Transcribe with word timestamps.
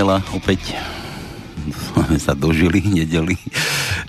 nedela 0.00 0.24
opäť 0.32 0.72
sme 1.92 2.16
sa 2.16 2.32
dožili, 2.32 2.80
nedeli 2.80 3.36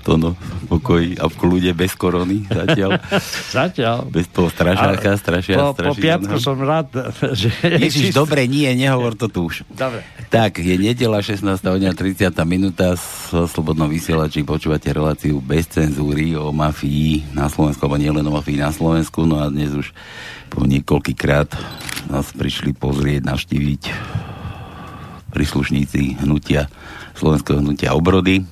to 0.08 0.16
no, 0.16 0.40
pokoj 0.72 1.04
a 1.20 1.28
v 1.28 1.36
kľude, 1.36 1.72
bez 1.76 2.00
korony 2.00 2.48
zatiaľ. 2.48 2.96
zatiaľ. 3.60 4.08
Bez 4.08 4.32
toho 4.32 4.48
strašáka, 4.48 5.20
strašia, 5.20 5.60
po, 5.60 5.76
po 5.76 5.92
piatku 5.92 6.40
som 6.40 6.56
rád, 6.64 6.96
že... 7.36 7.52
Ježiš, 7.60 8.16
dobre, 8.16 8.48
nie, 8.48 8.72
nehovor 8.72 9.20
to 9.20 9.28
tu 9.28 9.52
už. 9.52 9.68
Dobre. 9.68 10.00
Tak, 10.32 10.64
je 10.64 10.80
nedela 10.80 11.20
16. 11.20 11.44
hodina 11.68 11.92
30. 11.92 12.32
minúta 12.48 12.96
v 12.96 13.44
Slobodnom 13.52 13.92
vysielači 13.92 14.48
počúvate 14.48 14.88
reláciu 14.88 15.44
bez 15.44 15.68
cenzúry 15.68 16.32
o 16.40 16.56
mafii 16.56 17.36
na 17.36 17.52
Slovensku, 17.52 17.84
alebo 17.84 18.00
nielen 18.00 18.24
o 18.24 18.32
mafii 18.32 18.64
na 18.64 18.72
Slovensku, 18.72 19.28
no 19.28 19.44
a 19.44 19.52
dnes 19.52 19.76
už 19.76 19.92
po 20.48 20.64
niekoľkýkrát 20.64 21.52
nás 22.08 22.32
prišli 22.32 22.72
pozrieť, 22.80 23.28
navštíviť 23.28 23.82
príslušníci 25.32 26.22
hnutia 26.22 26.68
Slovenského 27.16 27.64
hnutia 27.64 27.96
obrody. 27.96 28.44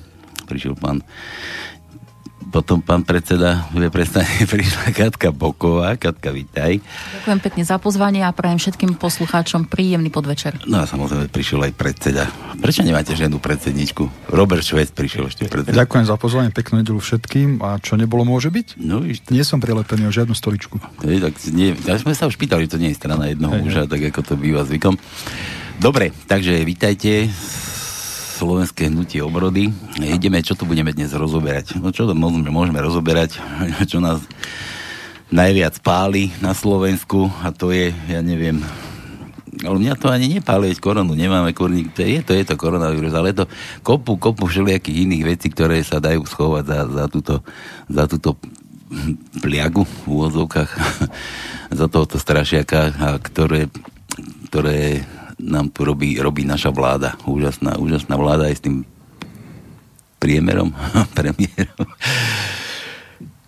Prišiel 0.48 0.74
pán 0.74 1.04
potom 2.50 2.82
pán 2.82 3.06
predseda 3.06 3.70
vie 3.70 3.86
prestane, 3.94 4.26
prišla 4.50 4.90
Katka 4.90 5.30
Boková. 5.30 5.94
Katka, 5.94 6.34
vítaj. 6.34 6.82
Ďakujem 7.22 7.40
pekne 7.46 7.62
za 7.62 7.78
pozvanie 7.78 8.26
a 8.26 8.34
prajem 8.34 8.58
všetkým 8.58 8.98
poslucháčom 8.98 9.70
príjemný 9.70 10.10
podvečer. 10.10 10.58
No 10.66 10.82
a 10.82 10.84
samozrejme 10.84 11.30
prišiel 11.30 11.70
aj 11.70 11.72
predseda. 11.78 12.26
Prečo 12.58 12.82
nemáte 12.82 13.14
žiadnu 13.14 13.38
predsedničku? 13.38 14.34
Robert 14.34 14.66
Švec 14.66 14.90
prišiel 14.90 15.30
ešte 15.30 15.46
predseda. 15.46 15.86
Ďakujem 15.86 16.04
za 16.10 16.16
pozvanie, 16.18 16.50
peknú 16.50 16.82
nedelu 16.82 16.98
všetkým. 16.98 17.62
A 17.62 17.78
čo 17.78 17.94
nebolo, 17.94 18.26
môže 18.26 18.50
byť? 18.50 18.82
No, 18.82 19.06
to... 19.06 19.30
Nie 19.30 19.46
som 19.46 19.62
prilepený 19.62 20.10
o 20.10 20.12
žiadnu 20.12 20.34
stoličku. 20.34 20.82
Je, 21.06 21.22
tak 21.22 21.38
nie, 21.54 21.78
ja 21.86 21.94
sme 22.02 22.18
sa 22.18 22.26
už 22.26 22.34
pýtali, 22.34 22.66
to 22.66 22.82
nie 22.82 22.90
je 22.90 22.98
strana 22.98 23.30
jednoho 23.30 23.62
muža, 23.62 23.86
tak 23.86 24.02
ako 24.10 24.20
to 24.26 24.34
býva 24.34 24.66
zvykom. 24.66 24.98
Dobre, 25.80 26.12
takže 26.28 26.60
vítajte 26.60 27.32
slovenské 28.36 28.92
hnutie 28.92 29.24
obrody. 29.24 29.72
Ideme, 29.96 30.44
čo 30.44 30.52
tu 30.52 30.68
budeme 30.68 30.92
dnes 30.92 31.08
rozoberať? 31.16 31.80
No 31.80 31.88
čo 31.88 32.04
to 32.04 32.12
môžeme, 32.12 32.52
môžeme 32.52 32.84
rozoberať? 32.84 33.40
Čo 33.88 34.04
nás 34.04 34.20
najviac 35.32 35.80
páli 35.80 36.36
na 36.44 36.52
Slovensku 36.52 37.32
a 37.40 37.48
to 37.48 37.72
je, 37.72 37.96
ja 38.12 38.20
neviem, 38.20 38.60
ale 39.64 39.80
mňa 39.80 39.96
to 39.96 40.12
ani 40.12 40.36
nepáli, 40.36 40.76
koronu 40.76 41.16
nemáme, 41.16 41.56
kurník, 41.56 41.96
je 41.96 42.20
to, 42.28 42.36
je 42.36 42.44
to 42.44 42.60
koronavírus, 42.60 43.16
ale 43.16 43.32
je 43.32 43.40
to 43.40 43.46
kopu, 43.80 44.20
kopu 44.20 44.52
všelijakých 44.52 45.08
iných 45.08 45.24
vecí, 45.32 45.48
ktoré 45.48 45.80
sa 45.80 45.96
dajú 45.96 46.28
schovať 46.28 46.64
za, 46.68 46.80
za 46.92 47.04
túto, 47.08 47.34
za 47.88 48.04
túto 48.04 48.36
pliagu 49.40 49.88
v 49.88 49.96
úvodzovkách, 50.12 50.70
za 51.80 51.86
tohoto 51.88 52.20
strašiaka, 52.20 52.80
a 53.00 53.08
ktoré, 53.16 53.72
ktoré 54.52 55.08
nám 55.40 55.72
tu 55.72 55.88
robí, 55.88 56.20
robí 56.20 56.44
naša 56.44 56.70
vláda. 56.70 57.16
Úžasná, 57.24 57.80
úžasná 57.80 58.14
vláda 58.16 58.46
aj 58.52 58.56
s 58.60 58.64
tým 58.64 58.76
priemerom, 60.20 60.70
premiérom 61.16 61.88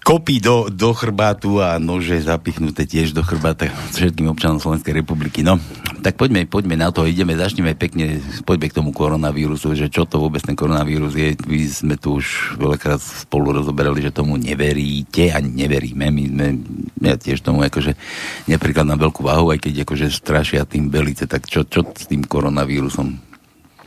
kopí 0.03 0.43
do, 0.43 0.67
do 0.67 0.91
chrbátu 0.93 1.63
a 1.63 1.79
nože 1.79 2.19
zapichnuté 2.27 2.85
tiež 2.85 3.15
do 3.15 3.23
chrbáta 3.23 3.71
všetkým 3.95 4.27
občanom 4.29 4.59
Slovenskej 4.59 4.99
republiky. 4.99 5.47
No, 5.47 5.63
tak 6.03 6.19
poďme, 6.19 6.45
poďme 6.51 6.75
na 6.75 6.91
to, 6.91 7.07
ideme, 7.07 7.39
začneme 7.39 7.79
pekne, 7.79 8.19
poďme 8.43 8.67
k 8.69 8.77
tomu 8.83 8.91
koronavírusu, 8.91 9.79
že 9.79 9.87
čo 9.87 10.03
to 10.03 10.19
vôbec 10.19 10.43
ten 10.43 10.59
koronavírus 10.59 11.15
je. 11.15 11.39
My 11.47 11.59
sme 11.71 11.95
tu 11.95 12.19
už 12.19 12.59
veľakrát 12.59 12.99
spolu 12.99 13.63
rozoberali, 13.63 14.03
že 14.03 14.11
tomu 14.11 14.35
neveríte, 14.35 15.31
ani 15.31 15.55
neveríme. 15.55 16.11
My 16.11 16.23
sme, 16.27 16.47
ja 16.99 17.15
tiež 17.15 17.41
tomu 17.41 17.63
akože 17.63 17.95
na 18.83 18.99
veľkú 18.99 19.23
váhu, 19.23 19.55
aj 19.55 19.63
keď 19.63 19.87
akože 19.87 20.11
strašia 20.11 20.67
tým 20.67 20.91
belice, 20.91 21.31
tak 21.31 21.47
čo, 21.47 21.63
čo 21.63 21.87
s 21.87 22.11
tým 22.11 22.27
koronavírusom 22.27 23.32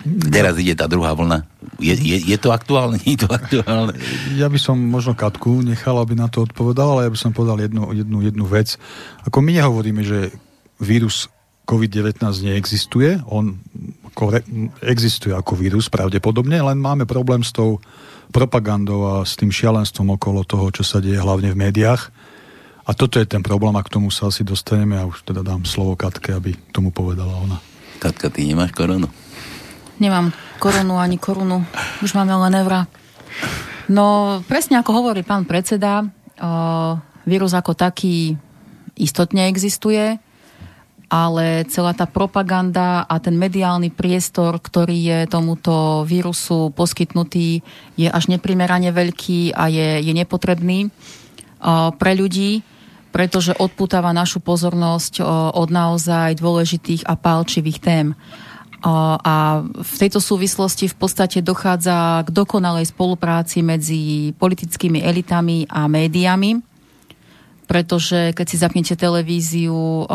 Teraz 0.05 0.61
ide 0.61 0.77
tá 0.77 0.85
druhá 0.85 1.17
vlna. 1.17 1.49
Je, 1.81 1.97
je, 1.97 2.17
je 2.29 2.37
to 2.37 2.53
aktuálne? 2.53 3.01
Nie 3.01 3.13
je 3.17 3.25
to 3.25 3.29
aktuálne? 3.33 3.93
Ja 4.37 4.47
by 4.47 4.59
som 4.61 4.77
možno 4.77 5.17
Katku 5.17 5.65
nechal, 5.65 5.97
aby 5.97 6.13
na 6.13 6.29
to 6.29 6.45
odpovedal, 6.45 6.97
ale 6.97 7.09
ja 7.09 7.11
by 7.11 7.19
som 7.19 7.33
povedal 7.33 7.57
jednu, 7.57 7.89
jednu, 7.91 8.21
jednu 8.21 8.45
vec. 8.45 8.77
Ako 9.25 9.41
my 9.41 9.57
nehovoríme, 9.57 10.05
že 10.05 10.29
vírus 10.77 11.27
COVID-19 11.65 12.21
neexistuje, 12.45 13.25
on 13.25 13.57
existuje 14.85 15.33
ako 15.33 15.57
vírus 15.57 15.89
pravdepodobne, 15.89 16.61
len 16.61 16.77
máme 16.77 17.09
problém 17.09 17.41
s 17.41 17.51
tou 17.51 17.81
propagandou 18.29 19.19
a 19.19 19.25
s 19.25 19.35
tým 19.35 19.49
šialenstvom 19.49 20.15
okolo 20.15 20.45
toho, 20.45 20.69
čo 20.71 20.85
sa 20.85 21.01
deje 21.01 21.17
hlavne 21.19 21.51
v 21.51 21.59
médiách. 21.67 22.13
A 22.85 22.93
toto 22.93 23.17
je 23.17 23.25
ten 23.25 23.41
problém 23.41 23.73
a 23.73 23.81
k 23.81 23.97
tomu 23.97 24.13
sa 24.13 24.29
asi 24.29 24.45
dostaneme 24.45 24.93
a 24.93 25.09
už 25.09 25.25
teda 25.25 25.41
dám 25.41 25.65
slovo 25.65 25.97
Katke, 25.97 26.37
aby 26.37 26.53
tomu 26.69 26.93
povedala 26.93 27.33
ona. 27.33 27.57
Katka, 27.97 28.29
ty 28.29 28.45
nemáš 28.45 28.77
koronu? 28.77 29.09
Nemám 29.95 30.35
korunu 30.59 30.99
ani 30.99 31.15
korunu. 31.15 31.63
Už 32.03 32.19
máme 32.19 32.35
len 32.35 32.53
eurá. 32.59 32.83
No, 33.87 34.39
presne 34.43 34.81
ako 34.81 34.91
hovorí 34.91 35.23
pán 35.23 35.47
predseda, 35.47 36.03
o, 36.03 36.07
vírus 37.23 37.55
ako 37.55 37.77
taký 37.77 38.35
istotne 38.99 39.47
existuje, 39.47 40.19
ale 41.07 41.63
celá 41.71 41.95
tá 41.95 42.09
propaganda 42.09 43.07
a 43.07 43.15
ten 43.23 43.37
mediálny 43.37 43.93
priestor, 43.93 44.57
ktorý 44.59 44.97
je 44.99 45.19
tomuto 45.31 46.03
vírusu 46.03 46.73
poskytnutý, 46.75 47.61
je 47.95 48.07
až 48.09 48.27
neprimerane 48.27 48.89
veľký 48.89 49.55
a 49.55 49.69
je, 49.71 50.03
je 50.03 50.11
nepotrebný 50.11 50.89
o, 50.89 50.91
pre 51.95 52.19
ľudí, 52.19 52.67
pretože 53.15 53.55
odputáva 53.55 54.11
našu 54.11 54.43
pozornosť 54.43 55.23
od 55.55 55.69
naozaj 55.71 56.35
dôležitých 56.35 57.07
a 57.07 57.15
pálčivých 57.15 57.79
tém. 57.79 58.11
A 58.85 59.65
v 59.65 59.93
tejto 59.97 60.21
súvislosti 60.21 60.85
v 60.85 60.93
podstate 60.93 61.41
dochádza 61.41 62.21
k 62.21 62.29
dokonalej 62.29 62.93
spolupráci 62.93 63.65
medzi 63.65 64.29
politickými 64.37 65.01
elitami 65.01 65.65
a 65.65 65.89
médiami, 65.89 66.61
pretože 67.65 68.37
keď 68.37 68.45
si 68.45 68.61
zapnete 68.61 68.93
televíziu, 68.93 70.05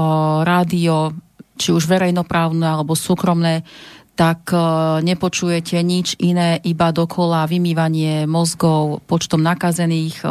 rádio, 0.47 1.19
či 1.59 1.75
už 1.75 1.91
verejnoprávne 1.91 2.63
alebo 2.63 2.95
súkromné, 2.95 3.67
tak 4.15 4.55
nepočujete 5.03 5.83
nič 5.83 6.15
iné, 6.23 6.63
iba 6.63 6.95
dokola 6.95 7.51
vymývanie 7.51 8.31
mozgov 8.31 9.03
počtom 9.11 9.43
nakazených, 9.43 10.23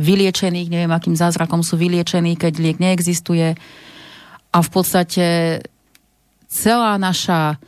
vyliečených, 0.00 0.72
neviem 0.72 0.96
akým 0.96 1.12
zázrakom 1.12 1.60
sú 1.60 1.76
vyliečení, 1.76 2.40
keď 2.40 2.56
liek 2.56 2.80
neexistuje. 2.80 3.52
A 4.48 4.58
v 4.64 4.70
podstate 4.72 5.24
celá 6.56 6.96
naša 6.96 7.60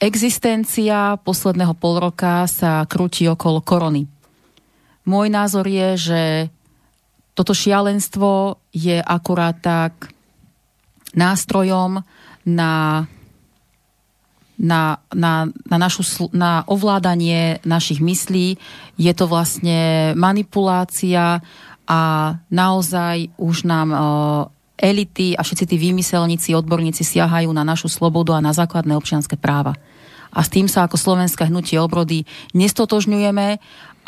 existencia 0.00 1.20
posledného 1.20 1.76
pol 1.76 2.00
roka 2.00 2.48
sa 2.48 2.88
krúti 2.88 3.28
okolo 3.28 3.60
korony. 3.60 4.08
Môj 5.04 5.28
názor 5.28 5.68
je, 5.68 5.88
že 6.00 6.22
toto 7.36 7.52
šialenstvo 7.52 8.56
je 8.72 8.98
akurát 8.98 9.54
tak 9.60 10.10
nástrojom 11.12 12.02
na, 12.48 13.06
na, 14.58 14.80
na, 15.12 15.32
na, 15.46 15.76
našu, 15.78 16.32
na 16.32 16.64
ovládanie 16.66 17.60
našich 17.62 18.00
myslí. 18.02 18.58
Je 18.96 19.12
to 19.14 19.30
vlastne 19.30 20.12
manipulácia 20.16 21.44
a 21.88 22.00
naozaj 22.52 23.32
už 23.40 23.64
nám 23.64 23.88
elity 24.78 25.34
a 25.34 25.42
všetci 25.42 25.74
tí 25.74 25.76
výmyselníci, 25.76 26.54
odborníci 26.54 27.02
siahajú 27.02 27.50
na 27.50 27.66
našu 27.66 27.90
slobodu 27.90 28.38
a 28.38 28.44
na 28.44 28.54
základné 28.54 28.94
občianské 28.94 29.34
práva. 29.34 29.74
A 30.30 30.44
s 30.44 30.52
tým 30.52 30.70
sa 30.70 30.86
ako 30.86 30.96
slovenské 31.00 31.48
hnutie 31.48 31.80
obrody 31.80 32.28
nestotožňujeme 32.54 33.58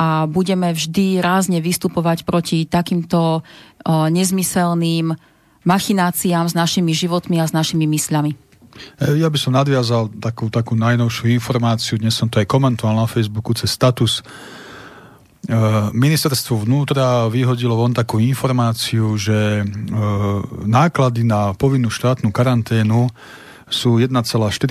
a 0.00 0.08
budeme 0.24 0.72
vždy 0.72 1.20
rázne 1.20 1.60
vystupovať 1.60 2.24
proti 2.24 2.64
takýmto 2.64 3.44
nezmyselným 3.88 5.12
machináciám 5.64 6.48
s 6.48 6.54
našimi 6.56 6.96
životmi 6.96 7.36
a 7.40 7.48
s 7.48 7.52
našimi 7.52 7.84
mysľami. 7.84 8.32
E, 8.96 9.20
ja 9.20 9.28
by 9.28 9.38
som 9.40 9.52
nadviazal 9.52 10.08
takú, 10.16 10.48
takú 10.48 10.72
najnovšiu 10.72 11.36
informáciu, 11.36 12.00
dnes 12.00 12.16
som 12.16 12.32
to 12.32 12.40
aj 12.40 12.48
komentoval 12.48 12.96
na 12.96 13.04
Facebooku 13.04 13.52
cez 13.52 13.72
status 13.74 14.24
ministerstvo 15.96 16.68
vnútra 16.68 17.24
vyhodilo 17.32 17.72
von 17.72 17.96
takú 17.96 18.20
informáciu, 18.20 19.16
že 19.16 19.60
e, 19.60 19.64
náklady 20.68 21.24
na 21.24 21.56
povinnú 21.56 21.88
štátnu 21.88 22.28
karanténu 22.28 23.08
sú 23.70 23.96
1,4 23.96 24.20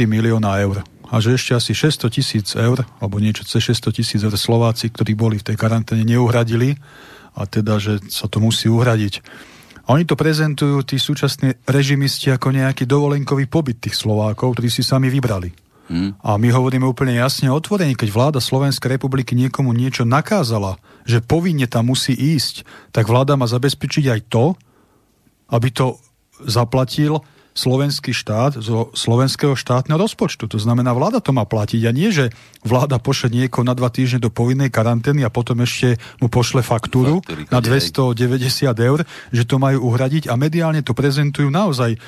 milióna 0.06 0.62
eur. 0.62 0.86
A 1.10 1.18
že 1.18 1.34
ešte 1.34 1.58
asi 1.58 1.74
600 1.74 2.14
tisíc 2.14 2.48
eur, 2.54 2.86
alebo 3.02 3.18
niečo 3.18 3.42
cez 3.42 3.66
600 3.66 3.98
tisíc 3.98 4.22
eur 4.22 4.36
Slováci, 4.38 4.94
ktorí 4.94 5.18
boli 5.18 5.42
v 5.42 5.52
tej 5.52 5.58
karanténe, 5.58 6.06
neuhradili. 6.06 6.78
A 7.34 7.50
teda, 7.50 7.82
že 7.82 7.98
sa 8.14 8.30
to 8.30 8.38
musí 8.38 8.70
uhradiť. 8.70 9.26
A 9.90 9.98
oni 9.98 10.06
to 10.06 10.14
prezentujú, 10.14 10.86
tí 10.86 11.02
súčasní 11.02 11.66
režimisti, 11.66 12.30
ako 12.30 12.54
nejaký 12.54 12.86
dovolenkový 12.86 13.50
pobyt 13.50 13.82
tých 13.82 13.98
Slovákov, 13.98 14.54
ktorí 14.54 14.70
si 14.70 14.86
sami 14.86 15.10
vybrali. 15.10 15.50
Hmm. 15.90 16.14
A 16.22 16.38
my 16.38 16.54
hovoríme 16.54 16.86
úplne 16.86 17.18
jasne 17.18 17.50
otvorene, 17.50 17.98
keď 17.98 18.10
vláda 18.14 18.40
Slovenskej 18.40 18.96
republiky 18.96 19.34
niekomu 19.34 19.74
niečo 19.74 20.06
nakázala, 20.06 20.78
že 21.10 21.18
povinne 21.18 21.66
tam 21.66 21.90
musí 21.90 22.14
ísť, 22.14 22.62
tak 22.94 23.10
vláda 23.10 23.34
má 23.34 23.50
zabezpečiť 23.50 24.06
aj 24.14 24.22
to, 24.30 24.54
aby 25.50 25.74
to 25.74 25.98
zaplatil 26.46 27.26
slovenský 27.54 28.16
štát 28.16 28.62
zo 28.62 28.94
slovenského 28.96 29.58
štátneho 29.58 30.00
rozpočtu. 30.00 30.48
To 30.48 30.60
znamená, 30.62 30.96
vláda 30.96 31.20
to 31.20 31.36
má 31.36 31.44
platiť 31.44 31.82
a 31.86 31.92
nie, 31.92 32.14
že 32.14 32.32
vláda 32.64 33.00
pošle 33.00 33.32
niekoho 33.32 33.64
na 33.64 33.76
dva 33.76 33.92
týždne 33.92 34.24
do 34.24 34.32
povinnej 34.32 34.72
karantény 34.72 35.24
a 35.24 35.34
potom 35.34 35.60
ešte 35.64 36.00
mu 36.20 36.28
pošle 36.28 36.64
faktúru 36.64 37.20
Faktúry, 37.24 37.48
na 37.52 37.60
290 37.60 38.70
eur, 38.76 39.00
že 39.32 39.44
to 39.44 39.56
majú 39.60 39.92
uhradiť 39.92 40.28
a 40.32 40.40
mediálne 40.40 40.84
to 40.84 40.96
prezentujú 40.96 41.48
naozaj 41.52 41.96
e, 41.96 42.00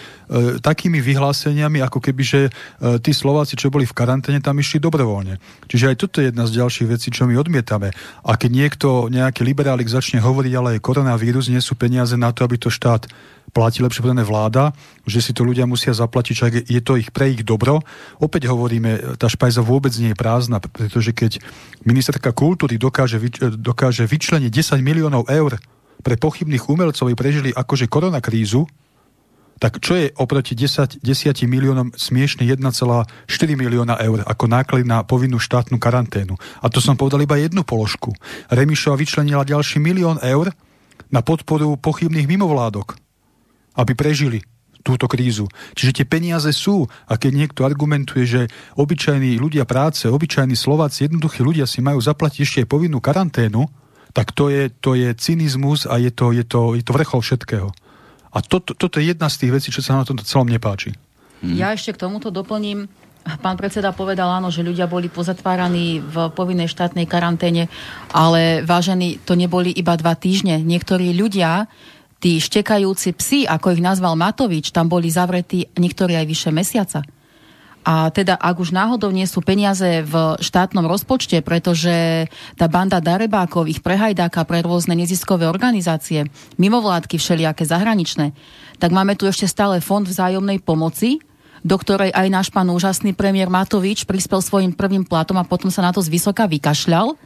takými 0.60 1.00
vyhláseniami, 1.00 1.84
ako 1.84 2.00
keby, 2.00 2.24
že 2.24 2.42
e, 2.48 2.52
tí 3.00 3.12
Slováci, 3.12 3.56
čo 3.56 3.72
boli 3.72 3.88
v 3.88 3.96
karanténe, 3.96 4.44
tam 4.44 4.60
išli 4.60 4.80
dobrovoľne. 4.80 5.40
Čiže 5.68 5.86
aj 5.92 5.96
toto 6.00 6.20
je 6.20 6.32
jedna 6.32 6.48
z 6.48 6.56
ďalších 6.64 6.88
vecí, 6.88 7.08
čo 7.12 7.28
my 7.28 7.36
odmietame. 7.36 7.92
A 8.24 8.36
keď 8.36 8.52
niekto, 8.52 8.88
nejaký 9.08 9.44
liberálik 9.44 9.88
začne 9.88 10.24
hovoriť, 10.24 10.54
ale 10.56 10.84
koronavírus, 10.84 11.52
nie 11.52 11.60
sú 11.64 11.76
peniaze 11.76 12.16
na 12.16 12.32
to, 12.36 12.44
aby 12.44 12.60
to 12.60 12.72
štát 12.72 13.08
platí 13.52 13.84
lepšie 13.84 14.00
povedané 14.02 14.24
vláda, 14.24 14.72
že 15.04 15.20
si 15.20 15.31
to 15.36 15.48
ľudia 15.48 15.66
musia 15.68 15.92
zaplatiť, 15.92 16.34
že 16.36 16.48
je 16.68 16.82
to 16.84 16.96
ich 16.96 17.10
pre 17.10 17.32
ich 17.32 17.44
dobro. 17.44 17.84
Opäť 18.20 18.48
hovoríme, 18.52 19.18
tá 19.18 19.28
špajza 19.28 19.64
vôbec 19.66 19.92
nie 20.00 20.14
je 20.14 20.18
prázdna, 20.18 20.62
pretože 20.62 21.12
keď 21.12 21.42
ministerka 21.84 22.32
kultúry 22.32 22.80
dokáže, 22.80 23.20
dokáže 23.60 24.08
vyčleniť 24.08 24.52
10 24.52 24.80
miliónov 24.82 25.28
eur 25.28 25.58
pre 26.02 26.16
pochybných 26.18 26.68
umelcov, 26.68 27.12
ktorí 27.12 27.16
prežili 27.18 27.50
akože 27.54 27.86
koronakrízu, 27.92 28.66
tak 29.62 29.78
čo 29.78 29.94
je 29.94 30.10
oproti 30.18 30.58
10, 30.58 31.06
10 31.06 31.46
miliónom 31.46 31.94
smiešne 31.94 32.50
1,4 32.50 32.66
milióna 33.54 34.02
eur 34.02 34.26
ako 34.26 34.50
náklad 34.50 34.90
na 34.90 35.06
povinnú 35.06 35.38
štátnu 35.38 35.78
karanténu? 35.78 36.34
A 36.66 36.66
to 36.74 36.82
som 36.82 36.98
povedal 36.98 37.22
iba 37.22 37.38
jednu 37.38 37.62
položku. 37.62 38.10
Remišova 38.50 38.98
vyčlenila 38.98 39.46
ďalší 39.46 39.78
milión 39.78 40.18
eur 40.26 40.50
na 41.14 41.22
podporu 41.22 41.78
pochybných 41.78 42.26
mimovládok 42.26 42.98
aby 43.76 43.96
prežili 43.96 44.44
túto 44.82 45.06
krízu. 45.08 45.48
Čiže 45.78 46.02
tie 46.02 46.06
peniaze 46.06 46.50
sú 46.52 46.90
a 47.08 47.16
keď 47.16 47.32
niekto 47.32 47.62
argumentuje, 47.64 48.26
že 48.26 48.42
obyčajní 48.76 49.38
ľudia 49.38 49.64
práce, 49.66 50.10
obyčajní 50.10 50.58
Slováci, 50.58 51.08
jednoduchí 51.08 51.46
ľudia 51.46 51.70
si 51.70 51.80
majú 51.80 52.02
zaplatiť 52.02 52.42
ešte 52.42 52.60
aj 52.66 52.68
povinnú 52.70 53.00
karanténu, 53.00 53.70
tak 54.12 54.36
to 54.36 54.52
je, 54.52 54.68
to 54.84 54.98
je 54.98 55.16
cynizmus 55.16 55.88
a 55.88 55.96
je 55.96 56.12
to, 56.12 56.36
je, 56.36 56.44
to, 56.44 56.76
je 56.76 56.84
to 56.84 56.92
vrchol 56.92 57.24
všetkého. 57.24 57.70
A 58.32 58.38
toto, 58.44 58.76
toto 58.76 59.00
je 59.00 59.12
jedna 59.12 59.28
z 59.28 59.44
tých 59.44 59.52
vecí, 59.52 59.68
čo 59.72 59.84
sa 59.84 60.00
na 60.00 60.08
tomto 60.08 60.24
celom 60.24 60.48
nepáči. 60.48 60.96
Hmm. 61.44 61.56
Ja 61.56 61.72
ešte 61.72 61.96
k 61.96 62.02
tomuto 62.08 62.32
doplním. 62.32 62.88
Pán 63.22 63.54
predseda 63.54 63.94
povedal 63.94 64.26
áno, 64.34 64.50
že 64.50 64.66
ľudia 64.66 64.90
boli 64.90 65.06
pozatváraní 65.06 66.02
v 66.02 66.34
povinnej 66.34 66.66
štátnej 66.66 67.06
karanténe, 67.06 67.70
ale 68.10 68.66
vážení, 68.66 69.22
to 69.22 69.38
neboli 69.38 69.70
iba 69.70 69.94
dva 69.94 70.18
týždne. 70.18 70.58
Niektorí 70.58 71.14
ľudia 71.14 71.70
tí 72.22 72.38
štekajúci 72.38 73.18
psi, 73.18 73.40
ako 73.50 73.74
ich 73.74 73.82
nazval 73.82 74.14
Matovič, 74.14 74.70
tam 74.70 74.86
boli 74.86 75.10
zavretí 75.10 75.66
niektorí 75.74 76.14
aj 76.14 76.26
vyše 76.30 76.52
mesiaca. 76.54 77.02
A 77.82 78.14
teda, 78.14 78.38
ak 78.38 78.62
už 78.62 78.78
náhodou 78.78 79.10
nie 79.10 79.26
sú 79.26 79.42
peniaze 79.42 80.06
v 80.06 80.38
štátnom 80.38 80.86
rozpočte, 80.86 81.42
pretože 81.42 82.30
tá 82.54 82.70
banda 82.70 83.02
darebákov 83.02 83.66
ich 83.66 83.82
prehajdáka 83.82 84.46
pre 84.46 84.62
rôzne 84.62 84.94
neziskové 84.94 85.50
organizácie, 85.50 86.30
mimovládky 86.62 87.18
všelijaké 87.18 87.66
zahraničné, 87.66 88.38
tak 88.78 88.94
máme 88.94 89.18
tu 89.18 89.26
ešte 89.26 89.50
stále 89.50 89.82
fond 89.82 90.06
vzájomnej 90.06 90.62
pomoci, 90.62 91.26
do 91.66 91.74
ktorej 91.74 92.14
aj 92.14 92.28
náš 92.30 92.48
pán 92.54 92.70
úžasný 92.70 93.18
premiér 93.18 93.50
Matovič 93.50 94.06
prispel 94.06 94.46
svojim 94.46 94.78
prvým 94.78 95.02
platom 95.02 95.42
a 95.42 95.46
potom 95.46 95.74
sa 95.74 95.82
na 95.82 95.90
to 95.90 96.06
zvysoka 96.06 96.46
vykašľal. 96.46 97.18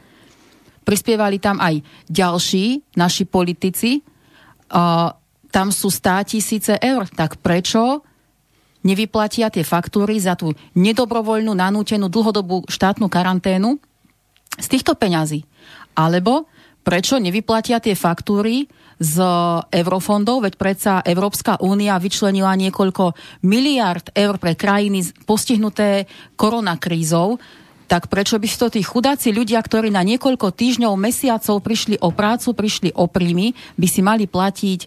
Prispievali 0.88 1.36
tam 1.36 1.60
aj 1.60 1.84
ďalší 2.08 2.96
naši 2.96 3.28
politici, 3.28 4.00
tam 5.50 5.68
sú 5.72 5.88
stá 5.88 6.20
tisíce 6.26 6.76
eur. 6.78 7.06
Tak 7.08 7.40
prečo 7.40 8.02
nevyplatia 8.86 9.50
tie 9.50 9.66
faktúry 9.66 10.20
za 10.22 10.38
tú 10.38 10.54
nedobrovoľnú, 10.78 11.54
nanútenú 11.54 12.06
dlhodobú 12.06 12.66
štátnu 12.70 13.10
karanténu 13.10 13.78
z 14.58 14.66
týchto 14.70 14.94
peňazí? 14.94 15.42
Alebo 15.96 16.46
prečo 16.86 17.18
nevyplatia 17.18 17.82
tie 17.82 17.98
faktúry 17.98 18.70
z 18.96 19.20
eurofondov, 19.74 20.46
veď 20.48 20.54
predsa 20.56 20.94
Európska 21.04 21.60
únia 21.60 22.00
vyčlenila 22.00 22.56
niekoľko 22.56 23.12
miliard 23.44 24.08
eur 24.16 24.40
pre 24.40 24.56
krajiny 24.56 25.04
postihnuté 25.28 26.08
koronakrízou, 26.38 27.36
tak 27.86 28.10
prečo 28.10 28.36
by 28.36 28.46
to 28.50 28.66
tí 28.68 28.82
chudáci 28.82 29.30
ľudia, 29.30 29.62
ktorí 29.62 29.94
na 29.94 30.02
niekoľko 30.02 30.50
týždňov, 30.50 30.98
mesiacov 30.98 31.62
prišli 31.62 32.02
o 32.02 32.10
prácu, 32.10 32.52
prišli 32.52 32.90
o 32.98 33.06
príjmy, 33.06 33.54
by 33.78 33.86
si 33.86 34.00
mali 34.02 34.26
platiť 34.26 34.80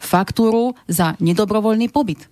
faktúru 0.00 0.72
za 0.88 1.16
nedobrovoľný 1.20 1.92
pobyt? 1.92 2.24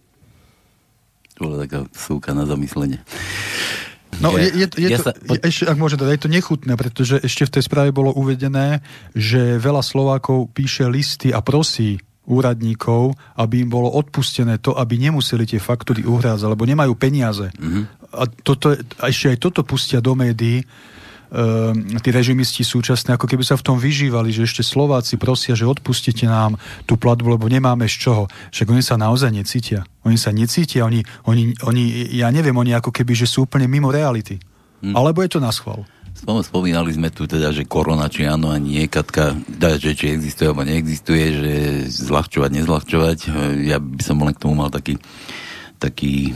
To 1.37 1.51
bola 1.51 1.69
taká 1.69 1.85
súka 1.93 2.33
na 2.33 2.49
zamyslenie. 2.49 3.05
No, 4.23 4.39
je, 4.39 4.47
je, 4.55 4.67
je 4.79 4.89
ja 4.95 4.99
to, 5.03 5.11
sa... 5.11 5.13
ešte, 5.43 5.67
ak 5.67 5.75
môžem 5.75 5.99
dodať, 5.99 6.15
je 6.15 6.25
to 6.25 6.31
nechutné, 6.31 6.73
pretože 6.79 7.19
ešte 7.19 7.51
v 7.51 7.53
tej 7.59 7.63
správe 7.67 7.91
bolo 7.91 8.15
uvedené, 8.15 8.79
že 9.11 9.59
veľa 9.59 9.83
Slovákov 9.83 10.55
píše 10.55 10.87
listy 10.87 11.35
a 11.35 11.43
prosí 11.43 11.99
úradníkov, 12.25 13.19
aby 13.37 13.67
im 13.67 13.71
bolo 13.75 13.91
odpustené 13.91 14.63
to, 14.63 14.73
aby 14.79 14.97
nemuseli 14.97 15.45
tie 15.45 15.61
faktúry 15.61 16.07
uhrádzať, 16.07 16.47
lebo 16.47 16.65
nemajú 16.65 16.95
peniaze. 16.95 17.51
Mm-hmm 17.59 18.04
a, 18.15 18.25
toto, 18.31 18.73
a 18.75 19.05
ešte 19.11 19.35
aj 19.35 19.39
toto 19.43 19.61
pustia 19.67 19.99
do 19.99 20.15
médií, 20.15 20.63
uh, 20.63 21.75
tí 21.99 22.11
režimisti 22.15 22.63
súčasné, 22.63 23.19
ako 23.19 23.27
keby 23.27 23.43
sa 23.43 23.59
v 23.59 23.67
tom 23.67 23.77
vyžívali, 23.77 24.31
že 24.31 24.47
ešte 24.47 24.63
Slováci 24.63 25.19
prosia, 25.19 25.59
že 25.59 25.67
odpustite 25.67 26.31
nám 26.31 26.55
tú 26.87 26.95
platbu, 26.95 27.35
lebo 27.35 27.51
nemáme 27.51 27.91
z 27.91 27.97
čoho. 28.07 28.25
Však 28.55 28.71
oni 28.71 28.83
sa 28.87 28.95
naozaj 28.95 29.35
necítia. 29.35 29.83
Oni 30.07 30.15
sa 30.15 30.31
necítia, 30.31 30.87
oni, 30.87 31.03
oni, 31.27 31.59
oni 31.67 32.15
ja 32.15 32.31
neviem, 32.31 32.55
oni 32.55 32.71
ako 32.79 32.95
keby, 32.95 33.19
že 33.19 33.27
sú 33.27 33.51
úplne 33.51 33.67
mimo 33.67 33.91
reality. 33.91 34.39
Hmm. 34.85 34.95
Alebo 34.95 35.27
je 35.27 35.35
to 35.35 35.41
na 35.43 35.51
schvál. 35.51 35.83
Spomínali 36.25 36.95
sme 36.95 37.11
tu 37.11 37.27
teda, 37.27 37.51
že 37.51 37.67
korona, 37.67 38.07
či 38.07 38.23
áno 38.25 38.55
a 38.55 38.57
nie, 38.57 38.87
Katka, 38.87 39.35
da, 39.51 39.75
že 39.75 39.99
či 39.99 40.15
existuje 40.15 40.47
alebo 40.47 40.63
neexistuje, 40.63 41.25
že 41.35 41.53
zľahčovať, 41.91 42.51
nezľahčovať. 42.55 43.19
Ja 43.67 43.83
by 43.83 44.03
som 44.03 44.23
len 44.23 44.33
k 44.33 44.43
tomu 44.47 44.55
mal 44.55 44.71
taký, 44.71 44.97
taký 45.83 46.33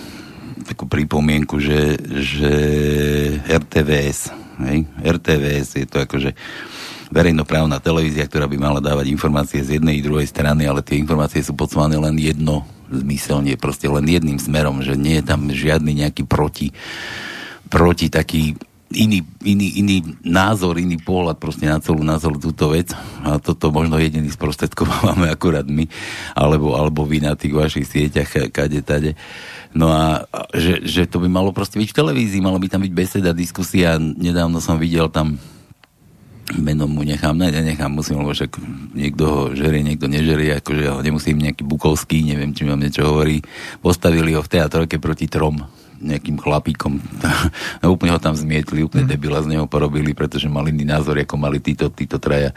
takú 0.67 0.87
pripomienku, 0.87 1.59
že, 1.59 1.99
že 2.03 2.53
RTVS, 3.47 4.33
hej, 4.67 4.79
RTVS 5.03 5.69
je 5.83 5.87
to 5.87 6.03
akože 6.03 6.35
verejnoprávna 7.09 7.81
televízia, 7.81 8.29
ktorá 8.29 8.45
by 8.45 8.57
mala 8.61 8.81
dávať 8.85 9.09
informácie 9.09 9.65
z 9.65 9.81
jednej 9.81 10.01
i 10.01 10.05
druhej 10.05 10.29
strany, 10.29 10.69
ale 10.69 10.85
tie 10.85 11.01
informácie 11.01 11.41
sú 11.41 11.57
podslané 11.57 11.97
len 11.97 12.17
jedno 12.21 12.69
zmyselne, 12.89 13.57
proste 13.61 13.89
len 13.89 14.05
jedným 14.05 14.41
smerom, 14.41 14.81
že 14.81 14.97
nie 14.97 15.21
je 15.21 15.25
tam 15.25 15.49
žiadny 15.49 16.05
nejaký 16.05 16.25
proti, 16.25 16.73
proti 17.69 18.09
taký 18.13 18.57
iný, 18.93 19.21
iný, 19.45 19.69
iný 19.85 19.97
názor, 20.25 20.81
iný 20.81 20.97
pohľad 20.97 21.37
proste 21.37 21.69
na 21.69 21.77
celú, 21.81 22.01
na 22.01 22.17
celú 22.17 22.41
túto 22.41 22.73
vec. 22.73 22.97
A 23.21 23.37
toto 23.37 23.69
možno 23.69 24.01
jediný 24.01 24.29
sprostredkovávame 24.33 25.29
akurát 25.35 25.69
my, 25.69 25.85
alebo, 26.33 26.73
alebo 26.73 27.05
vy 27.05 27.25
na 27.25 27.37
tých 27.37 27.53
vašich 27.53 27.87
sieťach, 27.89 28.53
kade, 28.53 28.81
tade. 28.81 29.13
No 29.77 29.93
a 29.93 30.25
že, 30.57 30.81
že 30.89 31.05
to 31.05 31.21
by 31.21 31.29
malo 31.29 31.53
proste 31.53 31.77
byť 31.77 31.93
v 31.93 31.99
televízii, 32.01 32.41
malo 32.41 32.57
by 32.57 32.69
tam 32.73 32.81
byť 32.81 32.93
beseda, 32.97 33.37
diskusia. 33.37 34.01
Nedávno 34.01 34.65
som 34.65 34.81
videl 34.81 35.13
tam 35.13 35.37
meno 36.57 36.89
mu 36.89 37.05
nechám, 37.05 37.37
ne, 37.37 37.53
nenechám, 37.53 37.93
musím, 37.93 38.25
lebo 38.25 38.33
však 38.33 38.57
niekto 38.97 39.23
ho 39.29 39.41
žerie, 39.53 39.85
niekto 39.85 40.09
nežerie, 40.09 40.57
akože 40.57 40.85
ho 40.89 41.05
nemusím 41.05 41.45
nejaký 41.45 41.61
Bukovský, 41.61 42.25
neviem, 42.25 42.57
či 42.57 42.65
vám 42.65 42.81
niečo 42.81 43.05
hovorí. 43.05 43.45
Postavili 43.85 44.33
ho 44.33 44.41
v 44.41 44.49
teatrojke 44.57 44.97
proti 44.97 45.29
trom 45.29 45.61
nejakým 46.01 46.39
chlapíkom. 46.39 46.99
No, 47.79 47.95
úplne 47.95 48.11
ho 48.11 48.21
tam 48.21 48.35
zmietli, 48.35 48.83
úplne 48.83 49.07
mm. 49.07 49.11
debila 49.15 49.39
z 49.39 49.55
neho 49.55 49.67
porobili, 49.71 50.11
pretože 50.11 50.51
mali 50.51 50.75
iný 50.75 50.83
názor, 50.83 51.15
ako 51.15 51.39
mali 51.39 51.63
títo, 51.63 51.87
títo 51.95 52.19
traja. 52.19 52.51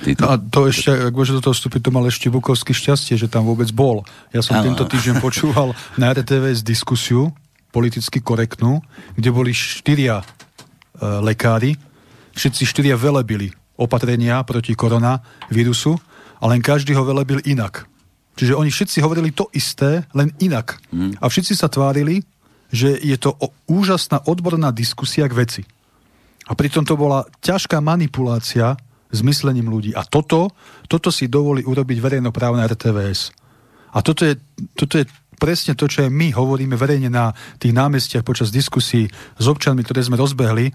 Títo... 0.00 0.24
No 0.24 0.28
a 0.32 0.36
to 0.40 0.64
ešte, 0.64 0.88
ak 0.88 1.12
môže 1.12 1.36
do 1.36 1.44
toho 1.44 1.52
vstúpiť, 1.52 1.80
to 1.84 1.90
mal 1.92 2.04
ešte 2.08 2.32
Bukovský 2.32 2.72
šťastie, 2.72 3.20
že 3.20 3.28
tam 3.28 3.44
vôbec 3.44 3.68
bol. 3.74 4.00
Ja 4.32 4.40
som 4.40 4.56
ano. 4.56 4.72
tento 4.72 4.88
týždeň 4.88 5.20
počúval 5.26 5.76
na 6.00 6.16
RTV 6.16 6.56
z 6.56 6.62
diskusiu, 6.64 7.36
politicky 7.68 8.24
korektnú, 8.24 8.80
kde 9.16 9.28
boli 9.28 9.52
štyria 9.52 10.20
e, 10.20 10.24
lekári, 11.20 11.76
všetci 12.32 12.64
štyria 12.64 12.96
velebili 12.96 13.52
opatrenia 13.76 14.40
proti 14.44 14.72
koronavírusu 14.72 15.92
a 16.40 16.44
len 16.48 16.60
každý 16.64 16.96
ho 16.96 17.04
velebil 17.04 17.40
inak. 17.44 17.88
Čiže 18.32 18.56
oni 18.56 18.72
všetci 18.72 18.98
hovorili 19.04 19.30
to 19.32 19.48
isté, 19.52 20.08
len 20.16 20.32
inak. 20.40 20.80
Mm. 20.88 21.20
A 21.20 21.28
všetci 21.28 21.52
sa 21.52 21.68
tvárili, 21.68 22.24
že 22.72 22.96
je 22.96 23.16
to 23.20 23.36
úžasná 23.68 24.24
odborná 24.24 24.72
diskusia 24.72 25.28
k 25.28 25.36
veci. 25.36 25.62
A 26.48 26.56
pritom 26.56 26.82
to 26.82 26.98
bola 26.98 27.28
ťažká 27.44 27.78
manipulácia 27.78 28.74
s 29.12 29.20
myslením 29.20 29.68
ľudí. 29.68 29.92
A 29.92 30.02
toto, 30.08 30.50
toto 30.88 31.12
si 31.12 31.28
dovolí 31.28 31.62
urobiť 31.62 31.98
verejnoprávne 32.00 32.64
RTVS. 32.64 33.30
A 33.92 34.00
toto 34.00 34.24
je, 34.24 34.40
toto 34.72 34.96
je 34.96 35.04
presne 35.36 35.76
to, 35.76 35.84
čo 35.84 36.08
aj 36.08 36.10
my 36.10 36.32
hovoríme 36.32 36.74
verejne 36.78 37.12
na 37.12 37.36
tých 37.60 37.76
námestiach 37.76 38.24
počas 38.24 38.48
diskusí 38.48 39.10
s 39.36 39.44
občanmi, 39.44 39.84
ktoré 39.84 40.00
sme 40.00 40.16
rozbehli, 40.16 40.72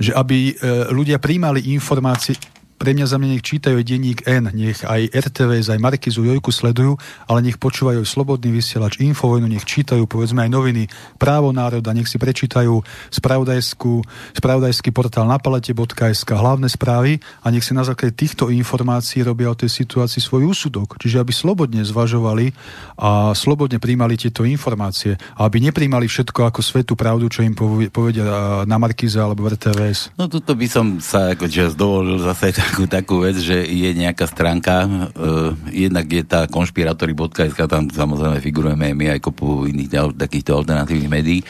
že 0.00 0.16
aby 0.16 0.50
e, 0.50 0.52
ľudia 0.90 1.20
príjmali 1.20 1.74
informácie 1.76 2.40
pre 2.74 2.92
mňa 2.92 3.06
za 3.06 3.16
mňa 3.16 3.28
nech 3.38 3.44
čítajú 3.46 3.78
aj 3.78 3.86
denník 3.86 4.20
N, 4.26 4.50
nech 4.52 4.82
aj 4.82 5.08
RTVS, 5.14 5.72
aj 5.72 5.80
Markizu, 5.80 6.26
Jojku 6.26 6.50
sledujú, 6.50 6.98
ale 7.30 7.38
nech 7.44 7.56
počúvajú 7.56 8.02
aj 8.02 8.08
Slobodný 8.08 8.50
vysielač, 8.50 8.98
Infovojnu, 9.00 9.46
nech 9.46 9.64
čítajú 9.64 10.04
povedzme 10.10 10.44
aj 10.44 10.50
noviny 10.50 10.82
Právo 11.16 11.54
národa, 11.54 11.94
nech 11.94 12.10
si 12.10 12.18
prečítajú 12.18 12.82
spravodajský 13.10 14.90
portál 14.90 15.26
na 15.30 15.38
palete.sk, 15.38 16.30
hlavné 16.34 16.68
správy 16.68 17.22
a 17.42 17.50
nech 17.54 17.64
si 17.64 17.72
na 17.72 17.86
základe 17.86 18.14
týchto 18.18 18.50
informácií 18.50 19.24
robia 19.24 19.50
o 19.50 19.56
tej 19.56 19.70
situácii 19.70 20.20
svoj 20.20 20.52
úsudok. 20.52 20.98
Čiže 21.00 21.22
aby 21.22 21.32
slobodne 21.32 21.82
zvažovali 21.86 22.52
a 23.00 23.32
slobodne 23.32 23.78
príjmali 23.78 24.18
tieto 24.18 24.42
informácie 24.44 25.16
a 25.38 25.46
aby 25.46 25.62
nepríjmali 25.64 26.06
všetko 26.10 26.50
ako 26.50 26.60
svetú 26.60 26.92
pravdu, 26.94 27.30
čo 27.30 27.42
im 27.46 27.54
povedia 27.90 28.62
na 28.68 28.76
Markize 28.76 29.16
alebo 29.16 29.46
RTVS. 29.48 30.16
No 30.18 30.28
tuto 30.28 30.52
by 30.58 30.66
som 30.68 30.86
sa 30.98 31.32
ako 31.32 31.46
čas 31.48 31.78
dovolil 31.78 32.18
zase 32.20 32.52
takú, 32.64 32.82
takú 32.88 33.16
vec, 33.20 33.36
že 33.36 33.68
je 33.68 33.90
nejaká 33.92 34.24
stránka, 34.24 34.88
uh, 34.88 35.52
jednak 35.68 36.08
je 36.08 36.24
tá 36.24 36.48
konšpiratory.sk, 36.48 37.60
tam 37.68 37.92
samozrejme 37.92 38.40
figurujeme 38.40 38.96
my 38.96 39.16
aj 39.16 39.20
kopu 39.20 39.68
iných 39.68 40.16
takýchto 40.16 40.56
alternatívnych 40.56 41.12
médií, 41.12 41.40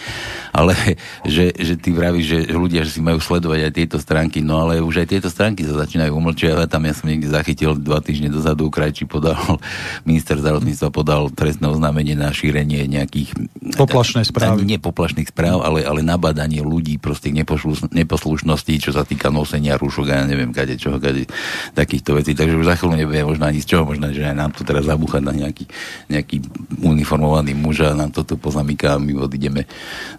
ale 0.50 0.74
že, 1.34 1.54
že 1.54 1.78
ty 1.78 1.94
vravíš, 1.94 2.26
že 2.26 2.38
ľudia 2.50 2.82
že 2.82 2.98
si 2.98 3.00
majú 3.00 3.22
sledovať 3.22 3.70
aj 3.70 3.72
tieto 3.72 3.96
stránky, 4.02 4.42
no 4.42 4.66
ale 4.66 4.82
už 4.82 5.06
aj 5.06 5.08
tieto 5.14 5.28
stránky 5.30 5.62
sa 5.62 5.78
začínajú 5.78 6.10
umlčiavať, 6.10 6.66
tam 6.66 6.82
ja 6.84 6.94
som 6.96 7.06
niekde 7.06 7.30
zachytil 7.30 7.78
dva 7.78 8.02
týždne 8.02 8.34
dozadu, 8.34 8.68
krajčí 8.68 9.06
podal, 9.06 9.38
minister 10.08 10.36
zdravotníctva 10.36 10.88
podal 10.90 11.30
trestné 11.30 11.70
oznámenie 11.70 12.18
na 12.18 12.34
šírenie 12.34 12.90
nejakých 12.90 13.34
poplašné 13.78 14.26
správy. 14.26 14.66
Nie 14.66 14.82
poplašných 14.82 15.30
správ, 15.30 15.62
ale, 15.62 15.86
ale 15.86 16.00
nabadanie 16.02 16.64
ľudí 16.64 16.96
proste 16.98 17.30
neposlušnosti, 17.30 18.74
čo 18.80 18.90
sa 18.90 19.04
týka 19.06 19.28
nosenia 19.28 19.76
rúšok 19.76 20.06
a 20.10 20.14
ja 20.20 20.24
neviem, 20.24 20.52
kade 20.54 20.76
čoho, 20.80 20.96
kade 21.04 21.28
takýchto 21.76 22.16
vecí. 22.16 22.32
Takže 22.32 22.56
už 22.56 22.64
za 22.64 22.80
chvíľu 22.80 22.96
nebude 22.96 23.20
možno 23.20 23.44
ani 23.44 23.60
z 23.60 23.68
čoho, 23.68 23.84
možno, 23.84 24.08
že 24.08 24.24
aj 24.24 24.32
nám 24.32 24.56
tu 24.56 24.64
teraz 24.64 24.88
zabúchať 24.88 25.20
na 25.20 25.36
nejaký, 25.36 25.68
nejaký 26.08 26.40
uniformovaný 26.80 27.52
muž 27.52 27.84
a 27.84 27.92
nám 27.92 28.08
to 28.08 28.24
tu 28.24 28.40
pozamyká 28.40 28.96
a 28.96 29.02
my 29.02 29.20
odídeme 29.20 29.68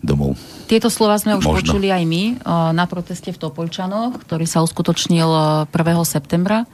domov. 0.05 0.37
Tieto 0.69 0.93
slova 0.93 1.17
sme 1.17 1.33
už 1.33 1.45
možno. 1.45 1.57
počuli 1.65 1.89
aj 1.89 2.03
my 2.05 2.23
na 2.77 2.85
proteste 2.85 3.33
v 3.33 3.41
Topolčanoch, 3.41 4.21
ktorý 4.21 4.45
sa 4.45 4.61
uskutočnil 4.61 5.29
1. 5.73 5.73
septembra 6.05 6.69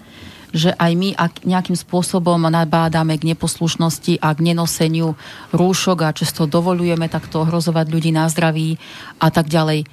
že 0.52 0.76
aj 0.76 0.92
my 1.00 1.10
ak 1.16 1.48
nejakým 1.48 1.80
spôsobom 1.80 2.44
nabádame 2.52 3.16
k 3.16 3.34
neposlušnosti 3.34 4.20
a 4.20 4.36
k 4.36 4.52
nenoseniu 4.52 5.16
rúšok 5.56 6.04
a 6.04 6.12
často 6.12 6.44
dovolujeme 6.44 7.08
takto 7.08 7.48
ohrozovať 7.48 7.88
ľudí 7.88 8.12
na 8.12 8.28
zdraví 8.28 8.76
a 9.24 9.32
tak 9.32 9.48
ďalej. 9.48 9.88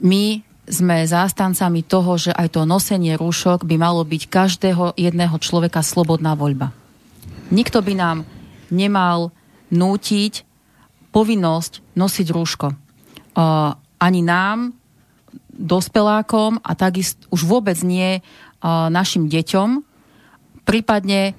My 0.00 0.40
sme 0.72 1.04
zástancami 1.04 1.84
toho, 1.84 2.16
že 2.16 2.32
aj 2.32 2.56
to 2.56 2.64
nosenie 2.64 3.14
rúšok 3.20 3.68
by 3.68 3.76
malo 3.76 4.02
byť 4.02 4.22
každého 4.26 4.96
jedného 4.96 5.36
človeka 5.36 5.84
slobodná 5.84 6.32
voľba. 6.32 6.72
Nikto 7.52 7.84
by 7.84 7.92
nám 7.92 8.18
nemal 8.72 9.30
nútiť 9.68 10.48
povinnosť 11.12 11.84
nosiť 11.92 12.26
rúško. 12.32 12.72
Uh, 12.72 13.76
ani 14.00 14.24
nám, 14.24 14.72
dospelákom 15.52 16.56
a 16.64 16.72
takisto 16.72 17.28
už 17.28 17.44
vôbec 17.44 17.76
nie 17.84 18.18
uh, 18.18 18.88
našim 18.88 19.28
deťom, 19.28 19.84
prípadne 20.64 21.36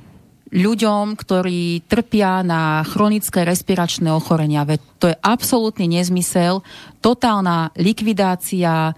ľuďom, 0.54 1.18
ktorí 1.18 1.90
trpia 1.90 2.46
na 2.46 2.86
chronické 2.86 3.42
respiračné 3.42 4.14
ochorenia. 4.14 4.62
Veď 4.70 4.80
to 5.02 5.06
je 5.10 5.18
absolútny 5.26 5.90
nezmysel, 5.90 6.62
totálna 7.02 7.74
likvidácia 7.74 8.94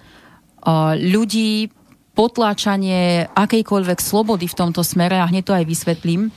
ľudí, 0.97 1.69
potláčanie 2.15 3.27
akejkoľvek 3.35 3.99
slobody 3.99 4.47
v 4.47 4.57
tomto 4.57 4.81
smere, 4.81 5.19
a 5.19 5.27
hneď 5.27 5.43
to 5.51 5.53
aj 5.53 5.65
vysvetlím. 5.67 6.31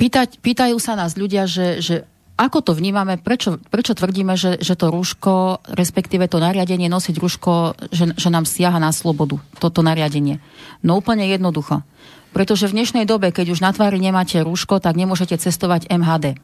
Pýtať, 0.00 0.40
pýtajú 0.40 0.78
sa 0.80 0.96
nás 0.96 1.18
ľudia, 1.18 1.44
že, 1.44 1.84
že 1.84 2.08
ako 2.38 2.70
to 2.70 2.72
vnímame, 2.72 3.18
prečo, 3.18 3.58
prečo 3.58 3.98
tvrdíme, 3.98 4.38
že, 4.38 4.62
že 4.62 4.78
to 4.78 4.94
rúško, 4.94 5.58
respektíve 5.74 6.30
to 6.30 6.38
nariadenie 6.38 6.86
nosiť 6.86 7.18
rúško, 7.18 7.74
že, 7.90 8.14
že 8.14 8.28
nám 8.30 8.46
siaha 8.46 8.78
na 8.78 8.94
slobodu, 8.94 9.42
toto 9.58 9.82
nariadenie. 9.82 10.38
No 10.86 11.02
úplne 11.02 11.26
jednoducho. 11.26 11.82
Pretože 12.30 12.70
v 12.70 12.78
dnešnej 12.78 13.10
dobe, 13.10 13.34
keď 13.34 13.58
už 13.58 13.60
na 13.60 13.74
tvári 13.74 13.98
nemáte 13.98 14.38
rúško, 14.38 14.78
tak 14.78 14.94
nemôžete 14.94 15.34
cestovať 15.34 15.90
MHD. 15.90 16.38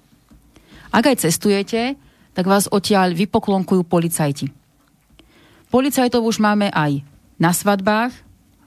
Ak 0.91 1.05
aj 1.07 1.31
cestujete, 1.31 1.95
tak 2.35 2.45
vás 2.51 2.67
odtiaľ 2.67 3.15
vypoklonkujú 3.15 3.87
policajti. 3.87 4.64
Policajtov 5.75 6.23
už 6.23 6.39
máme 6.39 6.71
aj 6.71 7.03
na 7.35 7.51
svadbách, 7.51 8.15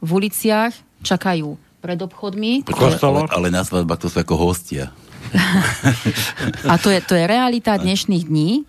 v 0.04 0.10
uliciach, 0.12 0.76
čakajú 1.08 1.56
pred 1.80 1.96
obchodmi. 2.04 2.68
Ale, 2.68 3.32
ale 3.32 3.48
na 3.48 3.64
svadbách 3.64 3.96
to 4.04 4.12
sú 4.12 4.20
ako 4.20 4.36
hostia. 4.36 4.92
A 6.68 6.76
to 6.76 6.92
je, 6.92 7.00
to 7.00 7.16
je 7.16 7.24
realita 7.24 7.80
dnešných 7.80 8.28
dní. 8.28 8.68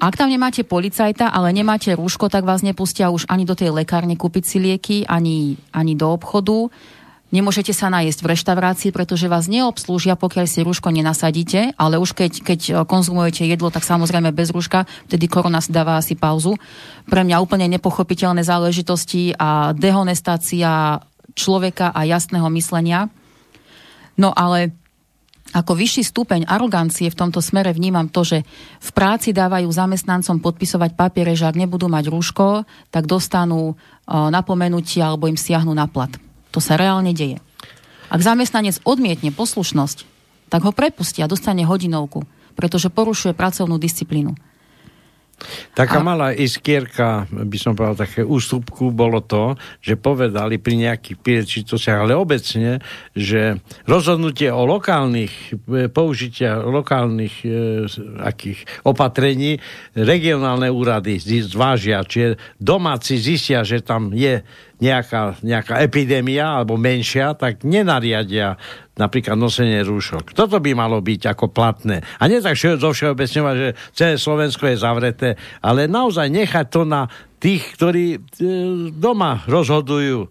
Ak 0.00 0.16
tam 0.16 0.32
nemáte 0.32 0.64
policajta, 0.64 1.28
ale 1.28 1.52
nemáte 1.52 1.92
rúško, 1.92 2.32
tak 2.32 2.48
vás 2.48 2.64
nepustia 2.64 3.12
už 3.12 3.28
ani 3.28 3.44
do 3.44 3.52
tej 3.52 3.76
lekárne 3.76 4.16
kúpiť 4.16 4.44
si 4.48 4.56
lieky, 4.56 4.96
ani, 5.04 5.60
ani 5.68 5.92
do 6.00 6.16
obchodu. 6.16 6.72
Nemôžete 7.34 7.74
sa 7.74 7.90
najesť 7.90 8.22
v 8.22 8.30
reštaurácii, 8.30 8.94
pretože 8.94 9.26
vás 9.26 9.50
neobslúžia, 9.50 10.14
pokiaľ 10.14 10.46
si 10.46 10.62
rúško 10.62 10.94
nenasadíte, 10.94 11.74
ale 11.74 11.98
už 11.98 12.14
keď, 12.14 12.32
keď 12.46 12.60
konzumujete 12.86 13.42
jedlo, 13.42 13.74
tak 13.74 13.82
samozrejme 13.82 14.30
bez 14.30 14.54
rúška, 14.54 14.86
vtedy 15.10 15.26
korona 15.26 15.58
si 15.58 15.74
dáva 15.74 15.98
asi 15.98 16.14
pauzu. 16.14 16.54
Pre 17.10 17.26
mňa 17.26 17.42
úplne 17.42 17.66
nepochopiteľné 17.74 18.46
záležitosti 18.46 19.34
a 19.34 19.74
dehonestácia 19.74 21.02
človeka 21.34 21.90
a 21.90 22.06
jasného 22.06 22.46
myslenia. 22.54 23.10
No 24.14 24.30
ale 24.30 24.70
ako 25.50 25.74
vyšší 25.74 26.06
stupeň 26.06 26.46
arogancie 26.46 27.10
v 27.10 27.18
tomto 27.18 27.42
smere 27.42 27.74
vnímam 27.74 28.06
to, 28.14 28.22
že 28.22 28.46
v 28.78 28.90
práci 28.94 29.34
dávajú 29.34 29.66
zamestnancom 29.66 30.38
podpisovať 30.38 30.94
papiere, 30.94 31.34
že 31.34 31.50
ak 31.50 31.58
nebudú 31.58 31.90
mať 31.90 32.14
rúško, 32.14 32.62
tak 32.94 33.10
dostanú 33.10 33.74
napomenutie 34.06 35.02
alebo 35.02 35.26
im 35.26 35.34
siahnu 35.34 35.74
na 35.74 35.90
plat. 35.90 36.14
To 36.54 36.62
sa 36.62 36.78
reálne 36.78 37.10
deje. 37.10 37.42
Ak 38.08 38.22
zamestnanec 38.22 38.78
odmietne 38.86 39.34
poslušnosť, 39.34 40.06
tak 40.46 40.62
ho 40.62 40.70
prepustia 40.70 41.26
a 41.26 41.30
dostane 41.30 41.66
hodinovku, 41.66 42.22
pretože 42.54 42.94
porušuje 42.94 43.34
pracovnú 43.34 43.74
disciplínu. 43.74 44.38
Taká 45.74 45.98
a... 45.98 46.06
malá 46.06 46.30
iskierka, 46.30 47.26
by 47.26 47.58
som 47.58 47.74
povedal, 47.74 48.06
také 48.06 48.22
ústupku 48.22 48.94
bolo 48.94 49.18
to, 49.18 49.58
že 49.82 49.98
povedali 49.98 50.62
pri 50.62 50.86
nejakých 50.86 51.18
príležitostiach, 51.18 52.06
ale 52.06 52.14
obecne, 52.14 52.78
že 53.18 53.58
rozhodnutie 53.84 54.54
o 54.54 54.62
lokálnych 54.62 55.34
e, 55.34 55.90
použitia 55.90 56.62
lokálnych 56.62 57.34
e, 57.42 57.48
akých 58.22 58.86
opatrení 58.86 59.58
regionálne 59.98 60.70
úrady 60.70 61.18
zvážia, 61.42 62.06
čiže 62.06 62.38
domáci 62.62 63.18
zistia, 63.18 63.66
že 63.66 63.82
tam 63.82 64.14
je 64.14 64.46
nejaká, 64.84 65.40
nejaká 65.40 65.80
epidémia 65.80 66.60
alebo 66.60 66.76
menšia, 66.76 67.32
tak 67.32 67.64
nenariadia 67.64 68.60
napríklad 69.00 69.40
nosenie 69.40 69.80
rúšok. 69.80 70.36
Toto 70.36 70.60
by 70.60 70.76
malo 70.76 71.00
byť 71.00 71.32
ako 71.32 71.48
platné. 71.48 72.04
A 72.20 72.28
nie 72.28 72.44
tak 72.44 72.60
zo 72.60 72.92
všeobecňovať, 72.92 73.54
že 73.56 73.68
celé 73.96 74.14
Slovensko 74.20 74.68
je 74.68 74.76
zavreté, 74.76 75.28
ale 75.64 75.88
naozaj 75.88 76.28
nechať 76.28 76.66
to 76.68 76.84
na 76.84 77.08
tých, 77.40 77.64
ktorí 77.74 78.06
e, 78.14 78.18
doma 78.92 79.42
rozhodujú. 79.48 80.28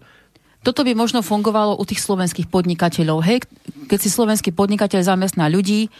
Toto 0.64 0.80
by 0.80 0.96
možno 0.96 1.20
fungovalo 1.20 1.76
u 1.76 1.84
tých 1.84 2.00
slovenských 2.00 2.48
podnikateľov. 2.48 3.20
Hej, 3.20 3.44
keď 3.84 3.98
si 4.00 4.08
slovenský 4.08 4.56
podnikateľ 4.56 5.04
zamestná 5.04 5.50
ľudí, 5.52 5.92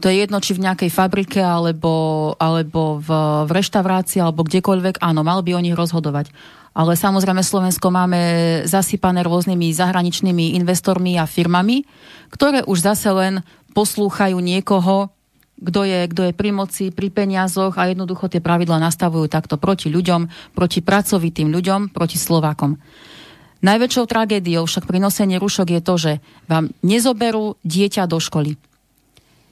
to 0.00 0.08
je 0.08 0.24
jedno, 0.24 0.40
či 0.40 0.56
v 0.56 0.64
nejakej 0.64 0.90
fabrike, 0.92 1.40
alebo, 1.40 2.32
alebo 2.40 3.00
v, 3.00 3.08
v 3.48 3.50
reštaurácii, 3.52 4.20
alebo 4.20 4.44
kdekoľvek, 4.44 5.00
áno, 5.00 5.20
mal 5.20 5.44
by 5.44 5.56
o 5.56 5.64
nich 5.64 5.76
rozhodovať. 5.76 6.32
Ale 6.70 6.94
samozrejme 6.94 7.42
Slovensko 7.42 7.90
máme 7.90 8.20
zasypané 8.62 9.26
rôznymi 9.26 9.74
zahraničnými 9.74 10.54
investormi 10.54 11.18
a 11.18 11.26
firmami, 11.26 11.82
ktoré 12.30 12.62
už 12.62 12.86
zase 12.86 13.10
len 13.10 13.42
poslúchajú 13.74 14.38
niekoho, 14.38 15.10
kto 15.60 15.84
je, 15.84 16.00
kto 16.08 16.22
je 16.30 16.32
pri 16.32 16.50
moci, 16.56 16.84
pri 16.88 17.12
peniazoch 17.12 17.76
a 17.76 17.90
jednoducho 17.90 18.32
tie 18.32 18.40
pravidla 18.40 18.80
nastavujú 18.80 19.28
takto 19.28 19.60
proti 19.60 19.92
ľuďom, 19.92 20.54
proti 20.56 20.80
pracovitým 20.80 21.52
ľuďom, 21.52 21.92
proti 21.92 22.16
Slovákom. 22.16 22.80
Najväčšou 23.60 24.08
tragédiou 24.08 24.64
však 24.64 24.88
pri 24.88 25.04
nosení 25.04 25.36
rušok 25.36 25.68
je 25.68 25.80
to, 25.84 25.94
že 26.00 26.12
vám 26.48 26.72
nezoberú 26.80 27.60
dieťa 27.60 28.08
do 28.08 28.16
školy. 28.16 28.56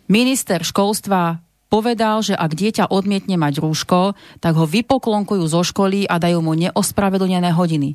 Minister 0.09 0.65
školstva 0.65 1.45
povedal, 1.69 2.25
že 2.25 2.35
ak 2.35 2.57
dieťa 2.57 2.85
odmietne 2.89 3.37
mať 3.37 3.61
rúško, 3.61 4.17
tak 4.41 4.57
ho 4.57 4.65
vypoklonkujú 4.65 5.45
zo 5.47 5.63
školy 5.63 6.09
a 6.09 6.17
dajú 6.17 6.41
mu 6.41 6.57
neospravedlnené 6.57 7.53
hodiny. 7.53 7.95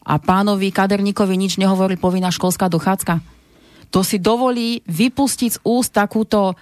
A 0.00 0.16
pánovi 0.16 0.72
Kaderníkovi 0.72 1.36
nič 1.36 1.60
nehovorí 1.60 2.00
povinná 2.00 2.32
školská 2.32 2.72
dochádzka. 2.72 3.20
To 3.92 4.00
si 4.00 4.16
dovolí 4.16 4.80
vypustiť 4.88 5.50
z 5.56 5.62
úst 5.62 5.92
takúto 5.92 6.56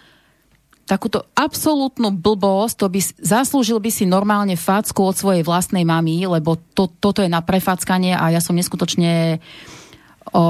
takúto 0.88 1.28
absolútnu 1.36 2.16
blbosť, 2.16 2.74
to 2.80 2.86
by 2.88 3.00
zaslúžil 3.20 3.76
by 3.76 3.92
si 3.92 4.08
normálne 4.08 4.56
facku 4.56 5.04
od 5.04 5.12
svojej 5.12 5.44
vlastnej 5.44 5.84
mamy, 5.84 6.24
lebo 6.24 6.56
to, 6.72 6.88
toto 6.88 7.20
je 7.20 7.28
na 7.28 7.44
prefackanie 7.44 8.16
a 8.16 8.32
ja 8.32 8.40
som 8.40 8.56
neskutočne 8.56 9.36
o, 10.32 10.44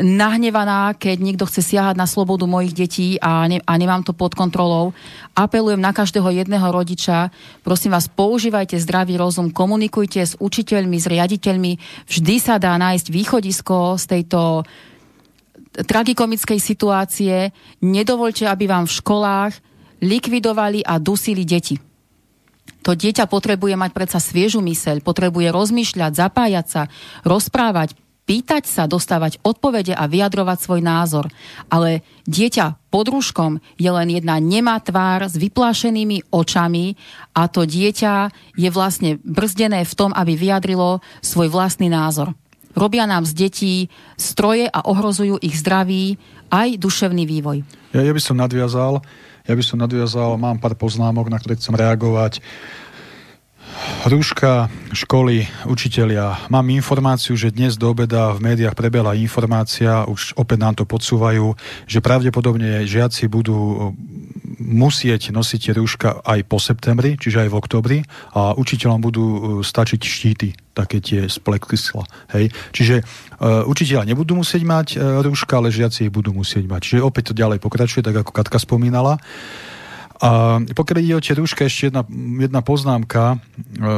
nahnevaná, 0.00 0.96
keď 0.96 1.16
niekto 1.20 1.44
chce 1.46 1.74
siahať 1.74 1.96
na 1.96 2.08
slobodu 2.08 2.44
mojich 2.48 2.72
detí 2.72 3.08
a, 3.20 3.44
ne, 3.48 3.60
a 3.62 3.72
nemám 3.76 4.02
to 4.04 4.16
pod 4.16 4.32
kontrolou. 4.32 4.96
Apelujem 5.36 5.80
na 5.80 5.92
každého 5.92 6.30
jedného 6.32 6.68
rodiča, 6.68 7.32
prosím 7.62 7.94
vás, 7.96 8.08
používajte 8.08 8.80
zdravý 8.80 9.20
rozum, 9.20 9.52
komunikujte 9.52 10.22
s 10.24 10.34
učiteľmi, 10.40 10.96
s 11.00 11.06
riaditeľmi, 11.08 11.72
vždy 12.08 12.36
sa 12.40 12.56
dá 12.56 12.74
nájsť 12.80 13.06
východisko 13.10 13.98
z 14.00 14.04
tejto 14.04 14.64
tragikomickej 15.74 16.58
situácie. 16.62 17.50
Nedovolte, 17.82 18.46
aby 18.46 18.70
vám 18.70 18.86
v 18.86 18.96
školách 19.02 19.52
likvidovali 19.98 20.86
a 20.86 21.02
dusili 21.02 21.42
deti. 21.42 21.74
To 22.84 22.92
dieťa 22.92 23.24
potrebuje 23.24 23.80
mať 23.80 23.90
predsa 23.96 24.20
sviežu 24.20 24.60
myseľ, 24.60 25.00
potrebuje 25.00 25.48
rozmýšľať, 25.48 26.12
zapájať 26.12 26.66
sa, 26.68 26.82
rozprávať, 27.24 27.96
pýtať 28.24 28.64
sa, 28.64 28.88
dostávať 28.88 29.40
odpovede 29.44 29.92
a 29.92 30.08
vyjadrovať 30.08 30.58
svoj 30.60 30.80
názor. 30.80 31.28
Ale 31.68 32.00
dieťa 32.24 32.88
pod 32.88 33.12
rúškom 33.12 33.60
je 33.76 33.90
len 33.92 34.08
jedna 34.12 34.40
nemá 34.40 34.80
tvár 34.80 35.28
s 35.28 35.36
vyplášenými 35.36 36.32
očami 36.32 36.96
a 37.36 37.46
to 37.48 37.68
dieťa 37.68 38.32
je 38.56 38.68
vlastne 38.72 39.20
brzdené 39.22 39.84
v 39.84 39.96
tom, 39.96 40.10
aby 40.16 40.36
vyjadrilo 40.36 41.04
svoj 41.20 41.52
vlastný 41.52 41.92
názor. 41.92 42.32
Robia 42.74 43.06
nám 43.06 43.22
z 43.22 43.32
detí 43.46 43.74
stroje 44.18 44.66
a 44.66 44.82
ohrozujú 44.90 45.38
ich 45.38 45.54
zdraví 45.62 46.18
aj 46.50 46.74
duševný 46.82 47.22
vývoj. 47.22 47.62
Ja, 47.94 48.02
ja 48.02 48.10
by 48.10 48.18
som 48.18 48.34
nadviazal, 48.34 48.98
ja 49.46 49.54
by 49.54 49.62
som 49.62 49.78
nadviazal, 49.78 50.34
mám 50.34 50.58
pár 50.58 50.74
poznámok, 50.74 51.30
na 51.30 51.38
ktoré 51.38 51.54
chcem 51.54 51.76
reagovať. 51.78 52.42
Rúška, 54.04 54.68
školy, 54.92 55.48
učitelia. 55.66 56.46
Mám 56.52 56.70
informáciu, 56.70 57.34
že 57.34 57.50
dnes 57.50 57.74
do 57.74 57.90
obeda 57.90 58.30
v 58.36 58.52
médiách 58.52 58.76
prebehla 58.76 59.18
informácia, 59.18 60.06
už 60.06 60.36
opäť 60.38 60.58
nám 60.60 60.74
to 60.78 60.84
podsúvajú, 60.86 61.56
že 61.88 62.04
pravdepodobne 62.04 62.86
žiaci 62.86 63.26
budú 63.26 63.58
eh, 63.58 63.78
musieť 64.60 65.34
nosiť 65.34 65.74
rúška 65.74 66.22
aj 66.22 66.40
po 66.46 66.62
septembri, 66.62 67.18
čiže 67.18 67.44
aj 67.44 67.48
v 67.50 67.58
oktobri 67.58 67.98
a 68.36 68.54
učiteľom 68.54 69.00
budú 69.02 69.24
eh, 69.24 69.40
stačiť 69.66 70.00
štíty, 70.00 70.54
také 70.74 71.02
tie 71.02 71.26
z. 71.26 71.38
Hej. 72.34 72.50
Čiže 72.74 72.96
uh, 72.98 73.62
učiteľa 73.70 74.10
nebudú 74.10 74.34
musieť 74.34 74.62
mať 74.66 74.88
uh, 74.98 75.22
rúška, 75.22 75.62
ale 75.62 75.70
žiaci 75.70 76.10
ich 76.10 76.12
budú 76.12 76.34
musieť 76.34 76.66
mať. 76.66 76.80
Čiže 76.82 77.06
opäť 77.06 77.30
to 77.30 77.38
ďalej 77.38 77.62
pokračuje, 77.62 78.02
tak 78.02 78.26
ako 78.26 78.34
Katka 78.34 78.58
spomínala. 78.58 79.22
A 80.22 80.62
pokiaľ 80.62 80.98
ide 81.02 81.14
o 81.18 81.24
tie 81.24 81.34
rúška, 81.34 81.66
ešte 81.66 81.90
jedna, 81.90 82.06
jedna 82.38 82.62
poznámka. 82.62 83.34
E, 83.34 83.36
e, 83.82 83.90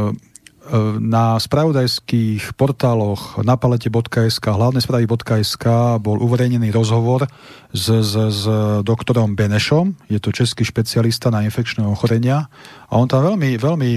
na 0.96 1.36
spravodajských 1.36 2.56
portáloch 2.56 3.36
na 3.44 3.60
palete.sk, 3.60 4.44
hlavné 4.48 4.80
správy.sk 4.80 5.64
bol 6.00 6.16
uverejnený 6.24 6.72
rozhovor 6.72 7.28
s, 7.68 7.86
s, 7.92 8.14
s 8.16 8.42
doktorom 8.80 9.36
Benešom, 9.36 9.92
je 10.08 10.16
to 10.16 10.32
český 10.32 10.64
špecialista 10.64 11.28
na 11.28 11.44
infekčné 11.44 11.84
ochorenia. 11.84 12.48
A 12.88 12.96
on 12.96 13.06
tam 13.06 13.20
veľmi, 13.20 13.60
veľmi, 13.60 13.90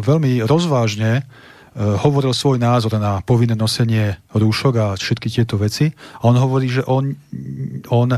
veľmi 0.00 0.32
rozvážne 0.48 1.20
e, 1.20 1.22
hovoril 1.76 2.32
svoj 2.32 2.56
názor 2.56 2.96
na 2.96 3.20
povinné 3.20 3.52
nosenie 3.52 4.16
rúšok 4.32 4.74
a 4.80 4.86
všetky 4.96 5.28
tieto 5.28 5.60
veci. 5.60 5.92
A 6.24 6.32
on 6.32 6.36
hovorí, 6.40 6.72
že 6.72 6.80
on, 6.88 7.12
on 7.92 8.16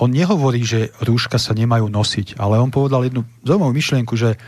on 0.00 0.08
nehovorí, 0.08 0.64
že 0.64 0.92
rúška 1.04 1.36
sa 1.36 1.52
nemajú 1.52 1.88
nosiť, 1.92 2.40
ale 2.40 2.56
on 2.56 2.72
povedal 2.72 3.04
jednu 3.04 3.28
zaujímavú 3.44 3.72
myšlienku, 3.76 4.14
že 4.16 4.40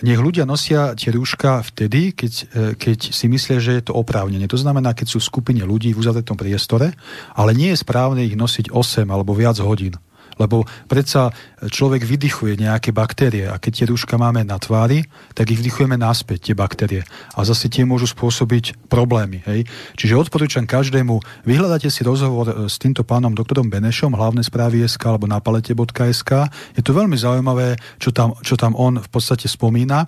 nech 0.00 0.16
ľudia 0.16 0.48
nosia 0.48 0.96
tie 0.96 1.12
rúška 1.12 1.60
vtedy, 1.60 2.16
keď, 2.16 2.32
e, 2.32 2.44
keď 2.72 2.98
si 3.12 3.28
myslia, 3.28 3.60
že 3.60 3.76
je 3.76 3.82
to 3.84 3.92
oprávnenie. 3.92 4.48
To 4.48 4.56
znamená, 4.56 4.96
keď 4.96 5.16
sú 5.16 5.18
v 5.20 5.28
skupine 5.28 5.62
ľudí 5.64 5.92
v 5.92 6.00
uzavretom 6.00 6.40
priestore, 6.40 6.96
ale 7.36 7.52
nie 7.52 7.72
je 7.72 7.82
správne 7.84 8.24
ich 8.24 8.36
nosiť 8.36 8.72
8 8.72 9.12
alebo 9.12 9.36
viac 9.36 9.60
hodín 9.60 9.96
lebo 10.40 10.66
predsa 10.86 11.30
človek 11.68 12.04
vydychuje 12.04 12.60
nejaké 12.60 12.90
baktérie 12.92 13.48
a 13.48 13.56
keď 13.56 13.72
tie 13.72 13.86
rúška 13.90 14.16
máme 14.20 14.44
na 14.44 14.60
tvári, 14.60 15.06
tak 15.32 15.50
ich 15.50 15.60
vdychujeme 15.60 15.96
naspäť, 15.96 16.52
tie 16.52 16.56
baktérie. 16.56 17.02
A 17.34 17.46
zase 17.46 17.72
tie 17.72 17.86
môžu 17.86 18.10
spôsobiť 18.10 18.88
problémy. 18.88 19.40
Hej? 19.46 19.66
Čiže 19.96 20.18
odporúčam 20.18 20.68
každému, 20.68 21.20
vyhľadáte 21.48 21.88
si 21.88 22.04
rozhovor 22.04 22.46
e, 22.50 22.54
s 22.68 22.76
týmto 22.76 23.02
pánom 23.06 23.32
doktorom 23.32 23.70
Benešom, 23.70 24.12
hlavné 24.12 24.44
správy 24.44 24.84
SK 24.84 25.16
alebo 25.16 25.26
na 25.30 25.40
palete.sk. 25.40 26.30
Je 26.76 26.82
to 26.84 26.92
veľmi 26.92 27.16
zaujímavé, 27.16 27.80
čo 27.98 28.12
tam, 28.12 28.36
čo 28.44 28.54
tam 28.58 28.76
on 28.76 29.00
v 29.00 29.08
podstate 29.08 29.48
spomína. 29.48 30.06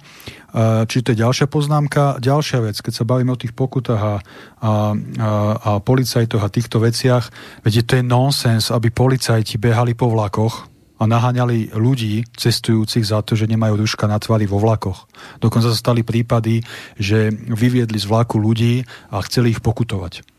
Čiže 0.57 1.05
to 1.05 1.13
je 1.13 1.21
ďalšia 1.21 1.47
poznámka. 1.53 2.17
Ďalšia 2.17 2.65
vec, 2.65 2.81
keď 2.81 2.93
sa 2.97 3.05
bavíme 3.05 3.29
o 3.29 3.37
tých 3.37 3.53
pokutách 3.53 4.01
a, 4.01 4.15
a, 4.17 4.17
a, 4.65 5.71
policajtoch 5.85 6.41
a 6.41 6.49
týchto 6.49 6.81
veciach, 6.81 7.29
veď 7.61 7.85
to 7.85 7.93
je 8.01 8.05
nonsens, 8.05 8.73
aby 8.73 8.89
policajti 8.89 9.61
behali 9.61 9.93
po 9.93 10.09
vlakoch 10.09 10.65
a 10.97 11.05
naháňali 11.05 11.77
ľudí 11.77 12.25
cestujúcich 12.33 13.05
za 13.05 13.21
to, 13.21 13.37
že 13.37 13.53
nemajú 13.53 13.85
ruška 13.85 14.09
na 14.09 14.17
tvári 14.17 14.49
vo 14.49 14.57
vlakoch. 14.57 15.05
Dokonca 15.45 15.69
sa 15.69 15.77
stali 15.77 16.01
prípady, 16.01 16.65
že 16.97 17.29
vyviedli 17.33 18.01
z 18.01 18.09
vlaku 18.09 18.41
ľudí 18.41 18.81
a 19.13 19.21
chceli 19.29 19.53
ich 19.53 19.61
pokutovať. 19.61 20.36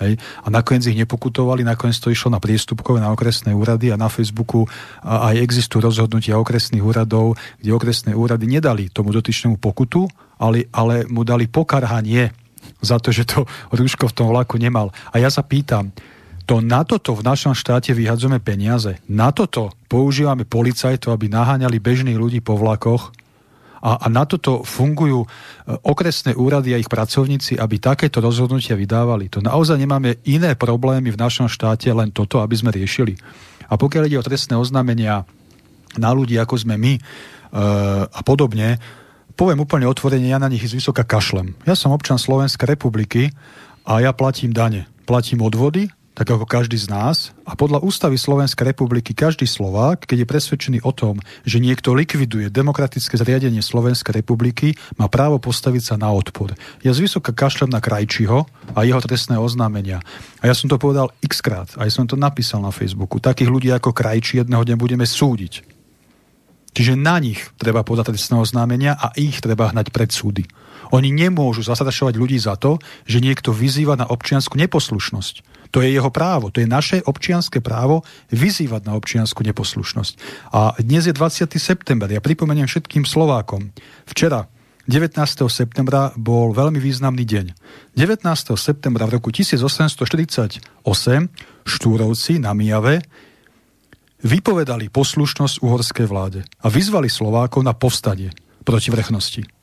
Hej? 0.00 0.20
A 0.44 0.48
nakoniec 0.52 0.84
ich 0.86 0.98
nepokutovali, 0.98 1.64
nakoniec 1.64 1.96
to 1.96 2.12
išlo 2.12 2.32
na 2.32 2.40
priestupkové, 2.40 3.00
na 3.00 3.12
okresné 3.12 3.56
úrady 3.56 3.92
a 3.92 4.00
na 4.00 4.12
Facebooku 4.12 4.68
aj 5.02 5.36
existujú 5.40 5.88
rozhodnutia 5.88 6.40
okresných 6.40 6.84
úradov, 6.84 7.40
kde 7.60 7.70
okresné 7.72 8.12
úrady 8.12 8.44
nedali 8.48 8.92
tomu 8.92 9.12
dotyčnému 9.12 9.56
pokutu, 9.56 10.04
ale, 10.36 10.68
ale 10.72 11.08
mu 11.08 11.24
dali 11.24 11.48
pokarhanie 11.48 12.32
za 12.84 13.00
to, 13.00 13.14
že 13.14 13.24
to 13.24 13.48
rúško 13.72 14.12
v 14.12 14.16
tom 14.16 14.28
vlaku 14.28 14.60
nemal. 14.60 14.92
A 15.12 15.22
ja 15.22 15.32
sa 15.32 15.40
pýtam, 15.40 15.94
to 16.46 16.62
na 16.62 16.86
toto 16.86 17.10
v 17.18 17.26
našom 17.26 17.58
štáte 17.58 17.90
vyhadzujeme 17.90 18.38
peniaze. 18.38 19.02
Na 19.10 19.34
toto 19.34 19.74
používame 19.90 20.46
policajtov, 20.46 21.10
aby 21.10 21.26
naháňali 21.26 21.82
bežných 21.82 22.14
ľudí 22.14 22.38
po 22.38 22.54
vlakoch 22.54 23.10
a, 23.82 24.00
a 24.02 24.06
na 24.08 24.24
toto 24.24 24.64
fungujú 24.64 25.24
e, 25.24 25.28
okresné 25.84 26.32
úrady 26.36 26.72
a 26.72 26.80
ich 26.80 26.88
pracovníci, 26.88 27.60
aby 27.60 27.76
takéto 27.76 28.24
rozhodnutia 28.24 28.78
vydávali. 28.78 29.28
To 29.32 29.44
naozaj 29.44 29.76
nemáme 29.76 30.20
iné 30.24 30.56
problémy 30.56 31.12
v 31.12 31.20
našom 31.20 31.48
štáte, 31.50 31.90
len 31.92 32.12
toto, 32.12 32.40
aby 32.40 32.56
sme 32.56 32.72
riešili. 32.72 33.16
A 33.66 33.74
pokiaľ 33.76 34.02
ide 34.08 34.20
o 34.20 34.26
trestné 34.26 34.54
oznámenia 34.54 35.26
na 35.96 36.10
ľudí, 36.12 36.36
ako 36.38 36.54
sme 36.56 36.76
my 36.76 36.92
e, 36.96 37.00
a 38.06 38.20
podobne, 38.24 38.80
poviem 39.36 39.60
úplne 39.60 39.84
otvorene, 39.88 40.32
ja 40.32 40.40
na 40.40 40.48
nich 40.48 40.64
vysoka 40.64 41.04
kašlem. 41.04 41.52
Ja 41.68 41.76
som 41.76 41.92
občan 41.92 42.16
Slovenskej 42.16 42.76
republiky 42.76 43.32
a 43.84 44.00
ja 44.00 44.16
platím 44.16 44.56
dane. 44.56 44.88
Platím 45.06 45.44
odvody, 45.44 45.92
tak 46.16 46.32
ako 46.32 46.48
každý 46.48 46.80
z 46.80 46.88
nás. 46.88 47.36
A 47.44 47.52
podľa 47.52 47.84
ústavy 47.84 48.16
Slovenskej 48.16 48.72
republiky 48.72 49.12
každý 49.12 49.44
Slovák, 49.44 50.08
keď 50.08 50.24
je 50.24 50.30
presvedčený 50.32 50.78
o 50.80 50.90
tom, 50.96 51.20
že 51.44 51.60
niekto 51.60 51.92
likviduje 51.92 52.48
demokratické 52.48 53.20
zriadenie 53.20 53.60
Slovenskej 53.60 54.24
republiky, 54.24 54.80
má 54.96 55.12
právo 55.12 55.36
postaviť 55.36 55.92
sa 55.92 55.94
na 56.00 56.08
odpor. 56.08 56.56
Ja 56.80 56.96
z 56.96 57.04
vysoka 57.04 57.36
kašlem 57.36 57.68
na 57.68 57.84
Krajčiho 57.84 58.48
a 58.72 58.78
jeho 58.88 59.04
trestné 59.04 59.36
oznámenia. 59.36 60.00
A 60.40 60.48
ja 60.48 60.56
som 60.56 60.72
to 60.72 60.80
povedal 60.80 61.12
x 61.20 61.44
krát, 61.44 61.68
aj 61.76 61.92
som 61.92 62.08
to 62.08 62.16
napísal 62.16 62.64
na 62.64 62.72
Facebooku. 62.72 63.20
Takých 63.20 63.52
ľudí 63.52 63.68
ako 63.68 63.92
Krajči 63.92 64.40
jedného 64.40 64.64
dňa 64.64 64.76
budeme 64.80 65.04
súdiť. 65.04 65.76
Čiže 66.76 66.92
na 66.96 67.16
nich 67.20 67.40
treba 67.56 67.84
podať 67.84 68.12
trestné 68.16 68.36
oznámenia 68.36 68.96
a 68.96 69.12
ich 69.16 69.40
treba 69.40 69.68
hnať 69.72 69.92
pred 69.92 70.12
súdy. 70.12 70.44
Oni 70.92 71.08
nemôžu 71.08 71.64
zastrašovať 71.64 72.14
ľudí 72.20 72.36
za 72.36 72.56
to, 72.60 72.76
že 73.08 73.24
niekto 73.24 73.52
vyzýva 73.52 73.96
na 73.96 74.04
občiansku 74.08 74.60
neposlušnosť. 74.60 75.55
To 75.74 75.82
je 75.82 75.94
jeho 75.94 76.10
právo, 76.10 76.50
to 76.50 76.62
je 76.62 76.68
naše 76.68 77.02
občianské 77.02 77.62
právo 77.62 78.02
vyzývať 78.30 78.82
na 78.86 78.94
občiansku 78.94 79.42
neposlušnosť. 79.42 80.14
A 80.54 80.76
dnes 80.82 81.06
je 81.06 81.14
20. 81.14 81.50
september, 81.56 82.10
ja 82.10 82.22
pripomeniem 82.22 82.68
všetkým 82.68 83.06
Slovákom. 83.06 83.70
Včera 84.06 84.46
19. 84.86 85.18
septembra 85.50 86.14
bol 86.14 86.54
veľmi 86.54 86.78
významný 86.78 87.26
deň. 87.26 87.46
19. 87.98 88.22
septembra 88.54 89.10
v 89.10 89.18
roku 89.18 89.34
1848 89.34 90.62
Štúrovci 91.66 92.38
na 92.38 92.54
Mijave 92.54 93.02
vypovedali 94.22 94.86
poslušnosť 94.86 95.58
uhorskej 95.58 96.06
vláde 96.06 96.40
a 96.62 96.66
vyzvali 96.70 97.10
Slovákov 97.10 97.66
na 97.66 97.74
povstanie 97.74 98.30
proti 98.62 98.94
vrchnosti. 98.94 99.55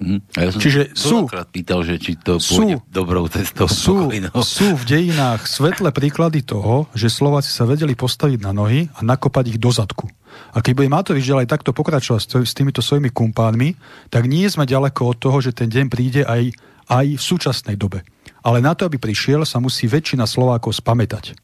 Mm. 0.00 0.24
A 0.32 0.48
ja 0.48 0.50
som 0.50 0.60
Čiže 0.64 0.96
sú, 0.96 1.28
pýtal, 1.52 1.84
že 1.84 2.00
či 2.00 2.16
to 2.16 2.40
sú, 2.40 2.80
dobrou 2.88 3.28
cestou. 3.28 3.68
Sú, 3.68 4.08
sú 4.40 4.66
v 4.80 4.84
dejinách 4.88 5.44
svetlé 5.44 5.92
príklady 5.92 6.40
toho, 6.40 6.88
že 6.96 7.12
Slováci 7.12 7.52
sa 7.52 7.68
vedeli 7.68 7.92
postaviť 7.92 8.40
na 8.40 8.56
nohy 8.56 8.88
a 8.96 9.04
nakopať 9.04 9.52
ich 9.52 9.58
do 9.60 9.68
zadku. 9.68 10.08
A 10.56 10.64
keď 10.64 10.72
bude 10.72 10.88
Matovič 10.88 11.28
ďalej 11.28 11.52
takto 11.52 11.76
pokračovať 11.76 12.42
s 12.42 12.56
týmito 12.56 12.80
svojimi 12.80 13.12
kumpánmi, 13.12 13.76
tak 14.08 14.24
nie 14.24 14.48
sme 14.48 14.64
ďaleko 14.64 15.12
od 15.12 15.16
toho, 15.20 15.38
že 15.44 15.52
ten 15.52 15.68
deň 15.68 15.86
príde 15.92 16.22
aj, 16.24 16.48
aj 16.88 17.06
v 17.20 17.22
súčasnej 17.22 17.76
dobe. 17.76 18.00
Ale 18.40 18.64
na 18.64 18.72
to, 18.72 18.88
aby 18.88 18.96
prišiel, 18.96 19.44
sa 19.44 19.60
musí 19.60 19.84
väčšina 19.84 20.24
Slovákov 20.24 20.80
spamätať. 20.80 21.36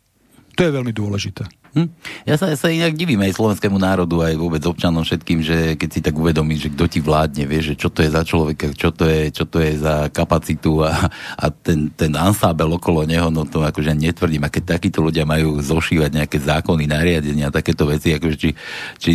To 0.57 0.61
je 0.64 0.73
veľmi 0.73 0.97
dôležité. 0.97 1.45
Hm? 1.77 1.93
Ja 2.25 2.41
sa, 2.41 2.49
ja 2.49 2.57
sa 2.57 2.73
inak 2.73 2.97
divím 2.97 3.21
aj 3.21 3.37
slovenskému 3.37 3.77
národu, 3.77 4.25
aj 4.25 4.41
vôbec 4.41 4.65
občanom 4.65 5.05
všetkým, 5.05 5.45
že 5.45 5.77
keď 5.77 5.89
si 5.93 6.01
tak 6.01 6.17
uvedomí, 6.17 6.57
že 6.57 6.73
kto 6.73 6.89
ti 6.89 7.05
vládne, 7.05 7.45
vie, 7.45 7.61
že 7.61 7.77
čo 7.77 7.93
to 7.93 8.01
je 8.01 8.09
za 8.09 8.25
človeka, 8.25 8.73
čo 8.73 8.89
to 8.97 9.05
je, 9.05 9.29
čo 9.29 9.45
to 9.45 9.61
je 9.61 9.77
za 9.77 10.09
kapacitu 10.09 10.81
a, 10.89 11.12
a 11.37 11.47
ten, 11.53 11.93
ten 11.93 12.17
ansábel 12.17 12.73
okolo 12.81 13.05
neho, 13.05 13.29
no 13.29 13.45
to 13.45 13.61
akože 13.61 13.93
netvrdím. 13.93 14.49
A 14.49 14.53
keď 14.53 14.81
takíto 14.81 15.05
ľudia 15.05 15.29
majú 15.29 15.61
zošívať 15.61 16.17
nejaké 16.17 16.41
zákony, 16.41 16.89
nariadenia, 16.89 17.53
takéto 17.53 17.85
veci, 17.85 18.17
akože 18.17 18.37
či, 18.41 18.51
či 18.97 19.12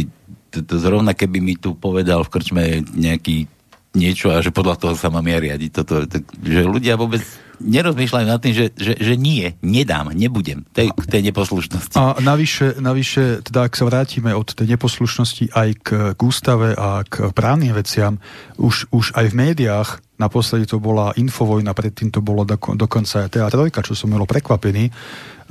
to, 0.53 0.61
to 0.61 0.77
zrovna 0.77 1.17
keby 1.17 1.41
mi 1.41 1.57
tu 1.57 1.73
povedal 1.73 2.21
v 2.21 2.29
krčme 2.29 2.63
nejaký 2.93 3.49
niečo 3.91 4.31
a 4.31 4.39
že 4.39 4.55
podľa 4.55 4.75
toho 4.79 4.93
sa 4.95 5.11
mám 5.11 5.25
ja 5.27 5.39
riadiť. 5.39 5.69
Toto, 5.71 6.07
to, 6.07 6.23
že 6.43 6.63
ľudia 6.63 6.95
vôbec 6.95 7.19
nerozmýšľajú 7.61 8.25
nad 8.25 8.41
tým, 8.41 8.53
že, 8.57 8.65
že, 8.73 8.93
že 8.97 9.13
nie, 9.13 9.53
nedám, 9.61 10.09
nebudem 10.11 10.65
tej, 10.73 10.89
k 10.91 11.05
tej 11.05 11.21
neposlušnosti. 11.29 11.93
A 11.93 12.17
navyše, 12.17 12.81
navyše, 12.81 13.45
teda 13.45 13.69
ak 13.69 13.77
sa 13.77 13.85
vrátime 13.85 14.33
od 14.33 14.49
tej 14.49 14.65
neposlušnosti 14.75 15.53
aj 15.53 15.69
k, 15.85 15.89
k 16.17 16.19
ústave 16.19 16.73
a 16.73 17.05
k 17.05 17.29
právnym 17.31 17.77
veciam, 17.77 18.17
už, 18.57 18.89
už 18.89 19.13
aj 19.13 19.29
v 19.29 19.37
médiách, 19.37 19.89
naposledy 20.17 20.65
to 20.65 20.81
bola 20.81 21.13
Infovojna, 21.13 21.77
predtým 21.77 22.09
to 22.09 22.25
bolo 22.25 22.45
doko, 22.45 22.73
dokonca 22.73 23.29
aj 23.29 23.37
TA3, 23.37 23.69
čo 23.85 23.93
som 23.93 24.09
bolo 24.09 24.25
prekvapený, 24.25 24.89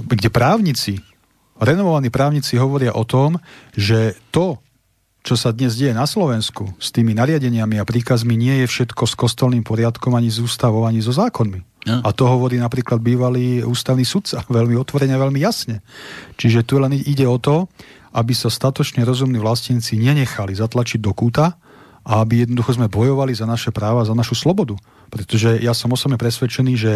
kde 0.01 0.29
právnici, 0.33 0.99
renovovaní 1.63 2.11
právnici 2.11 2.59
hovoria 2.59 2.97
o 2.97 3.07
tom, 3.07 3.39
že 3.77 4.19
to, 4.35 4.59
čo 5.21 5.37
sa 5.37 5.53
dnes 5.53 5.77
deje 5.77 5.93
na 5.93 6.09
Slovensku 6.09 6.73
s 6.81 6.89
tými 6.91 7.13
nariadeniami 7.13 7.77
a 7.77 7.85
príkazmi, 7.85 8.35
nie 8.41 8.65
je 8.65 8.67
všetko 8.67 9.05
s 9.05 9.15
kostolným 9.15 9.61
poriadkom, 9.61 10.17
ani 10.17 10.33
s 10.33 10.41
ústavou, 10.41 10.89
ani 10.89 11.05
so 11.05 11.13
zákonmi. 11.13 11.61
Ja. 11.89 12.05
A 12.05 12.13
to 12.13 12.29
hovorí 12.29 12.61
napríklad 12.61 13.01
bývalý 13.01 13.65
ústavný 13.65 14.05
sudca 14.05 14.45
veľmi 14.57 14.77
otvorene, 14.81 15.17
veľmi 15.17 15.41
jasne. 15.41 15.85
Čiže 16.41 16.65
tu 16.65 16.81
len 16.81 16.97
ide 16.97 17.29
o 17.29 17.37
to, 17.37 17.69
aby 18.11 18.35
sa 18.35 18.51
statočne 18.51 19.07
rozumní 19.07 19.39
vlastníci 19.39 19.95
nenechali 20.01 20.57
zatlačiť 20.57 20.99
do 20.99 21.15
kúta 21.15 21.55
a 22.03 22.25
aby 22.25 22.43
jednoducho 22.43 22.81
sme 22.81 22.91
bojovali 22.91 23.37
za 23.37 23.47
naše 23.47 23.71
práva, 23.71 24.09
za 24.09 24.17
našu 24.17 24.35
slobodu. 24.35 24.75
Pretože 25.13 25.61
ja 25.63 25.77
som 25.77 25.93
osobne 25.93 26.19
presvedčený, 26.19 26.73
že 26.75 26.93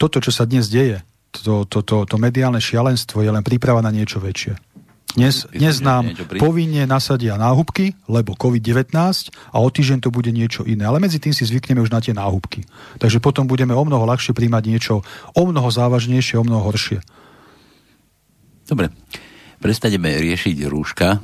toto, 0.00 0.22
čo 0.22 0.32
sa 0.32 0.48
dnes 0.48 0.70
deje, 0.72 1.04
to, 1.30 1.68
to, 1.68 1.84
to, 1.84 2.08
to 2.08 2.16
mediálne 2.18 2.58
šialenstvo 2.58 3.22
je 3.22 3.30
len 3.30 3.44
príprava 3.44 3.84
na 3.84 3.92
niečo 3.92 4.18
väčšie. 4.18 4.69
Dnes, 5.10 5.42
dnes 5.50 5.82
nám 5.82 6.14
povinne 6.38 6.86
nasadia 6.86 7.34
náhubky, 7.34 7.98
lebo 8.06 8.38
COVID-19 8.38 8.94
a 9.50 9.56
o 9.58 9.66
týždeň 9.66 10.06
to 10.06 10.14
bude 10.14 10.30
niečo 10.30 10.62
iné. 10.62 10.86
Ale 10.86 11.02
medzi 11.02 11.18
tým 11.18 11.34
si 11.34 11.42
zvykneme 11.42 11.82
už 11.82 11.90
na 11.90 11.98
tie 11.98 12.14
náhubky. 12.14 12.62
Takže 13.02 13.18
potom 13.18 13.50
budeme 13.50 13.74
o 13.74 13.82
mnoho 13.82 14.06
ľahšie 14.06 14.30
príjmať 14.30 14.62
niečo 14.70 15.02
o 15.34 15.42
mnoho 15.42 15.66
závažnejšie, 15.66 16.38
o 16.38 16.46
mnoho 16.46 16.62
horšie. 16.62 17.02
Dobre. 18.70 18.94
Prestaneme 19.58 20.14
riešiť 20.14 20.56
rúška, 20.70 21.18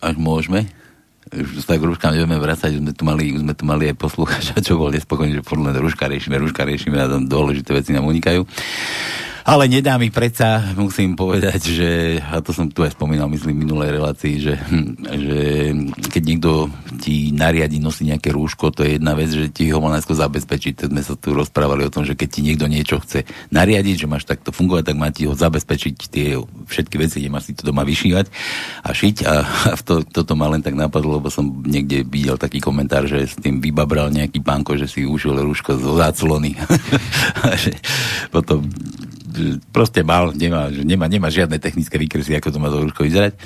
až 0.00 0.14
môžeme. 0.16 0.66
Už 1.28 1.66
sa 1.66 1.76
k 1.76 1.84
rúškam 1.84 2.16
nevieme 2.16 2.40
vrácať, 2.40 2.78
už 2.78 2.82
sme 2.82 2.94
tu 2.96 3.02
mali, 3.04 3.36
už 3.36 3.42
sme 3.44 3.54
tu 3.54 3.64
mali 3.68 3.90
aj 3.92 4.00
poslúchača, 4.00 4.64
čo 4.64 4.80
bol 4.80 4.94
nespokojný, 4.94 5.38
že 5.38 5.44
podľa 5.44 5.76
rúška 5.82 6.08
riešime, 6.08 6.40
rúška 6.40 6.64
riešime 6.64 6.98
a 6.98 7.10
tam 7.10 7.28
dôležité 7.28 7.76
veci 7.76 7.92
nám 7.92 8.08
unikajú. 8.08 8.46
Ale 9.46 9.70
nedá 9.70 9.94
mi 9.94 10.10
predsa, 10.10 10.74
musím 10.74 11.14
povedať, 11.14 11.70
že, 11.70 12.18
a 12.18 12.42
to 12.42 12.50
som 12.50 12.66
tu 12.66 12.82
aj 12.82 12.98
spomínal, 12.98 13.30
myslím, 13.30 13.54
v 13.54 13.62
minulej 13.62 13.94
relácii, 13.94 14.34
že, 14.42 14.58
že 15.06 15.70
keď 16.10 16.22
niekto 16.26 16.50
ti 16.98 17.30
nariadi 17.30 17.78
nosiť 17.78 18.10
nejaké 18.10 18.34
rúško, 18.34 18.74
to 18.74 18.82
je 18.82 18.98
jedna 18.98 19.14
vec, 19.14 19.30
že 19.30 19.46
ti 19.54 19.70
ho 19.70 19.78
má 19.78 19.94
najskôr 19.94 20.18
zabezpečiť. 20.18 20.90
Sme 20.90 20.98
sa 20.98 21.14
tu 21.14 21.30
rozprávali 21.30 21.86
o 21.86 21.94
tom, 21.94 22.02
že 22.02 22.18
keď 22.18 22.28
ti 22.28 22.40
niekto 22.42 22.66
niečo 22.66 22.98
chce 22.98 23.22
nariadiť, 23.54 24.02
že 24.02 24.10
máš 24.10 24.26
takto 24.26 24.50
fungovať, 24.50 24.90
tak 24.90 24.96
má 24.98 25.14
ti 25.14 25.30
ho 25.30 25.38
zabezpečiť 25.38 25.94
tie 26.10 26.42
všetky 26.42 26.98
veci, 26.98 27.22
kde 27.22 27.30
máš 27.30 27.46
si 27.46 27.54
to 27.54 27.70
doma 27.70 27.86
vyšívať 27.86 28.26
a 28.82 28.90
šiť. 28.90 29.16
A, 29.30 29.34
a 29.46 29.72
to, 29.78 30.02
toto 30.02 30.34
ma 30.34 30.50
len 30.50 30.66
tak 30.66 30.74
napadlo, 30.74 31.22
lebo 31.22 31.30
som 31.30 31.62
niekde 31.62 32.02
videl 32.02 32.34
taký 32.34 32.58
komentár, 32.58 33.06
že 33.06 33.30
s 33.30 33.38
tým 33.38 33.62
vybabral 33.62 34.10
nejaký 34.10 34.42
pánko, 34.42 34.74
že 34.74 34.90
si 34.90 35.06
ušiel 35.06 35.38
rúško 35.38 35.78
zo 35.78 35.94
záclony. 35.94 36.58
potom 38.34 38.66
proste 39.70 40.02
mal, 40.02 40.32
nemá, 40.34 40.68
nemá, 40.72 41.06
nemá 41.06 41.28
žiadne 41.30 41.60
technické 41.60 41.96
výkresy, 41.96 42.36
ako 42.36 42.48
to 42.52 42.58
má 42.58 42.68
to 42.68 42.82
rúško 42.82 43.06
vyzerať. 43.06 43.36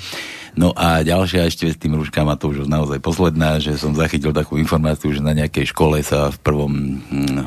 No 0.51 0.75
a 0.75 0.99
ďalšia 0.99 1.47
ešte 1.47 1.71
s 1.71 1.79
tým 1.79 1.95
rúškam, 1.95 2.27
a 2.27 2.35
to 2.35 2.51
už 2.51 2.67
naozaj 2.67 2.99
posledná, 2.99 3.63
že 3.63 3.79
som 3.79 3.95
zachytil 3.95 4.35
takú 4.35 4.59
informáciu, 4.59 5.15
že 5.15 5.23
na 5.23 5.31
nejakej 5.31 5.71
škole 5.71 6.03
sa 6.03 6.27
v 6.27 6.37
prvom, 6.43 6.71
hm, 7.07 7.39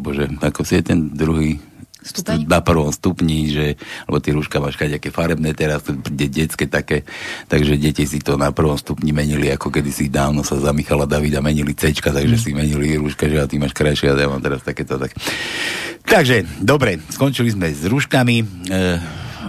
bože, 0.00 0.24
ako 0.40 0.64
si 0.64 0.80
je 0.80 0.84
ten 0.88 1.12
druhý 1.12 1.60
Stupeň? 2.04 2.44
na 2.44 2.60
prvom 2.60 2.92
stupni, 2.92 3.48
že, 3.48 3.80
lebo 4.04 4.20
tie 4.20 4.36
rúška 4.36 4.60
máš 4.60 4.76
nejaké 4.76 5.08
farebné 5.08 5.56
teraz, 5.56 5.80
de, 5.88 6.28
detské 6.28 6.68
také, 6.68 7.08
takže 7.48 7.80
deti 7.80 8.04
si 8.04 8.20
to 8.20 8.36
na 8.36 8.52
prvom 8.52 8.76
stupni 8.76 9.16
menili, 9.16 9.48
ako 9.48 9.72
kedy 9.72 9.88
si 9.88 10.12
dávno 10.12 10.44
sa 10.44 10.60
za 10.60 10.76
Michala 10.76 11.08
Davida 11.08 11.40
menili 11.40 11.72
C, 11.72 11.96
takže 11.96 12.36
mm. 12.36 12.42
si 12.44 12.50
menili 12.52 13.00
rúška, 13.00 13.24
že 13.24 13.40
a 13.40 13.48
ty 13.48 13.56
máš 13.56 13.72
krajšie 13.72 14.12
a 14.12 14.20
ja 14.20 14.28
mám 14.28 14.44
teraz 14.44 14.60
takéto 14.60 15.00
tak. 15.00 15.16
Takže, 16.04 16.44
dobre, 16.60 17.00
skončili 17.08 17.48
sme 17.48 17.72
s 17.72 17.88
rúškami. 17.88 18.36
E, 18.68 18.84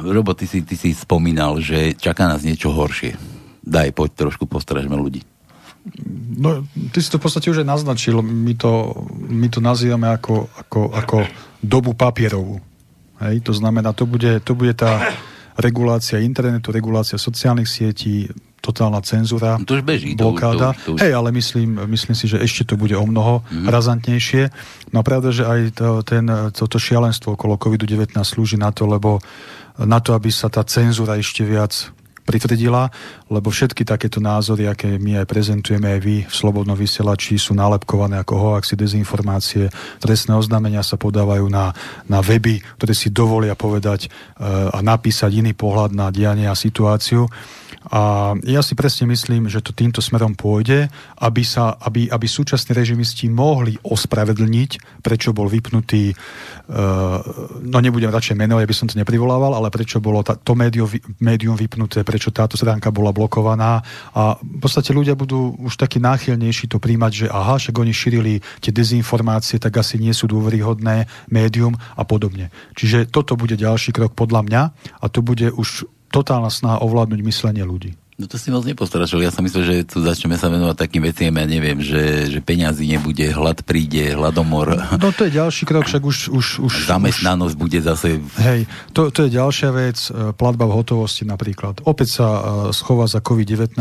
Robo, 0.08 0.32
ty 0.32 0.48
si, 0.48 0.64
ty 0.64 0.80
si 0.80 0.96
spomínal, 0.96 1.60
že 1.60 1.92
čaká 2.00 2.32
nás 2.32 2.48
niečo 2.48 2.72
horšie. 2.72 3.20
Daj, 3.68 3.92
poď 3.92 4.10
trošku 4.16 4.48
postražme 4.48 4.96
ľudí. 4.96 5.35
No, 6.36 6.66
ty 6.90 6.98
si 6.98 7.14
to 7.14 7.22
v 7.22 7.30
podstate 7.30 7.54
už 7.54 7.62
aj 7.62 7.70
naznačil. 7.70 8.18
My 8.26 8.58
to, 8.58 9.06
my 9.16 9.48
to 9.54 9.62
nazývame 9.62 10.10
ako, 10.10 10.50
ako, 10.58 10.82
ako 10.90 11.18
dobu 11.62 11.94
papierovú. 11.94 12.58
Hej, 13.22 13.46
to 13.46 13.54
znamená, 13.54 13.94
to 13.94 14.10
bude, 14.10 14.42
to 14.42 14.58
bude 14.58 14.76
tá 14.76 15.14
regulácia 15.56 16.20
internetu, 16.20 16.74
regulácia 16.74 17.16
sociálnych 17.16 17.70
sietí, 17.70 18.28
totálna 18.60 18.98
cenzúra, 19.06 19.62
to 19.62 19.78
už 19.78 19.86
beží, 19.86 20.18
blokáda. 20.18 20.74
To, 20.74 20.76
to, 20.76 20.82
to 20.84 20.90
už... 20.98 21.00
Hej, 21.06 21.14
ale 21.14 21.30
myslím, 21.32 21.70
myslím 21.86 22.16
si, 22.18 22.26
že 22.26 22.42
ešte 22.42 22.74
to 22.74 22.76
bude 22.76 22.98
o 22.98 23.06
mnoho 23.06 23.46
mm. 23.46 23.70
razantnejšie. 23.70 24.50
No 24.90 25.06
pravda, 25.06 25.30
že 25.30 25.46
aj 25.46 25.60
to, 25.78 26.02
ten, 26.02 26.26
toto 26.50 26.82
šialenstvo 26.82 27.38
okolo 27.38 27.62
COVID-19 27.62 28.18
slúži 28.26 28.58
na 28.58 28.74
to, 28.74 28.90
lebo 28.90 29.22
na 29.78 30.02
to, 30.02 30.18
aby 30.18 30.34
sa 30.34 30.50
tá 30.50 30.66
cenzúra 30.66 31.22
ešte 31.22 31.46
viac 31.46 31.94
pritvrdila, 32.26 32.90
lebo 33.30 33.54
všetky 33.54 33.86
takéto 33.86 34.18
názory, 34.18 34.66
aké 34.66 34.98
my 34.98 35.22
aj 35.24 35.30
prezentujeme 35.30 35.96
aj 35.96 36.00
vy 36.02 36.16
v 36.26 36.34
Slobodnom 36.34 36.74
vysielači, 36.74 37.38
sú 37.38 37.54
nálepkované 37.54 38.18
ako 38.20 38.34
hoaxy, 38.36 38.74
dezinformácie, 38.74 39.70
trestné 40.02 40.34
oznámenia 40.34 40.82
sa 40.82 40.98
podávajú 40.98 41.46
na, 41.48 41.72
na 42.10 42.20
weby, 42.26 42.66
ktoré 42.82 42.98
si 42.98 43.14
dovolia 43.14 43.54
povedať 43.54 44.06
e, 44.06 44.10
a 44.74 44.82
napísať 44.82 45.38
iný 45.38 45.54
pohľad 45.54 45.94
na 45.94 46.10
dianie 46.10 46.50
a 46.50 46.58
situáciu. 46.58 47.30
A 47.86 48.34
ja 48.42 48.66
si 48.66 48.74
presne 48.74 49.06
myslím, 49.14 49.46
že 49.46 49.62
to 49.62 49.70
týmto 49.70 50.02
smerom 50.02 50.34
pôjde, 50.34 50.90
aby, 51.22 51.44
sa, 51.46 51.78
aby, 51.86 52.10
aby 52.10 52.26
súčasní 52.26 52.74
režimisti 52.74 53.30
mohli 53.30 53.78
ospravedlniť, 53.86 55.02
prečo 55.06 55.38
bol 55.38 55.46
vypnutý, 55.46 56.10
uh, 56.10 57.22
no 57.62 57.78
nebudem 57.78 58.10
radšej 58.10 58.42
menovať, 58.42 58.64
aby 58.66 58.76
som 58.76 58.90
to 58.90 58.98
neprivolával, 58.98 59.54
ale 59.54 59.70
prečo 59.70 60.02
bolo 60.02 60.26
tá, 60.26 60.34
to 60.34 60.58
médium, 60.58 60.90
médium 61.22 61.54
vypnuté, 61.54 62.02
prečo 62.16 62.32
táto 62.32 62.56
stránka 62.56 62.96
bola 62.96 63.12
blokovaná. 63.12 63.84
A 64.16 64.40
v 64.40 64.60
podstate 64.64 64.96
ľudia 64.96 65.20
budú 65.20 65.52
už 65.60 65.76
takí 65.76 66.00
náchylnejší 66.00 66.72
to 66.72 66.80
príjmať, 66.80 67.12
že 67.12 67.28
aha, 67.28 67.60
však 67.60 67.76
oni 67.76 67.92
šírili 67.92 68.40
tie 68.64 68.72
dezinformácie, 68.72 69.60
tak 69.60 69.76
asi 69.76 70.00
nie 70.00 70.16
sú 70.16 70.32
dôveryhodné 70.32 71.12
médium 71.28 71.76
a 72.00 72.08
podobne. 72.08 72.56
Čiže 72.80 73.12
toto 73.12 73.36
bude 73.36 73.60
ďalší 73.60 73.92
krok 73.92 74.16
podľa 74.16 74.42
mňa 74.48 74.62
a 75.04 75.06
to 75.12 75.20
bude 75.20 75.52
už 75.52 75.84
totálna 76.08 76.48
snaha 76.48 76.80
ovládnuť 76.80 77.20
myslenie 77.28 77.68
ľudí. 77.68 78.00
No 78.16 78.32
to 78.32 78.40
si 78.40 78.48
moc 78.48 78.64
nepostrašil. 78.64 79.28
Ja 79.28 79.28
som 79.28 79.44
myslel, 79.44 79.64
že 79.68 79.76
tu 79.92 80.00
začneme 80.00 80.40
sa 80.40 80.48
venovať 80.48 80.88
takým 80.88 81.04
veciam, 81.04 81.36
ja 81.36 81.44
neviem, 81.44 81.84
že, 81.84 82.32
že 82.32 82.40
peňazí 82.40 82.88
nebude, 82.88 83.28
hlad 83.28 83.60
príde, 83.68 84.16
hladomor. 84.16 84.72
No 85.04 85.12
to 85.12 85.28
je 85.28 85.36
ďalší 85.36 85.68
krok, 85.68 85.84
však 85.84 86.00
už... 86.00 86.32
už, 86.32 86.46
už 86.64 86.74
Zamestnanosť 86.88 87.52
už, 87.52 87.60
bude 87.60 87.76
zase... 87.84 88.24
Hej, 88.40 88.72
to, 88.96 89.12
to 89.12 89.28
je 89.28 89.36
ďalšia 89.36 89.70
vec, 89.76 90.00
e, 90.08 90.32
platba 90.32 90.64
v 90.64 90.80
hotovosti 90.80 91.28
napríklad. 91.28 91.84
Opäť 91.84 92.24
sa 92.24 92.28
uh, 92.32 92.42
schová 92.72 93.04
za 93.04 93.20
COVID-19, 93.20 93.76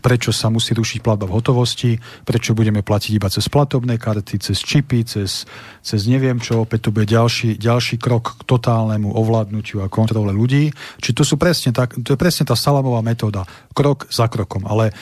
prečo 0.00 0.32
sa 0.32 0.48
musí 0.48 0.72
rušiť 0.72 1.04
platba 1.04 1.28
v 1.28 1.36
hotovosti, 1.36 2.00
prečo 2.24 2.56
budeme 2.56 2.80
platiť 2.80 3.12
iba 3.12 3.28
cez 3.28 3.52
platobné 3.52 4.00
karty, 4.00 4.40
cez 4.40 4.64
čipy, 4.64 5.04
cez, 5.04 5.44
cez 5.84 6.00
neviem 6.08 6.40
čo, 6.40 6.64
opäť 6.64 6.88
to 6.88 6.90
bude 6.96 7.04
ďalší, 7.04 7.60
ďalší 7.60 8.00
krok 8.00 8.40
k 8.40 8.48
totálnemu 8.48 9.12
ovládnutiu 9.12 9.84
a 9.84 9.92
kontrole 9.92 10.32
ľudí. 10.32 10.72
Čiže 11.04 11.16
to 11.20 11.24
sú 11.28 11.36
presne 11.36 11.76
tak, 11.76 12.00
to 12.00 12.16
je 12.16 12.18
presne 12.18 12.48
tá 12.48 12.56
salamová 12.56 13.04
metóda 13.04 13.44
krok 13.74 14.06
za 14.08 14.30
krokom. 14.30 14.64
Ale, 14.70 14.94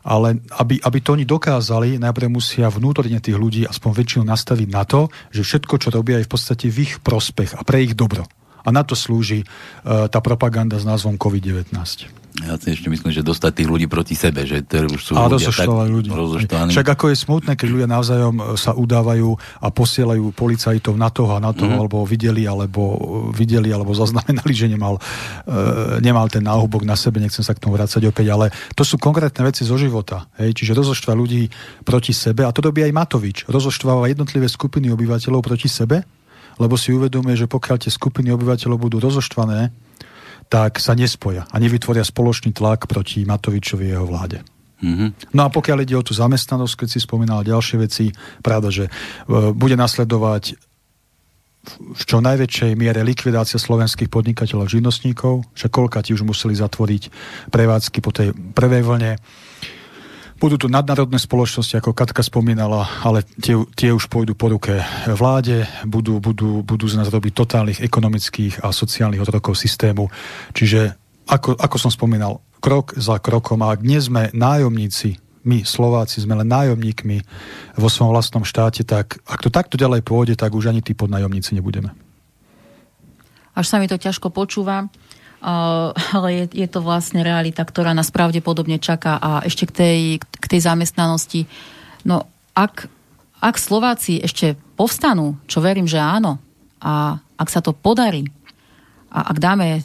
ale 0.00 0.40
aby, 0.56 0.80
aby 0.80 0.98
to 1.04 1.12
oni 1.12 1.28
dokázali, 1.28 2.00
najprv 2.00 2.32
musia 2.32 2.72
vnútorne 2.72 3.20
tých 3.20 3.36
ľudí 3.36 3.62
aspoň 3.68 3.90
väčšinu 3.92 4.22
nastaviť 4.24 4.68
na 4.72 4.82
to, 4.88 5.12
že 5.28 5.44
všetko, 5.44 5.74
čo 5.76 5.88
robia, 5.92 6.18
je 6.18 6.26
v 6.26 6.32
podstate 6.32 6.66
v 6.72 6.88
ich 6.88 6.92
prospech 7.04 7.54
a 7.54 7.62
pre 7.62 7.84
ich 7.84 7.92
dobro. 7.92 8.24
A 8.64 8.72
na 8.72 8.80
to 8.80 8.96
slúži 8.96 9.44
uh, 9.44 10.08
tá 10.08 10.24
propaganda 10.24 10.80
s 10.80 10.88
názvom 10.88 11.20
COVID-19. 11.20 12.23
Ja 12.42 12.58
si 12.58 12.74
ešte 12.74 12.90
myslím, 12.90 13.14
že 13.14 13.22
dostať 13.22 13.62
tých 13.62 13.70
ľudí 13.70 13.86
proti 13.86 14.18
sebe, 14.18 14.42
že 14.42 14.66
to 14.66 14.90
už 14.90 14.98
sú 14.98 15.12
a 15.14 15.30
ľudia 15.30 15.54
tak 15.54 15.70
ľudí. 15.70 16.10
rozoštvaní. 16.10 16.74
Však 16.74 16.88
ako 16.98 17.14
je 17.14 17.16
smutné, 17.22 17.52
keď 17.54 17.68
ľudia 17.70 17.86
navzájom 17.86 18.34
e, 18.34 18.44
sa 18.58 18.74
udávajú 18.74 19.38
a 19.62 19.70
posielajú 19.70 20.34
policajtov 20.34 20.98
na 20.98 21.14
toho 21.14 21.30
a 21.30 21.38
na 21.38 21.54
toho, 21.54 21.70
mm. 21.70 21.78
alebo 21.78 22.02
videli, 22.02 22.42
alebo 22.42 22.82
e, 22.82 22.96
videli, 23.38 23.70
alebo 23.70 23.94
zaznamenali, 24.02 24.50
že 24.50 24.66
nemal, 24.66 24.98
e, 25.46 26.02
nemal 26.02 26.26
ten 26.26 26.42
náhubok 26.42 26.82
na 26.82 26.98
sebe, 26.98 27.22
nechcem 27.22 27.46
sa 27.46 27.54
k 27.54 27.62
tomu 27.62 27.78
vrácať 27.78 28.02
opäť, 28.10 28.26
ale 28.34 28.50
to 28.74 28.82
sú 28.82 28.98
konkrétne 28.98 29.46
veci 29.46 29.62
zo 29.62 29.78
života. 29.78 30.26
Hej? 30.34 30.58
Čiže 30.58 30.74
rozoštva 30.74 31.14
ľudí 31.14 31.46
proti 31.86 32.10
sebe 32.10 32.42
a 32.42 32.50
to 32.50 32.66
robí 32.66 32.82
aj 32.82 32.90
Matovič. 32.90 33.46
Rozoštváva 33.46 34.10
jednotlivé 34.10 34.50
skupiny 34.50 34.90
obyvateľov 34.90 35.38
proti 35.38 35.70
sebe, 35.70 36.02
lebo 36.58 36.74
si 36.74 36.90
uvedomuje, 36.90 37.38
že 37.38 37.46
pokiaľ 37.46 37.86
tie 37.86 37.94
skupiny 37.94 38.34
obyvateľov 38.34 38.90
budú 38.90 38.98
rozoštvané, 38.98 39.83
tak 40.54 40.78
sa 40.78 40.94
nespoja 40.94 41.50
a 41.50 41.56
nevytvoria 41.58 42.06
spoločný 42.06 42.54
tlak 42.54 42.86
proti 42.86 43.26
Matovičovi 43.26 43.90
jeho 43.90 44.06
vláde. 44.06 44.38
Mm-hmm. 44.78 45.34
No 45.34 45.42
a 45.42 45.48
pokiaľ 45.50 45.82
ide 45.82 45.98
o 45.98 46.06
tú 46.06 46.14
zamestnanosť, 46.14 46.86
keď 46.86 46.88
si 46.94 46.98
spomínal 47.02 47.42
ďalšie 47.42 47.76
veci, 47.82 48.14
pravda, 48.38 48.70
že 48.70 48.86
e, 48.86 48.90
bude 49.50 49.74
nasledovať 49.74 50.54
v 51.74 52.02
čo 52.04 52.20
najväčšej 52.20 52.76
miere 52.76 53.00
likvidácia 53.00 53.56
slovenských 53.56 54.12
podnikateľov 54.12 54.68
živnostníkov, 54.68 55.48
že 55.56 55.72
koľka 55.72 56.04
ti 56.04 56.12
už 56.12 56.22
museli 56.22 56.52
zatvoriť 56.54 57.02
prevádzky 57.48 57.98
po 58.04 58.12
tej 58.12 58.36
prvej 58.36 58.84
vlne. 58.84 59.16
Budú 60.44 60.60
tu 60.60 60.68
nadnárodné 60.68 61.16
spoločnosti, 61.16 61.80
ako 61.80 61.96
Katka 61.96 62.20
spomínala, 62.20 62.84
ale 63.00 63.24
tie, 63.40 63.56
tie 63.80 63.96
už 63.96 64.12
pôjdu 64.12 64.36
po 64.36 64.52
ruke 64.52 64.76
vláde, 65.08 65.64
budú, 65.88 66.20
budú, 66.20 66.60
budú 66.60 66.84
z 66.84 67.00
nás 67.00 67.08
robiť 67.08 67.32
totálnych 67.32 67.80
ekonomických 67.80 68.60
a 68.60 68.68
sociálnych 68.68 69.24
otrokov 69.24 69.56
systému. 69.56 70.12
Čiže, 70.52 71.00
ako, 71.32 71.56
ako 71.56 71.76
som 71.80 71.88
spomínal, 71.88 72.44
krok 72.60 72.92
za 72.92 73.16
krokom, 73.24 73.64
a 73.64 73.72
ak 73.72 73.80
nie 73.88 73.96
sme 73.96 74.28
nájomníci 74.36 75.16
my, 75.48 75.64
Slováci, 75.64 76.20
sme 76.20 76.36
len 76.36 76.52
nájomníkmi 76.52 77.24
vo 77.80 77.88
svojom 77.88 78.12
vlastnom 78.12 78.44
štáte, 78.44 78.84
tak 78.84 79.24
ak 79.24 79.40
to 79.40 79.48
takto 79.48 79.80
ďalej 79.80 80.04
pôjde, 80.04 80.36
tak 80.36 80.52
už 80.52 80.68
ani 80.68 80.84
tí 80.84 80.92
podnájomníci 80.92 81.56
nebudeme. 81.56 81.96
Až 83.56 83.64
sa 83.64 83.80
mi 83.80 83.88
to 83.88 83.96
ťažko 83.96 84.28
počúva. 84.28 84.92
Uh, 85.44 85.92
ale 86.16 86.28
je, 86.32 86.64
je 86.64 86.68
to 86.72 86.80
vlastne 86.80 87.20
realita, 87.20 87.60
ktorá 87.60 87.92
nás 87.92 88.08
pravdepodobne 88.08 88.80
čaká 88.80 89.20
a 89.20 89.44
ešte 89.44 89.68
k 89.68 89.72
tej, 89.76 90.00
k 90.24 90.44
tej 90.48 90.60
zamestnanosti. 90.64 91.44
No 92.08 92.24
ak, 92.56 92.88
ak 93.44 93.60
Slováci 93.60 94.24
ešte 94.24 94.56
povstanú, 94.80 95.36
čo 95.44 95.60
verím, 95.60 95.84
že 95.84 96.00
áno, 96.00 96.40
a 96.80 97.20
ak 97.36 97.48
sa 97.52 97.60
to 97.60 97.76
podarí, 97.76 98.24
a 99.12 99.30
ak 99.30 99.36
dáme 99.36 99.84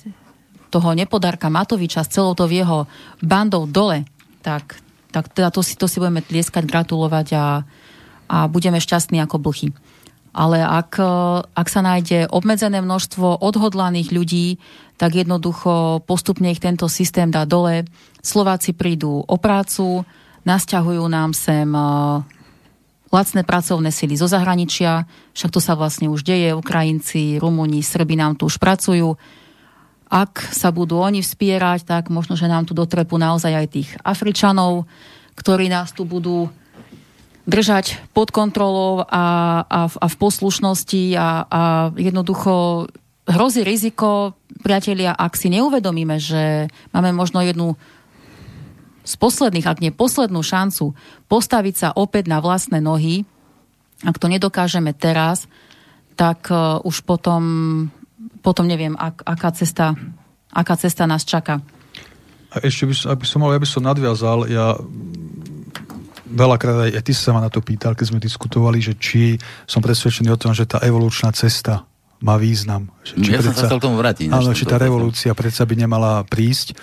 toho 0.72 0.96
nepodarka 0.96 1.52
Matoviča 1.52 2.08
s 2.08 2.14
celou 2.16 2.40
to 2.40 2.48
jeho 2.48 2.88
bandou 3.20 3.68
dole, 3.68 4.08
tak, 4.40 4.80
tak 5.12 5.28
teda 5.34 5.52
to 5.52 5.60
si, 5.60 5.76
to 5.76 5.92
si 5.92 6.00
budeme 6.00 6.24
tlieskať, 6.24 6.64
gratulovať 6.64 7.28
a, 7.36 7.46
a 8.32 8.38
budeme 8.48 8.80
šťastní 8.80 9.20
ako 9.22 9.44
blchy. 9.44 9.76
Ale 10.30 10.62
ak, 10.62 11.02
ak 11.58 11.68
sa 11.68 11.82
nájde 11.82 12.30
obmedzené 12.30 12.86
množstvo 12.86 13.42
odhodlaných 13.42 14.14
ľudí, 14.14 14.62
tak 15.00 15.16
jednoducho 15.16 16.04
postupne 16.04 16.52
ich 16.52 16.60
tento 16.60 16.92
systém 16.92 17.32
dá 17.32 17.48
dole. 17.48 17.88
Slováci 18.20 18.76
prídu 18.76 19.24
o 19.24 19.36
prácu, 19.40 20.04
nasťahujú 20.44 21.08
nám 21.08 21.32
sem 21.32 21.72
eh, 21.72 22.20
lacné 23.10 23.42
pracovné 23.48 23.96
sily 23.96 24.20
zo 24.20 24.28
zahraničia, 24.28 25.08
však 25.32 25.56
to 25.56 25.64
sa 25.64 25.80
vlastne 25.80 26.12
už 26.12 26.28
deje, 26.28 26.52
Ukrajinci, 26.52 27.40
Rumúni, 27.40 27.80
Srbi 27.80 28.20
nám 28.20 28.36
tu 28.36 28.52
už 28.52 28.60
pracujú. 28.60 29.16
Ak 30.12 30.42
sa 30.52 30.70
budú 30.76 31.00
oni 31.00 31.24
vspierať, 31.24 31.88
tak 31.88 32.12
možno, 32.12 32.36
že 32.36 32.52
nám 32.52 32.68
tu 32.68 32.76
dotrepu 32.76 33.16
naozaj 33.16 33.56
aj 33.56 33.68
tých 33.72 33.90
Afričanov, 34.04 34.84
ktorí 35.40 35.72
nás 35.72 35.96
tu 35.96 36.04
budú 36.04 36.52
držať 37.50 38.14
pod 38.14 38.30
kontrolou 38.30 39.08
a, 39.10 39.26
a, 39.66 39.80
a 39.90 40.06
v 40.06 40.16
poslušnosti 40.22 41.18
a, 41.18 41.30
a 41.50 41.62
jednoducho 41.98 42.86
hrozí 43.30 43.62
riziko, 43.62 44.34
priatelia, 44.66 45.14
ak 45.14 45.38
si 45.38 45.54
neuvedomíme, 45.54 46.18
že 46.18 46.66
máme 46.90 47.14
možno 47.14 47.46
jednu 47.46 47.78
z 49.06 49.14
posledných, 49.18 49.70
ak 49.70 49.82
nie 49.82 49.94
poslednú 49.94 50.42
šancu 50.42 50.98
postaviť 51.30 51.76
sa 51.78 51.90
opäť 51.94 52.30
na 52.30 52.42
vlastné 52.42 52.82
nohy, 52.82 53.26
ak 54.06 54.18
to 54.18 54.30
nedokážeme 54.30 54.94
teraz, 54.94 55.46
tak 56.14 56.50
uh, 56.52 56.84
už 56.84 57.06
potom, 57.06 57.42
potom 58.44 58.66
neviem, 58.68 58.94
ak, 58.98 59.24
aká, 59.24 59.50
cesta, 59.56 59.96
aká 60.52 60.76
cesta 60.78 61.08
nás 61.08 61.24
čaká. 61.24 61.64
A 62.50 62.66
ešte 62.66 62.90
by, 62.90 62.94
aby 63.14 63.26
som 63.26 63.40
mal, 63.46 63.54
ja 63.54 63.62
by 63.62 63.70
som 63.70 63.86
nadviazal, 63.86 64.50
ja 64.50 64.78
veľakrát 66.30 66.90
aj, 66.90 66.92
aj 67.02 67.04
ty 67.06 67.14
sa 67.14 67.34
ma 67.34 67.42
na 67.42 67.50
to 67.50 67.62
pýtal, 67.66 67.98
keď 67.98 68.06
sme 68.14 68.22
diskutovali, 68.22 68.78
že 68.78 68.94
či 68.98 69.42
som 69.66 69.82
presvedčený 69.82 70.30
o 70.34 70.38
tom, 70.38 70.54
že 70.54 70.70
tá 70.70 70.82
evolučná 70.86 71.34
cesta 71.34 71.89
má 72.20 72.36
význam. 72.36 72.92
Že, 73.04 73.14
či 73.24 73.30
ja 73.32 73.40
predsa, 73.40 73.48
som 73.48 73.56
sa 73.56 73.68
chcel 73.72 73.80
k 73.80 73.86
tomu 73.88 73.98
vrátiť. 74.00 74.28
Áno, 74.32 74.52
či 74.52 74.66
tá 74.68 74.78
revolúcia 74.80 75.32
predsa 75.32 75.64
by 75.64 75.76
nemala 75.76 76.24
prísť. 76.28 76.76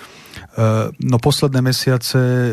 Uh, 0.56 0.88
no 1.00 1.20
posledné 1.20 1.60
mesiace 1.60 2.52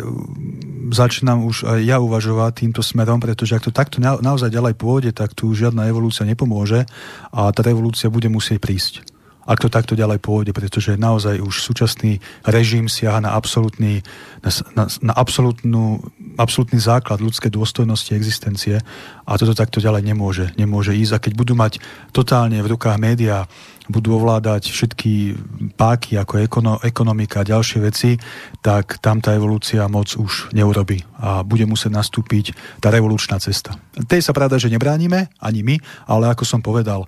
začínam 0.91 1.47
už 1.47 1.67
aj 1.67 1.79
ja 1.83 2.03
uvažovať 2.03 2.51
týmto 2.63 2.83
smerom, 2.83 3.23
pretože 3.23 3.55
ak 3.55 3.63
to 3.63 3.71
takto 3.71 4.03
na, 4.03 4.19
naozaj 4.19 4.51
ďalej 4.51 4.75
pôjde, 4.75 5.11
tak 5.15 5.31
tu 5.31 5.55
žiadna 5.55 5.87
evolúcia 5.87 6.27
nepomôže 6.27 6.83
a 7.31 7.47
tá 7.55 7.61
revolúcia 7.63 8.11
bude 8.11 8.27
musieť 8.27 8.59
prísť 8.59 9.12
ak 9.43 9.59
to 9.59 9.67
takto 9.67 9.93
ďalej 9.93 10.23
pôjde, 10.23 10.51
pretože 10.55 10.95
naozaj 10.95 11.43
už 11.43 11.63
súčasný 11.63 12.23
režim 12.47 12.87
siaha 12.87 13.19
na 13.19 13.35
absolútny, 13.35 14.03
na, 14.39 14.49
na, 14.75 14.83
na 15.03 15.13
absolútnu, 15.13 15.99
absolútny 16.39 16.79
základ 16.79 17.19
ľudskej 17.19 17.51
dôstojnosti 17.51 18.15
existencie 18.15 18.79
a 19.23 19.31
toto 19.35 19.55
takto 19.55 19.83
ďalej 19.83 20.03
nemôže, 20.03 20.45
nemôže 20.55 20.95
ísť. 20.95 21.13
A 21.15 21.23
keď 21.23 21.33
budú 21.35 21.53
mať 21.55 21.83
totálne 22.15 22.59
v 22.63 22.71
rukách 22.71 22.97
médiá, 22.99 23.45
budú 23.91 24.15
ovládať 24.15 24.71
všetky 24.71 25.35
páky 25.75 26.15
ako 26.15 26.39
ekono, 26.39 26.73
ekonomika 26.79 27.43
a 27.43 27.47
ďalšie 27.47 27.79
veci, 27.83 28.15
tak 28.63 29.03
tam 29.03 29.19
tá 29.19 29.35
evolúcia 29.35 29.83
moc 29.91 30.15
už 30.15 30.55
neurobi 30.55 31.03
a 31.19 31.43
bude 31.43 31.67
musieť 31.67 31.91
nastúpiť 31.91 32.55
tá 32.79 32.87
revolučná 32.87 33.43
cesta. 33.43 33.75
Tej 34.07 34.23
sa 34.23 34.31
pravda, 34.31 34.55
že 34.55 34.71
nebránime, 34.71 35.27
ani 35.43 35.67
my, 35.67 35.75
ale 36.07 36.31
ako 36.31 36.47
som 36.47 36.63
povedal, 36.63 37.03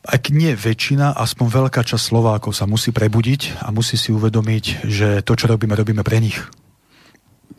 ak 0.00 0.32
nie 0.32 0.56
väčšina, 0.56 1.12
aspoň 1.12 1.46
veľká 1.68 1.84
časť 1.84 2.00
Slovákov 2.00 2.56
sa 2.56 2.64
musí 2.64 2.88
prebudiť 2.88 3.60
a 3.60 3.68
musí 3.68 4.00
si 4.00 4.16
uvedomiť, 4.16 4.88
že 4.88 5.20
to, 5.20 5.36
čo 5.36 5.44
robíme, 5.44 5.76
robíme 5.76 6.00
pre 6.00 6.24
nich. 6.24 6.40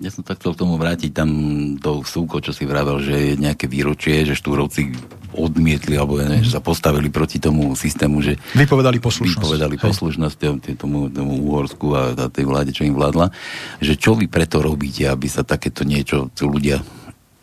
Ja 0.02 0.10
som 0.10 0.26
sa 0.26 0.34
chcel 0.34 0.58
k 0.58 0.62
tomu 0.66 0.82
vrátiť 0.82 1.14
tam 1.14 1.30
do 1.78 2.02
súko, 2.02 2.42
čo 2.42 2.50
si 2.50 2.66
vravel, 2.66 2.98
že 3.06 3.14
je 3.14 3.34
nejaké 3.38 3.70
výročie, 3.70 4.26
že 4.26 4.34
štúrovci 4.34 4.90
odmietli, 5.38 5.94
alebo 5.94 6.18
ja 6.18 6.26
neviem, 6.26 6.42
že 6.42 6.58
sa 6.58 6.64
postavili 6.64 7.14
proti 7.14 7.38
tomu 7.38 7.78
systému, 7.78 8.26
že... 8.26 8.34
Vypovedali 8.58 8.98
poslušnosť. 8.98 9.38
Vypovedali 9.38 9.76
poslušnosť 9.78 10.36
tomu, 10.82 11.14
tomu 11.14 11.46
Uhorsku 11.46 11.94
a 11.94 12.18
tej 12.34 12.50
vláde, 12.50 12.74
čo 12.74 12.82
im 12.82 12.98
vládla. 12.98 13.30
Že 13.78 13.94
čo 14.02 14.12
vy 14.18 14.26
preto 14.26 14.66
robíte, 14.66 15.06
aby 15.06 15.30
sa 15.30 15.46
takéto 15.46 15.86
niečo 15.86 16.34
ľudia 16.42 16.82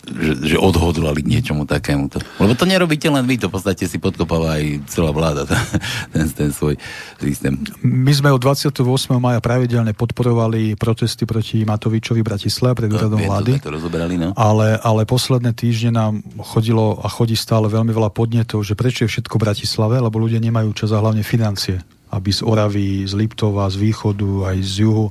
že, 0.08 0.32
že 0.54 0.56
odhodlali 0.56 1.20
k 1.20 1.30
niečomu 1.38 1.68
takému. 1.68 2.08
Lebo 2.40 2.52
to 2.56 2.64
nerobíte 2.64 3.06
len 3.12 3.24
vy, 3.28 3.36
to 3.36 3.52
v 3.52 3.54
podstate 3.60 3.84
si 3.84 4.00
podkopáva 4.00 4.56
aj 4.56 4.64
celá 4.88 5.12
vláda, 5.12 5.44
ten, 6.14 6.26
ten 6.32 6.50
svoj 6.50 6.80
systém. 7.20 7.54
My 7.84 8.12
sme 8.16 8.32
od 8.32 8.40
28. 8.40 8.80
maja 9.20 9.40
pravidelne 9.44 9.92
podporovali 9.92 10.74
protesty 10.80 11.28
proti 11.28 11.62
Matovičovi 11.62 12.24
Bratislave 12.24 12.74
pred 12.74 12.90
úradom 12.90 13.20
no, 13.20 13.28
vlády. 13.28 13.60
To 13.60 13.74
rozoberali, 13.74 14.16
no. 14.16 14.32
ale, 14.34 14.80
ale 14.80 15.04
posledné 15.04 15.52
týždne 15.52 15.92
nám 15.92 16.24
chodilo 16.40 16.98
a 17.04 17.06
chodí 17.10 17.36
stále 17.36 17.68
veľmi 17.68 17.92
veľa 17.92 18.10
podnetov, 18.14 18.64
že 18.64 18.78
prečo 18.78 19.04
je 19.04 19.12
všetko 19.12 19.36
v 19.36 19.44
Bratislave, 19.44 19.96
lebo 20.00 20.16
ľudia 20.16 20.40
nemajú 20.40 20.72
čas 20.72 20.90
a 20.94 21.02
hlavne 21.02 21.22
financie 21.26 21.84
aby 22.10 22.30
z 22.32 22.40
Oravy, 22.44 23.04
z 23.04 23.12
Liptova, 23.14 23.68
z 23.68 23.76
východu, 23.78 24.48
aj 24.52 24.58
z 24.64 24.88
juhu 24.88 25.06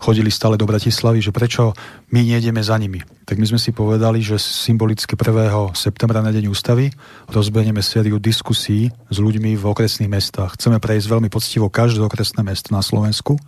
chodili 0.00 0.32
stále 0.32 0.56
do 0.56 0.64
Bratislavy, 0.64 1.20
že 1.20 1.32
prečo 1.32 1.76
my 2.10 2.20
nejdeme 2.24 2.60
za 2.64 2.74
nimi. 2.80 3.00
Tak 3.28 3.38
my 3.38 3.46
sme 3.46 3.60
si 3.62 3.70
povedali, 3.70 4.18
že 4.24 4.40
symbolicky 4.40 5.14
1. 5.14 5.76
septembra 5.78 6.18
na 6.18 6.34
Deň 6.34 6.50
ústavy 6.50 6.90
rozbenieme 7.30 7.78
sériu 7.84 8.18
diskusí 8.18 8.90
s 8.90 9.16
ľuďmi 9.22 9.54
v 9.54 9.64
okresných 9.64 10.10
mestách. 10.10 10.58
Chceme 10.58 10.82
prejsť 10.82 11.06
veľmi 11.06 11.30
poctivo 11.30 11.70
každé 11.70 12.02
okresné 12.02 12.42
mesto 12.42 12.74
na 12.74 12.82
Slovensku. 12.82 13.38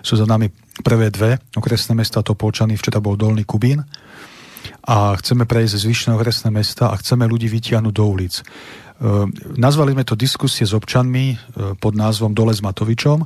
Sú 0.00 0.14
za 0.16 0.24
nami 0.24 0.48
prvé 0.80 1.12
dve 1.12 1.42
okresné 1.52 1.92
mesta, 1.92 2.24
to 2.24 2.32
Polčany, 2.32 2.80
včera 2.80 3.02
bol 3.02 3.20
Dolný 3.20 3.44
Kubín. 3.44 3.84
A 4.86 5.18
chceme 5.18 5.50
prejsť 5.50 5.82
zvyšné 5.82 6.10
okresné 6.14 6.54
mesta 6.54 6.94
a 6.94 6.98
chceme 6.98 7.26
ľudí 7.26 7.50
vytiahnuť 7.50 7.94
do 7.94 8.04
ulic. 8.06 8.42
Ehm, 8.96 9.28
nazvali 9.60 9.92
sme 9.92 10.08
to 10.08 10.16
diskusie 10.16 10.64
s 10.64 10.72
občanmi 10.72 11.36
ehm, 11.36 11.38
pod 11.76 11.92
názvom 11.92 12.32
Dole 12.32 12.56
s 12.56 12.64
Matovičom. 12.64 13.18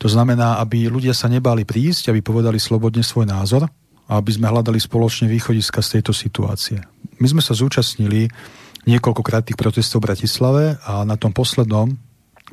To 0.00 0.08
znamená, 0.08 0.58
aby 0.58 0.88
ľudia 0.88 1.12
sa 1.12 1.28
nebali 1.28 1.68
prísť, 1.68 2.10
aby 2.10 2.24
povedali 2.24 2.56
slobodne 2.56 3.04
svoj 3.04 3.28
názor 3.28 3.68
a 4.08 4.12
aby 4.18 4.30
sme 4.32 4.50
hľadali 4.50 4.80
spoločne 4.80 5.28
východiska 5.30 5.84
z 5.84 6.00
tejto 6.00 6.12
situácie. 6.16 6.80
My 7.20 7.28
sme 7.28 7.44
sa 7.44 7.54
zúčastnili 7.54 8.32
niekoľkokrát 8.88 9.46
tých 9.46 9.60
protestov 9.60 10.02
v 10.02 10.10
Bratislave 10.10 10.64
a 10.82 11.06
na 11.06 11.14
tom 11.14 11.30
poslednom 11.30 11.94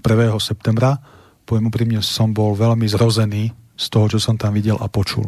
1. 0.05 0.29
septembra 0.37 1.01
poviem 1.49 1.73
úprimne, 1.73 1.99
som 2.05 2.29
bol 2.29 2.53
veľmi 2.53 2.85
zrozený 2.85 3.49
z 3.73 3.85
toho, 3.89 4.05
čo 4.05 4.19
som 4.21 4.37
tam 4.37 4.53
videl 4.53 4.77
a 4.77 4.85
počul. 4.85 5.25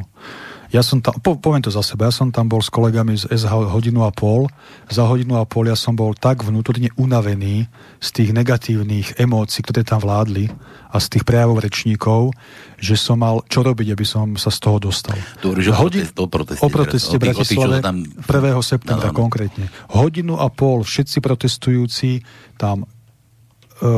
Ja 0.71 0.79
som 0.79 1.03
tam, 1.03 1.19
po, 1.19 1.35
poviem 1.35 1.59
to 1.59 1.67
za 1.67 1.83
seba, 1.83 2.07
ja 2.07 2.15
som 2.15 2.31
tam 2.31 2.47
bol 2.47 2.63
s 2.63 2.71
kolegami 2.71 3.19
z 3.19 3.27
SH 3.27 3.51
hodinu 3.75 4.07
a 4.07 4.11
pol. 4.15 4.47
Za 4.87 5.03
hodinu 5.03 5.35
a 5.35 5.43
pol 5.43 5.67
ja 5.67 5.75
som 5.75 5.99
bol 5.99 6.15
tak 6.15 6.47
vnútorne 6.47 6.87
unavený 6.95 7.67
z 7.99 8.07
tých 8.15 8.29
negatívnych 8.31 9.19
emócií, 9.19 9.67
ktoré 9.67 9.83
tam 9.83 9.99
vládli 9.99 10.47
a 10.91 10.97
z 11.03 11.07
tých 11.11 11.23
prejavov 11.27 11.59
rečníkov, 11.59 12.31
že 12.79 12.95
som 12.95 13.19
mal 13.19 13.43
čo 13.51 13.67
robiť, 13.67 13.91
aby 13.91 14.05
som 14.07 14.39
sa 14.39 14.47
z 14.47 14.59
toho 14.63 14.79
dostal. 14.79 15.19
Že 15.43 15.71
Hodin... 15.75 16.07
o 16.15 16.27
proteste. 16.31 16.63
O 16.63 16.71
proteste 16.71 17.15
v 17.19 17.21
Bratislave 17.27 17.83
tam... 17.83 18.07
1. 18.07 18.23
septembra 18.63 19.11
no, 19.11 19.13
no, 19.13 19.15
no. 19.15 19.21
konkrétne. 19.27 19.65
Hodinu 19.91 20.39
a 20.39 20.47
pol 20.47 20.87
všetci 20.87 21.19
protestujúci 21.19 22.23
tam 22.55 22.87
e, 22.87 22.87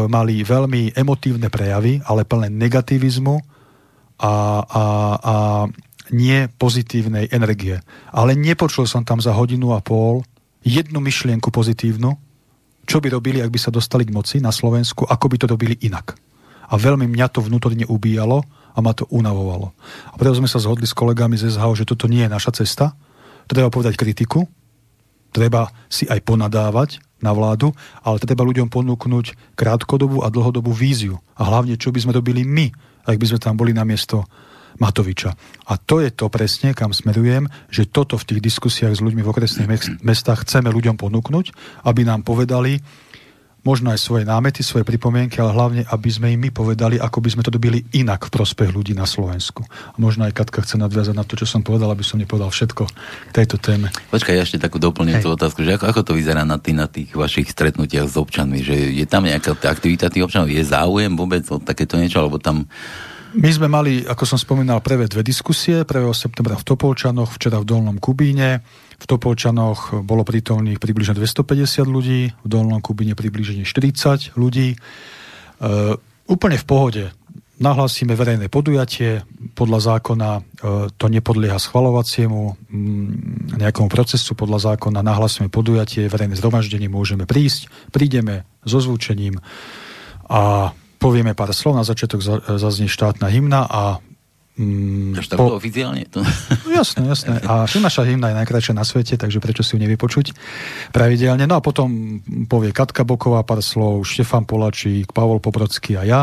mali 0.10 0.42
veľmi 0.42 0.98
emotívne 0.98 1.54
prejavy, 1.54 2.02
ale 2.02 2.26
plné 2.26 2.50
negativizmu 2.50 3.38
a, 4.22 4.34
a, 4.66 4.84
a 5.22 5.36
nie 6.12 6.52
pozitívnej 6.60 7.32
energie. 7.32 7.80
Ale 8.12 8.36
nepočul 8.36 8.90
som 8.90 9.08
tam 9.08 9.24
za 9.24 9.32
hodinu 9.32 9.72
a 9.72 9.80
pol 9.80 10.26
jednu 10.64 11.00
myšlienku 11.00 11.48
pozitívnu, 11.52 12.16
čo 12.84 13.00
by 13.00 13.08
robili, 13.12 13.40
ak 13.40 13.52
by 13.52 13.60
sa 13.60 13.72
dostali 13.72 14.04
k 14.04 14.12
moci 14.12 14.44
na 14.44 14.52
Slovensku, 14.52 15.08
ako 15.08 15.26
by 15.32 15.38
to 15.40 15.48
robili 15.48 15.80
inak. 15.88 16.20
A 16.68 16.76
veľmi 16.76 17.08
mňa 17.08 17.28
to 17.32 17.40
vnútorne 17.40 17.88
ubíjalo 17.88 18.44
a 18.74 18.80
ma 18.82 18.92
to 18.92 19.08
unavovalo. 19.14 19.72
A 20.12 20.16
preto 20.20 20.36
sme 20.36 20.50
sa 20.50 20.60
zhodli 20.60 20.90
s 20.90 20.98
kolegami 20.98 21.40
z 21.40 21.56
SHO, 21.56 21.78
že 21.78 21.88
toto 21.88 22.10
nie 22.10 22.26
je 22.26 22.32
naša 22.32 22.52
cesta. 22.64 22.98
Treba 23.48 23.72
povedať 23.72 23.96
kritiku, 23.96 24.48
treba 25.32 25.70
si 25.88 26.10
aj 26.10 26.24
ponadávať 26.26 27.00
na 27.24 27.32
vládu, 27.32 27.72
ale 28.04 28.20
treba 28.20 28.44
ľuďom 28.44 28.68
ponúknuť 28.68 29.56
krátkodobú 29.56 30.26
a 30.26 30.28
dlhodobú 30.28 30.76
víziu. 30.76 31.24
A 31.40 31.48
hlavne, 31.48 31.80
čo 31.80 31.94
by 31.94 32.04
sme 32.04 32.16
robili 32.16 32.44
my, 32.44 32.68
ak 33.08 33.16
by 33.20 33.26
sme 33.32 33.40
tam 33.40 33.56
boli 33.56 33.72
na 33.72 33.88
miesto 33.88 34.28
Matoviča. 34.82 35.34
A 35.70 35.74
to 35.78 36.02
je 36.02 36.10
to 36.10 36.30
presne, 36.30 36.74
kam 36.74 36.94
smerujem, 36.96 37.50
že 37.70 37.90
toto 37.90 38.18
v 38.18 38.28
tých 38.34 38.42
diskusiách 38.42 38.98
s 38.98 39.04
ľuďmi 39.04 39.22
v 39.22 39.32
okresných 39.32 39.70
mestách 40.02 40.46
chceme 40.48 40.74
ľuďom 40.74 40.98
ponúknuť, 40.98 41.46
aby 41.86 42.02
nám 42.06 42.26
povedali, 42.26 42.82
možno 43.64 43.96
aj 43.96 44.00
svoje 44.00 44.24
námety, 44.28 44.60
svoje 44.60 44.84
pripomienky, 44.84 45.40
ale 45.40 45.56
hlavne, 45.56 45.82
aby 45.88 46.10
sme 46.12 46.36
im 46.36 46.48
my 46.48 46.50
povedali, 46.52 47.00
ako 47.00 47.24
by 47.24 47.30
sme 47.32 47.44
to 47.48 47.52
dobili 47.52 47.80
inak 47.96 48.28
v 48.28 48.32
prospech 48.36 48.76
ľudí 48.76 48.92
na 48.92 49.08
Slovensku. 49.08 49.64
A 49.64 49.96
možno 49.98 50.28
aj 50.28 50.36
Katka 50.36 50.62
chce 50.68 50.76
nadviazať 50.76 51.16
na 51.16 51.24
to, 51.24 51.40
čo 51.40 51.48
som 51.48 51.64
povedal, 51.64 51.88
aby 51.90 52.04
som 52.04 52.20
nepovedal 52.20 52.52
všetko 52.52 52.84
k 52.84 53.32
tejto 53.32 53.56
téme. 53.64 53.88
Počkaj, 54.12 54.36
ja 54.36 54.44
ešte 54.44 54.60
takú 54.60 54.84
doplním 54.84 55.24
tú 55.24 55.32
otázku, 55.32 55.64
že 55.64 55.80
ako, 55.80 55.88
ako 55.96 56.02
to 56.04 56.14
vyzerá 56.20 56.44
na, 56.44 56.60
tý, 56.60 56.76
na 56.76 56.92
tých 56.92 57.16
vašich 57.16 57.48
stretnutiach 57.56 58.12
s 58.12 58.20
občanmi, 58.20 58.60
že 58.60 58.76
je 58.76 59.08
tam 59.08 59.24
nejaká 59.24 59.56
aktivita 59.56 60.12
tých 60.12 60.28
občanov, 60.28 60.52
je 60.52 60.64
záujem 60.68 61.16
vôbec 61.16 61.48
o 61.48 61.58
takéto 61.58 61.96
niečo, 61.96 62.20
alebo 62.20 62.44
tam 62.44 62.68
my 63.34 63.50
sme 63.50 63.66
mali, 63.66 64.06
ako 64.06 64.24
som 64.30 64.38
spomínal, 64.38 64.78
prvé 64.86 65.10
dve 65.10 65.26
diskusie, 65.26 65.82
1. 65.82 65.90
septembra 66.14 66.54
v 66.54 66.66
Topolčanoch, 66.66 67.34
včera 67.34 67.58
v 67.58 67.66
Dolnom 67.66 67.98
Kubíne. 67.98 68.62
V 69.02 69.06
Topolčanoch 69.10 70.06
bolo 70.06 70.22
prítomných 70.22 70.78
približne 70.78 71.18
250 71.18 71.90
ľudí, 71.90 72.30
v 72.30 72.48
Dolnom 72.48 72.78
Kubíne 72.78 73.18
približne 73.18 73.66
40 73.66 74.38
ľudí. 74.38 74.74
E, 74.74 74.78
úplne 76.30 76.58
v 76.62 76.66
pohode. 76.70 77.04
Nahlásime 77.58 78.14
verejné 78.14 78.54
podujatie, 78.54 79.26
podľa 79.58 79.98
zákona 79.98 80.30
e, 80.38 80.42
to 80.94 81.06
nepodlieha 81.10 81.58
schvalovaciemu 81.58 82.54
m, 82.54 82.58
mm, 82.70 83.58
nejakomu 83.58 83.90
procesu, 83.90 84.38
podľa 84.38 84.78
zákona 84.78 85.02
nahlásime 85.02 85.50
podujatie, 85.50 86.06
verejné 86.06 86.38
zhromaždenie, 86.38 86.86
môžeme 86.86 87.26
prísť, 87.26 87.70
prídeme 87.90 88.46
so 88.62 88.78
zvučením 88.78 89.42
a 90.30 90.72
povieme 91.04 91.36
pár 91.36 91.52
slov, 91.52 91.76
na 91.76 91.84
začiatok 91.84 92.24
zaznie 92.56 92.88
štátna 92.88 93.28
hymna 93.28 93.68
a 93.68 94.00
Mm, 94.54 95.18
Až 95.18 95.34
po... 95.34 95.58
oficiálne? 95.58 96.06
To... 96.14 96.22
No, 96.22 96.70
jasné, 96.70 97.10
jasné. 97.10 97.42
A 97.50 97.66
naša 97.90 98.06
hymna 98.06 98.30
je 98.30 98.38
najkrajšia 98.38 98.78
na 98.78 98.86
svete, 98.86 99.18
takže 99.18 99.42
prečo 99.42 99.66
si 99.66 99.74
ju 99.74 99.82
nevypočuť 99.82 100.30
pravidelne. 100.94 101.50
No 101.50 101.58
a 101.58 101.62
potom 101.66 102.22
povie 102.46 102.70
Katka 102.70 103.02
Boková 103.02 103.42
pár 103.42 103.66
slov, 103.66 104.06
Štefan 104.06 104.46
Polačík, 104.46 105.10
Pavol 105.10 105.42
Pobrodský 105.42 105.98
a 105.98 106.06
ja. 106.06 106.22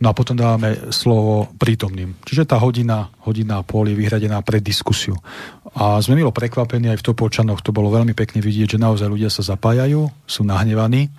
No 0.00 0.08
a 0.08 0.16
potom 0.16 0.32
dávame 0.32 0.88
slovo 0.96 1.52
prítomným. 1.60 2.16
Čiže 2.24 2.48
tá 2.48 2.56
hodina, 2.56 3.12
hodina 3.28 3.60
a 3.60 3.66
pol 3.66 3.92
je 3.92 4.00
vyhradená 4.00 4.40
pre 4.40 4.64
diskusiu. 4.64 5.20
A 5.76 6.00
sme 6.00 6.16
milo 6.16 6.32
prekvapení 6.32 6.88
aj 6.88 7.04
v 7.04 7.06
Topolčanoch, 7.12 7.60
to 7.60 7.76
bolo 7.76 7.92
veľmi 7.92 8.16
pekne 8.16 8.40
vidieť, 8.40 8.78
že 8.78 8.80
naozaj 8.80 9.12
ľudia 9.12 9.28
sa 9.28 9.44
zapájajú, 9.44 10.08
sú 10.24 10.40
nahnevaní 10.40 11.12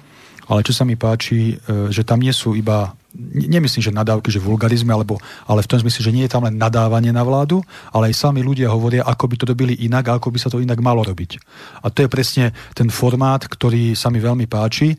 ale 0.50 0.66
čo 0.66 0.74
sa 0.74 0.84
mi 0.84 0.98
páči, 0.98 1.56
e, 1.56 1.94
že 1.94 2.02
tam 2.02 2.20
nie 2.20 2.34
sú 2.34 2.58
iba 2.58 2.98
nemyslím, 3.30 3.90
že 3.90 3.96
nadávky, 3.96 4.30
že 4.30 4.42
vulgarizmy, 4.42 4.94
alebo, 4.94 5.18
ale 5.50 5.66
v 5.66 5.70
tom 5.70 5.82
zmysle, 5.82 6.06
že 6.06 6.14
nie 6.14 6.30
je 6.30 6.34
tam 6.34 6.46
len 6.46 6.62
nadávanie 6.62 7.10
na 7.10 7.26
vládu, 7.26 7.66
ale 7.90 8.14
aj 8.14 8.22
sami 8.22 8.46
ľudia 8.46 8.70
hovoria, 8.70 9.02
ako 9.02 9.26
by 9.26 9.36
to 9.42 9.50
dobili 9.50 9.74
inak 9.82 10.14
a 10.14 10.22
ako 10.22 10.30
by 10.30 10.38
sa 10.38 10.54
to 10.54 10.62
inak 10.62 10.78
malo 10.78 11.02
robiť. 11.02 11.42
A 11.82 11.90
to 11.90 12.06
je 12.06 12.10
presne 12.12 12.54
ten 12.78 12.94
formát, 12.94 13.42
ktorý 13.42 13.98
sa 13.98 14.14
mi 14.14 14.22
veľmi 14.22 14.46
páči, 14.46 14.94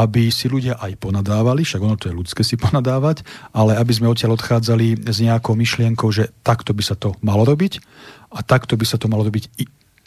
aby 0.00 0.32
si 0.32 0.48
ľudia 0.48 0.80
aj 0.80 0.96
ponadávali, 0.96 1.68
však 1.68 1.84
ono 1.84 2.00
to 2.00 2.08
je 2.08 2.16
ľudské 2.16 2.40
si 2.40 2.56
ponadávať, 2.64 3.20
ale 3.52 3.76
aby 3.76 3.92
sme 3.92 4.08
odtiaľ 4.08 4.40
odchádzali 4.40 5.04
s 5.04 5.18
nejakou 5.20 5.52
myšlienkou, 5.52 6.08
že 6.08 6.32
takto 6.40 6.72
by 6.72 6.80
sa 6.80 6.96
to 6.96 7.12
malo 7.20 7.44
robiť 7.44 7.84
a 8.32 8.40
takto 8.40 8.80
by 8.80 8.88
sa 8.88 8.96
to 8.96 9.12
malo 9.12 9.28
robiť 9.28 9.52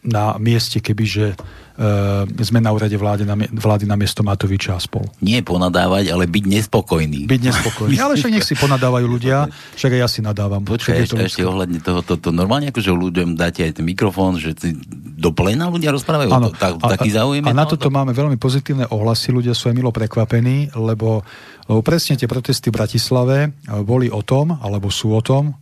na 0.06 0.38
mieste, 0.38 0.78
kebyže 0.78 1.34
e, 1.34 2.44
sme 2.46 2.62
na 2.62 2.70
úrade 2.70 2.94
vlády 2.94 3.26
na, 3.26 3.34
vlády 3.36 3.90
na 3.90 3.98
miesto 3.98 4.22
Matoviča 4.22 4.78
a 4.78 4.80
spol. 4.80 5.10
Nie 5.20 5.42
ponadávať, 5.42 6.14
ale 6.14 6.30
byť 6.30 6.46
nespokojný. 6.46 7.26
Byť 7.26 7.42
nespokojný. 7.42 7.98
ale 7.98 8.14
však 8.16 8.32
nech 8.32 8.46
si 8.46 8.54
ponadávajú 8.54 9.06
ľudia, 9.10 9.50
však 9.76 9.92
aj 9.98 10.00
ja 10.00 10.08
si 10.08 10.22
nadávam. 10.22 10.62
Počkaj, 10.62 11.10
ešte, 11.10 11.18
ešte 11.18 11.44
ohľadne 11.44 11.82
toho, 11.82 12.06
to, 12.06 12.22
to, 12.22 12.30
normálne 12.30 12.70
akože 12.70 12.94
ľuďom 12.94 13.34
dáte 13.34 13.66
aj 13.66 13.82
ten 13.82 13.86
mikrofón, 13.86 14.38
že 14.38 14.54
si 14.56 14.78
do 15.16 15.34
plena 15.34 15.68
ľudia 15.68 15.90
rozprávajú? 15.90 16.30
Ano, 16.30 16.54
to, 16.54 16.62
tak, 16.62 16.78
a, 16.80 16.88
taký 16.96 17.10
záujem 17.10 17.42
A 17.44 17.52
na 17.52 17.66
toto 17.66 17.90
máme 17.90 18.14
veľmi 18.14 18.38
pozitívne 18.38 18.86
ohlasy, 18.94 19.34
ľudia 19.34 19.58
sú 19.58 19.74
aj 19.74 19.76
milo 19.76 19.90
prekvapení, 19.90 20.78
lebo, 20.78 21.26
lebo 21.66 21.82
presne 21.82 22.14
tie 22.14 22.30
protesty 22.30 22.70
v 22.70 22.78
Bratislave 22.78 23.38
e, 23.42 23.50
boli 23.82 24.08
o 24.14 24.22
tom, 24.22 24.54
alebo 24.54 24.94
sú 24.94 25.18
o 25.18 25.22
tom, 25.26 25.58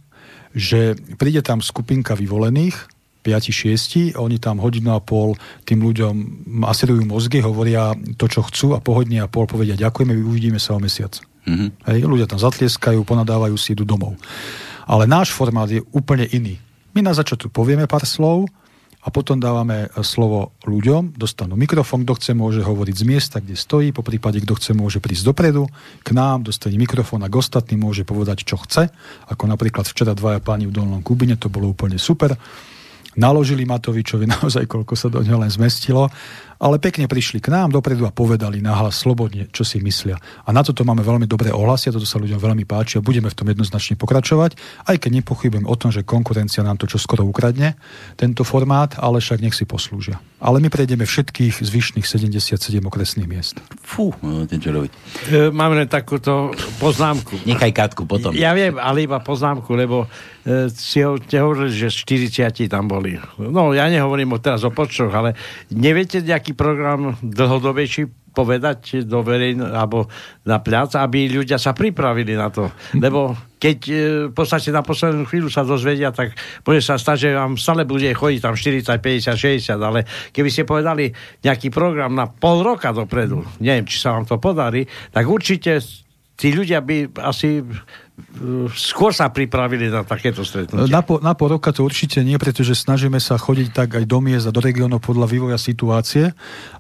že 0.54 0.94
príde 1.18 1.42
tam 1.42 1.66
skupinka 1.66 2.14
vyvolených, 2.14 2.93
5-6, 3.24 4.20
oni 4.20 4.38
tam 4.38 4.60
hodinu 4.60 4.94
a 4.94 5.00
pol 5.00 5.40
tým 5.64 5.80
ľuďom 5.80 6.16
asirujú 6.68 7.08
mozgy, 7.08 7.40
hovoria 7.40 7.96
to, 8.20 8.28
čo 8.28 8.44
chcú 8.44 8.76
a 8.76 8.84
po 8.84 9.00
hodine 9.00 9.24
a 9.24 9.32
pol 9.32 9.48
povedia 9.48 9.80
ďakujeme, 9.80 10.12
uvidíme 10.20 10.60
sa 10.60 10.76
o 10.76 10.84
mesiac. 10.84 11.16
Mm-hmm. 11.48 11.70
Hej, 11.88 12.00
ľudia 12.04 12.28
tam 12.28 12.40
zatlieskajú, 12.40 13.04
ponadávajú 13.04 13.56
si, 13.56 13.76
idú 13.76 13.88
domov. 13.88 14.20
Ale 14.84 15.08
náš 15.08 15.32
formát 15.32 15.72
je 15.72 15.84
úplne 15.96 16.28
iný. 16.28 16.60
My 16.92 17.02
na 17.02 17.16
začiatku 17.16 17.50
povieme 17.50 17.88
pár 17.88 18.04
slov 18.04 18.52
a 19.04 19.12
potom 19.12 19.36
dávame 19.36 19.92
slovo 20.00 20.56
ľuďom, 20.64 21.20
dostanú 21.20 21.60
mikrofón, 21.60 22.08
kto 22.08 22.16
chce 22.16 22.32
môže 22.32 22.64
hovoriť 22.64 22.96
z 22.96 23.04
miesta, 23.04 23.38
kde 23.44 23.60
stojí, 23.60 23.92
po 23.92 24.00
prípade 24.00 24.40
kto 24.40 24.56
chce 24.56 24.72
môže 24.72 25.04
prísť 25.04 25.28
dopredu, 25.28 25.68
k 26.08 26.10
nám, 26.16 26.48
dostane 26.48 26.80
mikrofón 26.80 27.20
a 27.20 27.28
k 27.28 27.36
ostatným 27.36 27.84
môže 27.84 28.08
povedať, 28.08 28.48
čo 28.48 28.56
chce, 28.56 28.88
ako 29.28 29.44
napríklad 29.52 29.84
včera 29.84 30.16
dvaja 30.16 30.40
páni 30.40 30.72
v 30.72 30.76
Dolnom 30.80 31.04
Kubine, 31.04 31.36
to 31.36 31.52
bolo 31.52 31.76
úplne 31.76 32.00
super 32.00 32.40
naložili 33.16 33.66
Matovičovi 33.66 34.30
naozaj, 34.34 34.66
koľko 34.70 34.94
sa 34.96 35.08
do 35.10 35.22
neho 35.22 35.38
len 35.40 35.52
zmestilo 35.52 36.10
ale 36.64 36.80
pekne 36.80 37.12
prišli 37.12 37.44
k 37.44 37.52
nám 37.52 37.76
dopredu 37.76 38.08
a 38.08 38.16
povedali 38.16 38.64
nahlas 38.64 38.96
slobodne, 39.04 39.52
čo 39.52 39.68
si 39.68 39.84
myslia. 39.84 40.16
A 40.48 40.56
na 40.56 40.64
toto 40.64 40.88
máme 40.88 41.04
veľmi 41.04 41.28
dobré 41.28 41.52
ohlasy 41.52 41.92
a 41.92 41.96
toto 42.00 42.08
sa 42.08 42.24
ľuďom 42.24 42.40
veľmi 42.40 42.64
páči 42.64 42.98
a 42.98 43.06
budeme 43.06 43.28
v 43.28 43.36
tom 43.36 43.52
jednoznačne 43.52 44.00
pokračovať, 44.00 44.56
aj 44.88 44.96
keď 44.96 45.12
nepochybujem 45.20 45.68
o 45.68 45.76
tom, 45.76 45.92
že 45.92 46.08
konkurencia 46.08 46.64
nám 46.64 46.80
to 46.80 46.88
čo 46.88 46.96
skoro 46.96 47.28
ukradne, 47.28 47.76
tento 48.16 48.48
formát, 48.48 48.96
ale 48.96 49.20
však 49.20 49.44
nech 49.44 49.52
si 49.52 49.68
poslúžia. 49.68 50.24
Ale 50.40 50.64
my 50.64 50.72
prejdeme 50.72 51.04
všetkých 51.04 51.60
zvyšných 51.64 52.08
77 52.08 52.60
okresných 52.84 53.28
miest. 53.28 53.60
Fú, 53.84 54.16
no, 54.24 54.48
čo 54.48 54.72
robiť. 54.72 54.92
E, 55.32 55.52
máme 55.52 55.84
len 55.84 55.88
takúto 55.88 56.52
poznámku. 56.84 57.44
Nechaj 57.48 57.72
Katku 57.72 58.04
potom. 58.04 58.36
Ja 58.36 58.52
viem, 58.52 58.76
ale 58.76 59.08
iba 59.08 59.24
poznámku, 59.24 59.72
lebo 59.72 60.04
e, 60.44 60.68
si 60.68 61.00
ho, 61.00 61.16
hovorili, 61.16 61.72
že 61.72 61.88
40 61.88 62.68
tam 62.68 62.92
boli. 62.92 63.16
No, 63.40 63.72
ja 63.72 63.88
nehovorím 63.88 64.36
o 64.36 64.40
teraz 64.40 64.68
o 64.68 64.72
počtoch, 64.72 65.16
ale 65.16 65.40
neviete 65.72 66.20
nejaký 66.54 66.60
program 66.62 67.18
dlhodobejší 67.26 68.30
povedať 68.34 69.06
do 69.06 69.22
verejn, 69.22 69.62
alebo 69.62 70.10
na 70.46 70.58
pliac, 70.58 70.98
aby 70.98 71.30
ľudia 71.30 71.62
sa 71.62 71.74
pripravili 71.74 72.34
na 72.34 72.50
to. 72.50 72.70
Lebo 72.98 73.38
keď 73.62 73.78
e, 73.86 73.94
v 74.30 74.34
podstate 74.34 74.74
na 74.74 74.82
poslednú 74.82 75.30
chvíľu 75.30 75.54
sa 75.54 75.62
dozvedia, 75.62 76.10
tak 76.10 76.34
bude 76.66 76.82
sa 76.82 76.98
stať, 76.98 77.18
že 77.18 77.38
vám 77.38 77.62
stále 77.62 77.86
bude 77.86 78.10
chodiť 78.10 78.42
tam 78.42 78.58
40, 78.58 78.90
50, 78.90 79.38
60, 79.38 79.78
ale 79.78 80.06
keby 80.34 80.50
ste 80.50 80.66
povedali 80.66 81.14
nejaký 81.46 81.70
program 81.70 82.18
na 82.18 82.26
pol 82.26 82.66
roka 82.66 82.90
dopredu, 82.90 83.46
neviem, 83.62 83.86
či 83.86 84.02
sa 84.02 84.18
vám 84.18 84.26
to 84.26 84.42
podarí, 84.42 84.90
tak 85.14 85.30
určite 85.30 85.78
tí 86.34 86.50
ľudia 86.50 86.82
by 86.82 87.14
asi 87.22 87.62
skôr 88.78 89.10
sa 89.10 89.34
pripravili 89.34 89.90
na 89.90 90.06
takéto 90.06 90.46
stretnutie. 90.46 90.94
Na, 90.94 91.02
po, 91.02 91.18
na 91.18 91.34
pol 91.34 91.58
roka 91.58 91.74
to 91.74 91.82
určite 91.82 92.22
nie, 92.22 92.38
pretože 92.38 92.78
snažíme 92.78 93.18
sa 93.18 93.42
chodiť 93.42 93.74
tak 93.74 93.98
aj 93.98 94.06
do 94.06 94.22
miest 94.22 94.46
a 94.46 94.54
do 94.54 94.62
regiónov 94.62 95.02
podľa 95.02 95.26
vývoja 95.26 95.58
situácie, 95.58 96.30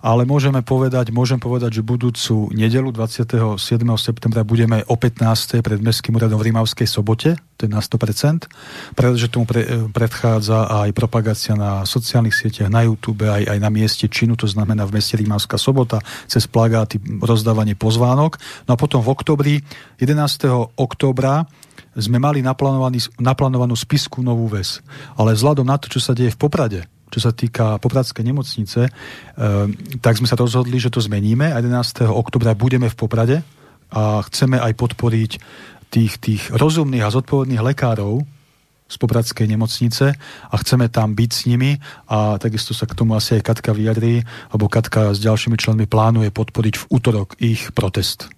ale 0.06 0.30
môžeme 0.30 0.62
povedať, 0.62 1.10
môžem 1.10 1.42
povedať, 1.42 1.82
že 1.82 1.82
budúcu 1.82 2.54
nedelu 2.54 2.94
27. 2.94 3.58
septembra 3.98 4.46
budeme 4.46 4.86
o 4.86 4.94
15. 4.94 5.66
pred 5.66 5.82
Mestským 5.82 6.14
úradom 6.14 6.38
v 6.38 6.54
Rimavskej 6.54 6.86
sobote, 6.86 7.34
to 7.58 7.66
je 7.66 7.72
na 7.72 7.82
100%, 7.82 8.94
pretože 8.94 9.26
tomu 9.34 9.50
pre, 9.50 9.90
predchádza 9.90 10.86
aj 10.86 10.94
propagácia 10.94 11.58
na 11.58 11.82
sociálnych 11.82 12.38
sieťach, 12.38 12.70
na 12.70 12.86
YouTube, 12.86 13.26
aj, 13.26 13.50
aj 13.50 13.58
na 13.58 13.74
mieste 13.74 14.06
činu, 14.06 14.38
to 14.38 14.46
znamená 14.46 14.86
v 14.86 15.02
meste 15.02 15.18
Rimavská 15.18 15.58
sobota, 15.58 15.98
cez 16.30 16.46
plagáty, 16.46 17.02
rozdávanie 17.22 17.74
pozvánok. 17.74 18.38
No 18.70 18.76
a 18.76 18.78
potom 18.78 19.02
v 19.02 19.10
oktobri, 19.10 19.54
11. 19.98 20.78
októbra, 21.24 21.48
sme 21.94 22.18
mali 22.18 22.42
naplánovanú 23.22 23.76
spisku 23.78 24.26
Novú 24.26 24.50
väz. 24.50 24.84
Ale 25.16 25.38
vzhľadom 25.38 25.64
na 25.64 25.78
to, 25.80 25.88
čo 25.88 26.02
sa 26.02 26.18
deje 26.18 26.34
v 26.34 26.42
Poprade, 26.42 26.80
čo 27.14 27.22
sa 27.22 27.32
týka 27.32 27.78
Popradskej 27.78 28.26
nemocnice, 28.26 28.90
e, 28.90 28.92
tak 30.02 30.18
sme 30.18 30.26
sa 30.26 30.36
rozhodli, 30.36 30.82
že 30.82 30.90
to 30.90 31.00
zmeníme. 31.00 31.54
11. 31.54 32.10
oktobra 32.10 32.58
budeme 32.58 32.90
v 32.90 32.98
Poprade 32.98 33.38
a 33.94 34.26
chceme 34.26 34.58
aj 34.58 34.74
podporiť 34.74 35.32
tých, 35.94 36.14
tých 36.18 36.42
rozumných 36.50 37.06
a 37.06 37.14
zodpovedných 37.14 37.62
lekárov 37.62 38.26
z 38.90 38.96
Popradskej 38.98 39.46
nemocnice 39.46 40.18
a 40.50 40.56
chceme 40.66 40.90
tam 40.90 41.14
byť 41.14 41.30
s 41.30 41.42
nimi 41.46 41.78
a 42.10 42.42
takisto 42.42 42.74
sa 42.74 42.90
k 42.90 42.98
tomu 42.98 43.14
asi 43.14 43.38
aj 43.38 43.46
Katka 43.54 43.72
vyjadrí, 43.78 44.26
alebo 44.50 44.66
Katka 44.66 45.14
s 45.14 45.22
ďalšími 45.22 45.62
členmi 45.62 45.86
plánuje 45.86 46.34
podporiť 46.34 46.76
v 46.82 46.88
útorok 46.90 47.38
ich 47.38 47.70
protest 47.78 48.34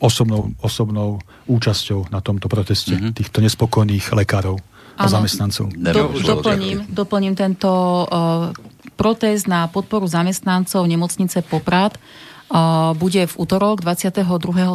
osobnou, 0.00 0.50
osobnou 0.64 1.20
účasťou 1.44 2.08
na 2.08 2.24
tomto 2.24 2.48
proteste 2.48 2.96
mm-hmm. 2.96 3.12
týchto 3.12 3.38
nespokojných 3.44 4.04
lekárov 4.16 4.56
a 4.96 5.08
ano, 5.08 5.12
zamestnancov. 5.12 5.72
Do, 5.72 6.12
doplním, 6.20 6.88
doplním 6.88 7.34
tento 7.36 7.68
uh, 7.68 8.52
protest 8.96 9.48
na 9.48 9.68
podporu 9.68 10.08
zamestnancov 10.08 10.84
nemocnice 10.84 11.44
Poprad 11.44 11.96
uh, 11.96 12.92
bude 12.96 13.24
v 13.28 13.34
útorok 13.36 13.84
22. 13.84 14.24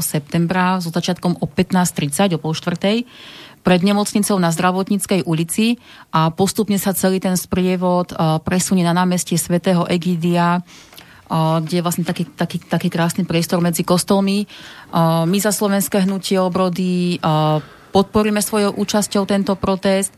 septembra 0.02 0.78
so 0.82 0.94
začiatkom 0.94 1.42
o 1.42 1.46
15.30, 1.46 2.38
o 2.38 2.40
pol 2.42 2.54
štvrtej 2.54 3.06
pred 3.66 3.84
nemocnicou 3.84 4.40
na 4.40 4.48
Zdravotníckej 4.48 5.28
ulici 5.28 5.76
a 6.16 6.32
postupne 6.32 6.80
sa 6.80 6.96
celý 6.96 7.20
ten 7.20 7.36
sprievod 7.36 8.16
uh, 8.16 8.40
presunie 8.40 8.86
na 8.86 8.96
námestie 8.96 9.36
svätého 9.36 9.84
Egidia 9.92 10.64
kde 11.28 11.76
je 11.80 11.84
vlastne 11.84 12.08
taký, 12.08 12.24
taký, 12.24 12.64
taký 12.64 12.88
krásny 12.88 13.28
priestor 13.28 13.60
medzi 13.60 13.84
kostolmi. 13.84 14.48
My 15.28 15.38
za 15.44 15.52
Slovenské 15.52 16.08
hnutie 16.08 16.40
obrody 16.40 17.20
podporíme 17.92 18.40
svojou 18.40 18.80
účasťou 18.80 19.28
tento 19.28 19.54
protest. 19.60 20.16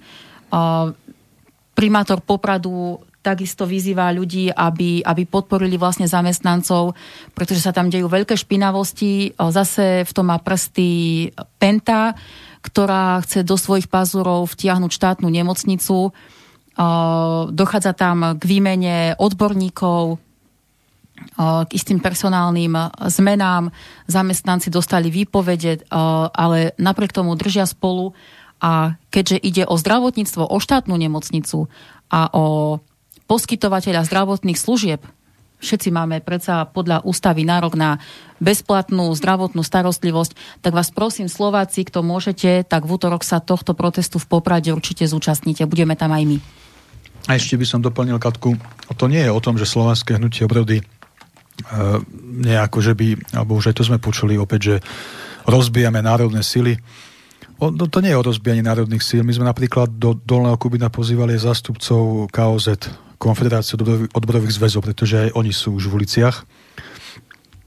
Primátor 1.74 2.22
Popradu 2.22 3.02
takisto 3.20 3.68
vyzýva 3.68 4.16
ľudí, 4.16 4.48
aby, 4.48 5.04
aby 5.04 5.24
podporili 5.28 5.76
vlastne 5.76 6.08
zamestnancov, 6.08 6.96
pretože 7.36 7.60
sa 7.60 7.76
tam 7.76 7.92
dejú 7.92 8.08
veľké 8.08 8.32
špinavosti. 8.38 9.36
Zase 9.36 10.08
v 10.08 10.12
tom 10.16 10.32
má 10.32 10.40
prsty 10.40 11.28
Penta, 11.60 12.16
ktorá 12.64 13.20
chce 13.24 13.44
do 13.44 13.60
svojich 13.60 13.92
pazurov 13.92 14.48
vtiahnuť 14.56 14.92
štátnu 14.92 15.28
nemocnicu. 15.28 16.16
Dochádza 17.52 17.92
tam 17.92 18.40
k 18.40 18.44
výmene 18.48 19.20
odborníkov, 19.20 20.16
k 21.40 21.72
istým 21.72 22.04
personálnym 22.04 22.76
zmenám. 23.08 23.72
Zamestnanci 24.10 24.74
dostali 24.74 25.08
výpovede, 25.14 25.88
ale 26.36 26.76
napriek 26.76 27.16
tomu 27.16 27.36
držia 27.40 27.64
spolu 27.64 28.12
a 28.60 29.00
keďže 29.08 29.38
ide 29.40 29.64
o 29.64 29.80
zdravotníctvo, 29.80 30.44
o 30.44 30.58
štátnu 30.60 30.96
nemocnicu 31.00 31.72
a 32.12 32.28
o 32.36 32.80
poskytovateľa 33.30 34.04
zdravotných 34.04 34.60
služieb, 34.60 35.00
všetci 35.60 35.92
máme 35.92 36.20
predsa 36.24 36.68
podľa 36.68 37.04
ústavy 37.08 37.44
nárok 37.48 37.76
na 37.76 38.00
bezplatnú 38.40 39.12
zdravotnú 39.16 39.64
starostlivosť, 39.64 40.64
tak 40.64 40.76
vás 40.76 40.92
prosím 40.92 41.32
Slováci, 41.32 41.84
kto 41.88 42.04
môžete, 42.04 42.64
tak 42.68 42.88
v 42.88 42.96
útorok 42.96 43.24
sa 43.24 43.44
tohto 43.44 43.76
protestu 43.76 44.20
v 44.20 44.28
Poprade 44.28 44.72
určite 44.72 45.08
zúčastnite. 45.08 45.68
Budeme 45.68 45.96
tam 45.96 46.12
aj 46.16 46.24
my. 46.26 46.38
A 47.28 47.36
ešte 47.36 47.60
by 47.60 47.66
som 47.68 47.80
doplnil, 47.84 48.18
Katku, 48.18 48.56
to 48.96 49.06
nie 49.08 49.22
je 49.22 49.32
o 49.32 49.44
tom, 49.44 49.60
že 49.60 49.68
slovenské 49.68 50.18
hnutie 50.18 50.48
obrody 50.48 50.82
nejako, 52.44 52.80
že 52.80 52.94
by, 52.96 53.36
alebo 53.36 53.60
už 53.60 53.72
aj 53.72 53.76
to 53.76 53.88
sme 53.88 54.00
počuli 54.00 54.40
opäť, 54.40 54.62
že 54.62 54.76
rozbijame 55.46 56.00
národné 56.00 56.46
sily. 56.46 56.80
O, 57.60 57.76
no, 57.76 57.92
to 57.92 58.00
nie 58.00 58.16
je 58.16 58.20
o 58.20 58.24
rozbijaní 58.24 58.64
národných 58.64 59.04
síl. 59.04 59.28
My 59.28 59.36
sme 59.36 59.44
napríklad 59.44 59.92
do 60.00 60.16
Dolného 60.16 60.56
Kubina 60.56 60.88
pozývali 60.88 61.36
zástupcov 61.36 62.32
KOZ, 62.32 62.68
Konfederácie 63.20 63.76
odborových 64.16 64.56
zväzov, 64.56 64.80
pretože 64.88 65.28
aj 65.28 65.30
oni 65.36 65.52
sú 65.52 65.76
už 65.76 65.92
v 65.92 65.96
uliciach. 66.00 66.48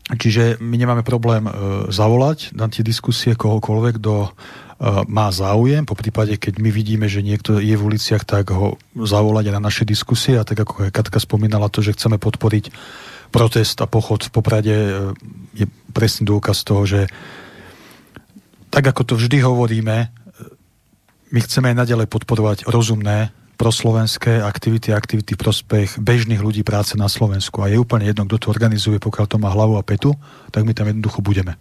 Čiže 0.09 0.65
my 0.65 0.77
nemáme 0.81 1.05
problém 1.05 1.45
e, 1.45 1.53
zavolať 1.93 2.57
na 2.57 2.73
tie 2.73 2.81
diskusie 2.81 3.37
kohokoľvek, 3.37 4.01
kto 4.01 4.15
e, 4.25 4.29
má 5.13 5.29
záujem, 5.29 5.85
po 5.85 5.93
prípade, 5.93 6.41
keď 6.41 6.57
my 6.57 6.73
vidíme, 6.73 7.05
že 7.05 7.21
niekto 7.21 7.61
je 7.61 7.77
v 7.77 7.85
uliciach, 7.85 8.25
tak 8.25 8.49
ho 8.49 8.81
zavolať 8.97 9.53
aj 9.53 9.55
na 9.61 9.63
naše 9.63 9.85
diskusie 9.85 10.41
a 10.41 10.45
tak 10.49 10.65
ako 10.65 10.89
Katka 10.89 11.21
spomínala 11.21 11.69
to, 11.69 11.85
že 11.85 11.93
chceme 11.93 12.17
podporiť 12.17 12.73
protest 13.33 13.81
a 13.81 13.89
pochod 13.89 14.21
v 14.21 14.31
Poprade 14.31 14.77
e, 14.77 14.93
je 15.57 15.67
presný 15.97 16.29
dôkaz 16.29 16.63
toho, 16.63 16.85
že 16.85 17.09
tak 18.69 18.85
ako 18.85 19.03
to 19.09 19.15
vždy 19.17 19.41
hovoríme, 19.41 19.97
e, 19.97 20.09
my 21.33 21.39
chceme 21.41 21.73
aj 21.73 21.77
naďalej 21.89 22.07
podporovať 22.13 22.69
rozumné 22.69 23.33
proslovenské 23.57 24.45
aktivity, 24.45 24.93
aktivity 24.93 25.33
v 25.39 25.43
prospech 25.43 25.89
bežných 25.97 26.43
ľudí 26.43 26.61
práce 26.67 26.99
na 26.99 27.07
Slovensku. 27.07 27.63
A 27.63 27.71
je 27.71 27.81
úplne 27.81 28.05
jedno, 28.05 28.27
kto 28.27 28.37
to 28.37 28.53
organizuje, 28.53 28.99
pokiaľ 28.99 29.27
to 29.31 29.39
má 29.41 29.49
hlavu 29.55 29.79
a 29.79 29.87
petu, 29.87 30.13
tak 30.51 30.67
my 30.67 30.75
tam 30.75 30.91
jednoducho 30.91 31.23
budeme. 31.23 31.57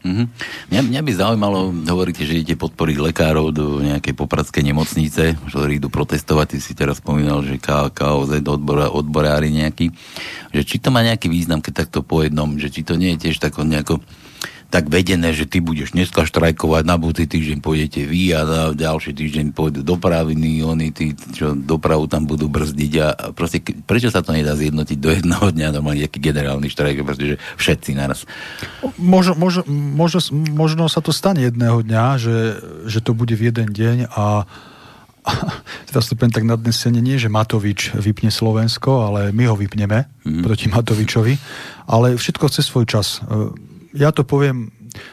Mm-hmm. 0.00 0.26
Mňa, 0.72 0.80
mňa 0.88 1.00
by 1.04 1.12
zaujímalo, 1.12 1.60
hovoríte, 1.84 2.24
že 2.24 2.40
idete 2.40 2.56
podporiť 2.56 2.96
lekárov 3.04 3.52
do 3.52 3.84
nejakej 3.84 4.16
popradskej 4.16 4.64
nemocnice, 4.72 5.36
ktorí 5.52 5.76
idú 5.76 5.92
protestovať, 5.92 6.56
ty 6.56 6.58
si 6.64 6.72
teraz 6.72 7.04
spomínal, 7.04 7.44
že 7.44 7.60
KOZ, 7.60 8.40
odbora, 8.40 8.88
odborári 8.88 9.52
nejaký, 9.52 9.92
že 10.56 10.62
či 10.64 10.80
to 10.80 10.88
má 10.88 11.04
nejaký 11.04 11.28
význam, 11.28 11.60
keď 11.60 11.84
takto 11.84 12.00
po 12.00 12.24
jednom, 12.24 12.56
že 12.56 12.72
či 12.72 12.80
to 12.80 12.96
nie 12.96 13.12
je 13.16 13.28
tiež 13.28 13.44
tako 13.44 13.68
nejako 13.68 14.00
tak 14.70 14.86
vedené, 14.86 15.34
že 15.34 15.50
ty 15.50 15.58
budeš 15.58 15.98
dneska 15.98 16.22
štrajkovať, 16.22 16.86
na 16.86 16.94
budúci 16.94 17.26
týždeň 17.26 17.58
pôjdete 17.58 18.06
vy 18.06 18.30
a 18.38 18.40
na 18.46 18.62
ďalší 18.70 19.10
týždeň 19.18 19.50
pôjdu 19.50 19.82
dopraviny, 19.82 20.62
oni 20.62 20.94
tí, 20.94 21.18
čo 21.34 21.58
dopravu 21.58 22.06
tam 22.06 22.24
budú 22.24 22.46
brzdiť 22.46 22.92
a 23.02 23.34
proste, 23.34 23.58
prečo 23.84 24.14
sa 24.14 24.22
to 24.22 24.30
nedá 24.30 24.54
zjednotiť 24.54 24.98
do 25.02 25.10
jedného 25.10 25.46
dňa, 25.50 25.74
normálne 25.74 26.06
nejaký 26.06 26.22
generálny 26.22 26.70
štrajk, 26.70 27.02
pretože 27.02 27.42
všetci 27.58 27.98
naraz. 27.98 28.22
Možno, 28.94 29.34
možno, 29.34 29.66
možno, 29.68 30.22
možno 30.54 30.86
sa 30.86 31.02
to 31.02 31.10
stane 31.10 31.42
jedného 31.42 31.82
dňa, 31.82 32.04
že, 32.22 32.38
že 32.86 33.02
to 33.02 33.10
bude 33.10 33.34
v 33.34 33.50
jeden 33.50 33.74
deň 33.74 34.06
a 34.14 34.46
teraz 35.90 36.08
to 36.08 36.16
tak 36.16 36.46
nadnesenie, 36.46 37.02
nie, 37.02 37.20
že 37.20 37.28
Matovič 37.28 37.92
vypne 37.92 38.32
Slovensko, 38.32 39.10
ale 39.10 39.36
my 39.36 39.50
ho 39.50 39.58
vypneme 39.58 40.06
mm. 40.24 40.42
proti 40.46 40.70
Matovičovi, 40.70 41.34
ale 41.90 42.14
všetko 42.16 42.48
chce 42.48 42.62
svoj 42.64 42.86
čas 42.88 43.20
ja 43.94 44.10
to 44.14 44.22
poviem, 44.22 44.70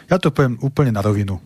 ja 0.10 0.18
to 0.22 0.30
poviem 0.30 0.58
úplne 0.62 0.94
na 0.94 1.02
rovinu. 1.02 1.42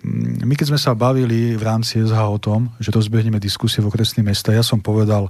Mm, 0.00 0.48
my 0.48 0.54
keď 0.56 0.74
sme 0.74 0.80
sa 0.80 0.96
bavili 0.96 1.56
v 1.56 1.62
rámci 1.62 2.00
SH 2.00 2.20
o 2.20 2.40
tom, 2.40 2.72
že 2.80 2.92
rozbehneme 2.92 3.36
diskusie 3.36 3.84
v 3.84 3.88
okresných 3.92 4.26
mesta, 4.26 4.56
ja 4.56 4.64
som 4.64 4.80
povedal, 4.80 5.28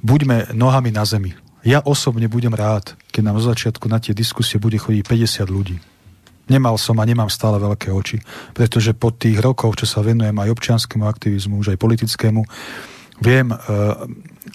buďme 0.00 0.56
nohami 0.56 0.92
na 0.92 1.04
zemi. 1.04 1.36
Ja 1.66 1.82
osobne 1.82 2.30
budem 2.30 2.54
rád, 2.54 2.94
keď 3.10 3.22
nám 3.28 3.42
zo 3.42 3.50
začiatku 3.50 3.90
na 3.90 3.98
tie 3.98 4.14
diskusie 4.14 4.62
bude 4.62 4.78
chodiť 4.78 5.04
50 5.04 5.50
ľudí. 5.50 5.76
Nemal 6.48 6.80
som 6.80 6.96
a 6.96 7.04
nemám 7.04 7.28
stále 7.28 7.60
veľké 7.60 7.92
oči, 7.92 8.24
pretože 8.56 8.96
po 8.96 9.12
tých 9.12 9.36
rokoch, 9.36 9.76
čo 9.76 9.84
sa 9.84 10.00
venujem 10.00 10.32
aj 10.32 10.48
občianskému 10.48 11.04
aktivizmu, 11.04 11.60
už 11.60 11.76
aj 11.76 11.82
politickému, 11.82 12.40
viem, 13.20 13.52
uh, 13.52 13.60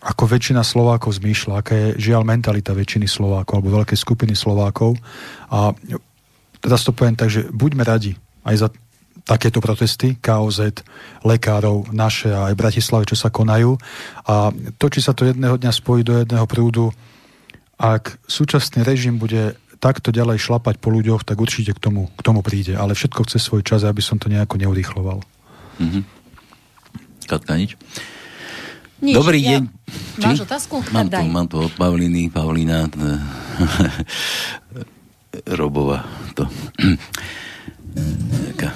ako 0.01 0.23
väčšina 0.25 0.65
Slovákov 0.65 1.21
zmýšľa, 1.21 1.53
aká 1.61 1.73
je 1.77 2.09
žiaľ 2.09 2.25
mentalita 2.25 2.73
väčšiny 2.73 3.05
Slovákov 3.05 3.61
alebo 3.61 3.77
veľkej 3.83 3.99
skupiny 3.99 4.33
Slovákov. 4.33 4.97
A 5.53 5.69
teraz 6.63 6.87
to 6.87 6.95
poviem 6.95 7.19
tak, 7.19 7.27
že 7.27 7.51
buďme 7.51 7.83
radi 7.83 8.15
aj 8.47 8.55
za 8.55 8.67
takéto 9.23 9.63
protesty 9.63 10.19
KOZ, 10.19 10.83
lekárov, 11.23 11.87
naše 11.91 12.31
a 12.31 12.51
aj 12.51 12.59
Bratislave, 12.59 13.07
čo 13.07 13.15
sa 13.15 13.31
konajú. 13.31 13.79
A 14.27 14.51
to, 14.79 14.85
či 14.91 14.99
sa 14.99 15.15
to 15.15 15.27
jedného 15.27 15.59
dňa 15.59 15.71
spojí 15.71 16.03
do 16.03 16.23
jedného 16.23 16.43
prúdu, 16.43 16.91
ak 17.79 18.19
súčasný 18.27 18.83
režim 18.83 19.19
bude 19.19 19.55
takto 19.79 20.15
ďalej 20.15 20.39
šlapať 20.39 20.79
po 20.79 20.91
ľuďoch, 20.91 21.27
tak 21.27 21.39
určite 21.39 21.75
k 21.75 21.79
tomu, 21.79 22.07
k 22.15 22.21
tomu 22.23 22.39
príde. 22.39 22.79
Ale 22.79 22.95
všetko 22.95 23.27
chce 23.27 23.39
svoj 23.39 23.67
čas, 23.67 23.83
aby 23.83 23.99
som 23.99 24.15
to 24.15 24.31
nejako 24.31 24.55
neurýchloval. 24.55 25.19
Mm-hmm. 25.79 26.03
Katka, 27.27 27.59
nič? 27.59 27.75
Nič, 29.03 29.15
Dobrý 29.19 29.43
ja... 29.43 29.59
deň. 29.59 29.63
Máš 30.23 30.47
otázku? 30.47 30.79
Mám 30.95 31.11
tu, 31.11 31.23
mám 31.27 31.47
tu 31.51 31.59
od 31.59 31.73
Pavliny, 31.75 32.31
Pavlína. 32.31 32.87
Robova 35.49 36.05
to. 36.37 36.45
Taká. 38.53 38.69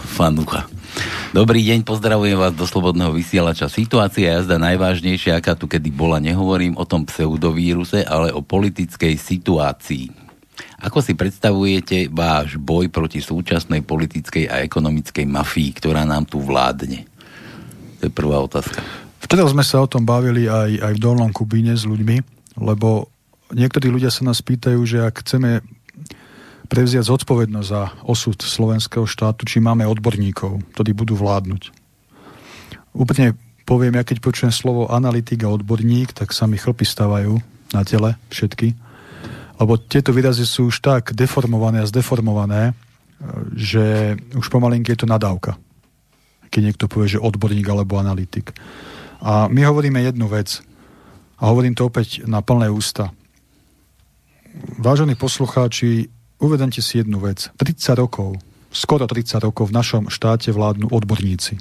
Dobrý 1.30 1.62
deň, 1.62 1.86
pozdravujem 1.86 2.34
vás 2.34 2.58
do 2.58 2.66
Slobodného 2.66 3.14
vysielača. 3.14 3.70
Situácia 3.70 4.34
jazda 4.34 4.58
najvážnejšia, 4.58 5.38
aká 5.38 5.54
tu 5.54 5.70
kedy 5.70 5.94
bola. 5.94 6.18
Nehovorím 6.18 6.74
o 6.74 6.86
tom 6.90 7.06
pseudovíruse, 7.06 8.02
ale 8.02 8.34
o 8.34 8.42
politickej 8.42 9.14
situácii. 9.14 10.10
Ako 10.82 11.06
si 11.06 11.14
predstavujete 11.14 12.10
váš 12.10 12.58
boj 12.58 12.90
proti 12.90 13.22
súčasnej 13.22 13.86
politickej 13.86 14.50
a 14.50 14.66
ekonomickej 14.66 15.30
mafii, 15.30 15.70
ktorá 15.78 16.02
nám 16.10 16.26
tu 16.26 16.42
vládne? 16.42 17.06
To 18.02 18.10
je 18.10 18.12
prvá 18.14 18.42
otázka. 18.42 18.82
Vtedy 19.22 19.46
sme 19.46 19.62
sa 19.62 19.86
o 19.86 19.90
tom 19.90 20.06
bavili 20.06 20.50
aj, 20.50 20.82
aj 20.82 20.92
v 20.98 21.02
Dolnom 21.02 21.30
Kubíne 21.30 21.78
s 21.78 21.86
ľuďmi, 21.86 22.18
lebo 22.62 23.14
niektorí 23.54 23.94
ľudia 23.94 24.10
sa 24.10 24.26
nás 24.26 24.42
pýtajú, 24.42 24.82
že 24.86 25.06
ak 25.06 25.22
chceme 25.22 25.62
prevziať 26.68 27.08
zodpovednosť 27.08 27.68
za 27.68 27.82
osud 28.04 28.38
slovenského 28.38 29.08
štátu, 29.08 29.48
či 29.48 29.64
máme 29.64 29.88
odborníkov, 29.88 30.62
ktorí 30.76 30.92
budú 30.92 31.16
vládnuť. 31.16 31.72
Úplne 32.94 33.34
poviem, 33.64 33.96
ja 34.00 34.04
keď 34.04 34.20
počujem 34.20 34.54
slovo 34.54 34.92
analytik 34.92 35.44
a 35.44 35.52
odborník, 35.52 36.12
tak 36.12 36.36
sa 36.36 36.46
mi 36.46 36.60
chlpy 36.60 36.84
stavajú 36.84 37.40
na 37.72 37.82
tele 37.84 38.16
všetky, 38.32 38.76
lebo 39.58 39.76
tieto 39.80 40.14
výrazy 40.14 40.46
sú 40.46 40.70
už 40.70 40.80
tak 40.84 41.16
deformované 41.18 41.84
a 41.84 41.90
zdeformované, 41.90 42.78
že 43.58 44.16
už 44.38 44.48
pomalinky 44.54 44.94
je 44.94 45.02
to 45.04 45.10
nadávka. 45.10 45.58
Keď 46.48 46.62
niekto 46.64 46.86
povie, 46.88 47.18
že 47.18 47.24
odborník 47.24 47.66
alebo 47.68 47.98
analytik. 47.98 48.54
A 49.20 49.50
my 49.50 49.66
hovoríme 49.66 50.00
jednu 50.00 50.30
vec, 50.30 50.62
a 51.38 51.54
hovorím 51.54 51.78
to 51.78 51.86
opäť 51.86 52.26
na 52.26 52.42
plné 52.42 52.66
ústa. 52.74 53.14
Vážení 54.82 55.14
poslucháči, 55.14 56.10
uvedomte 56.42 56.82
si 56.82 57.02
jednu 57.02 57.22
vec. 57.22 57.50
30 57.58 57.98
rokov, 57.98 58.38
skoro 58.70 59.10
30 59.10 59.42
rokov 59.42 59.70
v 59.70 59.78
našom 59.78 60.04
štáte 60.10 60.54
vládnu 60.54 60.90
odborníci. 60.90 61.58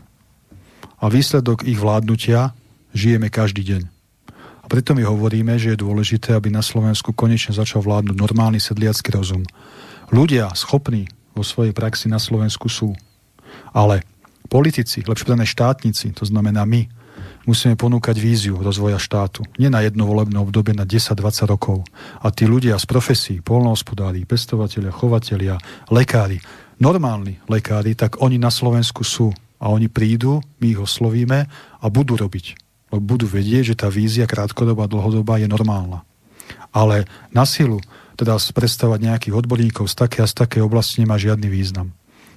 A 1.01 1.13
výsledok 1.13 1.65
ich 1.69 1.77
vládnutia 1.77 2.57
žijeme 2.97 3.29
každý 3.29 3.65
deň. 3.65 3.83
A 4.65 4.67
preto 4.67 4.99
my 4.99 5.07
hovoríme, 5.07 5.55
že 5.63 5.77
je 5.77 5.85
dôležité, 5.85 6.35
aby 6.35 6.51
na 6.51 6.65
Slovensku 6.65 7.15
konečne 7.15 7.55
začal 7.55 7.87
vládnuť 7.87 8.17
normálny 8.19 8.59
sedliacký 8.59 9.15
rozum. 9.15 9.47
Ľudia 10.11 10.51
schopní 10.59 11.07
vo 11.37 11.47
svojej 11.47 11.71
praxi 11.71 12.11
na 12.11 12.19
Slovensku 12.19 12.67
sú. 12.67 12.97
Ale 13.71 14.03
politici, 14.51 15.07
lepšie 15.07 15.29
povedané 15.29 15.47
štátnici, 15.47 16.11
to 16.17 16.27
znamená 16.27 16.67
my, 16.67 16.91
musíme 17.47 17.79
ponúkať 17.79 18.19
víziu 18.19 18.59
rozvoja 18.59 18.99
štátu. 18.99 19.47
Nie 19.57 19.71
na 19.71 19.81
jedno 19.87 20.05
volebné 20.05 20.37
obdobie, 20.37 20.75
na 20.75 20.83
10-20 20.83 21.47
rokov. 21.47 21.87
A 22.21 22.29
tí 22.35 22.45
ľudia 22.45 22.75
z 22.77 22.87
profesí, 22.91 23.35
polnohospodári, 23.41 24.27
pestovateľia, 24.27 24.93
chovatelia, 24.93 25.55
lekári, 25.89 26.43
normálni 26.83 27.39
lekári, 27.47 27.95
tak 27.95 28.19
oni 28.21 28.37
na 28.37 28.51
Slovensku 28.51 29.07
sú. 29.07 29.31
A 29.57 29.73
oni 29.73 29.89
prídu, 29.89 30.45
my 30.61 30.77
ich 30.77 30.81
oslovíme 30.83 31.49
a 31.81 31.87
budú 31.89 32.19
robiť. 32.21 32.61
Lebo 32.93 33.17
budú 33.17 33.25
vedieť, 33.25 33.73
že 33.73 33.79
tá 33.79 33.89
vízia 33.89 34.29
krátkodobá, 34.29 34.85
dlhodobá 34.85 35.41
je 35.41 35.49
normálna. 35.49 36.05
Ale 36.77 37.09
na 37.33 37.49
silu, 37.49 37.81
teda 38.21 38.37
predstavať 38.37 38.99
nejakých 39.01 39.37
odborníkov 39.39 39.89
z 39.89 39.95
také 39.97 40.21
a 40.21 40.29
z 40.29 40.37
také 40.37 40.59
oblasti 40.61 41.01
nemá 41.01 41.17
žiadny 41.17 41.49
význam. 41.49 41.97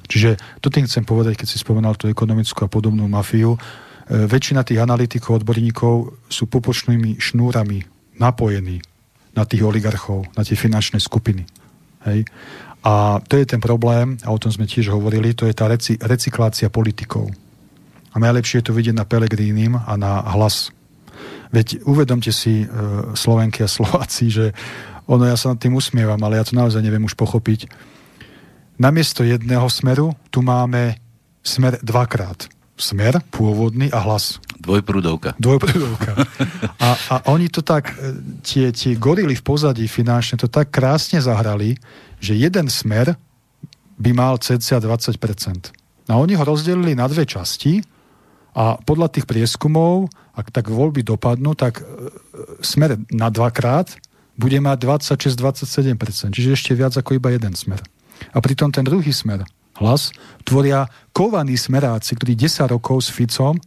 Čiže 0.10 0.42
to 0.60 0.72
tým 0.74 0.90
chcem 0.90 1.06
povedať, 1.06 1.38
keď 1.38 1.48
si 1.48 1.62
spomenal 1.62 1.94
tú 1.94 2.10
ekonomickú 2.10 2.66
a 2.66 2.72
podobnú 2.72 3.06
mafiu, 3.06 3.60
väčšina 4.10 4.66
tých 4.66 4.82
analytikov, 4.82 5.46
odborníkov 5.46 6.26
sú 6.26 6.50
pupočnými 6.50 7.22
šnúrami 7.22 7.86
napojení 8.18 8.82
na 9.38 9.46
tých 9.46 9.62
oligarchov, 9.62 10.26
na 10.34 10.42
tie 10.42 10.58
finančné 10.58 10.98
skupiny. 10.98 11.46
Hej. 12.10 12.26
A 12.82 13.22
to 13.22 13.38
je 13.38 13.46
ten 13.46 13.62
problém, 13.62 14.18
a 14.26 14.34
o 14.34 14.42
tom 14.42 14.50
sme 14.50 14.66
tiež 14.66 14.90
hovorili, 14.90 15.38
to 15.38 15.46
je 15.46 15.54
tá 15.54 15.70
reci, 15.70 16.00
recyklácia 16.02 16.74
politikov. 16.74 17.30
A 18.10 18.16
najlepšie 18.18 18.64
je 18.64 18.66
to 18.66 18.74
vidieť 18.74 18.96
na 18.98 19.06
Pelegrínim 19.06 19.78
a 19.78 19.94
na 19.94 20.26
hlas. 20.34 20.74
Veď 21.54 21.86
uvedomte 21.86 22.34
si, 22.34 22.66
e, 22.66 22.68
Slovenky 23.14 23.62
a 23.62 23.70
Slováci, 23.70 24.34
že 24.34 24.56
ono, 25.06 25.30
ja 25.30 25.38
sa 25.38 25.54
nad 25.54 25.62
tým 25.62 25.78
usmievam, 25.78 26.22
ale 26.26 26.42
ja 26.42 26.46
to 26.48 26.58
naozaj 26.58 26.82
neviem 26.82 27.06
už 27.06 27.14
pochopiť. 27.14 27.70
Namiesto 28.80 29.28
jedného 29.28 29.68
smeru 29.70 30.16
tu 30.32 30.40
máme 30.42 30.98
smer 31.44 31.78
dvakrát 31.84 32.48
smer 32.80 33.20
pôvodný 33.30 33.92
a 33.92 34.00
hlas. 34.00 34.40
Dvojprúdovka. 34.64 35.36
Dvojprúdovka. 35.38 36.12
A, 36.80 36.96
a 36.96 37.16
oni 37.36 37.52
to 37.52 37.60
tak, 37.60 37.92
e, 37.92 38.16
tie, 38.40 38.72
tie 38.72 38.96
gorily 38.96 39.36
v 39.36 39.44
pozadí 39.44 39.84
finančne 39.84 40.40
to 40.40 40.48
tak 40.48 40.72
krásne 40.72 41.20
zahrali, 41.20 41.76
že 42.24 42.40
jeden 42.40 42.72
smer 42.72 43.20
by 44.00 44.12
mal 44.16 44.40
cca 44.40 44.80
20%. 44.80 45.20
A 46.08 46.14
oni 46.16 46.40
ho 46.40 46.44
rozdelili 46.48 46.96
na 46.96 47.06
dve 47.12 47.28
časti 47.28 47.84
a 48.56 48.80
podľa 48.80 49.12
tých 49.12 49.28
prieskumov, 49.28 50.08
ak 50.34 50.56
tak 50.56 50.72
voľby 50.72 51.04
dopadnú, 51.04 51.52
tak 51.54 51.84
e, 51.84 52.10
smer 52.64 52.96
na 53.12 53.28
dvakrát 53.28 53.92
bude 54.40 54.56
mať 54.64 54.88
26-27%, 55.12 56.32
čiže 56.32 56.56
ešte 56.56 56.72
viac 56.72 56.96
ako 56.96 57.20
iba 57.20 57.36
jeden 57.36 57.54
smer. 57.60 57.84
A 58.32 58.40
pritom 58.40 58.72
ten 58.72 58.88
druhý 58.88 59.12
smer, 59.12 59.44
hlas, 59.80 60.12
tvoria 60.44 60.86
kovaní 61.16 61.56
smeráci, 61.56 62.16
ktorí 62.16 62.36
10 62.36 62.70
rokov 62.70 63.08
s 63.08 63.10
Ficom 63.10 63.58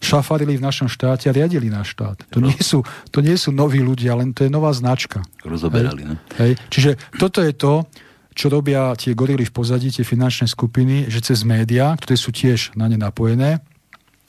šafarili 0.00 0.56
v 0.56 0.64
našom 0.64 0.88
štáte 0.88 1.28
a 1.28 1.36
riadili 1.36 1.68
náš 1.68 1.92
štát. 1.92 2.24
To 2.32 2.40
nie, 2.40 2.56
sú, 2.56 2.80
to 3.12 3.20
nie 3.20 3.36
sú 3.36 3.52
noví 3.52 3.84
ľudia, 3.84 4.16
len 4.16 4.32
to 4.32 4.48
je 4.48 4.50
nová 4.50 4.72
značka. 4.72 5.20
Rozoberali, 5.44 6.08
Hej? 6.08 6.16
Hej? 6.40 6.52
Čiže 6.72 6.90
toto 7.20 7.44
je 7.44 7.52
to, 7.52 7.84
čo 8.32 8.48
robia 8.48 8.96
tie 8.96 9.12
gorily 9.12 9.44
v 9.44 9.52
pozadí, 9.52 9.92
tie 9.92 10.06
finančné 10.06 10.48
skupiny, 10.48 11.12
že 11.12 11.20
cez 11.20 11.44
médiá, 11.44 11.92
ktoré 12.00 12.16
sú 12.16 12.32
tiež 12.32 12.72
na 12.80 12.88
ne 12.88 12.96
napojené, 12.96 13.60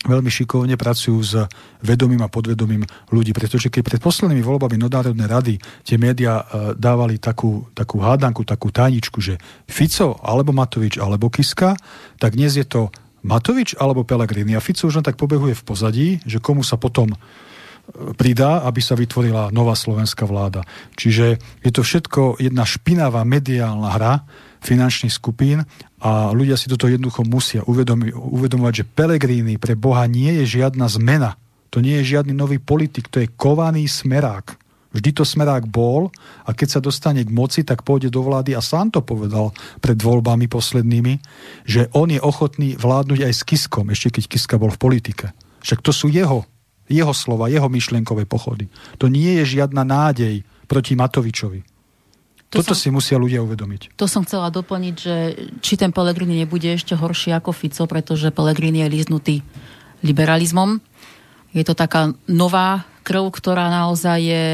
veľmi 0.02 0.34
šikovne 0.34 0.74
pracujú 0.78 1.20
s 1.22 1.34
vedomým 1.86 2.26
a 2.26 2.32
podvedomým 2.32 2.82
ľudí. 3.14 3.32
Pretože 3.38 3.70
keď 3.70 3.82
pred 3.86 4.02
poslednými 4.02 4.42
voľbami 4.42 4.82
do 4.82 4.90
Národnej 4.90 5.30
rady 5.30 5.54
tie 5.86 5.98
médiá 6.02 6.42
e, 6.42 6.46
dávali 6.74 7.22
takú, 7.22 7.70
takú 7.78 8.02
hádanku, 8.02 8.42
takú 8.42 8.74
tajničku, 8.74 9.22
že 9.22 9.38
Fico 9.70 10.18
alebo 10.26 10.50
Matovič 10.56 10.98
alebo 10.98 11.30
Kiska, 11.30 11.78
tak 12.18 12.34
dnes 12.34 12.58
je 12.58 12.66
to 12.66 12.90
Matovič 13.22 13.78
alebo 13.78 14.02
Pelegrini. 14.02 14.58
A 14.58 14.64
Fico 14.64 14.90
už 14.90 15.02
len 15.02 15.06
tak 15.06 15.22
pobehuje 15.22 15.54
v 15.54 15.66
pozadí, 15.66 16.08
že 16.26 16.42
komu 16.42 16.66
sa 16.66 16.82
potom 16.82 17.14
e, 17.14 17.18
pridá, 18.18 18.66
aby 18.66 18.82
sa 18.82 18.98
vytvorila 18.98 19.54
nová 19.54 19.78
slovenská 19.78 20.26
vláda. 20.26 20.66
Čiže 20.98 21.38
je 21.62 21.72
to 21.72 21.86
všetko 21.86 22.42
jedna 22.42 22.66
špinavá 22.66 23.22
mediálna 23.22 23.90
hra, 23.94 24.14
finančných 24.62 25.12
skupín 25.12 25.66
a 25.98 26.30
ľudia 26.32 26.54
si 26.54 26.70
toto 26.70 26.86
jednoducho 26.86 27.26
musia 27.26 27.66
uvedomi, 27.66 28.14
uvedomovať, 28.14 28.74
že 28.86 28.90
Pelegrini 28.90 29.58
pre 29.58 29.74
Boha 29.74 30.06
nie 30.06 30.30
je 30.42 30.62
žiadna 30.62 30.86
zmena. 30.86 31.36
To 31.74 31.82
nie 31.82 31.98
je 32.02 32.18
žiadny 32.18 32.36
nový 32.36 32.62
politik, 32.62 33.10
to 33.10 33.24
je 33.24 33.32
kovaný 33.34 33.90
smerák. 33.90 34.62
Vždy 34.92 35.10
to 35.16 35.24
smerák 35.24 35.72
bol 35.72 36.12
a 36.44 36.52
keď 36.52 36.68
sa 36.68 36.84
dostane 36.84 37.24
k 37.24 37.32
moci, 37.32 37.64
tak 37.64 37.88
pôjde 37.88 38.12
do 38.12 38.28
vlády 38.28 38.52
a 38.52 38.62
sám 38.62 38.92
to 38.92 39.00
povedal 39.00 39.56
pred 39.80 39.96
voľbami 39.96 40.52
poslednými, 40.52 41.14
že 41.64 41.88
on 41.96 42.12
je 42.12 42.20
ochotný 42.20 42.76
vládnuť 42.76 43.24
aj 43.24 43.34
s 43.34 43.42
Kiskom, 43.48 43.88
ešte 43.88 44.20
keď 44.20 44.24
Kiska 44.28 44.56
bol 44.60 44.68
v 44.68 44.82
politike. 44.84 45.32
Však 45.64 45.80
to 45.80 45.96
sú 45.96 46.12
jeho, 46.12 46.44
jeho 46.92 47.16
slova, 47.16 47.48
jeho 47.48 47.72
myšlienkové 47.72 48.28
pochody. 48.28 48.68
To 49.00 49.08
nie 49.08 49.40
je 49.40 49.64
žiadna 49.64 49.88
nádej 49.88 50.44
proti 50.68 51.00
Matovičovi. 51.00 51.71
To 52.52 52.60
Toto 52.60 52.76
som, 52.76 52.84
si 52.84 52.92
musia 52.92 53.16
ľudia 53.16 53.40
uvedomiť. 53.40 53.96
To 53.96 54.12
som 54.12 54.28
chcela 54.28 54.52
doplniť, 54.52 54.96
že 55.00 55.16
či 55.64 55.80
ten 55.80 55.96
Pelegrini 55.96 56.44
nebude 56.44 56.68
ešte 56.76 57.00
horší 57.00 57.32
ako 57.32 57.56
Fico, 57.56 57.88
pretože 57.88 58.28
Pelegrini 58.36 58.84
je 58.84 58.92
líznutý 58.92 59.36
liberalizmom. 60.04 60.84
Je 61.56 61.64
to 61.64 61.72
taká 61.72 62.12
nová 62.28 62.84
krv, 63.08 63.32
ktorá 63.34 63.72
naozaj 63.72 64.20
je 64.20 64.46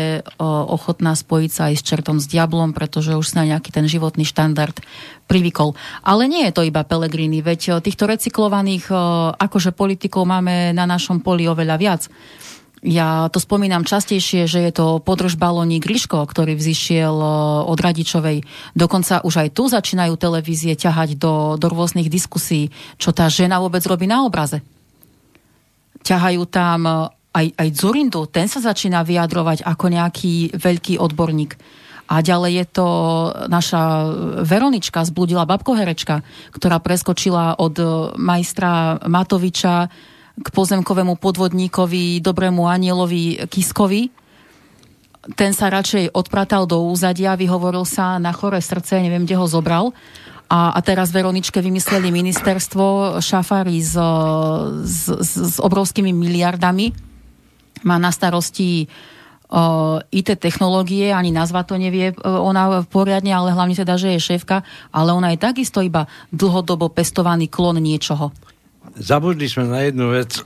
ochotná 0.41 1.17
spojiť 1.17 1.51
sa 1.51 1.61
aj 1.69 1.75
s 1.77 1.83
čertom, 1.83 2.17
s 2.21 2.29
diablom, 2.29 2.71
pretože 2.71 3.17
už 3.17 3.33
sa 3.33 3.43
nejaký 3.43 3.73
ten 3.73 3.89
životný 3.89 4.29
štandard 4.29 4.77
privykol. 5.25 5.73
Ale 6.05 6.29
nie 6.29 6.45
je 6.47 6.53
to 6.53 6.63
iba 6.63 6.85
Pelegrini, 6.85 7.41
veď 7.41 7.81
týchto 7.81 8.05
recyklovaných 8.05 8.93
akože 9.41 9.73
politikov 9.73 10.29
máme 10.29 10.69
na 10.71 10.85
našom 10.85 11.19
poli 11.25 11.49
oveľa 11.49 11.75
viac. 11.81 12.01
Ja 12.85 13.25
to 13.33 13.41
spomínam 13.41 13.81
častejšie, 13.81 14.45
že 14.45 14.69
je 14.69 14.71
to 14.71 15.01
podržbalónik 15.01 15.81
Griško, 15.81 16.21
ktorý 16.29 16.53
vzýšiel 16.53 17.15
e, 17.17 17.27
od 17.65 17.79
Radičovej. 17.81 18.45
Dokonca 18.77 19.25
už 19.25 19.33
aj 19.41 19.49
tu 19.57 19.65
začínajú 19.65 20.13
televízie 20.13 20.77
ťahať 20.77 21.17
do, 21.17 21.57
do 21.57 21.67
rôznych 21.73 22.05
diskusí, 22.05 22.69
čo 23.01 23.09
tá 23.17 23.25
žena 23.33 23.57
vôbec 23.57 23.81
robí 23.89 24.05
na 24.05 24.21
obraze. 24.21 24.61
Ťahajú 26.05 26.43
tam 26.45 26.79
e, 26.85 26.93
aj, 27.33 27.45
aj 27.57 27.67
Zurindu, 27.73 28.29
ten 28.29 28.45
sa 28.45 28.61
začína 28.61 29.01
vyjadrovať 29.01 29.65
ako 29.65 29.85
nejaký 29.89 30.53
veľký 30.53 31.01
odborník. 31.01 31.57
A 32.07 32.23
ďalej 32.23 32.53
je 32.61 32.65
to 32.71 32.87
naša 33.51 33.81
Veronička, 34.45 35.03
zbludila 35.03 35.43
babkoherečka, 35.43 36.23
ktorá 36.55 36.79
preskočila 36.79 37.59
od 37.59 37.75
majstra 38.15 39.03
Matoviča 39.03 39.91
k 40.37 40.47
pozemkovému 40.53 41.17
podvodníkovi, 41.17 42.21
dobrému 42.21 42.69
anielovi 42.69 43.49
Kiskovi. 43.49 44.13
Ten 45.35 45.51
sa 45.51 45.67
radšej 45.67 46.13
odpratal 46.13 46.69
do 46.69 46.87
úzadia, 46.87 47.35
vyhovoril 47.35 47.83
sa 47.83 48.21
na 48.21 48.31
chore 48.31 48.61
srdce, 48.61 49.01
neviem, 49.01 49.25
kde 49.25 49.35
ho 49.35 49.49
zobral. 49.49 49.91
A, 50.47 50.71
a 50.71 50.79
teraz 50.79 51.11
Veroničke 51.11 51.59
vymysleli 51.59 52.07
ministerstvo 52.07 53.17
šafári 53.19 53.83
s, 53.83 53.99
s, 54.87 55.11
s, 55.11 55.31
s 55.35 55.57
obrovskými 55.59 56.15
miliardami. 56.15 56.95
Má 57.83 57.99
na 57.99 58.15
starosti 58.15 58.87
uh, 59.51 59.99
IT 60.07 60.39
technológie, 60.39 61.11
ani 61.11 61.35
nazva 61.35 61.67
to 61.67 61.75
nevie 61.75 62.15
uh, 62.15 62.39
ona 62.39 62.87
poriadne, 62.87 63.35
ale 63.35 63.51
hlavne 63.51 63.75
teda, 63.75 63.99
že 63.99 64.15
je 64.15 64.23
šéfka, 64.23 64.63
ale 64.95 65.11
ona 65.11 65.35
je 65.35 65.43
takisto 65.43 65.83
iba 65.83 66.07
dlhodobo 66.31 66.87
pestovaný 66.87 67.51
klon 67.51 67.83
niečoho. 67.83 68.31
Zabudli 68.97 69.45
sme 69.45 69.69
na 69.69 69.85
jednu 69.85 70.09
vec. 70.09 70.41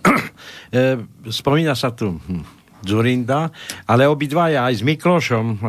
Spomína 1.39 1.73
sa 1.75 1.95
tu 1.95 2.19
hm, 2.19 2.43
Zurinda, 2.83 3.49
ale 3.87 4.09
obidvaja 4.09 4.67
aj 4.67 4.81
s 4.81 4.83
Miklošom, 4.83 5.61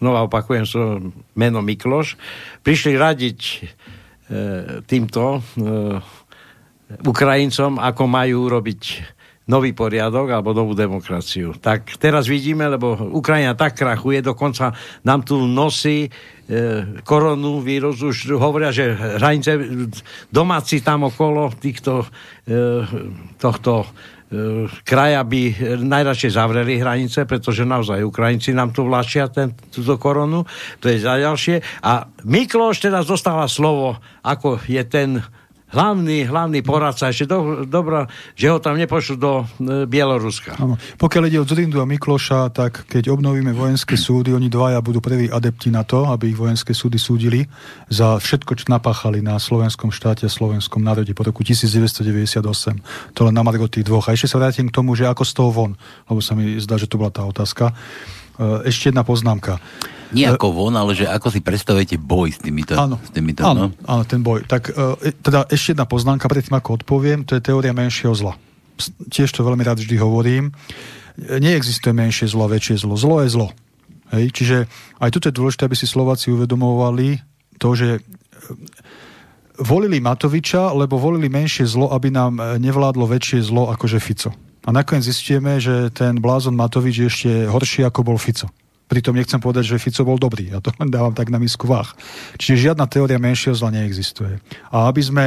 znova 0.00 0.26
opakujem 0.26 0.66
so 0.66 0.98
meno 1.38 1.62
Mikloš, 1.62 2.18
prišli 2.66 2.98
radiť 2.98 3.40
e, 3.46 3.56
týmto 4.82 5.38
e, 5.38 5.40
Ukrajincom, 7.06 7.78
ako 7.78 8.02
majú 8.06 8.50
robiť 8.50 8.80
nový 9.46 9.70
poriadok 9.70 10.26
alebo 10.34 10.50
novú 10.50 10.74
demokraciu. 10.74 11.54
Tak 11.54 12.02
teraz 12.02 12.26
vidíme, 12.26 12.66
lebo 12.66 12.98
Ukrajina 13.14 13.54
tak 13.54 13.78
krachuje, 13.78 14.18
dokonca 14.18 14.74
nám 15.06 15.22
tu 15.22 15.38
nosí 15.46 16.06
e, 16.06 16.10
koronu 17.06 17.62
vírus, 17.62 18.02
už 18.02 18.34
hovoria, 18.34 18.74
že 18.74 18.98
hranice 19.22 19.54
domáci 20.34 20.82
tam 20.82 21.06
okolo 21.06 21.54
týchto 21.62 22.02
e, 22.02 22.06
tohto 23.38 23.86
e, 23.86 24.66
kraja 24.82 25.22
by 25.22 25.42
najradšej 25.78 26.34
zavreli 26.34 26.82
hranice, 26.82 27.22
pretože 27.22 27.62
naozaj 27.62 28.02
Ukrajinci 28.02 28.50
nám 28.50 28.74
tu 28.74 28.82
vlačia 28.82 29.30
ten, 29.30 29.54
túto 29.70 29.94
koronu, 29.94 30.42
to 30.82 30.90
je 30.90 30.98
za 30.98 31.22
ďalšie. 31.22 31.86
A 31.86 32.10
Mikloš 32.26 32.82
teraz 32.82 33.06
dostáva 33.06 33.46
slovo, 33.46 33.94
ako 34.26 34.58
je 34.66 34.82
ten 34.82 35.22
hlavný, 35.70 36.26
hlavný 36.26 36.60
poradca. 36.62 37.10
Ešte 37.10 37.26
do, 37.26 37.66
dobro, 37.66 38.06
že 38.38 38.50
ho 38.50 38.58
tam 38.62 38.78
nepošlu 38.78 39.14
do 39.18 39.42
e, 39.42 39.84
Bieloruska. 39.88 40.54
Áno. 40.58 40.78
Pokiaľ 40.98 41.22
ide 41.26 41.38
o 41.42 41.48
Zrindu 41.48 41.82
a 41.82 41.86
Mikloša, 41.88 42.54
tak 42.54 42.86
keď 42.86 43.10
obnovíme 43.10 43.50
vojenské 43.50 43.98
súdy, 43.98 44.30
oni 44.30 44.46
dvaja 44.46 44.78
budú 44.78 45.02
prví 45.02 45.26
adepti 45.26 45.74
na 45.74 45.82
to, 45.82 46.06
aby 46.06 46.30
ich 46.30 46.38
vojenské 46.38 46.70
súdy 46.70 47.00
súdili 47.00 47.50
za 47.90 48.18
všetko, 48.18 48.52
čo 48.54 48.64
napáchali 48.70 49.18
na 49.22 49.40
slovenskom 49.42 49.90
štáte 49.90 50.26
a 50.26 50.30
slovenskom 50.30 50.82
národe 50.82 51.10
po 51.16 51.26
roku 51.26 51.42
1998. 51.42 53.16
To 53.16 53.20
len 53.26 53.34
na 53.34 53.42
margo 53.42 53.66
tých 53.66 53.86
dvoch. 53.86 54.06
A 54.06 54.14
ešte 54.14 54.30
sa 54.30 54.38
vrátim 54.38 54.70
k 54.70 54.76
tomu, 54.76 54.94
že 54.94 55.10
ako 55.10 55.22
z 55.26 55.32
toho 55.34 55.50
von, 55.50 55.72
lebo 56.06 56.20
sa 56.22 56.38
mi 56.38 56.56
zdá, 56.62 56.78
že 56.78 56.86
to 56.86 56.98
bola 56.98 57.10
tá 57.10 57.26
otázka. 57.26 57.74
E, 58.38 58.70
ešte 58.70 58.94
jedna 58.94 59.02
poznámka. 59.02 59.58
Nie 60.14 60.30
ako 60.30 60.54
von, 60.54 60.74
ale 60.78 60.94
že 60.94 61.10
ako 61.10 61.34
si 61.34 61.40
predstavujete 61.42 61.98
boj 61.98 62.34
s 62.34 62.38
týmito. 62.38 62.78
Áno, 62.78 63.02
s 63.02 63.10
týmito, 63.10 63.42
áno, 63.42 63.72
no? 63.72 63.86
áno 63.86 64.02
ten 64.06 64.22
boj. 64.22 64.46
Tak 64.46 64.70
e, 64.70 65.10
teda 65.18 65.50
ešte 65.50 65.74
jedna 65.74 65.86
poznámka 65.88 66.30
predtým, 66.30 66.54
ako 66.54 66.78
odpoviem, 66.82 67.26
to 67.26 67.34
je 67.34 67.42
teória 67.42 67.74
menšieho 67.74 68.14
zla. 68.14 68.38
Tiež 69.10 69.34
to 69.34 69.42
veľmi 69.42 69.66
rád 69.66 69.82
vždy 69.82 69.96
hovorím. 69.98 70.54
Neexistuje 71.16 71.96
menšie 71.96 72.28
zlo 72.28 72.46
a 72.46 72.52
väčšie 72.52 72.84
zlo. 72.84 72.94
Zlo 72.94 73.24
je 73.24 73.28
zlo. 73.32 73.48
Hej? 74.12 74.30
Čiže 74.36 74.56
aj 75.00 75.10
tu 75.10 75.18
je 75.24 75.34
dôležité, 75.34 75.66
aby 75.66 75.76
si 75.78 75.88
Slováci 75.88 76.30
uvedomovali 76.30 77.18
to, 77.56 77.72
že 77.74 77.88
e, 77.96 78.00
volili 79.58 79.98
Matoviča, 79.98 80.76
lebo 80.76 81.00
volili 81.00 81.32
menšie 81.32 81.64
zlo, 81.64 81.90
aby 81.90 82.12
nám 82.12 82.38
e, 82.38 82.42
nevládlo 82.60 83.08
väčšie 83.08 83.42
zlo 83.42 83.72
akože 83.72 83.98
Fico. 83.98 84.30
A 84.66 84.74
nakoniec 84.74 85.06
zistíme, 85.06 85.62
že 85.62 85.94
ten 85.94 86.18
blázon 86.18 86.58
Matovič 86.58 86.94
je 86.98 87.06
ešte 87.06 87.30
horší, 87.46 87.86
ako 87.86 88.02
bol 88.02 88.18
Fico. 88.18 88.50
Pritom 88.86 89.18
nechcem 89.18 89.42
povedať, 89.42 89.74
že 89.74 89.82
Fico 89.82 90.06
bol 90.06 90.14
dobrý. 90.14 90.54
Ja 90.54 90.62
to 90.62 90.70
len 90.78 90.94
dávam 90.94 91.10
tak 91.10 91.26
na 91.34 91.42
misku 91.42 91.66
váh. 91.66 91.90
Čiže 92.38 92.70
žiadna 92.70 92.86
teória 92.86 93.18
menšieho 93.18 93.58
zla 93.58 93.74
neexistuje. 93.74 94.38
A 94.70 94.86
aby 94.86 95.02
sme 95.02 95.26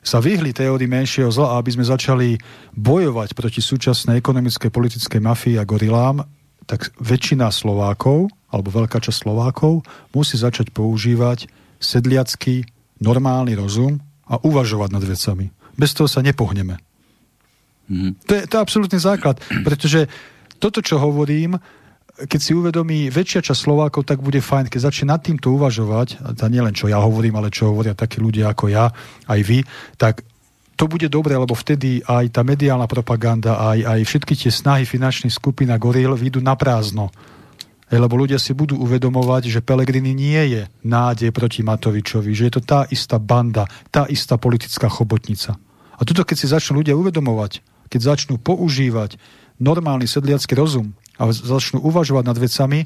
sa 0.00 0.24
vyhli 0.24 0.56
teórii 0.56 0.88
menšieho 0.88 1.28
zla 1.28 1.52
a 1.52 1.58
aby 1.60 1.76
sme 1.76 1.84
začali 1.84 2.40
bojovať 2.72 3.36
proti 3.36 3.60
súčasnej 3.60 4.24
ekonomickej 4.24 4.72
politickej 4.72 5.20
mafii 5.20 5.60
a 5.60 5.68
gorilám, 5.68 6.24
tak 6.64 6.96
väčšina 6.96 7.52
Slovákov, 7.52 8.32
alebo 8.48 8.72
veľká 8.72 8.96
časť 8.96 9.28
Slovákov, 9.28 9.84
musí 10.16 10.40
začať 10.40 10.72
používať 10.72 11.44
sedliacký, 11.76 12.64
normálny 13.04 13.52
rozum 13.60 14.00
a 14.24 14.40
uvažovať 14.40 14.90
nad 14.96 15.04
vecami. 15.04 15.52
Bez 15.76 15.92
toho 15.92 16.08
sa 16.08 16.24
nepohneme. 16.24 16.80
Mm. 17.84 18.16
To, 18.24 18.32
je, 18.32 18.42
to 18.48 18.52
je 18.56 18.64
absolútny 18.64 18.96
základ, 18.96 19.36
pretože 19.60 20.08
toto, 20.56 20.80
čo 20.80 20.96
hovorím, 20.96 21.60
keď 22.14 22.40
si 22.40 22.54
uvedomí 22.54 23.10
väčšia 23.10 23.50
časť 23.50 23.60
Slovákov, 23.66 24.06
tak 24.06 24.22
bude 24.22 24.38
fajn, 24.38 24.70
keď 24.70 24.80
začne 24.86 25.10
nad 25.10 25.20
týmto 25.20 25.50
uvažovať, 25.50 26.22
a 26.22 26.46
nie 26.46 26.62
len 26.62 26.70
čo 26.70 26.86
ja 26.86 27.02
hovorím, 27.02 27.42
ale 27.42 27.50
čo 27.50 27.74
hovoria 27.74 27.98
takí 27.98 28.22
ľudia 28.22 28.54
ako 28.54 28.70
ja, 28.70 28.94
aj 29.26 29.40
vy, 29.42 29.66
tak 29.98 30.22
to 30.74 30.90
bude 30.90 31.06
dobre, 31.10 31.34
lebo 31.34 31.54
vtedy 31.54 32.02
aj 32.02 32.34
tá 32.34 32.42
mediálna 32.42 32.86
propaganda, 32.90 33.58
aj, 33.62 33.78
aj 33.82 34.00
všetky 34.06 34.34
tie 34.34 34.50
snahy 34.50 34.82
finančných 34.86 35.34
skupín 35.34 35.70
a 35.70 35.78
goril 35.78 36.14
vyjdú 36.14 36.42
na 36.42 36.58
prázdno. 36.58 37.14
Lebo 37.94 38.18
ľudia 38.18 38.42
si 38.42 38.56
budú 38.58 38.82
uvedomovať, 38.82 39.54
že 39.54 39.62
Pelegrini 39.62 40.18
nie 40.18 40.42
je 40.50 40.62
nádej 40.82 41.30
proti 41.30 41.62
Matovičovi, 41.62 42.34
že 42.34 42.50
je 42.50 42.52
to 42.58 42.62
tá 42.62 42.90
istá 42.90 43.22
banda, 43.22 43.70
tá 43.94 44.10
istá 44.10 44.34
politická 44.34 44.90
chobotnica. 44.90 45.54
A 45.94 46.02
tuto, 46.02 46.26
keď 46.26 46.36
si 46.42 46.50
začnú 46.50 46.82
ľudia 46.82 46.98
uvedomovať, 46.98 47.62
keď 47.86 48.00
začnú 48.18 48.42
používať 48.42 49.14
normálny 49.60 50.06
sedliacký 50.08 50.54
rozum, 50.58 50.94
a 51.14 51.30
začnú 51.30 51.78
uvažovať 51.78 52.24
nad 52.26 52.38
vecami, 52.38 52.80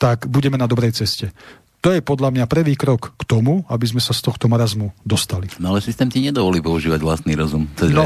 tak 0.00 0.28
budeme 0.28 0.56
na 0.56 0.68
dobrej 0.68 0.96
ceste. 0.96 1.32
To 1.80 1.96
je 1.96 2.04
podľa 2.04 2.28
mňa 2.36 2.44
prvý 2.44 2.76
krok 2.76 3.16
k 3.16 3.22
tomu, 3.24 3.64
aby 3.72 3.88
sme 3.88 4.04
sa 4.04 4.12
z 4.12 4.20
tohto 4.20 4.52
marazmu 4.52 4.92
dostali. 5.00 5.48
No 5.56 5.72
ale 5.72 5.80
systém 5.80 6.12
ti 6.12 6.20
nedovolí 6.20 6.60
používať 6.60 7.00
vlastný 7.00 7.32
rozum. 7.32 7.64
To 7.80 7.88
je 7.88 7.96
no. 7.96 8.04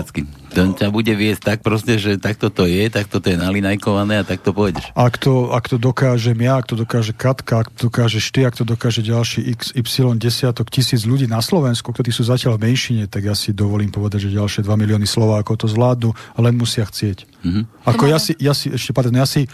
Ten 0.55 0.71
ťa 0.71 0.95
bude 0.95 1.11
viesť 1.11 1.43
tak 1.43 1.59
proste, 1.67 1.99
že 1.99 2.15
takto 2.15 2.47
to 2.55 2.71
je, 2.71 2.87
takto 2.87 3.19
to 3.19 3.35
je 3.35 3.35
nalinajkované 3.35 4.23
a 4.23 4.25
takto 4.25 4.55
pôjdeš. 4.55 4.95
Ak 4.95 5.19
to, 5.19 5.51
ak 5.51 5.67
to 5.67 5.83
dokážem 5.83 6.39
ja, 6.39 6.63
ak 6.63 6.71
to 6.71 6.79
dokáže 6.79 7.11
Katka, 7.11 7.67
ak 7.67 7.75
to 7.75 7.91
dokážeš 7.91 8.31
ty, 8.31 8.47
ak 8.47 8.55
to 8.55 8.63
dokáže 8.63 9.03
ďalší 9.03 9.51
x, 9.59 9.75
y, 9.75 10.15
desiatok 10.15 10.71
tisíc 10.71 11.03
ľudí 11.03 11.27
na 11.27 11.43
Slovensku, 11.43 11.91
ktorí 11.91 12.15
sú 12.15 12.23
zatiaľ 12.23 12.55
v 12.63 12.71
menšine, 12.71 13.11
tak 13.11 13.27
ja 13.27 13.35
si 13.35 13.51
dovolím 13.51 13.91
povedať, 13.91 14.31
že 14.31 14.39
ďalšie 14.39 14.63
2 14.63 14.71
milióny 14.71 15.11
Slovákov 15.11 15.59
to 15.59 15.67
zvládnu, 15.67 16.15
len 16.39 16.55
musia 16.55 16.87
chcieť. 16.87 17.27
Mm-hmm. 17.43 17.91
Ako 17.91 18.07
ja 18.07 18.23
si, 18.23 18.39
ja 18.39 18.55
si, 18.55 18.71
ešte, 18.71 18.95
pardon, 18.95 19.19
ja 19.19 19.27
si 19.27 19.51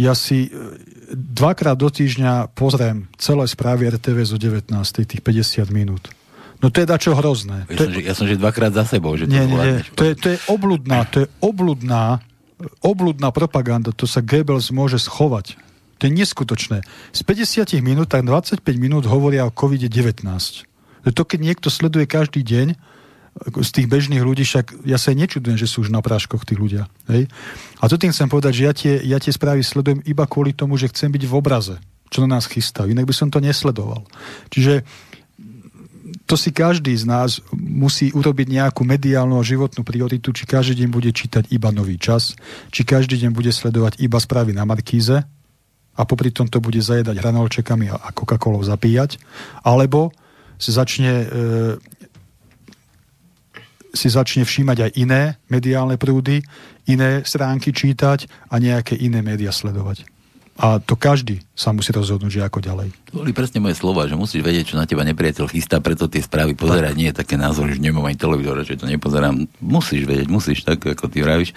ja 0.00 0.16
si 0.16 0.48
dvakrát 1.12 1.76
do 1.76 1.92
týždňa 1.92 2.52
pozriem 2.56 3.06
celé 3.20 3.44
správy 3.46 3.92
RTV 3.92 4.18
zo 4.24 4.36
19, 4.40 4.72
tých 5.06 5.20
50 5.20 5.68
minút. 5.70 6.08
No 6.62 6.70
to 6.70 6.80
je 6.82 6.86
dačo 6.86 7.12
hrozné. 7.18 7.66
Ja, 7.66 7.76
to 7.76 7.84
som, 7.84 7.92
je... 7.92 8.00
ja 8.06 8.14
som, 8.14 8.26
že 8.30 8.38
dvakrát 8.38 8.70
za 8.70 8.86
sebou, 8.86 9.18
že 9.18 9.26
nie, 9.26 9.42
to 9.42 9.46
nie, 9.50 9.58
nie. 9.58 9.74
To 9.98 10.02
je, 10.06 10.12
to 10.14 10.26
je 10.32 10.38
obludná, 10.46 11.02
to 11.10 11.26
je 11.26 11.28
obludná, 11.42 12.22
obludná 12.78 13.28
propaganda, 13.34 13.90
to 13.90 14.06
sa 14.06 14.22
Goebbels 14.22 14.70
môže 14.70 15.02
schovať. 15.02 15.58
To 15.98 16.06
je 16.06 16.12
neskutočné. 16.14 16.82
Z 17.14 17.20
50 17.26 17.78
minút, 17.82 18.10
tak 18.10 18.26
25 18.26 18.62
minút 18.78 19.06
hovoria 19.06 19.46
o 19.46 19.54
COVID-19. 19.54 20.22
To 21.10 21.22
keď 21.26 21.38
niekto 21.42 21.66
sleduje 21.66 22.06
každý 22.06 22.46
deň, 22.46 22.78
z 23.40 23.70
tých 23.72 23.88
bežných 23.88 24.20
ľudí, 24.20 24.44
však 24.44 24.84
ja 24.84 25.00
sa 25.00 25.16
nečudujem, 25.16 25.56
že 25.56 25.64
sú 25.64 25.82
už 25.82 25.90
na 25.90 26.04
práškoch 26.04 26.44
tí 26.44 26.52
ľudia. 26.52 26.86
Hej? 27.08 27.32
A 27.80 27.84
to 27.88 27.96
tým 27.96 28.12
chcem 28.12 28.28
povedať, 28.28 28.52
že 28.52 28.62
ja 28.62 28.72
tie, 28.76 28.94
ja 29.02 29.18
tie 29.18 29.32
správy 29.32 29.64
sledujem 29.64 30.04
iba 30.04 30.28
kvôli 30.28 30.52
tomu, 30.52 30.76
že 30.76 30.92
chcem 30.92 31.08
byť 31.08 31.24
v 31.24 31.32
obraze, 31.32 31.76
čo 32.12 32.22
na 32.22 32.36
nás 32.38 32.44
chystá. 32.44 32.84
Inak 32.84 33.08
by 33.08 33.14
som 33.16 33.32
to 33.32 33.40
nesledoval. 33.40 34.04
Čiže 34.52 34.84
to 36.28 36.36
si 36.36 36.52
každý 36.52 36.92
z 36.92 37.08
nás 37.08 37.40
musí 37.56 38.12
urobiť 38.12 38.52
nejakú 38.52 38.84
mediálnu 38.84 39.40
a 39.40 39.44
životnú 39.44 39.80
prioritu, 39.80 40.30
či 40.36 40.44
každý 40.44 40.84
deň 40.84 40.88
bude 40.92 41.10
čítať 41.10 41.48
iba 41.48 41.72
nový 41.72 41.96
čas, 41.96 42.36
či 42.68 42.84
každý 42.84 43.16
deň 43.16 43.32
bude 43.32 43.48
sledovať 43.48 43.96
iba 44.00 44.20
správy 44.20 44.52
na 44.52 44.68
Markíze 44.68 45.24
a 45.92 46.00
popri 46.04 46.32
tom 46.32 46.48
to 46.48 46.60
bude 46.60 46.80
zajedať 46.80 47.16
hranolčekami 47.20 47.92
a 47.92 48.12
Coca-Colou 48.12 48.64
zapíjať, 48.64 49.20
alebo 49.64 50.12
sa 50.62 50.84
začne 50.84 51.12
e, 51.12 51.26
si 53.92 54.08
začne 54.08 54.42
všímať 54.42 54.78
aj 54.88 54.90
iné 54.96 55.22
mediálne 55.52 56.00
prúdy, 56.00 56.40
iné 56.88 57.22
stránky 57.22 57.70
čítať 57.70 58.26
a 58.48 58.58
nejaké 58.58 58.96
iné 58.96 59.20
médiá 59.20 59.52
sledovať. 59.52 60.08
A 60.52 60.76
to 60.84 61.00
každý 61.00 61.40
sa 61.56 61.72
musí 61.72 61.96
rozhodnúť, 61.96 62.28
že 62.28 62.44
ako 62.44 62.60
ďalej. 62.60 62.92
To 63.08 63.24
boli 63.24 63.32
presne 63.32 63.64
moje 63.64 63.80
slova, 63.80 64.04
že 64.04 64.20
musíš 64.20 64.44
vedieť, 64.44 64.72
čo 64.72 64.76
na 64.76 64.84
teba 64.84 65.00
nepriateľ 65.00 65.48
chystá, 65.48 65.80
preto 65.80 66.12
tie 66.12 66.20
správy 66.20 66.52
pozerať. 66.52 66.92
Tak. 66.92 67.00
Nie 67.00 67.08
je 67.08 67.18
také 67.24 67.40
názor, 67.40 67.72
že 67.72 67.80
nemám 67.80 68.04
ani 68.04 68.20
televízor, 68.20 68.60
že 68.60 68.76
to 68.76 68.84
nepozerám. 68.84 69.48
Musíš 69.64 70.04
vedieť, 70.04 70.28
musíš 70.28 70.60
tak, 70.60 70.84
ako 70.84 71.08
ty 71.08 71.24
vravíš. 71.24 71.56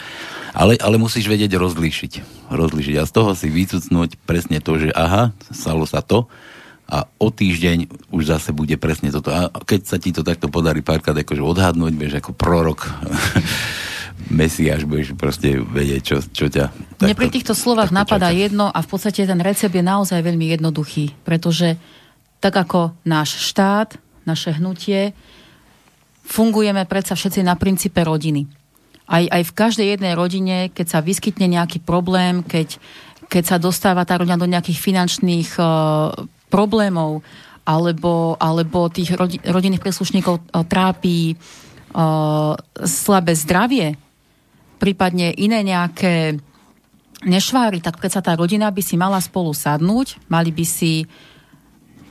Ale, 0.56 0.80
ale 0.80 0.96
musíš 0.96 1.28
vedieť 1.28 1.60
rozlíšiť. 1.60 2.12
Rozlíšiť. 2.56 2.96
A 2.96 3.04
z 3.04 3.12
toho 3.12 3.36
si 3.36 3.52
vycucnúť 3.52 4.16
presne 4.24 4.64
to, 4.64 4.80
že 4.80 4.96
aha, 4.96 5.36
stalo 5.52 5.84
sa 5.84 6.00
to, 6.00 6.32
a 6.86 7.10
o 7.18 7.34
týždeň 7.34 8.10
už 8.14 8.24
zase 8.30 8.54
bude 8.54 8.78
presne 8.78 9.10
toto. 9.10 9.34
A 9.34 9.50
keď 9.50 9.82
sa 9.90 9.98
ti 9.98 10.14
to 10.14 10.22
takto 10.22 10.54
podarí 10.54 10.86
párkrát 10.86 11.18
akože 11.18 11.42
odhadnúť, 11.42 11.94
vieš, 11.98 12.14
ako 12.22 12.38
prorok 12.38 12.86
Mesiáš, 14.30 14.86
budeš 14.86 15.18
proste 15.18 15.58
vedieť, 15.58 16.02
čo, 16.02 16.18
čo 16.22 16.46
ťa... 16.50 16.70
Takto, 16.70 17.06
Mne 17.06 17.18
pri 17.18 17.30
týchto 17.34 17.54
slovách 17.58 17.90
napadá 17.90 18.30
čaká. 18.30 18.42
jedno 18.42 18.66
a 18.70 18.80
v 18.82 18.88
podstate 18.90 19.26
ten 19.26 19.42
recept 19.42 19.74
je 19.74 19.86
naozaj 19.86 20.22
veľmi 20.22 20.46
jednoduchý, 20.58 21.14
pretože 21.26 21.78
tak 22.42 22.54
ako 22.54 22.94
náš 23.06 23.38
štát 23.50 23.98
naše 24.26 24.58
hnutie, 24.58 25.14
fungujeme 26.26 26.90
predsa 26.90 27.14
všetci 27.14 27.46
na 27.46 27.54
princípe 27.54 28.02
rodiny. 28.02 28.50
Aj, 29.06 29.22
aj 29.22 29.42
v 29.46 29.54
každej 29.54 29.88
jednej 29.98 30.18
rodine, 30.18 30.74
keď 30.74 30.98
sa 30.98 31.00
vyskytne 31.06 31.46
nejaký 31.46 31.78
problém, 31.86 32.42
keď, 32.42 32.82
keď 33.30 33.44
sa 33.46 33.58
dostáva 33.62 34.02
tá 34.02 34.18
rodina 34.18 34.42
do 34.42 34.50
nejakých 34.50 34.82
finančných 34.82 35.50
uh, 35.62 36.26
problémov, 36.50 37.26
alebo, 37.66 38.38
alebo 38.38 38.92
tých 38.94 39.18
rodi, 39.18 39.42
rodinných 39.42 39.82
príslušníkov 39.82 40.36
uh, 40.38 40.62
trápi 40.66 41.34
uh, 41.34 42.54
slabé 42.86 43.34
zdravie, 43.34 43.98
prípadne 44.78 45.34
iné 45.34 45.66
nejaké 45.66 46.38
nešvári, 47.26 47.82
tak 47.82 47.98
keď 47.98 48.12
sa 48.12 48.22
tá 48.22 48.38
rodina 48.38 48.70
by 48.70 48.82
si 48.86 48.96
mala 49.00 49.18
spolu 49.18 49.56
sadnúť, 49.56 50.22
mali 50.30 50.54
by 50.54 50.66
si 50.68 51.10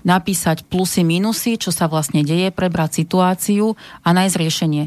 napísať 0.04 0.68
plusy, 0.68 1.00
minusy, 1.06 1.56
čo 1.56 1.72
sa 1.72 1.88
vlastne 1.88 2.20
deje, 2.20 2.52
prebrať 2.52 3.04
situáciu 3.04 3.72
a 4.04 4.08
nájsť 4.12 4.36
riešenie. 4.36 4.84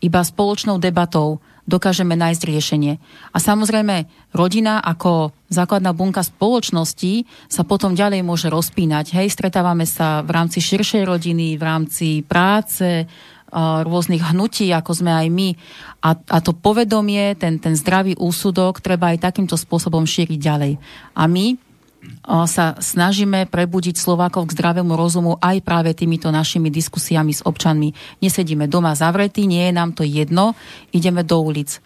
Iba 0.00 0.22
spoločnou 0.22 0.78
debatou 0.78 1.42
dokážeme 1.70 2.18
nájsť 2.18 2.42
riešenie. 2.42 2.98
A 3.30 3.38
samozrejme, 3.38 4.10
rodina 4.34 4.82
ako 4.82 5.30
základná 5.46 5.94
bunka 5.94 6.26
spoločnosti 6.26 7.24
sa 7.46 7.62
potom 7.62 7.94
ďalej 7.94 8.26
môže 8.26 8.50
rozpínať. 8.50 9.14
Hej, 9.14 9.38
stretávame 9.38 9.86
sa 9.86 10.26
v 10.26 10.34
rámci 10.34 10.58
širšej 10.58 11.06
rodiny, 11.06 11.54
v 11.54 11.62
rámci 11.62 12.26
práce, 12.26 13.06
rôznych 13.86 14.22
hnutí, 14.22 14.70
ako 14.70 15.02
sme 15.02 15.10
aj 15.10 15.26
my. 15.30 15.48
A, 16.06 16.10
a 16.14 16.38
to 16.38 16.54
povedomie, 16.54 17.34
ten, 17.34 17.58
ten 17.58 17.74
zdravý 17.74 18.14
úsudok 18.14 18.78
treba 18.78 19.10
aj 19.10 19.26
takýmto 19.26 19.58
spôsobom 19.58 20.06
šíriť 20.06 20.38
ďalej. 20.38 20.72
A 21.18 21.22
my 21.26 21.69
sa 22.26 22.76
snažíme 22.80 23.48
prebudiť 23.48 23.96
Slovákov 23.96 24.48
k 24.48 24.54
zdravému 24.56 24.96
rozumu 24.96 25.36
aj 25.40 25.60
práve 25.60 25.92
týmito 25.92 26.32
našimi 26.32 26.72
diskusiami 26.72 27.32
s 27.36 27.44
občanmi. 27.44 27.92
Nesedíme 28.24 28.68
doma 28.68 28.96
zavretí, 28.96 29.44
nie 29.44 29.68
je 29.68 29.72
nám 29.76 29.92
to 29.92 30.02
jedno, 30.04 30.56
ideme 30.92 31.20
do 31.24 31.40
ulic. 31.44 31.80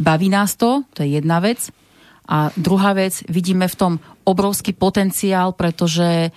Baví 0.00 0.32
nás 0.32 0.56
to, 0.56 0.88
to 0.96 1.04
je 1.04 1.20
jedna 1.20 1.40
vec. 1.44 1.68
A 2.26 2.50
druhá 2.58 2.96
vec, 2.96 3.22
vidíme 3.30 3.68
v 3.70 3.78
tom 3.78 3.92
obrovský 4.26 4.74
potenciál, 4.74 5.54
pretože 5.54 6.34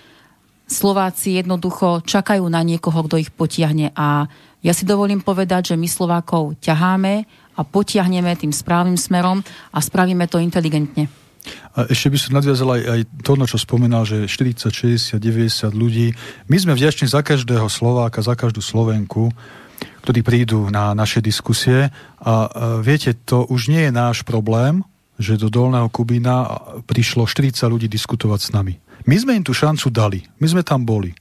Slováci 0.69 1.41
jednoducho 1.41 2.05
čakajú 2.05 2.45
na 2.45 2.61
niekoho, 2.61 3.01
kto 3.09 3.17
ich 3.17 3.33
potiahne. 3.33 3.89
A 3.97 4.29
ja 4.61 4.73
si 4.75 4.85
dovolím 4.85 5.25
povedať, 5.25 5.73
že 5.73 5.79
my 5.79 5.89
Slovákov 5.89 6.61
ťaháme 6.61 7.25
a 7.57 7.61
potiahneme 7.65 8.37
tým 8.37 8.53
správnym 8.53 8.99
smerom 8.99 9.41
a 9.73 9.79
spravíme 9.81 10.29
to 10.29 10.37
inteligentne. 10.37 11.09
A 11.77 11.87
ešte 11.87 12.11
by 12.11 12.17
som 12.19 12.35
nadviazal 12.35 12.69
aj, 12.75 12.81
aj 12.83 13.01
to, 13.23 13.33
čo 13.47 13.57
spomínal, 13.57 14.03
že 14.03 14.27
40, 14.27 14.69
60, 14.69 15.17
90 15.17 15.71
ľudí. 15.71 16.11
My 16.51 16.57
sme 16.59 16.75
vďační 16.75 17.07
za 17.07 17.23
každého 17.23 17.67
Slováka, 17.71 18.19
za 18.19 18.35
každú 18.35 18.59
Slovenku, 18.59 19.31
ktorí 20.03 20.19
prídu 20.25 20.67
na 20.67 20.91
naše 20.91 21.23
diskusie. 21.23 21.87
A, 21.87 21.91
a 22.23 22.33
viete, 22.83 23.15
to 23.15 23.47
už 23.47 23.71
nie 23.71 23.87
je 23.87 23.93
náš 23.95 24.27
problém, 24.27 24.83
že 25.19 25.35
do 25.35 25.51
Dolného 25.51 25.91
Kubína 25.91 26.47
prišlo 26.87 27.27
40 27.27 27.55
ľudí 27.67 27.87
diskutovať 27.91 28.39
s 28.39 28.49
nami. 28.55 28.73
My 29.07 29.15
sme 29.19 29.35
im 29.35 29.43
tú 29.43 29.51
šancu 29.51 29.91
dali. 29.91 30.23
My 30.39 30.47
sme 30.47 30.63
tam 30.63 30.83
boli. 30.83 31.15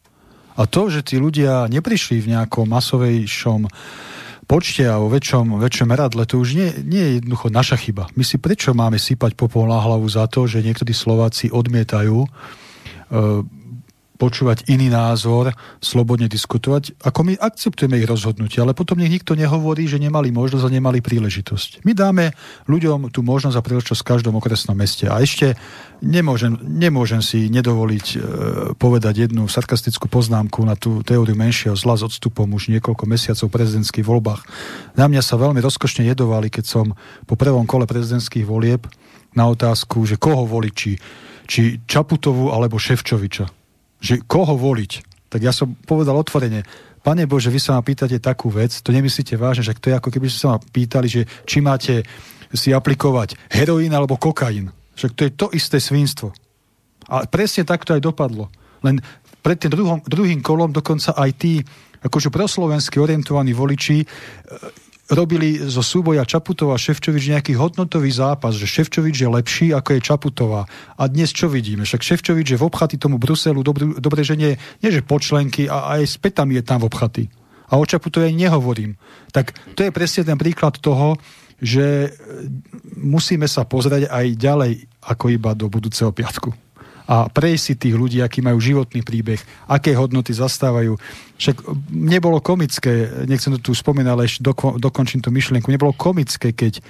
A 0.59 0.67
to, 0.67 0.91
že 0.91 1.07
tí 1.07 1.23
ľudia 1.23 1.71
neprišli 1.71 2.19
v 2.19 2.35
nejakom 2.35 2.67
masovejšom 2.67 3.71
počte 4.49 4.89
a 4.89 4.97
o 4.97 5.13
väčšom, 5.13 5.61
väčšom 5.61 5.87
meradle, 5.93 6.25
to 6.25 6.41
už 6.41 6.57
nie, 6.57 6.69
nie 6.81 7.03
je 7.05 7.13
jednoducho 7.21 7.53
naša 7.53 7.77
chyba. 7.77 8.09
My 8.17 8.25
si 8.25 8.41
prečo 8.41 8.73
máme 8.73 8.97
sypať 8.97 9.37
popol 9.37 9.69
na 9.69 9.77
hlavu 9.77 10.09
za 10.09 10.25
to, 10.25 10.49
že 10.49 10.65
niektorí 10.65 10.97
Slováci 10.97 11.53
odmietajú 11.53 12.25
e, 12.25 12.29
počúvať 14.19 14.67
iný 14.67 14.91
názor, 14.91 15.55
slobodne 15.79 16.27
diskutovať, 16.27 16.99
ako 17.07 17.21
my 17.23 17.35
akceptujeme 17.39 18.03
ich 18.03 18.11
rozhodnutie, 18.11 18.59
ale 18.59 18.75
potom 18.75 18.99
nech 18.99 19.15
nikto 19.15 19.39
nehovorí, 19.39 19.87
že 19.87 20.03
nemali 20.03 20.35
možnosť 20.35 20.67
a 20.67 20.75
nemali 20.75 20.99
príležitosť. 20.99 21.87
My 21.87 21.95
dáme 21.95 22.35
ľuďom 22.67 23.15
tú 23.15 23.23
možnosť 23.23 23.57
a 23.57 23.63
príležitosť 23.63 24.03
v 24.03 24.11
každom 24.11 24.35
okresnom 24.43 24.75
meste. 24.75 25.07
A 25.07 25.23
ešte 25.23 25.55
nemôžem, 26.03 26.59
nemôžem 26.67 27.23
si 27.23 27.47
nedovoliť 27.47 28.07
e, 28.11 28.17
povedať 28.75 29.31
jednu 29.31 29.47
sarkastickú 29.47 30.11
poznámku 30.11 30.67
na 30.67 30.75
tú 30.75 31.07
teóriu 31.07 31.39
menšieho 31.39 31.79
zla 31.79 31.95
s 31.95 32.03
odstupom 32.03 32.51
už 32.51 32.75
niekoľko 32.75 33.07
mesiacov 33.07 33.47
v 33.47 33.55
prezidentských 33.55 34.03
voľbách. 34.03 34.43
Na 34.99 35.07
mňa 35.07 35.23
sa 35.23 35.39
veľmi 35.39 35.63
rozkošne 35.63 36.03
jedovali, 36.11 36.51
keď 36.51 36.65
som 36.67 36.87
po 37.23 37.39
prvom 37.39 37.71
kole 37.71 37.87
prezidentských 37.87 38.43
volieb 38.43 38.83
na 39.39 39.47
otázku, 39.47 40.03
že 40.03 40.19
koho 40.19 40.43
voliť, 40.43 40.75
či, 40.75 40.93
či 41.47 41.63
Čaputovu 41.87 42.51
alebo 42.51 42.83
Ševčoviča 42.83 43.58
že 43.99 44.23
koho 44.25 44.55
voliť, 44.55 44.93
tak 45.29 45.45
ja 45.45 45.53
som 45.53 45.75
povedal 45.75 46.17
otvorene, 46.17 46.63
Pane 46.99 47.25
Bože, 47.31 47.49
vy 47.49 47.63
sa 47.63 47.79
ma 47.79 47.83
pýtate 47.83 48.19
takú 48.19 48.51
vec, 48.51 48.75
to 48.83 48.91
nemyslíte 48.91 49.39
vážne, 49.39 49.65
že 49.65 49.79
to 49.79 49.89
je 49.89 49.97
ako 49.97 50.11
keby 50.11 50.27
ste 50.29 50.45
sa 50.45 50.49
ma 50.55 50.59
pýtali, 50.59 51.07
že 51.09 51.23
či 51.47 51.63
máte 51.63 52.03
si 52.53 52.75
aplikovať 52.75 53.39
heroín 53.49 53.95
alebo 53.95 54.19
kokain. 54.19 54.69
Však 54.99 55.13
to 55.15 55.23
je 55.25 55.33
to 55.33 55.47
isté 55.55 55.79
svinstvo. 55.79 56.35
A 57.09 57.25
presne 57.25 57.65
tak 57.65 57.87
to 57.87 57.95
aj 57.95 58.03
dopadlo. 58.03 58.51
Len 58.83 59.01
pred 59.41 59.57
tým 59.57 59.73
druhom, 59.73 59.99
druhým 60.05 60.43
kolom 60.43 60.75
dokonca 60.75 61.15
aj 61.15 61.31
tí 61.39 61.63
akože 62.03 62.29
proslovensky 62.29 62.99
orientovaní 62.99 63.55
voliči 63.55 64.05
robili 65.09 65.57
zo 65.57 65.81
súboja 65.81 66.29
Čaputová 66.29 66.77
a 66.77 66.81
Ševčovič 66.81 67.33
nejaký 67.33 67.57
hodnotový 67.57 68.13
zápas, 68.13 68.53
že 68.53 68.69
Ševčovič 68.69 69.17
je 69.25 69.29
lepší 69.29 69.67
ako 69.73 69.97
je 69.97 70.01
Čaputová. 70.05 70.63
A 71.01 71.03
dnes 71.09 71.33
čo 71.33 71.49
vidíme? 71.49 71.89
Však 71.89 72.05
Ševčovič 72.05 72.55
je 72.55 72.61
v 72.61 72.67
obchaty 72.69 73.01
tomu 73.01 73.17
Bruselu, 73.17 73.61
dobre, 73.65 73.97
dobre 73.97 74.21
že 74.21 74.37
nie, 74.37 74.53
nie 74.85 74.91
že 74.93 75.01
počlenky, 75.01 75.65
a 75.65 75.97
aj 75.97 76.03
s 76.05 76.17
je 76.21 76.63
tam 76.63 76.79
v 76.85 76.89
obchaty. 76.93 77.25
A 77.69 77.77
o 77.81 77.85
Čaputovej 77.85 78.37
nehovorím. 78.37 78.97
Tak 79.33 79.53
to 79.77 79.85
je 79.85 79.93
presne 79.93 80.25
ten 80.25 80.37
príklad 80.37 80.77
toho, 80.81 81.17
že 81.59 82.13
musíme 82.97 83.49
sa 83.51 83.65
pozrieť 83.67 84.13
aj 84.13 84.27
ďalej 84.37 84.73
ako 85.09 85.25
iba 85.33 85.57
do 85.57 85.67
budúceho 85.73 86.13
piatku 86.13 86.68
a 87.09 87.33
prejsť 87.33 87.65
si 87.65 87.75
tých 87.81 87.97
ľudí, 87.97 88.21
aký 88.21 88.45
majú 88.45 88.61
životný 88.61 89.01
príbeh, 89.01 89.41
aké 89.65 89.97
hodnoty 89.97 90.37
zastávajú. 90.37 91.01
Však 91.41 91.65
nebolo 91.89 92.45
komické, 92.45 93.25
nechcem 93.25 93.57
to 93.57 93.73
tu 93.73 93.73
spomínať, 93.73 94.13
ale 94.13 94.29
ešte 94.29 94.45
doko, 94.45 94.77
dokončím 94.77 95.25
tú 95.25 95.33
myšlienku, 95.33 95.73
nebolo 95.73 95.97
komické, 95.97 96.53
keď 96.53 96.85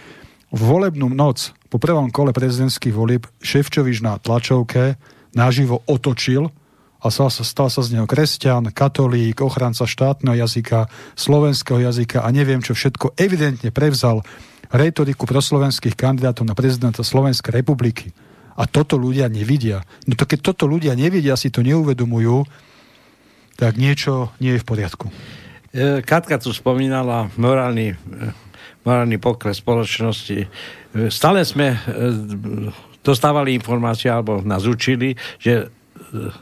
v 0.51 0.61
volebnú 0.61 1.07
noc 1.07 1.55
po 1.71 1.79
prvom 1.79 2.11
kole 2.11 2.35
prezidentských 2.35 2.91
volieb 2.91 3.31
Ševčovič 3.39 4.03
na 4.03 4.19
tlačovke 4.19 4.99
naživo 5.39 5.87
otočil 5.87 6.51
a 6.99 7.07
stal 7.15 7.31
sa, 7.31 7.47
stal 7.47 7.71
sa 7.71 7.87
z 7.87 7.95
neho 7.95 8.11
kresťan, 8.11 8.75
katolík, 8.75 9.39
ochranca 9.39 9.87
štátneho 9.87 10.35
jazyka, 10.35 10.91
slovenského 11.15 11.79
jazyka 11.79 12.27
a 12.27 12.29
neviem 12.35 12.59
čo 12.59 12.75
všetko, 12.75 13.15
evidentne 13.15 13.71
prevzal 13.71 14.27
retoriku 14.75 15.31
proslovenských 15.31 15.95
kandidátov 15.95 16.43
na 16.43 16.59
prezidenta 16.59 17.07
Slovenskej 17.07 17.55
republiky 17.55 18.11
a 18.59 18.67
toto 18.67 18.99
ľudia 18.99 19.31
nevidia. 19.31 19.87
No 20.11 20.19
to 20.19 20.27
keď 20.27 20.51
toto 20.51 20.67
ľudia 20.67 20.99
nevidia, 20.99 21.39
si 21.39 21.55
to 21.55 21.63
neuvedomujú, 21.63 22.43
tak 23.55 23.79
niečo 23.79 24.35
nie 24.43 24.59
je 24.59 24.63
v 24.63 24.67
poriadku. 24.67 25.07
E, 25.71 26.03
Katka 26.03 26.43
tu 26.43 26.51
spomínala 26.51 27.31
morálny, 27.39 27.95
e, 27.95 27.97
morálny 28.83 29.23
pokles 29.23 29.63
spoločnosti. 29.63 30.39
E, 30.43 30.49
stále 31.11 31.47
sme 31.47 31.79
dostávali 33.07 33.55
informácie, 33.55 34.11
alebo 34.11 34.43
nás 34.43 34.67
učili, 34.67 35.15
že 35.39 35.71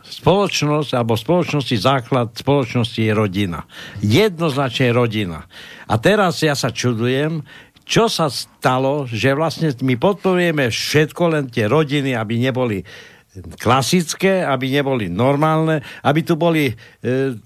spoločnosť, 0.04 0.94
alebo 0.94 1.18
spoločnosti 1.18 1.74
základ 1.74 2.30
spoločnosti 2.38 3.00
je 3.02 3.12
rodina. 3.12 3.66
Jednoznačne 3.98 4.94
rodina. 4.94 5.48
A 5.90 5.94
teraz 5.98 6.38
ja 6.42 6.54
sa 6.54 6.70
čudujem, 6.70 7.42
čo 7.86 8.10
sa 8.10 8.26
stalo, 8.26 9.06
že 9.06 9.30
vlastne 9.30 9.70
my 9.70 9.94
podporujeme 9.94 10.66
všetko, 10.66 11.22
len 11.30 11.44
tie 11.46 11.70
rodiny, 11.70 12.18
aby 12.18 12.34
neboli 12.42 12.82
klasické, 13.60 14.44
aby 14.44 14.72
neboli 14.72 15.12
normálne, 15.12 15.84
aby 16.00 16.20
tu 16.24 16.40
boli, 16.40 16.72
e, 16.72 16.74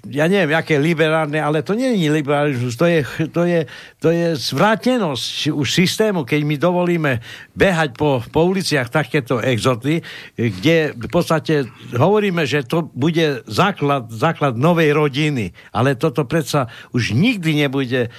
ja 0.07 0.31
neviem, 0.31 0.55
aké 0.55 0.79
liberálne, 0.79 1.39
ale 1.43 1.67
to 1.67 1.75
nie 1.75 1.99
je 1.99 2.11
liberalizmus, 2.11 2.79
to 2.79 2.87
je, 2.87 3.01
to 3.35 3.43
je, 3.43 3.61
to 3.99 4.09
je 4.15 4.29
zvrátenosť 4.39 5.51
už 5.51 5.67
systému, 5.67 6.23
keď 6.23 6.41
my 6.47 6.57
dovolíme 6.59 7.13
behať 7.59 7.99
po, 7.99 8.23
po 8.31 8.47
uliciach 8.47 8.87
takéto 8.87 9.43
exoty, 9.43 10.03
kde 10.39 10.95
v 10.95 11.09
podstate 11.11 11.67
hovoríme, 11.95 12.47
že 12.47 12.63
to 12.63 12.87
bude 12.95 13.43
základ, 13.51 14.11
základ 14.15 14.55
novej 14.55 14.95
rodiny, 14.95 15.51
ale 15.75 15.99
toto 15.99 16.23
predsa 16.23 16.71
už 16.95 17.19
nikdy 17.19 17.67
nebude 17.67 18.15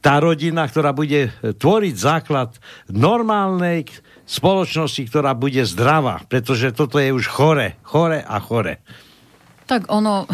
tá 0.00 0.16
rodina, 0.20 0.64
ktorá 0.64 0.96
bude 0.96 1.28
tvoriť 1.40 1.94
základ 1.96 2.56
normálnej 2.88 3.84
spoločnosti, 4.24 5.06
ktorá 5.06 5.36
bude 5.36 5.60
zdravá, 5.68 6.24
pretože 6.26 6.72
toto 6.72 6.96
je 6.96 7.12
už 7.12 7.28
chore, 7.28 7.76
chore 7.84 8.24
a 8.24 8.36
chore. 8.40 8.80
Tak 9.68 9.92
ono 9.92 10.24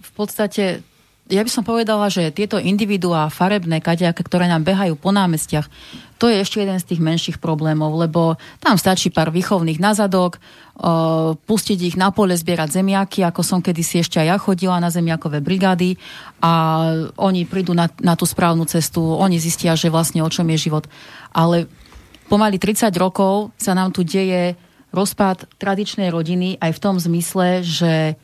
v 0.00 0.10
podstate 0.12 0.84
ja 1.30 1.46
by 1.46 1.50
som 1.50 1.62
povedala, 1.62 2.10
že 2.10 2.34
tieto 2.34 2.58
individuá 2.58 3.30
farebné 3.30 3.78
kadejaké, 3.78 4.26
ktoré 4.26 4.50
nám 4.50 4.66
behajú 4.66 4.98
po 4.98 5.14
námestiach, 5.14 5.70
to 6.18 6.26
je 6.28 6.42
ešte 6.42 6.60
jeden 6.60 6.76
z 6.76 6.84
tých 6.90 7.00
menších 7.00 7.36
problémov, 7.38 7.96
lebo 7.96 8.36
tam 8.58 8.76
stačí 8.76 9.08
pár 9.08 9.30
výchovných 9.30 9.80
nazadok, 9.80 10.42
pustiť 11.44 11.78
ich 11.92 11.96
na 12.00 12.08
pole 12.08 12.32
zbierať 12.32 12.80
zemiaky, 12.80 13.20
ako 13.20 13.44
som 13.44 13.60
kedysi 13.60 14.00
ešte 14.00 14.16
aj 14.16 14.28
ja 14.32 14.36
chodila 14.40 14.80
na 14.80 14.88
zemiakové 14.88 15.44
brigády 15.44 16.00
a 16.40 16.80
oni 17.20 17.44
prídu 17.44 17.76
na, 17.76 17.92
na 18.00 18.16
tú 18.16 18.24
správnu 18.24 18.64
cestu, 18.64 19.04
oni 19.04 19.36
zistia, 19.36 19.76
že 19.76 19.92
vlastne 19.92 20.24
o 20.24 20.32
čom 20.32 20.48
je 20.56 20.70
život. 20.70 20.88
Ale 21.36 21.68
pomaly 22.32 22.56
30 22.56 22.88
rokov 22.96 23.52
sa 23.60 23.76
nám 23.76 23.92
tu 23.92 24.08
deje 24.08 24.56
rozpad 24.88 25.52
tradičnej 25.60 26.08
rodiny 26.08 26.56
aj 26.56 26.72
v 26.72 26.82
tom 26.82 26.96
zmysle, 26.96 27.60
že 27.60 28.16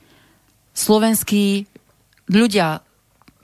slovenskí 0.73 1.69
ľudia 2.33 2.86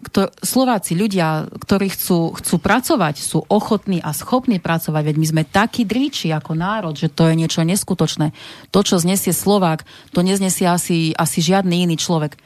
ktor- 0.03 0.35
Slováci, 0.43 0.99
ľudia, 0.99 1.47
ktorí 1.49 1.95
chcú, 1.95 2.35
chcú 2.35 2.57
pracovať, 2.59 3.23
sú 3.23 3.47
ochotní 3.47 4.03
a 4.03 4.11
schopní 4.11 4.59
pracovať, 4.59 5.03
veď 5.07 5.17
my 5.17 5.27
sme 5.27 5.43
takí 5.47 5.87
dríči 5.87 6.35
ako 6.35 6.59
národ, 6.59 6.95
že 6.99 7.09
to 7.09 7.31
je 7.31 7.39
niečo 7.39 7.63
neskutočné. 7.63 8.35
To, 8.75 8.81
čo 8.83 8.99
znesie 8.99 9.31
Slovák, 9.31 9.87
to 10.11 10.27
neznesie 10.27 10.67
asi, 10.67 11.15
asi 11.15 11.39
žiadny 11.39 11.87
iný 11.87 11.97
človek. 11.97 12.37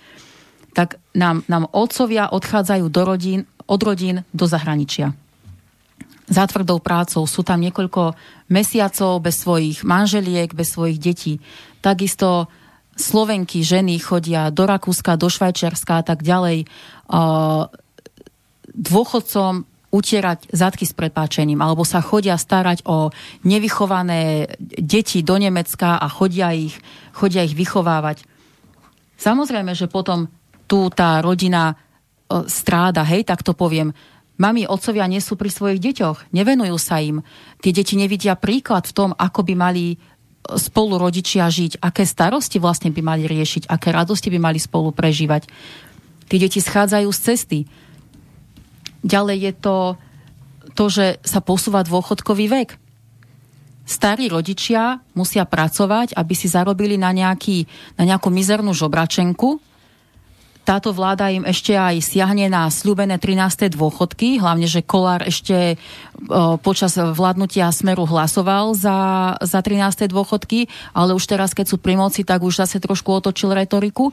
Tak 0.77 1.01
nám, 1.17 1.43
nám 1.49 1.73
otcovia 1.73 2.29
odchádzajú 2.29 2.85
do 2.93 3.03
rodín, 3.03 3.41
od 3.65 3.81
rodín 3.81 4.29
do 4.37 4.45
zahraničia. 4.45 5.17
Za 6.27 6.45
tvrdou 6.51 6.83
prácou 6.83 7.23
sú 7.25 7.47
tam 7.47 7.63
niekoľko 7.63 8.19
mesiacov 8.51 9.23
bez 9.23 9.41
svojich 9.41 9.87
manželiek, 9.87 10.51
bez 10.53 10.75
svojich 10.75 10.99
detí. 10.99 11.39
Takisto 11.79 12.51
Slovenky, 12.97 13.61
ženy 13.61 14.01
chodia 14.01 14.49
do 14.49 14.65
Rakúska, 14.65 15.21
do 15.21 15.29
Švajčiarska 15.29 16.01
a 16.01 16.05
tak 16.05 16.25
ďalej 16.25 16.65
dôchodcom 18.73 19.69
utierať 19.93 20.53
zadky 20.53 20.85
s 20.85 20.93
prepáčením, 20.93 21.63
alebo 21.63 21.87
sa 21.87 22.05
chodia 22.05 22.37
starať 22.37 22.85
o 22.85 23.15
nevychované 23.47 24.51
deti 24.61 25.23
do 25.25 25.37
Nemecka 25.41 25.97
a 25.97 26.09
chodia 26.09 26.53
ich, 26.53 26.77
chodia 27.17 27.47
ich 27.47 27.57
vychovávať. 27.57 28.27
Samozrejme, 29.17 29.73
že 29.73 29.89
potom 29.89 30.29
tu 30.69 30.93
tá 30.93 31.25
rodina 31.25 31.79
stráda, 32.29 33.07
hej, 33.07 33.25
tak 33.25 33.41
to 33.47 33.55
poviem. 33.55 33.95
Mami, 34.37 34.69
otcovia 34.69 35.09
nie 35.09 35.23
sú 35.25 35.39
pri 35.39 35.49
svojich 35.49 35.81
deťoch, 35.81 36.35
nevenujú 36.37 36.77
sa 36.77 37.01
im. 37.01 37.25
Tie 37.65 37.73
deti 37.73 37.97
nevidia 37.97 38.37
príklad 38.37 38.85
v 38.85 38.93
tom, 38.93 39.11
ako 39.17 39.49
by 39.49 39.55
mali 39.57 39.97
spolu 40.55 41.03
rodičia 41.03 41.51
žiť, 41.51 41.83
aké 41.83 42.07
starosti 42.07 42.63
vlastne 42.63 42.95
by 42.95 43.03
mali 43.03 43.27
riešiť, 43.27 43.67
aké 43.67 43.91
radosti 43.91 44.31
by 44.31 44.39
mali 44.39 44.63
spolu 44.63 44.95
prežívať. 44.95 45.51
Tí 46.31 46.37
deti 46.39 46.63
schádzajú 46.63 47.09
z 47.11 47.21
cesty. 47.21 47.59
Ďalej 49.03 49.39
je 49.43 49.53
to 49.59 49.77
to, 50.77 50.85
že 50.93 51.07
sa 51.25 51.41
posúva 51.41 51.81
dôchodkový 51.83 52.53
vek. 52.53 52.71
Starí 53.87 54.29
rodičia 54.29 55.01
musia 55.17 55.49
pracovať, 55.49 56.13
aby 56.13 56.35
si 56.37 56.53
zarobili 56.53 57.01
na, 57.01 57.15
nejaký, 57.17 57.65
na 57.97 58.05
nejakú 58.05 58.29
mizernú 58.29 58.77
žobračenku. 58.77 59.63
Táto 60.67 60.91
vláda 60.91 61.31
im 61.31 61.47
ešte 61.47 61.79
aj 61.79 62.03
siahne 62.03 62.51
na 62.51 62.67
slúbené 62.67 63.23
13. 63.23 63.71
dôchodky, 63.71 64.43
hlavne, 64.43 64.67
že 64.67 64.83
Kolár 64.83 65.23
ešte 65.23 65.79
o, 66.27 66.59
počas 66.59 66.99
vládnutia 66.99 67.71
Smeru 67.71 68.03
hlasoval 68.03 68.75
za, 68.75 68.99
za 69.47 69.62
13. 69.62 70.11
dôchodky, 70.11 70.67
ale 70.91 71.14
už 71.14 71.23
teraz, 71.23 71.55
keď 71.55 71.71
sú 71.71 71.77
pri 71.79 71.95
moci, 71.95 72.27
tak 72.27 72.43
už 72.43 72.67
zase 72.67 72.83
trošku 72.83 73.14
otočil 73.14 73.55
retoriku. 73.55 74.11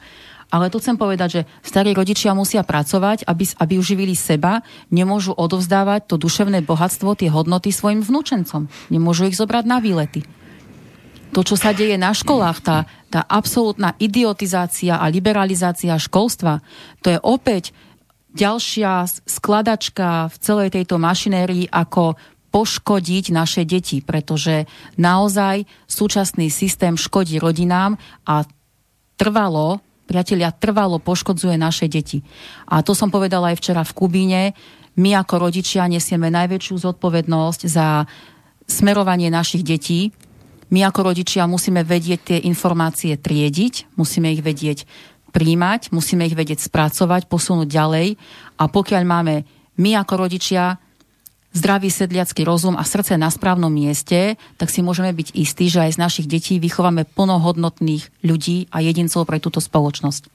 Ale 0.54 0.70
tu 0.70 0.78
chcem 0.78 0.94
povedať, 0.94 1.42
že 1.42 1.42
starí 1.66 1.98
rodičia 1.98 2.38
musia 2.38 2.62
pracovať, 2.62 3.26
aby, 3.26 3.50
aby 3.58 3.74
uživili 3.82 4.14
seba, 4.14 4.62
nemôžu 4.94 5.34
odovzdávať 5.34 6.06
to 6.06 6.22
duševné 6.22 6.62
bohatstvo, 6.62 7.18
tie 7.18 7.34
hodnoty 7.34 7.74
svojim 7.74 8.06
vnúčencom. 8.06 8.70
Nemôžu 8.94 9.26
ich 9.26 9.34
zobrať 9.42 9.66
na 9.66 9.82
výlety. 9.82 10.22
To, 11.34 11.42
čo 11.42 11.58
sa 11.58 11.74
deje 11.74 11.98
na 11.98 12.14
školách, 12.14 12.62
tá, 12.62 12.86
tá 13.10 13.26
absolútna 13.26 13.98
idiotizácia 13.98 15.02
a 15.02 15.10
liberalizácia 15.10 15.98
školstva, 15.98 16.62
to 17.02 17.10
je 17.10 17.20
opäť 17.26 17.74
ďalšia 18.38 19.10
skladačka 19.26 20.30
v 20.30 20.36
celej 20.38 20.70
tejto 20.78 21.02
mašinérii, 21.02 21.70
ako 21.74 22.18
poškodiť 22.54 23.34
naše 23.34 23.66
deti, 23.66 24.06
pretože 24.06 24.70
naozaj 25.02 25.66
súčasný 25.90 26.54
systém 26.54 26.94
škodí 26.94 27.42
rodinám 27.42 27.98
a 28.30 28.46
trvalo 29.18 29.82
priatelia, 30.06 30.54
trvalo 30.54 31.02
poškodzuje 31.02 31.58
naše 31.58 31.90
deti. 31.90 32.22
A 32.70 32.86
to 32.86 32.94
som 32.94 33.10
povedala 33.10 33.50
aj 33.50 33.58
včera 33.58 33.82
v 33.82 33.96
Kubíne. 33.98 34.44
My 35.02 35.18
ako 35.18 35.50
rodičia 35.50 35.90
nesieme 35.90 36.30
najväčšiu 36.30 36.78
zodpovednosť 36.78 37.62
za 37.66 38.06
smerovanie 38.70 39.34
našich 39.34 39.66
detí. 39.66 40.14
My 40.74 40.90
ako 40.90 41.14
rodičia 41.14 41.46
musíme 41.46 41.86
vedieť 41.86 42.20
tie 42.34 42.38
informácie 42.50 43.14
triediť, 43.14 43.94
musíme 43.94 44.34
ich 44.34 44.42
vedieť 44.42 44.90
príjmať, 45.30 45.94
musíme 45.94 46.26
ich 46.26 46.34
vedieť 46.34 46.66
spracovať, 46.66 47.30
posunúť 47.30 47.70
ďalej. 47.70 48.18
A 48.58 48.66
pokiaľ 48.66 49.04
máme 49.06 49.46
my 49.78 49.92
ako 50.02 50.26
rodičia 50.26 50.82
zdravý 51.54 51.94
sedliacký 51.94 52.42
rozum 52.42 52.74
a 52.74 52.82
srdce 52.82 53.14
na 53.22 53.30
správnom 53.30 53.70
mieste, 53.70 54.34
tak 54.58 54.74
si 54.74 54.82
môžeme 54.82 55.14
byť 55.14 55.38
istí, 55.38 55.70
že 55.70 55.86
aj 55.86 55.94
z 55.94 56.02
našich 56.02 56.26
detí 56.26 56.58
vychováme 56.58 57.06
plnohodnotných 57.06 58.26
ľudí 58.26 58.74
a 58.74 58.82
jedincov 58.82 59.30
pre 59.30 59.38
túto 59.38 59.62
spoločnosť. 59.62 60.26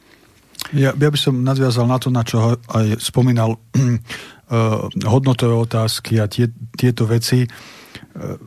Ja, 0.75 0.95
ja 0.95 1.11
by 1.11 1.19
som 1.19 1.43
nadviazal 1.43 1.91
na 1.91 1.99
to, 1.99 2.15
na 2.15 2.23
čo 2.23 2.55
aj 2.55 3.03
spomínal 3.03 3.59
uh, 3.59 3.59
hodnotové 5.15 5.55
otázky 5.59 6.23
a 6.23 6.31
tie, 6.31 6.47
tieto 6.79 7.11
veci. 7.11 7.43
Uh, 8.15 8.39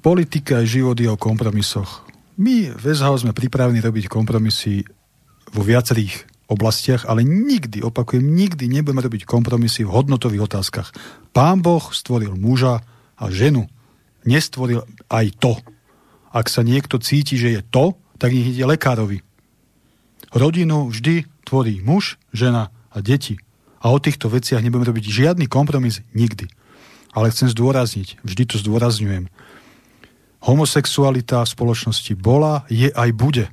politika 0.00 0.60
a 0.60 0.68
život 0.68 0.96
je 0.96 1.08
o 1.08 1.20
kompromisoch. 1.20 2.08
My 2.40 2.72
v 2.72 2.84
SHO 2.96 3.20
sme 3.20 3.36
pripravení 3.36 3.84
robiť 3.84 4.08
kompromisy 4.08 4.88
vo 5.52 5.60
viacerých 5.60 6.24
oblastiach, 6.48 7.04
ale 7.06 7.22
nikdy, 7.22 7.84
opakujem, 7.84 8.24
nikdy 8.24 8.66
nebudeme 8.66 9.04
robiť 9.04 9.28
kompromisy 9.28 9.84
v 9.84 9.92
hodnotových 9.92 10.50
otázkach. 10.50 10.88
Pán 11.30 11.60
Boh 11.60 11.84
stvoril 11.92 12.34
muža 12.34 12.80
a 13.20 13.24
ženu. 13.28 13.68
Nestvoril 14.24 14.82
aj 15.12 15.36
to. 15.38 15.54
Ak 16.32 16.48
sa 16.48 16.64
niekto 16.64 16.98
cíti, 16.98 17.36
že 17.36 17.60
je 17.60 17.62
to, 17.62 17.94
tak 18.16 18.32
nech 18.32 18.56
ide 18.56 18.64
lekárovi. 18.66 19.22
Rodinu 20.32 20.88
vždy 20.88 21.28
tvorí 21.44 21.84
muž, 21.84 22.16
žena 22.32 22.72
a 22.90 22.98
deti. 23.04 23.38
A 23.80 23.92
o 23.92 23.98
týchto 23.98 24.28
veciach 24.28 24.60
nebudeme 24.60 24.88
robiť 24.90 25.04
žiadny 25.06 25.46
kompromis 25.48 26.04
nikdy. 26.16 26.48
Ale 27.10 27.32
chcem 27.34 27.50
zdôrazniť, 27.50 28.22
vždy 28.22 28.42
to 28.46 28.56
zdôrazňujem. 28.60 29.26
Homosexualita 30.40 31.44
v 31.44 31.52
spoločnosti 31.52 32.12
bola, 32.16 32.64
je 32.72 32.88
aj 32.88 33.10
bude. 33.12 33.46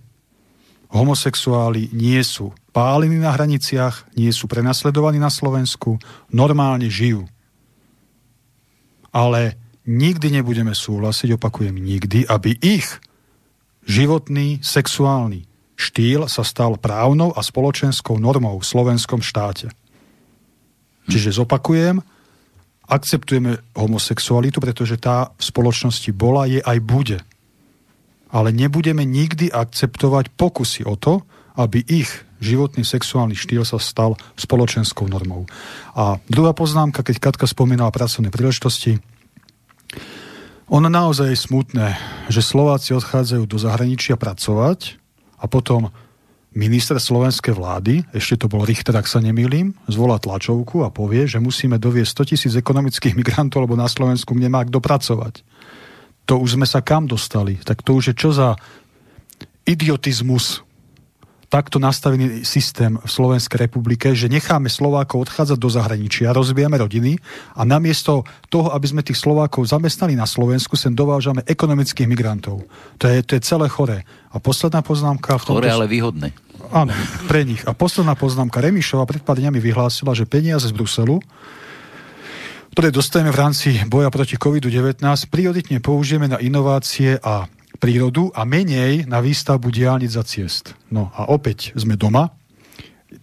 Homosexuáli 0.88 1.92
nie 1.92 2.20
sú 2.24 2.56
pálení 2.72 3.20
na 3.20 3.36
hraniciach, 3.36 4.16
nie 4.16 4.32
sú 4.32 4.48
prenasledovaní 4.48 5.20
na 5.20 5.28
Slovensku, 5.28 6.00
normálne 6.32 6.88
žijú. 6.88 7.28
Ale 9.12 9.60
nikdy 9.84 10.40
nebudeme 10.40 10.72
súhlasiť, 10.72 11.36
opakujem 11.36 11.76
nikdy, 11.76 12.24
aby 12.28 12.56
ich 12.64 12.88
životný 13.84 14.64
sexuálny 14.64 15.48
štýl 15.78 16.26
sa 16.26 16.42
stal 16.42 16.76
právnou 16.76 17.32
a 17.38 17.44
spoločenskou 17.46 18.18
normou 18.18 18.58
v 18.58 18.66
slovenskom 18.66 19.22
štáte. 19.22 19.70
Čiže 21.08 21.40
zopakujem, 21.40 22.04
akceptujeme 22.88 23.60
homosexualitu, 23.76 24.64
pretože 24.64 24.96
tá 24.98 25.36
v 25.36 25.44
spoločnosti 25.44 26.10
bola, 26.16 26.48
je 26.48 26.64
aj 26.64 26.78
bude. 26.84 27.20
Ale 28.32 28.52
nebudeme 28.56 29.04
nikdy 29.04 29.52
akceptovať 29.52 30.32
pokusy 30.36 30.88
o 30.88 30.96
to, 30.96 31.24
aby 31.60 31.84
ich 31.84 32.10
životný 32.40 32.86
sexuálny 32.86 33.34
štýl 33.34 33.66
sa 33.66 33.82
stal 33.82 34.16
spoločenskou 34.38 35.10
normou. 35.10 35.50
A 35.98 36.22
druhá 36.30 36.54
poznámka, 36.54 37.02
keď 37.02 37.18
Katka 37.20 37.46
spomínala 37.50 37.90
pracovné 37.90 38.30
príležitosti, 38.30 39.02
ono 40.68 40.92
naozaj 40.92 41.32
je 41.32 41.40
smutné, 41.40 41.88
že 42.28 42.44
Slováci 42.44 42.92
odchádzajú 42.92 43.44
do 43.48 43.56
zahraničia 43.56 44.20
pracovať 44.20 45.00
a 45.40 45.48
potom 45.48 45.96
minister 46.58 46.98
slovenskej 46.98 47.54
vlády, 47.54 48.02
ešte 48.10 48.42
to 48.42 48.50
bol 48.50 48.66
Richter, 48.66 48.98
ak 48.98 49.06
sa 49.06 49.22
nemýlim, 49.22 49.78
zvolá 49.86 50.18
tlačovku 50.18 50.82
a 50.82 50.90
povie, 50.90 51.30
že 51.30 51.38
musíme 51.38 51.78
doviesť 51.78 52.26
100 52.26 52.30
tisíc 52.34 52.54
ekonomických 52.58 53.14
migrantov, 53.14 53.70
lebo 53.70 53.78
na 53.78 53.86
Slovensku 53.86 54.34
nemá 54.34 54.66
kto 54.66 54.82
pracovať. 54.82 55.46
To 56.26 56.42
už 56.42 56.58
sme 56.58 56.66
sa 56.66 56.82
kam 56.82 57.06
dostali? 57.06 57.62
Tak 57.62 57.86
to 57.86 58.02
už 58.02 58.12
je 58.12 58.16
čo 58.18 58.34
za 58.34 58.58
idiotizmus 59.70 60.66
takto 61.48 61.80
nastavený 61.80 62.44
systém 62.44 63.00
v 63.00 63.08
Slovenskej 63.08 63.68
republike, 63.68 64.12
že 64.12 64.28
necháme 64.28 64.68
Slovákov 64.68 65.32
odchádzať 65.32 65.56
do 65.56 65.70
zahraničia, 65.72 66.36
rozbijame 66.36 66.76
rodiny 66.76 67.16
a 67.56 67.64
namiesto 67.64 68.28
toho, 68.52 68.76
aby 68.76 68.84
sme 68.84 69.02
tých 69.04 69.16
Slovákov 69.16 69.72
zamestnali 69.72 70.20
na 70.20 70.28
Slovensku, 70.28 70.76
sem 70.76 70.92
dovážame 70.92 71.48
ekonomických 71.48 72.08
migrantov. 72.08 72.68
To 73.00 73.06
je, 73.08 73.24
to 73.24 73.40
je 73.40 73.42
celé 73.48 73.72
choré. 73.72 74.04
A 74.36 74.44
posledná 74.44 74.84
poznámka... 74.84 75.40
V 75.40 75.56
tomto... 75.56 75.64
Ale 75.64 75.88
výhodné. 75.88 76.36
Áno, 76.72 76.92
pre 77.32 77.48
nich. 77.48 77.64
A 77.64 77.72
posledná 77.72 78.16
poznámka. 78.18 78.60
Remišova 78.60 79.08
pred 79.08 79.24
pár 79.24 79.40
dňami 79.40 79.60
vyhlásila, 79.60 80.12
že 80.12 80.28
peniaze 80.28 80.68
z 80.68 80.76
Bruselu, 80.76 81.20
ktoré 82.76 82.94
dostajeme 82.94 83.34
v 83.34 83.40
rámci 83.42 83.68
boja 83.90 84.14
proti 84.14 84.38
COVID-19, 84.38 85.02
prioritne 85.34 85.82
použijeme 85.82 86.30
na 86.30 86.38
inovácie 86.38 87.18
a 87.24 87.50
prírodu 87.78 88.30
a 88.34 88.46
menej 88.46 89.06
na 89.06 89.22
výstavbu 89.22 89.70
diálnic 89.70 90.14
za 90.14 90.26
ciest. 90.26 90.74
No 90.94 91.14
a 91.14 91.30
opäť 91.30 91.74
sme 91.78 91.98
doma. 91.98 92.34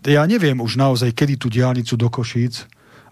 Ja 0.02 0.24
neviem 0.24 0.58
už 0.58 0.80
naozaj, 0.80 1.12
kedy 1.12 1.34
tú 1.36 1.46
diálnicu 1.52 1.94
do 1.94 2.08
Košíc 2.08 2.64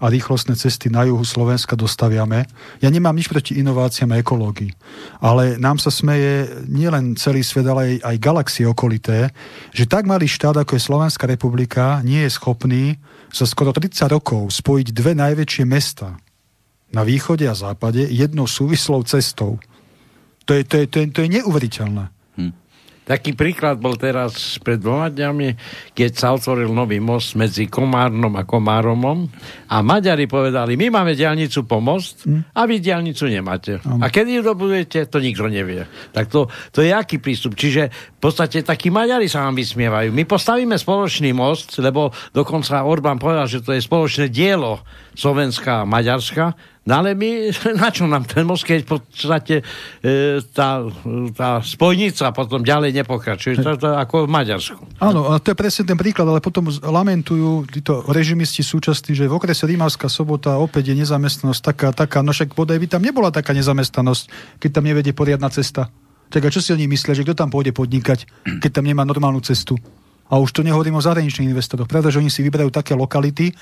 a 0.03 0.11
rýchlostné 0.11 0.59
cesty 0.59 0.91
na 0.91 1.07
juhu 1.07 1.23
Slovenska 1.23 1.79
dostaviame. 1.79 2.51
Ja 2.83 2.91
nemám 2.91 3.15
nič 3.15 3.31
proti 3.31 3.55
inováciám 3.63 4.11
a 4.11 4.19
ekológii, 4.19 4.75
ale 5.23 5.55
nám 5.63 5.79
sa 5.79 5.95
smeje 5.95 6.51
nielen 6.67 7.15
celý 7.15 7.47
svet, 7.47 7.63
ale 7.71 8.03
aj, 8.03 8.11
aj 8.11 8.17
galaxie 8.19 8.67
okolité, 8.67 9.31
že 9.71 9.87
tak 9.87 10.11
malý 10.11 10.27
štát, 10.27 10.59
ako 10.59 10.75
je 10.75 10.83
Slovenská 10.83 11.31
republika, 11.31 12.03
nie 12.03 12.27
je 12.27 12.35
schopný 12.35 12.99
za 13.31 13.47
skoro 13.47 13.71
30 13.71 13.95
rokov 14.11 14.51
spojiť 14.51 14.91
dve 14.91 15.15
najväčšie 15.15 15.65
mesta 15.65 16.19
na 16.91 17.07
východe 17.07 17.47
a 17.47 17.55
západe 17.55 18.03
jednou 18.11 18.51
súvislou 18.51 19.07
cestou. 19.07 19.63
To 20.45 20.53
je, 20.59 20.67
to 20.67 20.83
je, 20.83 20.85
to 20.91 20.97
je, 20.99 21.07
to 21.15 21.21
je 21.23 21.29
neuveriteľné. 21.39 22.11
Taký 23.03 23.35
príklad 23.35 23.83
bol 23.83 23.99
teraz 23.99 24.63
pred 24.63 24.79
dvoma 24.79 25.11
dňami, 25.11 25.59
keď 25.91 26.11
sa 26.15 26.31
otvoril 26.39 26.71
nový 26.71 27.03
most 27.03 27.35
medzi 27.35 27.67
Komárnom 27.67 28.31
a 28.39 28.47
Komáromom 28.47 29.27
a 29.67 29.83
Maďari 29.83 30.31
povedali, 30.31 30.79
my 30.79 31.03
máme 31.03 31.19
diálnicu 31.19 31.67
po 31.67 31.83
most 31.83 32.23
hm? 32.23 32.55
a 32.55 32.63
vy 32.63 32.79
diálnicu 32.79 33.27
nemáte. 33.27 33.83
A 33.83 34.07
kedy 34.07 34.39
ju 34.39 34.43
dobudujete, 34.47 35.11
to 35.11 35.19
nikto 35.19 35.51
nevie. 35.51 35.83
Tak 36.15 36.31
to, 36.31 36.47
to 36.71 36.87
je 36.87 36.95
aký 36.95 37.19
prístup? 37.19 37.59
Čiže 37.59 37.91
v 37.91 38.21
podstate 38.23 38.63
takí 38.63 38.87
Maďari 38.87 39.27
sa 39.27 39.51
vám 39.51 39.59
vysmievajú. 39.59 40.15
My 40.15 40.23
postavíme 40.23 40.79
spoločný 40.79 41.35
most, 41.35 41.75
lebo 41.83 42.15
dokonca 42.31 42.87
Orbán 42.87 43.19
povedal, 43.19 43.51
že 43.51 43.67
to 43.67 43.75
je 43.75 43.83
spoločné 43.83 44.31
dielo 44.31 44.79
Slovenska 45.19 45.83
a 45.83 45.89
Maďarska, 45.89 46.72
No 46.83 46.99
ale 46.99 47.15
my, 47.15 47.55
na 47.83 47.95
čo 47.95 48.11
nám 48.11 48.27
ten 48.27 48.43
most, 48.43 48.67
keď 48.67 48.83
v 48.83 48.89
podstate 48.99 49.55
e, 50.03 50.43
tá, 50.51 50.83
tá 51.31 51.63
spojnica 51.63 52.35
potom 52.35 52.67
ďalej 52.67 52.91
nepokračuje. 53.03 53.63
To, 53.63 53.79
to 53.79 53.89
ako 53.95 54.27
v 54.27 54.31
Maďarsku. 54.35 54.83
Áno, 54.99 55.31
a 55.31 55.39
to 55.39 55.55
je 55.55 55.57
presne 55.59 55.87
ten 55.87 55.95
príklad, 55.95 56.27
ale 56.27 56.43
potom 56.43 56.67
lamentujú 56.69 57.71
títo 57.71 58.03
režimisti 58.11 58.67
súčasní, 58.67 59.15
že 59.15 59.31
v 59.31 59.37
okrese 59.39 59.63
Rímavská 59.71 60.11
sobota 60.11 60.59
opäť 60.59 60.91
je 60.91 61.07
nezamestnanosť 61.07 61.61
taká, 61.63 61.89
taká, 61.95 62.19
no 62.27 62.35
však 62.35 62.59
bodaj 62.59 62.83
by 62.83 62.87
tam 62.91 63.03
nebola 63.07 63.31
taká 63.31 63.55
nezamestnanosť, 63.55 64.59
keď 64.59 64.71
tam 64.75 64.85
nevedie 64.85 65.15
poriadna 65.15 65.47
cesta. 65.55 65.87
Tak 66.33 66.49
a 66.49 66.51
čo 66.51 66.65
si 66.65 66.73
oni 66.73 66.89
myslia, 66.89 67.15
že 67.15 67.23
kto 67.23 67.37
tam 67.37 67.53
pôjde 67.53 67.77
podnikať, 67.77 68.25
keď 68.65 68.71
tam 68.81 68.89
nemá 68.89 69.05
normálnu 69.05 69.45
cestu? 69.45 69.77
A 70.33 70.41
už 70.41 70.49
to 70.57 70.65
nehovorím 70.65 70.97
o 70.97 71.05
zahraničných 71.05 71.53
investoroch, 71.53 71.85
pretože 71.85 72.17
oni 72.17 72.33
si 72.33 72.41
vyberajú 72.41 72.73
také 72.73 72.97
lokality, 72.97 73.53
e, 73.53 73.55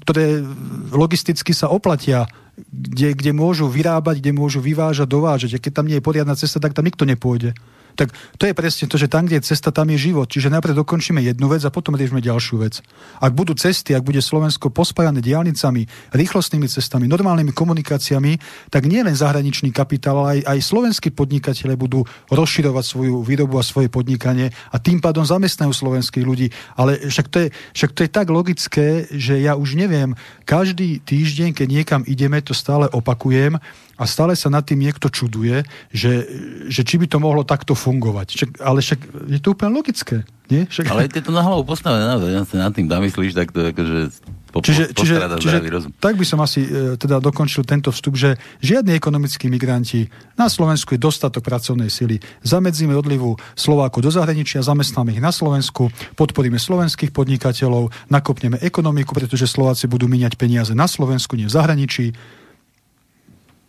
ktoré 0.00 0.40
logisticky 0.88 1.52
sa 1.52 1.68
oplatia, 1.68 2.24
kde, 2.72 3.12
kde 3.12 3.36
môžu 3.36 3.68
vyrábať, 3.68 4.24
kde 4.24 4.32
môžu 4.32 4.64
vyvážať, 4.64 5.04
dovážať. 5.04 5.50
A 5.56 5.62
keď 5.62 5.72
tam 5.76 5.86
nie 5.92 6.00
je 6.00 6.04
poriadna 6.04 6.32
cesta, 6.32 6.64
tak 6.64 6.72
tam 6.72 6.88
nikto 6.88 7.04
nepôjde. 7.04 7.52
Tak 7.96 8.14
to 8.38 8.44
je 8.46 8.54
presne 8.54 8.86
to, 8.86 8.96
že 8.98 9.10
tam, 9.10 9.26
kde 9.26 9.40
je 9.40 9.48
cesta, 9.54 9.74
tam 9.74 9.88
je 9.90 10.10
život. 10.10 10.28
Čiže 10.28 10.52
najprv 10.52 10.78
dokončíme 10.84 11.22
jednu 11.22 11.46
vec 11.50 11.62
a 11.66 11.70
potom 11.70 11.94
riešime 11.94 12.22
ďalšiu 12.22 12.56
vec. 12.62 12.84
Ak 13.18 13.32
budú 13.34 13.56
cesty, 13.56 13.94
ak 13.94 14.06
bude 14.06 14.22
Slovensko 14.22 14.70
pospájane 14.70 15.24
diálnicami, 15.24 15.86
rýchlostnými 16.14 16.68
cestami, 16.70 17.10
normálnymi 17.10 17.52
komunikáciami, 17.54 18.38
tak 18.68 18.86
nie 18.86 19.02
len 19.02 19.16
zahraničný 19.16 19.74
kapitál, 19.74 20.22
ale 20.22 20.42
aj, 20.42 20.56
aj 20.56 20.58
slovenskí 20.60 21.08
podnikatelia 21.10 21.74
budú 21.78 22.06
rozširovať 22.30 22.84
svoju 22.84 23.14
výrobu 23.26 23.58
a 23.58 23.64
svoje 23.66 23.90
podnikanie 23.90 24.52
a 24.70 24.76
tým 24.78 24.98
pádom 24.98 25.26
zamestnajú 25.26 25.72
slovenských 25.74 26.24
ľudí. 26.24 26.48
Ale 26.74 26.98
však 27.10 27.26
to, 27.28 27.38
je, 27.44 27.48
však 27.76 27.90
to 27.96 28.00
je 28.06 28.10
tak 28.10 28.26
logické, 28.30 29.06
že 29.10 29.38
ja 29.42 29.54
už 29.58 29.76
neviem, 29.76 30.14
každý 30.46 31.02
týždeň, 31.02 31.54
keď 31.54 31.68
niekam 31.68 32.02
ideme, 32.06 32.42
to 32.42 32.56
stále 32.56 32.88
opakujem, 32.90 33.60
a 34.00 34.08
stále 34.08 34.32
sa 34.32 34.48
nad 34.48 34.64
tým 34.64 34.80
niekto 34.80 35.12
čuduje, 35.12 35.60
že, 35.92 36.24
že 36.72 36.80
či 36.88 36.96
by 36.96 37.04
to 37.04 37.20
mohlo 37.20 37.44
takto 37.44 37.76
fungovať. 37.80 38.28
Čak, 38.36 38.48
ale 38.60 38.84
však 38.84 39.00
je 39.32 39.40
to 39.40 39.56
úplne 39.56 39.72
logické. 39.72 40.28
Nie? 40.52 40.68
Však... 40.68 40.84
Ale 40.92 41.08
je 41.08 41.24
to 41.24 41.32
na 41.32 41.40
hlavu 41.40 41.64
postavené, 41.64 42.04
ja 42.28 42.44
sa 42.44 42.68
nad 42.68 42.76
tým 42.76 42.90
zamyslíš, 42.90 43.32
tak 43.32 43.54
to 43.54 43.72
akože 43.72 44.12
po, 44.50 44.66
čiže, 44.66 44.90
čiže, 44.98 45.14
čiže 45.38 45.58
tak 46.02 46.18
by 46.18 46.26
som 46.26 46.42
asi 46.42 46.66
e, 46.66 46.98
teda 46.98 47.22
dokončil 47.22 47.62
tento 47.62 47.94
vstup, 47.94 48.18
že 48.18 48.34
žiadni 48.58 48.98
ekonomickí 48.98 49.46
migranti, 49.46 50.10
na 50.34 50.50
Slovensku 50.50 50.98
je 50.98 51.00
dostatok 51.00 51.46
pracovnej 51.46 51.86
sily, 51.86 52.18
zamedzíme 52.42 52.90
odlivu 52.90 53.38
Slovákov 53.54 54.02
do 54.02 54.10
zahraničia, 54.10 54.66
zamestnáme 54.66 55.14
ich 55.14 55.22
na 55.22 55.30
Slovensku, 55.30 55.94
podporíme 56.18 56.58
slovenských 56.58 57.14
podnikateľov, 57.14 57.94
nakopneme 58.10 58.58
ekonomiku, 58.58 59.14
pretože 59.14 59.46
Slováci 59.46 59.86
budú 59.86 60.10
míňať 60.10 60.34
peniaze 60.34 60.74
na 60.74 60.90
Slovensku, 60.90 61.38
nie 61.38 61.46
v 61.46 61.54
zahraničí 61.54 62.04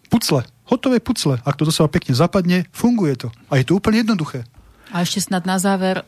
pucle, 0.09 0.41
hotové 0.71 1.03
pucle. 1.03 1.35
Ak 1.43 1.59
to 1.59 1.67
dosa 1.67 1.83
pekne 1.91 2.15
zapadne, 2.15 2.63
funguje 2.71 3.27
to. 3.27 3.27
A 3.51 3.59
je 3.59 3.67
to 3.67 3.75
úplne 3.75 4.07
jednoduché. 4.07 4.47
A 4.95 5.03
ešte 5.03 5.19
snad 5.19 5.43
na 5.43 5.59
záver, 5.59 6.07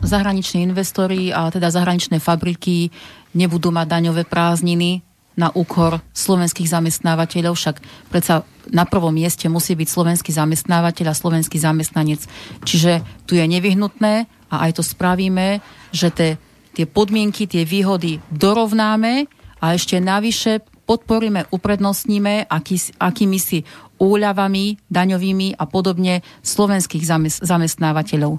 zahraniční 0.00 0.64
investori 0.64 1.28
a 1.28 1.52
teda 1.52 1.68
zahraničné 1.68 2.16
fabriky 2.22 2.88
nebudú 3.36 3.68
mať 3.68 3.86
daňové 3.88 4.24
prázdniny 4.24 5.04
na 5.38 5.54
úkor 5.54 6.02
slovenských 6.18 6.66
zamestnávateľov, 6.66 7.54
však 7.54 7.76
predsa 8.10 8.42
na 8.74 8.82
prvom 8.82 9.14
mieste 9.14 9.46
musí 9.46 9.78
byť 9.78 9.86
slovenský 9.86 10.34
zamestnávateľ 10.34 11.14
a 11.14 11.14
slovenský 11.14 11.62
zamestnanec. 11.62 12.26
Čiže 12.66 13.06
tu 13.22 13.38
je 13.38 13.46
nevyhnutné 13.46 14.26
a 14.50 14.54
aj 14.66 14.80
to 14.80 14.82
spravíme, 14.82 15.62
že 15.94 16.10
te, 16.10 16.28
tie 16.74 16.90
podmienky, 16.90 17.46
tie 17.46 17.62
výhody 17.62 18.18
dorovnáme 18.34 19.30
a 19.62 19.78
ešte 19.78 20.02
navyše 20.02 20.66
podporíme, 20.88 21.52
uprednostníme 21.54 22.50
aký, 22.50 22.96
akými 22.98 23.38
si 23.38 23.62
úľavami 23.98 24.78
daňovými 24.88 25.58
a 25.58 25.64
podobne 25.66 26.22
slovenských 26.42 27.04
zamestnávateľov. 27.42 28.38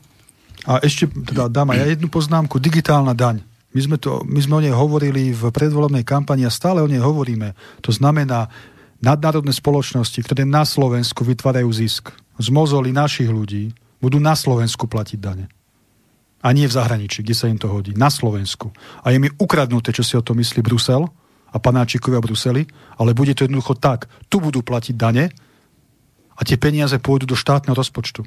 A 0.67 0.83
ešte 0.83 1.07
teda 1.07 1.47
dám 1.47 1.71
aj 1.71 1.95
jednu 1.95 2.11
poznámku. 2.11 2.59
Digitálna 2.59 3.15
daň. 3.15 3.43
My 3.69 3.81
sme, 3.85 3.97
to, 4.01 4.25
my 4.25 4.39
sme 4.41 4.53
o 4.59 4.63
nej 4.65 4.73
hovorili 4.73 5.29
v 5.29 5.53
predvolebnej 5.53 6.01
kampani 6.01 6.43
a 6.43 6.51
stále 6.51 6.81
o 6.81 6.89
nej 6.89 6.99
hovoríme. 6.99 7.53
To 7.85 7.93
znamená 7.93 8.49
nadnárodné 8.99 9.53
spoločnosti, 9.53 10.19
ktoré 10.25 10.43
na 10.43 10.65
Slovensku 10.65 11.21
vytvárajú 11.21 11.69
zisk 11.69 12.11
z 12.41 12.47
mozoli 12.49 12.89
našich 12.89 13.29
ľudí, 13.29 13.71
budú 14.01 14.17
na 14.17 14.33
Slovensku 14.33 14.89
platiť 14.89 15.19
dane. 15.21 15.45
A 16.39 16.55
nie 16.55 16.65
v 16.65 16.75
zahraničí, 16.75 17.21
kde 17.21 17.35
sa 17.35 17.51
im 17.51 17.59
to 17.59 17.67
hodí. 17.67 17.91
Na 17.93 18.07
Slovensku. 18.07 18.71
A 19.03 19.11
je 19.11 19.19
mi 19.19 19.27
ukradnuté, 19.27 19.91
čo 19.91 20.07
si 20.07 20.15
o 20.15 20.23
to 20.23 20.31
myslí 20.33 20.63
Brusel, 20.63 21.05
a 21.49 21.57
panáčikovia 21.57 22.21
Bruseli, 22.21 22.65
ale 23.01 23.17
bude 23.17 23.33
to 23.33 23.45
jednoducho 23.45 23.73
tak. 23.77 24.05
Tu 24.29 24.37
budú 24.37 24.61
platiť 24.61 24.93
dane 24.93 25.33
a 26.39 26.41
tie 26.47 26.55
peniaze 26.55 26.95
pôjdu 26.95 27.27
do 27.27 27.35
štátneho 27.35 27.75
rozpočtu 27.75 28.23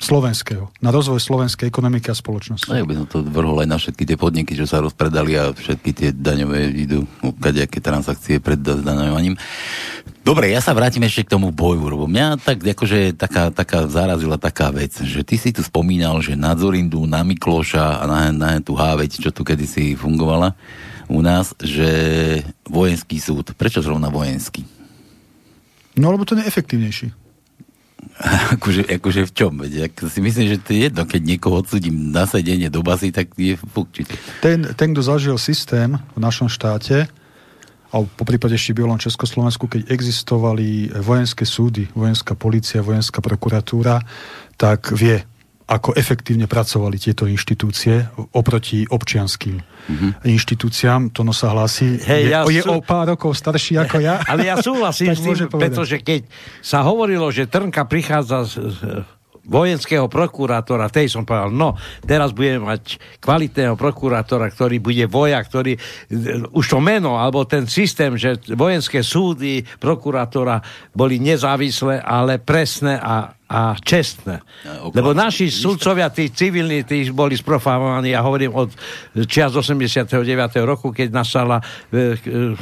slovenského, 0.00 0.72
na 0.80 0.88
rozvoj 0.88 1.20
slovenskej 1.20 1.68
ekonomiky 1.68 2.08
a 2.08 2.16
spoločnosti. 2.16 2.72
A 2.72 2.80
ja 2.80 2.88
by 2.88 2.96
som 2.96 3.04
to 3.04 3.20
vrhol 3.20 3.60
aj 3.60 3.68
na 3.68 3.76
všetky 3.76 4.08
tie 4.08 4.16
podniky, 4.16 4.56
čo 4.56 4.64
sa 4.64 4.80
rozpredali 4.80 5.36
a 5.36 5.52
všetky 5.52 5.90
tie 5.92 6.08
daňové 6.16 6.72
idú, 6.72 7.04
kadejaké 7.36 7.84
transakcie 7.84 8.40
pred 8.40 8.56
daňovaním. 8.64 9.36
Dobre, 10.24 10.48
ja 10.48 10.64
sa 10.64 10.72
vrátim 10.72 11.04
ešte 11.04 11.28
k 11.28 11.36
tomu 11.36 11.52
boju, 11.52 11.84
lebo 11.84 12.08
mňa 12.08 12.40
tak 12.40 12.64
akože 12.64 13.12
taká, 13.12 13.52
taká 13.52 13.84
zarazila 13.92 14.40
taká 14.40 14.72
vec, 14.72 14.96
že 14.96 15.20
ty 15.20 15.36
si 15.36 15.52
tu 15.52 15.60
spomínal, 15.60 16.24
že 16.24 16.32
na 16.32 16.56
Zorindu, 16.56 17.04
na 17.04 17.20
Mikloša 17.20 18.00
a 18.00 18.04
na, 18.08 18.20
na 18.32 18.48
tú 18.64 18.72
Háveť, 18.80 19.20
čo 19.20 19.28
tu 19.28 19.44
kedysi 19.44 20.00
fungovala 20.00 20.56
u 21.12 21.20
nás, 21.20 21.52
že 21.60 21.88
vojenský 22.64 23.20
súd. 23.20 23.52
Prečo 23.52 23.84
zrovna 23.84 24.08
vojenský? 24.08 24.64
No, 26.00 26.08
lebo 26.08 26.24
to 26.24 26.38
je 26.38 26.48
efektívnejší. 26.48 27.19
akože, 28.56 28.88
akože 29.00 29.20
v 29.28 29.32
čom? 29.32 29.52
Veď, 29.60 29.92
si 30.08 30.20
myslím, 30.20 30.46
že 30.50 30.58
to 30.60 30.76
je 30.76 30.90
jedno, 30.90 31.02
keď 31.04 31.20
niekoho 31.24 31.60
odsudím 31.64 32.12
na 32.12 32.24
sedenie 32.24 32.68
do 32.68 32.84
basy, 32.84 33.12
tak 33.12 33.32
je. 33.36 33.56
Či... 33.92 34.02
Ten, 34.44 34.66
ten, 34.76 34.88
kto 34.92 35.02
zažil 35.04 35.36
systém 35.40 35.96
v 36.16 36.20
našom 36.20 36.48
štáte, 36.48 37.08
a 37.90 38.06
po 38.06 38.22
prípade 38.22 38.54
ešte 38.54 38.70
bielom 38.70 39.02
Československu, 39.02 39.66
keď 39.66 39.90
existovali 39.90 40.94
vojenské 41.02 41.42
súdy, 41.42 41.90
vojenská 41.90 42.38
policia, 42.38 42.86
vojenská 42.86 43.18
prokuratúra, 43.18 43.98
tak 44.54 44.94
vie, 44.94 45.26
ako 45.70 45.94
efektívne 45.94 46.50
pracovali 46.50 46.98
tieto 46.98 47.30
inštitúcie 47.30 48.10
oproti 48.34 48.82
občianským 48.90 49.62
mm-hmm. 49.62 50.10
inštitúciám. 50.26 51.14
Tono 51.14 51.30
sa 51.30 51.54
hlási. 51.54 52.02
Hey, 52.02 52.26
je, 52.26 52.34
ja 52.34 52.42
je 52.42 52.66
sú... 52.66 52.74
o 52.74 52.82
pár 52.82 53.14
rokov 53.14 53.38
starší 53.38 53.78
ako 53.78 54.02
ja. 54.02 54.18
Ale 54.30 54.50
ja 54.50 54.58
súhlasím 54.58 55.14
s 55.14 55.22
tým, 55.22 55.46
pretože 55.46 56.02
keď 56.02 56.26
sa 56.58 56.82
hovorilo, 56.82 57.30
že 57.30 57.46
Trnka 57.46 57.86
prichádza 57.86 58.50
z, 58.50 58.54
z 58.66 58.80
vojenského 59.46 60.06
prokurátora, 60.06 60.92
tej 60.92 61.10
som 61.10 61.26
povedal, 61.26 61.50
no, 61.50 61.74
teraz 62.06 62.30
budeme 62.30 62.70
mať 62.70 62.98
kvalitného 63.18 63.74
prokurátora, 63.74 64.46
ktorý 64.52 64.78
bude 64.78 65.06
voja, 65.10 65.42
ktorý, 65.42 65.74
už 66.54 66.66
to 66.66 66.78
meno, 66.78 67.18
alebo 67.18 67.42
ten 67.48 67.66
systém, 67.66 68.14
že 68.14 68.38
vojenské 68.54 69.02
súdy 69.02 69.66
prokurátora 69.82 70.62
boli 70.94 71.18
nezávislé, 71.18 71.98
ale 71.98 72.38
presné 72.38 73.00
a 73.00 73.39
a 73.50 73.74
čestné. 73.82 74.46
Lebo 74.94 75.10
naši 75.10 75.50
sudcovia, 75.50 76.06
tí 76.14 76.30
civilní, 76.30 76.86
tí 76.86 77.10
boli 77.10 77.34
sprofávovaní, 77.34 78.14
ja 78.14 78.22
hovorím 78.22 78.54
od 78.54 78.70
čias 79.26 79.50
89. 79.58 80.06
roku, 80.62 80.94
keď 80.94 81.10
nastala 81.10 81.58
e, 81.90 82.14
e, 82.14 82.54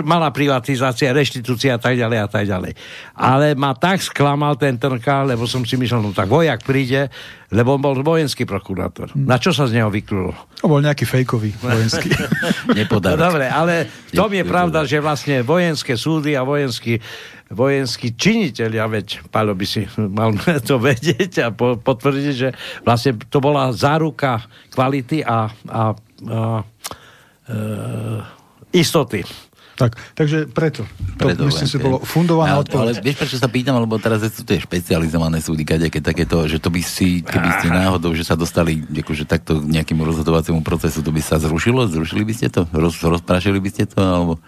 malá 0.00 0.32
privatizácia, 0.32 1.12
reštitúcia 1.12 1.76
a 1.76 1.80
tak 1.80 2.00
ďalej 2.00 2.18
a 2.24 2.28
tak 2.28 2.44
ďalej. 2.48 2.72
Ale 3.12 3.52
ma 3.52 3.76
tak 3.76 4.00
sklamal 4.00 4.56
ten 4.56 4.80
Trnka, 4.80 5.28
lebo 5.28 5.44
som 5.44 5.60
si 5.68 5.76
myslel, 5.76 6.00
no 6.00 6.16
tak 6.16 6.32
vojak 6.32 6.64
príde, 6.64 7.12
lebo 7.52 7.76
on 7.76 7.82
bol 7.84 7.96
vojenský 8.00 8.48
prokurátor. 8.48 9.12
Na 9.12 9.36
čo 9.36 9.52
sa 9.52 9.68
z 9.68 9.76
neho 9.76 9.92
vyklulo? 9.92 10.32
To 10.64 10.72
bol 10.72 10.80
nejaký 10.80 11.04
fejkový 11.04 11.52
vojenský. 11.60 12.08
no, 12.72 13.00
dobre, 13.00 13.44
ale 13.44 13.88
v 14.08 14.12
tom 14.16 14.32
je 14.32 14.44
pravda, 14.44 14.88
že 14.88 15.04
vlastne 15.04 15.44
vojenské 15.44 16.00
súdy 16.00 16.32
a 16.32 16.48
vojenský 16.48 16.96
vojenskí 17.48 18.12
činiteľia, 18.12 18.84
veď 18.88 19.06
Pálo 19.32 19.56
by 19.56 19.66
si 19.66 19.88
mal 19.96 20.36
to 20.68 20.76
vedieť 20.76 21.32
a 21.44 21.48
po, 21.48 21.80
potvrdiť, 21.80 22.34
že 22.36 22.48
vlastne 22.84 23.16
to 23.28 23.38
bola 23.40 23.72
záruka 23.72 24.44
kvality 24.72 25.24
a, 25.24 25.48
a, 25.48 25.82
a 26.28 26.40
e, 27.48 27.60
istoty. 28.76 29.24
Tak, 29.78 29.94
takže 30.18 30.50
preto. 30.50 30.82
To, 31.22 31.30
preto 31.30 31.46
myslím 31.46 31.68
si, 31.70 31.78
bolo 31.78 32.02
fundovaná 32.02 32.58
ale, 32.58 32.66
odpoveď. 32.66 32.98
Ale 32.98 32.98
vieš, 32.98 33.16
prečo 33.22 33.38
sa 33.38 33.46
pýtam, 33.46 33.78
lebo 33.78 33.94
teraz 34.02 34.26
sú 34.26 34.42
tie 34.42 34.58
špecializované 34.58 35.38
súdy, 35.38 35.62
keď 35.62 36.02
takéto, 36.02 36.50
že 36.50 36.58
to 36.58 36.66
by 36.66 36.82
si, 36.82 37.22
keby 37.22 37.48
ste 37.62 37.70
náhodou, 37.70 38.10
že 38.10 38.26
sa 38.26 38.34
dostali 38.34 38.82
akože 38.82 39.22
takto 39.22 39.62
k 39.62 39.70
nejakému 39.78 40.02
rozhodovaciemu 40.02 40.66
procesu, 40.66 40.98
to 40.98 41.14
by 41.14 41.22
sa 41.22 41.38
zrušilo? 41.38 41.86
Zrušili 41.86 42.26
by 42.26 42.34
ste 42.34 42.50
to? 42.50 42.66
Roz, 42.74 42.98
rozprašili 42.98 43.62
by 43.62 43.70
ste 43.70 43.86
to? 43.86 44.02
Alebo 44.02 44.42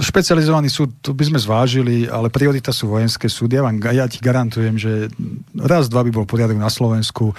špecializovaný 0.00 0.68
súd, 0.68 0.92
to 1.00 1.16
by 1.16 1.24
sme 1.28 1.38
zvážili, 1.40 2.06
ale 2.06 2.32
priorita 2.32 2.70
sú 2.70 2.92
vojenské 2.92 3.26
súdy. 3.30 3.56
Ja, 3.58 3.64
vám, 3.64 3.80
ja 3.80 4.06
ti 4.06 4.20
garantujem, 4.20 4.76
že 4.76 5.08
raz, 5.56 5.88
dva 5.88 6.04
by 6.04 6.10
bol 6.12 6.26
poriadok 6.28 6.58
na 6.58 6.68
Slovensku. 6.68 7.32
E, 7.32 7.34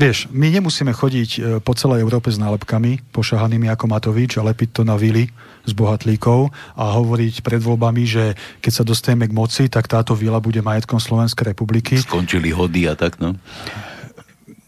vieš, 0.00 0.28
my 0.32 0.48
nemusíme 0.48 0.92
chodiť 0.92 1.30
e, 1.36 1.38
po 1.60 1.72
celej 1.76 2.02
Európe 2.04 2.32
s 2.32 2.40
nálepkami, 2.40 3.12
pošahanými 3.12 3.68
ako 3.72 3.84
Matovič 3.90 4.40
a 4.40 4.46
lepiť 4.46 4.80
to 4.80 4.82
na 4.84 4.96
vily 4.96 5.28
z 5.66 5.72
bohatlíkov 5.74 6.54
a 6.78 6.84
hovoriť 6.94 7.42
pred 7.42 7.60
voľbami, 7.60 8.04
že 8.06 8.38
keď 8.62 8.72
sa 8.72 8.84
dostaneme 8.86 9.26
k 9.26 9.36
moci, 9.36 9.66
tak 9.66 9.90
táto 9.90 10.14
vila 10.14 10.38
bude 10.38 10.62
majetkom 10.62 11.02
Slovenskej 11.02 11.52
republiky. 11.56 11.98
Skončili 11.98 12.54
hody 12.54 12.86
a 12.86 12.94
tak, 12.94 13.18
no? 13.18 13.34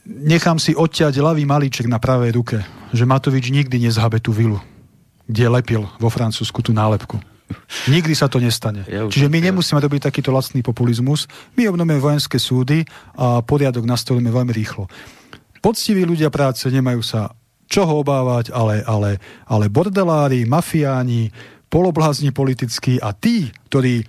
Nechám 0.09 0.57
si 0.59 0.73
odťať 0.73 1.21
ľavý 1.21 1.45
malíček 1.45 1.87
na 1.87 2.01
pravej 2.01 2.33
ruke, 2.35 2.59
že 2.91 3.05
Matovič 3.05 3.53
nikdy 3.53 3.87
nezhabe 3.87 4.19
tú 4.19 4.33
vilu 4.33 4.59
kde 5.29 5.45
lepil 5.47 5.85
vo 6.01 6.09
Francúzsku 6.09 6.65
tú 6.65 6.73
nálepku. 6.73 7.21
Nikdy 7.89 8.13
sa 8.13 8.29
to 8.29 8.41
nestane. 8.41 8.85
Ja 8.85 9.09
Čiže 9.09 9.33
my 9.33 9.41
nemusíme 9.41 9.81
robiť 9.81 10.09
takýto 10.09 10.33
lacný 10.33 10.61
populizmus. 10.61 11.25
My 11.57 11.69
obnovíme 11.69 12.01
vojenské 12.01 12.37
súdy 12.37 12.85
a 13.17 13.41
poriadok 13.41 13.89
nastavíme 13.89 14.29
veľmi 14.29 14.53
rýchlo. 14.53 14.89
Poctiví 15.65 16.05
ľudia 16.05 16.29
práce 16.29 16.69
nemajú 16.69 17.01
sa 17.01 17.33
čoho 17.69 18.01
obávať, 18.01 18.53
ale, 18.53 18.85
ale, 18.85 19.21
ale 19.49 19.69
bordelári, 19.69 20.49
mafiáni, 20.49 21.33
poloblázni 21.69 22.33
politickí 22.33 22.97
a 23.01 23.13
tí, 23.13 23.53
ktorí 23.69 24.05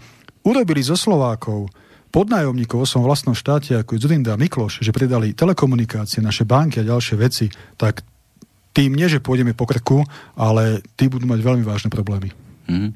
urobili 0.47 0.79
zo 0.83 0.95
Slovákov 0.95 1.67
podnájomníkov 2.09 2.83
vo 2.83 2.87
svojom 2.87 3.05
vlastnom 3.05 3.35
štáte, 3.37 3.77
ako 3.77 3.95
je 3.95 4.01
Zurinda 4.01 4.33
Mikloš, 4.39 4.81
že 4.81 4.95
predali 4.95 5.35
telekomunikácie, 5.35 6.23
naše 6.23 6.47
banky 6.47 6.81
a 6.81 6.87
ďalšie 6.87 7.15
veci, 7.19 7.45
tak 7.77 8.01
tým 8.73 8.93
nie, 8.93 9.09
že 9.09 9.23
pôjdeme 9.23 9.57
po 9.57 9.65
krku, 9.65 10.05
ale 10.37 10.85
tí 10.95 11.09
budú 11.09 11.25
mať 11.25 11.39
veľmi 11.41 11.63
vážne 11.65 11.89
problémy. 11.89 12.31
Mm. 12.69 12.93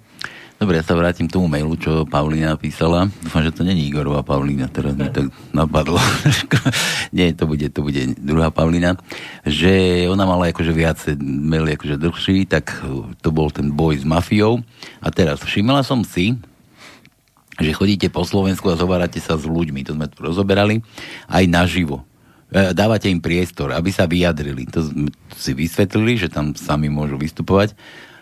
Dobre, 0.63 0.79
ja 0.79 0.85
sa 0.85 0.95
vrátim 0.95 1.27
k 1.27 1.35
tomu 1.35 1.51
mailu, 1.51 1.75
čo 1.75 2.07
Paulína 2.07 2.55
písala. 2.55 3.11
Dúfam, 3.19 3.43
že 3.43 3.51
to 3.51 3.67
není 3.67 3.89
Igorová 3.89 4.23
Paulína, 4.23 4.71
teraz 4.71 4.95
mi 4.95 5.11
tak 5.11 5.27
napadlo. 5.51 5.99
Nie, 7.15 7.35
to 7.35 7.49
bude, 7.49 7.67
to 7.67 7.83
bude 7.83 8.15
druhá 8.15 8.47
Paulína. 8.47 8.95
Že 9.43 10.07
ona 10.07 10.23
mala 10.23 10.53
akože 10.55 10.71
viac 10.71 11.03
mail 11.19 11.67
akože 11.67 11.99
dlhší, 11.99 12.47
tak 12.47 12.79
to 13.19 13.29
bol 13.35 13.51
ten 13.51 13.75
boj 13.75 13.99
s 13.99 14.05
mafiou. 14.07 14.63
A 15.03 15.11
teraz 15.11 15.43
všimla 15.43 15.83
som 15.83 15.99
si, 16.05 16.39
že 17.59 17.75
chodíte 17.75 18.07
po 18.07 18.23
Slovensku 18.23 18.71
a 18.71 18.79
zhovárate 18.79 19.19
sa 19.19 19.35
s 19.35 19.43
ľuďmi. 19.43 19.83
To 19.89 19.99
sme 19.99 20.07
tu 20.07 20.23
rozoberali 20.23 20.79
aj 21.27 21.43
naživo. 21.49 22.07
E, 22.53 22.69
dávate 22.77 23.09
im 23.09 23.17
priestor, 23.17 23.73
aby 23.73 23.89
sa 23.89 24.05
vyjadrili. 24.05 24.69
To 24.69 24.85
si 25.33 25.57
vysvetlili, 25.57 26.21
že 26.21 26.29
tam 26.29 26.53
sami 26.53 26.85
môžu 26.85 27.17
vystupovať. 27.17 27.73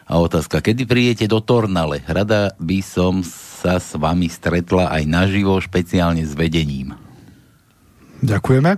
A 0.07 0.23
otázka, 0.23 0.63
kedy 0.63 0.87
prídete 0.87 1.27
do 1.27 1.43
Tornale? 1.43 1.99
Rada 2.07 2.55
by 2.55 2.79
som 2.79 3.23
sa 3.27 3.75
s 3.75 3.91
vami 3.99 4.31
stretla 4.31 4.87
aj 4.87 5.03
naživo, 5.03 5.59
špeciálne 5.59 6.23
s 6.23 6.31
vedením. 6.31 6.95
Ďakujeme. 8.23 8.71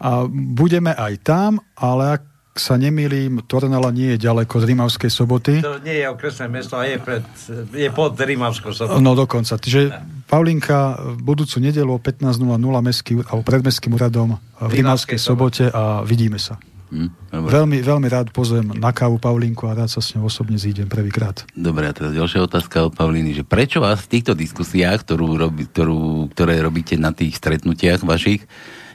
A 0.00 0.10
budeme 0.28 0.92
aj 0.92 1.14
tam, 1.24 1.60
ale 1.76 2.20
ak 2.20 2.22
sa 2.60 2.76
nemýlim, 2.76 3.40
Tornala 3.48 3.88
nie 3.88 4.14
je 4.14 4.28
ďaleko 4.28 4.60
z 4.60 4.64
Rimavskej 4.76 5.10
soboty. 5.10 5.64
To 5.64 5.80
nie 5.80 6.04
je 6.04 6.06
okresné 6.12 6.46
mesto, 6.52 6.76
a 6.76 6.84
je, 6.84 7.00
pred, 7.00 7.24
je 7.72 7.88
pod 7.88 8.12
Rimavskou 8.20 8.76
sobotou. 8.76 9.00
No 9.00 9.16
dokonca. 9.16 9.56
Čiže 9.56 9.96
Paulinka 10.28 11.00
v 11.16 11.20
budúcu 11.24 11.58
nedelu 11.58 11.90
o 11.90 11.98
15.00 11.98 12.38
mestský, 12.84 13.12
alebo 13.24 13.42
pred 13.42 13.64
Mestským 13.64 13.96
úradom 13.96 14.36
v 14.60 14.72
Rimavskej 14.78 15.18
sobote 15.18 15.72
a 15.72 16.04
vidíme 16.04 16.36
sa. 16.36 16.60
Hm, 16.90 17.10
veľmi, 17.30 17.86
veľmi 17.86 18.08
rád 18.10 18.34
pozvem 18.34 18.66
na 18.74 18.90
kávu 18.90 19.22
Paulinku 19.22 19.70
a 19.70 19.78
rád 19.78 19.94
sa 19.94 20.02
s 20.02 20.10
ňou 20.18 20.26
osobne 20.26 20.58
zídem 20.58 20.90
prvýkrát. 20.90 21.46
Dobre, 21.54 21.86
a 21.86 21.94
teraz 21.94 22.10
ďalšia 22.10 22.50
otázka 22.50 22.90
od 22.90 22.98
Paulíny, 22.98 23.30
že 23.30 23.46
prečo 23.46 23.78
vás 23.78 24.02
v 24.02 24.18
týchto 24.18 24.34
diskusiách, 24.34 25.06
ktorú 25.06 25.38
robí, 25.38 25.70
ktorú, 25.70 26.34
ktoré 26.34 26.58
robíte 26.58 26.98
na 26.98 27.14
tých 27.14 27.38
stretnutiach 27.38 28.02
vašich, 28.02 28.42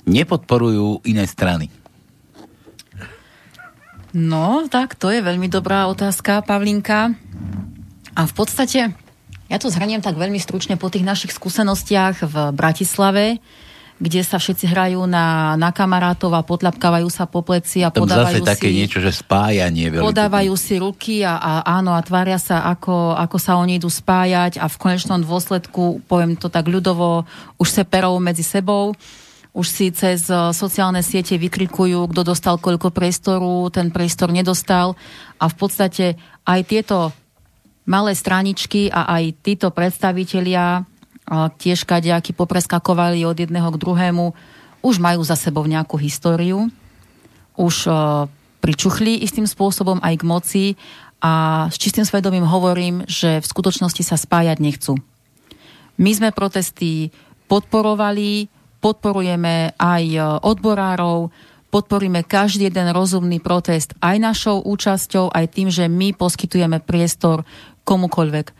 nepodporujú 0.03 1.07
iné 1.07 1.24
strany? 1.24 1.72
No, 4.16 4.63
tak 4.72 4.95
to 4.95 5.11
je 5.11 5.20
veľmi 5.20 5.51
dobrá 5.51 5.91
otázka, 5.91 6.39
Pavlinka. 6.39 7.11
A 8.16 8.22
v 8.24 8.34
podstate, 8.34 8.95
ja 9.51 9.57
to 9.59 9.68
zhrniem 9.68 9.99
tak 9.99 10.16
veľmi 10.16 10.39
stručne 10.39 10.80
po 10.80 10.88
tých 10.88 11.03
našich 11.03 11.36
skúsenostiach 11.36 12.24
v 12.24 12.36
Bratislave, 12.55 13.43
kde 13.99 14.24
sa 14.24 14.39
všetci 14.39 14.72
hrajú 14.72 15.03
na, 15.03 15.59
na 15.59 15.76
kamarátov 15.76 16.32
a 16.32 16.47
podľapkávajú 16.47 17.11
sa 17.11 17.28
po 17.28 17.43
pleci 17.43 17.84
a 17.84 17.91
Tam 17.91 18.07
podávajú 18.07 18.39
zase 18.39 18.47
také 18.55 18.72
niečo, 18.72 19.03
že 19.03 19.11
spájanie. 19.11 19.91
Podávajú 19.99 20.55
si 20.55 20.80
ruky 20.80 21.28
a, 21.28 21.36
a 21.36 21.51
áno, 21.76 21.91
a 21.91 21.99
tvária 21.99 22.39
sa, 22.39 22.72
ako, 22.72 23.20
ako 23.20 23.36
sa 23.36 23.59
oni 23.59 23.84
idú 23.84 23.91
spájať 23.91 24.63
a 24.63 24.72
v 24.72 24.80
konečnom 24.80 25.20
dôsledku, 25.20 26.07
poviem 26.07 26.39
to 26.39 26.47
tak 26.47 26.72
ľudovo, 26.72 27.28
už 27.59 27.68
se 27.68 27.84
perou 27.84 28.16
medzi 28.24 28.47
sebou 28.47 28.95
už 29.56 29.68
si 29.72 29.88
cez 29.95 30.28
eh, 30.28 30.51
sociálne 30.51 30.99
siete 30.99 31.39
vykrikujú, 31.39 32.12
kto 32.12 32.22
dostal 32.28 32.60
koľko 32.60 32.91
priestoru, 32.91 33.72
ten 33.72 33.89
priestor 33.89 34.30
nedostal 34.30 34.99
a 35.39 35.47
v 35.47 35.56
podstate 35.56 36.06
aj 36.43 36.60
tieto 36.68 37.16
malé 37.88 38.12
straničky 38.12 38.91
a 38.91 39.08
aj 39.16 39.24
títo 39.39 39.72
predstavitelia 39.72 40.84
eh, 40.84 41.47
tiež 41.56 41.88
kadejakí 41.88 42.36
popreskakovali 42.36 43.24
od 43.24 43.39
jedného 43.39 43.72
k 43.72 43.80
druhému, 43.80 44.26
už 44.84 44.99
majú 44.99 45.24
za 45.24 45.39
sebou 45.39 45.64
nejakú 45.64 45.95
históriu, 45.95 46.68
už 47.56 47.88
eh, 47.88 47.95
pričuchli 48.60 49.24
istým 49.24 49.47
spôsobom 49.47 50.03
aj 50.03 50.16
k 50.20 50.28
moci 50.28 50.66
a 51.24 51.66
s 51.72 51.80
čistým 51.80 52.03
svedomím 52.03 52.43
hovorím, 52.43 53.08
že 53.08 53.39
v 53.39 53.49
skutočnosti 53.49 54.03
sa 54.03 54.20
spájať 54.20 54.60
nechcú. 54.60 54.99
My 55.95 56.12
sme 56.12 56.36
protesty 56.36 57.16
podporovali, 57.47 58.51
podporujeme 58.86 59.73
aj 59.81 60.03
e, 60.13 60.19
odborárov, 60.45 61.33
podporíme 61.73 62.21
každý 62.21 62.69
jeden 62.69 62.93
rozumný 62.93 63.41
protest 63.41 63.97
aj 63.97 64.21
našou 64.21 64.62
účasťou, 64.62 65.33
aj 65.33 65.45
tým, 65.49 65.74
že 65.74 65.89
my 65.89 66.13
poskytujeme 66.13 66.78
priestor 66.86 67.41
komukoľvek. 67.82 68.45
E, 68.45 68.53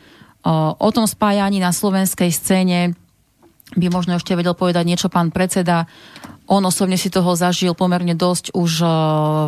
o 0.74 0.90
tom 0.90 1.06
spájaní 1.06 1.62
na 1.62 1.70
slovenskej 1.70 2.34
scéne 2.34 2.98
by 3.78 3.86
možno 3.86 4.18
ešte 4.18 4.34
vedel 4.34 4.58
povedať 4.58 4.82
niečo 4.82 5.06
pán 5.06 5.30
predseda. 5.30 5.86
On 6.50 6.62
osobne 6.66 6.98
si 6.98 7.06
toho 7.06 7.38
zažil 7.38 7.78
pomerne 7.78 8.18
dosť 8.18 8.50
už 8.50 8.82
e, 8.82 8.86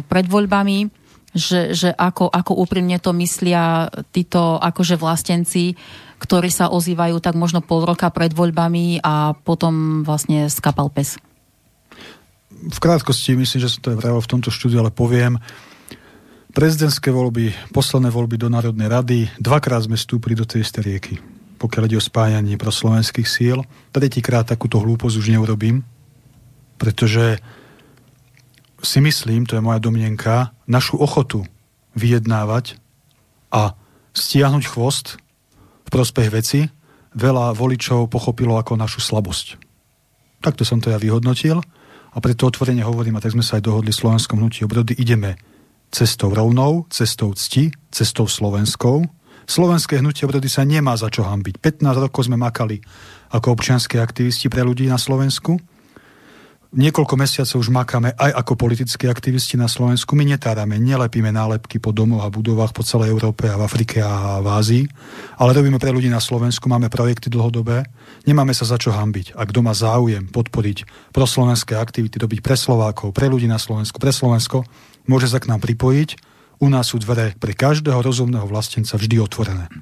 pred 0.06 0.30
voľbami, 0.30 0.94
že, 1.34 1.74
že 1.74 1.90
ako, 1.90 2.30
ako 2.30 2.54
úprimne 2.54 3.02
to 3.02 3.10
myslia 3.18 3.90
títo 4.14 4.62
akože 4.62 4.94
vlastenci, 4.94 5.74
ktorí 6.18 6.50
sa 6.50 6.70
ozývajú 6.70 7.22
tak 7.22 7.38
možno 7.38 7.62
pol 7.62 7.86
roka 7.86 8.10
pred 8.10 8.34
voľbami 8.34 9.00
a 9.02 9.32
potom 9.34 10.02
vlastne 10.02 10.50
skapal 10.50 10.90
pes. 10.90 11.16
V 12.50 12.78
krátkosti, 12.82 13.38
myslím, 13.38 13.60
že 13.62 13.70
som 13.70 13.80
to 13.80 13.94
aj 13.94 14.18
v 14.18 14.32
tomto 14.34 14.50
štúdiu, 14.50 14.82
ale 14.82 14.90
poviem, 14.90 15.38
prezidentské 16.50 17.14
voľby, 17.14 17.54
posledné 17.70 18.10
voľby 18.10 18.34
do 18.34 18.50
Národnej 18.50 18.90
rady, 18.90 19.18
dvakrát 19.38 19.86
sme 19.86 19.94
vstúpili 19.94 20.34
do 20.34 20.42
tej 20.42 20.66
istej 20.66 20.82
rieky, 20.82 21.14
pokiaľ 21.62 21.86
ide 21.86 21.98
o 21.98 22.02
spájanie 22.02 22.58
pro 22.58 22.74
slovenských 22.74 23.28
síl. 23.30 23.62
Tretíkrát 23.94 24.42
takúto 24.42 24.82
hlúposť 24.82 25.22
už 25.22 25.30
neurobím, 25.30 25.86
pretože 26.82 27.38
si 28.82 28.98
myslím, 28.98 29.46
to 29.46 29.54
je 29.54 29.62
moja 29.62 29.78
domnenka, 29.78 30.50
našu 30.66 30.98
ochotu 30.98 31.46
vyjednávať 31.94 32.78
a 33.54 33.78
stiahnuť 34.14 34.64
chvost 34.66 35.22
v 35.88 35.90
prospech 35.90 36.28
veci 36.28 36.60
veľa 37.16 37.56
voličov 37.56 38.12
pochopilo 38.12 38.60
ako 38.60 38.76
našu 38.76 39.00
slabosť. 39.00 39.56
Takto 40.44 40.68
som 40.68 40.84
to 40.84 40.92
ja 40.92 41.00
vyhodnotil 41.00 41.64
a 42.12 42.16
preto 42.20 42.44
otvorene 42.44 42.84
hovorím, 42.84 43.16
a 43.16 43.24
tak 43.24 43.32
sme 43.32 43.40
sa 43.40 43.56
aj 43.56 43.64
dohodli 43.64 43.88
v 43.88 44.00
slovenskom 44.04 44.36
hnutí 44.36 44.68
obrody, 44.68 44.92
ideme 45.00 45.40
cestou 45.88 46.28
rovnou, 46.28 46.84
cestou 46.92 47.32
cti, 47.32 47.72
cestou 47.88 48.28
slovenskou. 48.28 49.08
Slovenské 49.48 50.04
hnutie 50.04 50.28
obrody 50.28 50.52
sa 50.52 50.68
nemá 50.68 50.92
za 51.00 51.08
čo 51.08 51.24
hambiť. 51.24 51.56
15 51.56 52.04
rokov 52.04 52.28
sme 52.28 52.36
makali 52.36 52.84
ako 53.32 53.56
občianské 53.56 53.96
aktivisti 53.96 54.52
pre 54.52 54.60
ľudí 54.60 54.84
na 54.92 55.00
Slovensku 55.00 55.56
Niekoľko 56.68 57.16
mesiacov 57.16 57.64
už 57.64 57.72
makáme 57.72 58.12
aj 58.12 58.44
ako 58.44 58.52
politickí 58.60 59.08
aktivisti 59.08 59.56
na 59.56 59.72
Slovensku. 59.72 60.12
My 60.12 60.28
netárame, 60.28 60.76
nelepíme 60.76 61.32
nálepky 61.32 61.80
po 61.80 61.96
domoch 61.96 62.20
a 62.20 62.28
budovách 62.28 62.76
po 62.76 62.84
celej 62.84 63.08
Európe 63.08 63.48
a 63.48 63.56
v 63.56 63.64
Afrike 63.64 64.04
a 64.04 64.44
v 64.44 64.52
Ázii, 64.52 64.84
ale 65.40 65.56
robíme 65.56 65.80
pre 65.80 65.96
ľudí 65.96 66.12
na 66.12 66.20
Slovensku, 66.20 66.68
máme 66.68 66.92
projekty 66.92 67.32
dlhodobé, 67.32 67.88
nemáme 68.28 68.52
sa 68.52 68.68
za 68.68 68.76
čo 68.76 68.92
hambiť. 68.92 69.32
A 69.40 69.48
kto 69.48 69.64
má 69.64 69.72
záujem 69.72 70.28
podporiť 70.28 70.84
proslovenské 71.16 71.72
aktivity, 71.72 72.20
robiť 72.20 72.44
pre 72.44 72.52
Slovákov, 72.52 73.16
pre 73.16 73.32
ľudí 73.32 73.48
na 73.48 73.56
Slovensku, 73.56 73.96
pre 73.96 74.12
Slovensko, 74.12 74.68
môže 75.08 75.32
sa 75.32 75.40
k 75.40 75.48
nám 75.48 75.64
pripojiť. 75.64 76.20
U 76.60 76.68
nás 76.68 76.92
sú 76.92 77.00
dvere 77.00 77.32
pre 77.40 77.56
každého 77.56 78.04
rozumného 78.04 78.44
vlastenca 78.44 79.00
vždy 79.00 79.16
otvorené. 79.24 79.72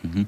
Mm-hmm. 0.00 0.24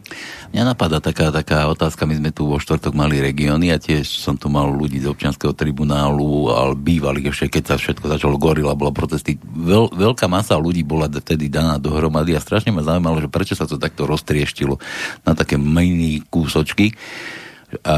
Mňa 0.52 0.62
napadá 0.68 1.00
taká, 1.00 1.32
taká 1.32 1.64
otázka, 1.64 2.04
my 2.04 2.20
sme 2.20 2.28
tu 2.28 2.44
vo 2.44 2.60
štvrtok 2.60 2.92
mali 2.92 3.24
regióny 3.24 3.72
a 3.72 3.80
tiež 3.80 4.04
som 4.04 4.36
tu 4.36 4.52
mal 4.52 4.68
ľudí 4.68 5.00
z 5.00 5.08
občianského 5.08 5.56
tribunálu, 5.56 6.52
ale 6.52 6.76
bývali 6.76 7.24
ešte, 7.24 7.48
keď 7.48 7.64
sa 7.72 7.74
všetko 7.80 8.04
začalo 8.12 8.36
gorila, 8.36 8.76
bola 8.76 8.92
protesty. 8.92 9.40
Veľ, 9.40 9.96
veľká 9.96 10.28
masa 10.28 10.60
ľudí 10.60 10.84
bola 10.84 11.08
vtedy 11.08 11.48
daná 11.48 11.80
dohromady 11.80 12.36
a 12.36 12.44
strašne 12.44 12.68
ma 12.68 12.84
zaujímalo, 12.84 13.24
že 13.24 13.32
prečo 13.32 13.56
sa 13.56 13.64
to 13.64 13.80
takto 13.80 14.04
roztrieštilo 14.04 14.76
na 15.24 15.32
také 15.32 15.56
mini 15.56 16.20
kúsočky. 16.20 16.92
A 17.88 17.96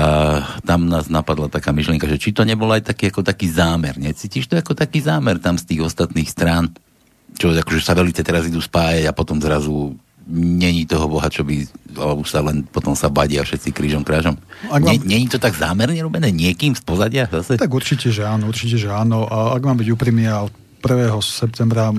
tam 0.62 0.86
nás 0.86 1.10
napadla 1.10 1.50
taká 1.50 1.74
myšlienka, 1.74 2.06
že 2.06 2.22
či 2.22 2.30
to 2.30 2.46
nebol 2.46 2.70
aj 2.70 2.86
taký, 2.86 3.10
ako 3.10 3.26
taký 3.26 3.50
zámer. 3.50 3.98
Necítiš 3.98 4.46
to 4.46 4.54
ako 4.54 4.78
taký 4.78 5.02
zámer 5.02 5.42
tam 5.42 5.58
z 5.58 5.74
tých 5.74 5.82
ostatných 5.82 6.30
strán? 6.30 6.70
Čo 7.34 7.50
akože 7.50 7.82
sa 7.82 7.98
velice 7.98 8.22
teraz 8.22 8.46
idú 8.46 8.62
spájať 8.62 9.10
a 9.10 9.16
potom 9.16 9.42
zrazu 9.42 9.98
není 10.26 10.86
toho 10.88 11.08
Boha, 11.08 11.28
čo 11.28 11.44
by 11.44 11.68
alebo 11.94 12.24
sa 12.24 12.40
len 12.40 12.64
potom 12.64 12.96
sa 12.96 13.12
badia 13.12 13.44
všetci 13.44 13.70
krížom 13.70 14.02
krážom. 14.02 14.34
Mám... 14.72 14.82
Není 15.04 15.28
to 15.28 15.38
tak 15.38 15.54
zámerne 15.54 16.00
robené 16.00 16.32
niekým 16.32 16.74
z 16.74 16.82
pozadia 16.82 17.28
zase? 17.30 17.60
Tak 17.60 17.70
určite, 17.70 18.10
že 18.10 18.24
áno, 18.24 18.50
určite, 18.50 18.80
že 18.80 18.90
áno. 18.90 19.28
A 19.28 19.54
ak 19.54 19.62
mám 19.62 19.78
byť 19.78 19.88
úprimný, 19.92 20.26
ja 20.26 20.48
od 20.48 20.54
1. 20.82 21.20
septembra 21.22 21.92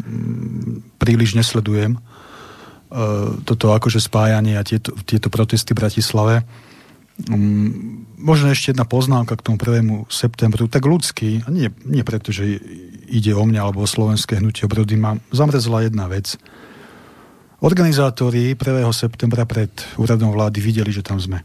príliš 0.99 1.37
nesledujem 1.37 1.97
uh, 1.97 3.39
toto 3.45 3.71
akože 3.71 4.01
spájanie 4.01 4.57
a 4.57 4.67
tieto, 4.67 4.93
tieto 5.05 5.29
protesty 5.29 5.71
v 5.71 5.79
Bratislave. 5.85 6.35
Um, 7.31 8.03
možno 8.19 8.51
ešte 8.51 8.75
jedna 8.75 8.83
poznámka 8.83 9.37
k 9.37 9.45
tomu 9.45 9.57
1. 9.61 10.11
septembru. 10.11 10.67
Tak 10.67 10.83
ľudský, 10.83 11.45
a 11.45 11.49
nie, 11.53 11.71
nie 11.87 12.03
preto, 12.03 12.33
že 12.33 12.59
ide 13.05 13.31
o 13.37 13.45
mňa 13.45 13.61
alebo 13.63 13.85
o 13.85 13.87
slovenské 13.87 14.41
hnutie 14.41 14.65
obrody, 14.65 14.97
ma 14.97 15.21
zamrezla 15.29 15.85
jedna 15.85 16.09
vec– 16.09 16.33
Organizátori 17.65 18.53
1. 18.53 18.61
septembra 18.93 19.41
pred 19.41 19.73
úradom 19.97 20.29
vlády 20.29 20.61
videli, 20.61 20.93
že 20.93 21.01
tam 21.01 21.17
sme. 21.17 21.41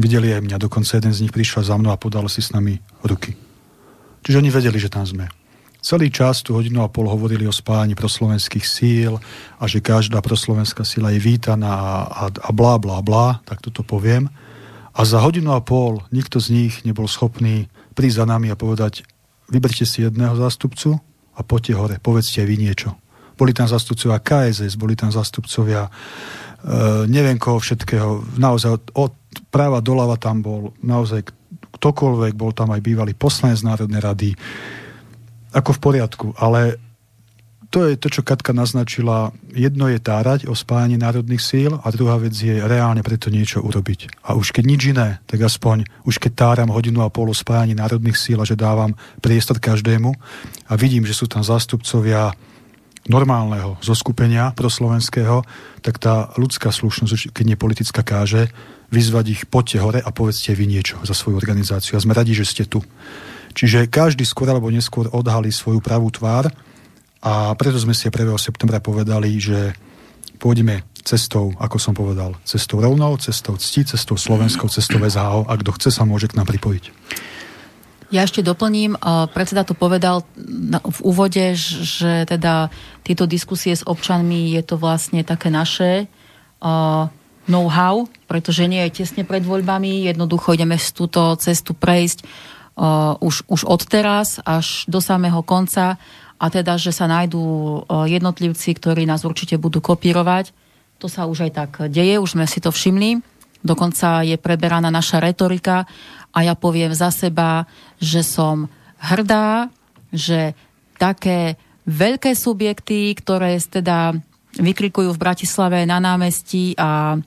Videli 0.00 0.32
aj 0.32 0.40
mňa, 0.40 0.56
dokonca 0.56 0.96
jeden 0.96 1.12
z 1.12 1.20
nich 1.20 1.36
prišiel 1.36 1.60
za 1.60 1.76
mnou 1.76 1.92
a 1.92 2.00
podal 2.00 2.24
si 2.32 2.40
s 2.40 2.48
nami 2.48 2.80
ruky. 3.04 3.36
Čiže 4.24 4.40
oni 4.40 4.48
vedeli, 4.48 4.80
že 4.80 4.88
tam 4.88 5.04
sme. 5.04 5.28
Celý 5.84 6.08
čas, 6.08 6.40
tú 6.40 6.56
hodinu 6.56 6.80
a 6.80 6.88
pol, 6.88 7.12
hovorili 7.12 7.44
o 7.44 7.52
spájaní 7.52 7.92
proslovenských 7.92 8.64
síl 8.64 9.20
a 9.60 9.68
že 9.68 9.84
každá 9.84 10.24
proslovenská 10.24 10.80
sila 10.80 11.12
je 11.12 11.20
vítaná 11.20 12.08
a, 12.08 12.32
a 12.32 12.50
blá, 12.56 12.80
blá, 12.80 13.04
blá, 13.04 13.44
tak 13.44 13.60
toto 13.60 13.84
poviem. 13.84 14.32
A 14.96 15.04
za 15.04 15.20
hodinu 15.20 15.52
a 15.52 15.60
pol 15.60 16.00
nikto 16.08 16.40
z 16.40 16.56
nich 16.56 16.88
nebol 16.88 17.04
schopný 17.04 17.68
prísť 17.92 18.24
za 18.24 18.26
nami 18.32 18.48
a 18.48 18.56
povedať 18.56 19.04
vyberte 19.52 19.84
si 19.84 20.08
jedného 20.08 20.40
zástupcu 20.40 21.04
a 21.36 21.44
poďte 21.44 21.76
hore, 21.76 21.96
povedzte 22.00 22.40
aj 22.40 22.48
vy 22.48 22.56
niečo. 22.56 22.96
Boli 23.40 23.56
tam 23.56 23.64
zastupcovia 23.64 24.20
KSS, 24.20 24.76
boli 24.76 24.92
tam 24.92 25.08
zastupcovia 25.08 25.88
e, 25.88 25.90
neviem 27.08 27.40
koho 27.40 27.56
všetkého. 27.56 28.36
Naozaj 28.36 28.70
od, 28.70 28.84
od 29.08 29.12
práva 29.48 29.80
doľava 29.80 30.20
tam 30.20 30.44
bol 30.44 30.76
naozaj 30.84 31.24
ktokoľvek, 31.80 32.36
bol 32.36 32.52
tam 32.52 32.76
aj 32.76 32.84
bývalý 32.84 33.16
poslanec 33.16 33.64
Národnej 33.64 34.04
rady. 34.04 34.30
Ako 35.56 35.72
v 35.72 35.80
poriadku, 35.80 36.26
ale 36.36 36.76
to 37.70 37.86
je 37.86 37.94
to, 37.94 38.10
čo 38.10 38.26
Katka 38.26 38.50
naznačila. 38.50 39.30
Jedno 39.54 39.86
je 39.86 40.02
tárať 40.02 40.50
o 40.50 40.58
spájaní 40.58 40.98
národných 40.98 41.38
síl 41.38 41.72
a 41.78 41.86
druhá 41.94 42.18
vec 42.18 42.34
je 42.34 42.58
reálne 42.58 42.98
preto 43.06 43.30
niečo 43.30 43.62
urobiť. 43.62 44.26
A 44.26 44.34
už 44.34 44.50
keď 44.50 44.64
nič 44.66 44.82
iné, 44.90 45.22
tak 45.30 45.46
aspoň 45.46 45.86
už 46.02 46.18
keď 46.18 46.32
táram 46.34 46.74
hodinu 46.74 47.06
a 47.06 47.14
pol 47.14 47.30
o 47.30 47.34
spájaní 47.34 47.78
národných 47.78 48.18
síl 48.18 48.42
a 48.42 48.46
že 48.46 48.58
dávam 48.58 48.98
priestor 49.22 49.62
každému 49.62 50.10
a 50.66 50.72
vidím, 50.74 51.06
že 51.06 51.14
sú 51.14 51.30
tam 51.30 51.46
zástupcovia 51.46 52.34
normálneho 53.10 53.76
zoskupenia 53.82 54.54
proslovenského, 54.54 55.42
tak 55.82 55.98
tá 55.98 56.30
ľudská 56.38 56.70
slušnosť, 56.70 57.34
keď 57.34 57.44
nie 57.44 57.58
politická 57.58 58.06
káže, 58.06 58.48
vyzvať 58.94 59.24
ich, 59.30 59.42
poďte 59.50 59.78
hore 59.82 60.00
a 60.02 60.10
povedzte 60.14 60.54
vy 60.54 60.66
niečo 60.70 60.98
za 61.02 61.14
svoju 61.14 61.38
organizáciu. 61.38 61.98
A 61.98 62.02
sme 62.02 62.14
radi, 62.14 62.34
že 62.34 62.46
ste 62.46 62.64
tu. 62.66 62.82
Čiže 63.54 63.90
každý 63.90 64.22
skôr 64.22 64.46
alebo 64.46 64.70
neskôr 64.70 65.10
odhalí 65.10 65.50
svoju 65.50 65.82
pravú 65.82 66.06
tvár 66.14 66.50
a 67.20 67.52
preto 67.58 67.82
sme 67.82 67.92
si 67.92 68.06
1. 68.06 68.30
septembra 68.38 68.78
povedali, 68.78 69.30
že 69.42 69.74
pôjdeme 70.38 70.86
cestou, 71.02 71.52
ako 71.58 71.76
som 71.76 71.92
povedal, 71.96 72.38
cestou 72.46 72.80
rovnou, 72.80 73.18
cestou 73.18 73.58
cti, 73.58 73.84
cestou 73.84 74.14
slovenskou, 74.14 74.70
cestou 74.70 75.02
SHO 75.02 75.48
a 75.48 75.52
kto 75.58 75.70
chce 75.76 75.90
sa 75.90 76.06
môže 76.06 76.30
k 76.30 76.36
nám 76.38 76.46
pripojiť. 76.48 76.84
Ja 78.10 78.26
ešte 78.26 78.42
doplním, 78.42 78.98
predseda 79.30 79.62
to 79.62 79.78
povedal 79.78 80.26
v 80.82 81.00
úvode, 81.06 81.54
že 81.54 82.26
teda 82.26 82.66
tieto 83.06 83.22
diskusie 83.22 83.70
s 83.70 83.86
občanmi 83.86 84.50
je 84.58 84.62
to 84.66 84.74
vlastne 84.74 85.22
také 85.22 85.46
naše 85.46 86.10
know-how, 87.46 88.10
pretože 88.26 88.66
nie 88.66 88.82
je 88.90 89.02
tesne 89.02 89.22
pred 89.22 89.46
voľbami, 89.46 90.10
jednoducho 90.10 90.58
ideme 90.58 90.74
z 90.74 90.90
túto 90.90 91.38
cestu 91.38 91.70
prejsť 91.70 92.26
už, 93.22 93.46
už 93.46 93.60
od 93.62 93.82
teraz 93.86 94.42
až 94.42 94.90
do 94.90 94.98
samého 94.98 95.46
konca 95.46 95.94
a 96.40 96.46
teda, 96.50 96.82
že 96.82 96.90
sa 96.90 97.06
nájdú 97.06 97.86
jednotlivci, 98.10 98.74
ktorí 98.74 99.06
nás 99.06 99.22
určite 99.22 99.54
budú 99.54 99.78
kopírovať. 99.78 100.50
To 100.98 101.06
sa 101.06 101.30
už 101.30 101.46
aj 101.46 101.52
tak 101.54 101.70
deje, 101.86 102.18
už 102.18 102.34
sme 102.34 102.50
si 102.50 102.58
to 102.58 102.74
všimli. 102.74 103.22
Dokonca 103.60 104.24
je 104.24 104.40
preberaná 104.40 104.88
naša 104.88 105.20
retorika 105.20 105.84
a 106.30 106.38
ja 106.46 106.54
poviem 106.54 106.94
za 106.94 107.10
seba, 107.10 107.66
že 107.98 108.22
som 108.22 108.70
hrdá, 109.02 109.70
že 110.14 110.54
také 111.00 111.58
veľké 111.88 112.36
subjekty, 112.36 113.14
ktoré 113.18 113.58
teda 113.58 114.14
vykrikujú 114.58 115.14
v 115.14 115.22
Bratislave 115.22 115.86
na 115.86 116.02
námestí 116.02 116.74
a, 116.74 117.18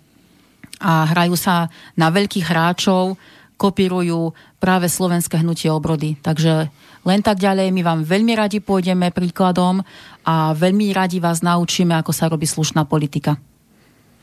a 0.79 0.93
hrajú 1.11 1.35
sa 1.39 1.71
na 1.95 2.11
veľkých 2.11 2.45
hráčov, 2.47 3.15
kopírujú 3.55 4.35
práve 4.59 4.91
slovenské 4.91 5.39
hnutie 5.39 5.71
obrody. 5.71 6.19
Takže 6.19 6.67
len 7.03 7.19
tak 7.19 7.39
ďalej, 7.39 7.71
my 7.71 7.81
vám 7.83 7.99
veľmi 8.03 8.33
radi 8.35 8.63
pôjdeme 8.63 9.11
príkladom 9.11 9.83
a 10.23 10.55
veľmi 10.55 10.91
radi 10.95 11.19
vás 11.19 11.43
naučíme, 11.43 11.95
ako 11.99 12.11
sa 12.15 12.31
robí 12.31 12.47
slušná 12.47 12.87
politika. 12.87 13.35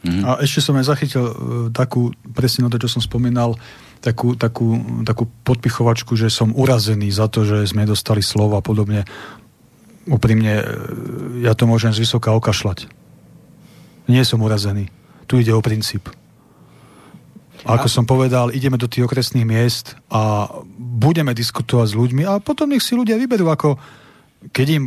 Mm-hmm. 0.00 0.24
A 0.24 0.40
ešte 0.40 0.64
som 0.64 0.76
aj 0.80 0.88
zachytil 0.88 1.24
uh, 1.24 1.34
takú, 1.68 2.08
presne 2.32 2.64
na 2.64 2.72
to, 2.72 2.80
čo 2.80 2.88
som 2.88 3.04
spomínal, 3.04 3.52
takú, 4.00 4.34
takú, 4.36 4.80
takú 5.04 5.28
podpichovačku, 5.44 6.16
že 6.16 6.32
som 6.32 6.56
urazený 6.56 7.12
za 7.12 7.28
to, 7.28 7.44
že 7.44 7.68
sme 7.68 7.84
dostali 7.84 8.24
slovo 8.24 8.56
a 8.56 8.64
podobne. 8.64 9.04
Úprimne, 10.08 10.54
uh, 10.60 10.64
ja 11.44 11.52
to 11.52 11.68
môžem 11.68 11.92
z 11.92 12.04
okašľať. 12.08 12.88
Nie 14.08 14.24
som 14.26 14.42
urazený. 14.42 14.90
Tu 15.30 15.44
ide 15.44 15.54
o 15.54 15.62
princíp. 15.62 16.10
A 17.68 17.76
ako 17.76 17.92
som 17.92 18.08
povedal, 18.08 18.56
ideme 18.56 18.80
do 18.80 18.88
tých 18.88 19.04
okresných 19.04 19.44
miest 19.44 19.92
a 20.08 20.48
budeme 20.80 21.36
diskutovať 21.36 21.92
s 21.92 21.98
ľuďmi 21.98 22.22
a 22.24 22.40
potom 22.40 22.72
nech 22.72 22.80
si 22.80 22.96
ľudia 22.96 23.20
vyberú, 23.20 23.52
ako 23.52 23.76
keď 24.48 24.66
im 24.80 24.84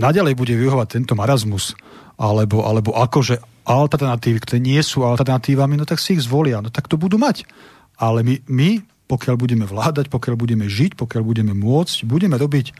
naďalej 0.00 0.32
bude 0.32 0.56
vyhovať 0.56 0.96
tento 0.96 1.12
marazmus, 1.12 1.76
alebo, 2.16 2.64
alebo 2.64 2.96
akože 2.96 3.36
alternatívy, 3.68 4.38
ktoré 4.40 4.58
nie 4.64 4.80
sú 4.80 5.04
alternatívami, 5.04 5.76
no 5.76 5.84
tak 5.84 6.00
si 6.00 6.16
ich 6.16 6.24
zvolia, 6.24 6.64
no 6.64 6.72
tak 6.72 6.88
to 6.88 6.96
budú 6.96 7.20
mať. 7.20 7.44
Ale 7.96 8.20
my, 8.22 8.34
my 8.48 8.70
pokiaľ 9.06 9.34
budeme 9.38 9.64
vládať, 9.64 10.10
pokiaľ 10.10 10.34
budeme 10.34 10.66
žiť, 10.66 10.98
pokiaľ 10.98 11.22
budeme 11.22 11.52
môcť, 11.54 12.04
budeme 12.04 12.34
robiť 12.34 12.74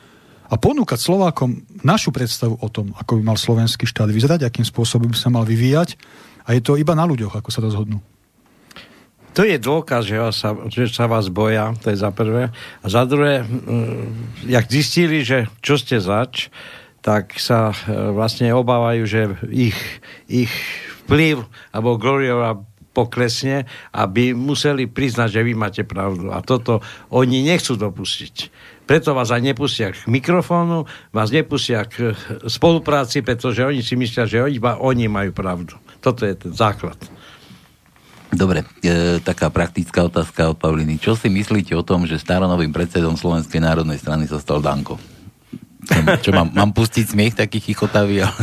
a 0.47 0.55
ponúkať 0.55 0.99
Slovákom 1.03 1.67
našu 1.83 2.15
predstavu 2.15 2.55
o 2.63 2.69
tom, 2.71 2.95
ako 2.95 3.19
by 3.19 3.23
mal 3.35 3.39
slovenský 3.39 3.87
štát 3.87 4.11
vyzerať, 4.11 4.47
akým 4.47 4.63
spôsobom 4.63 5.11
by 5.11 5.19
sa 5.19 5.31
mal 5.31 5.43
vyvíjať. 5.43 5.99
A 6.47 6.55
je 6.55 6.63
to 6.63 6.79
iba 6.79 6.95
na 6.95 7.03
ľuďoch, 7.03 7.35
ako 7.35 7.51
sa 7.51 7.59
rozhodnú. 7.59 7.99
To 9.35 9.45
je 9.45 9.59
dôkaz, 9.59 10.07
že, 10.07 10.17
vás 10.17 10.39
že 10.73 10.89
sa 10.89 11.11
vás 11.11 11.29
boja, 11.29 11.75
to 11.83 11.93
je 11.93 11.99
za 11.99 12.09
prvé. 12.15 12.49
A 12.81 12.87
za 12.87 13.05
druhé, 13.05 13.45
jak 14.47 14.65
zistili, 14.71 15.27
že 15.27 15.51
čo 15.61 15.77
ste 15.77 16.01
zač, 16.01 16.49
tak 17.05 17.37
sa 17.39 17.71
e, 17.71 17.77
vlastne 18.17 18.51
obávajú, 18.51 19.03
že 19.07 19.23
ich, 19.53 19.79
ich 20.27 20.51
vplyv 21.05 21.47
alebo 21.71 22.01
Gloriová 22.01 22.67
poklesne, 22.97 23.69
aby 23.93 24.33
museli 24.33 24.89
priznať, 24.89 25.37
že 25.37 25.45
vy 25.45 25.53
máte 25.53 25.85
pravdu. 25.85 26.33
A 26.33 26.41
toto 26.41 26.81
oni 27.13 27.45
nechcú 27.45 27.77
dopustiť. 27.77 28.49
Preto 28.89 29.13
vás 29.13 29.29
aj 29.29 29.45
nepustia 29.45 29.93
k 29.93 30.09
mikrofónu, 30.09 30.89
vás 31.13 31.29
nepustia 31.29 31.85
k 31.85 32.17
spolupráci, 32.49 33.21
pretože 33.21 33.61
oni 33.61 33.85
si 33.85 33.99
myslia, 34.01 34.25
že 34.25 34.41
oni, 34.41 34.57
oni 34.63 35.05
majú 35.13 35.37
pravdu. 35.37 35.77
Toto 36.01 36.25
je 36.25 36.33
ten 36.33 36.57
základ. 36.57 36.97
Dobre, 38.31 38.63
e, 38.83 39.19
taká 39.23 39.51
praktická 39.51 40.07
otázka 40.07 40.55
od 40.55 40.59
Pavliny. 40.59 40.99
Čo 40.99 41.19
si 41.19 41.31
myslíte 41.31 41.75
o 41.79 41.87
tom, 41.87 42.07
že 42.07 42.19
staronovým 42.19 42.75
predsedom 42.75 43.19
Slovenskej 43.19 43.63
národnej 43.63 43.99
strany 43.99 44.27
sa 44.27 44.39
stal 44.43 44.63
Danko? 44.63 45.16
Čo 46.25 46.31
mám, 46.35 46.51
mám 46.51 46.71
pustiť 46.75 47.15
smiech 47.15 47.35
taký 47.39 47.63
chichotavý? 47.63 48.27
Ale... 48.27 48.43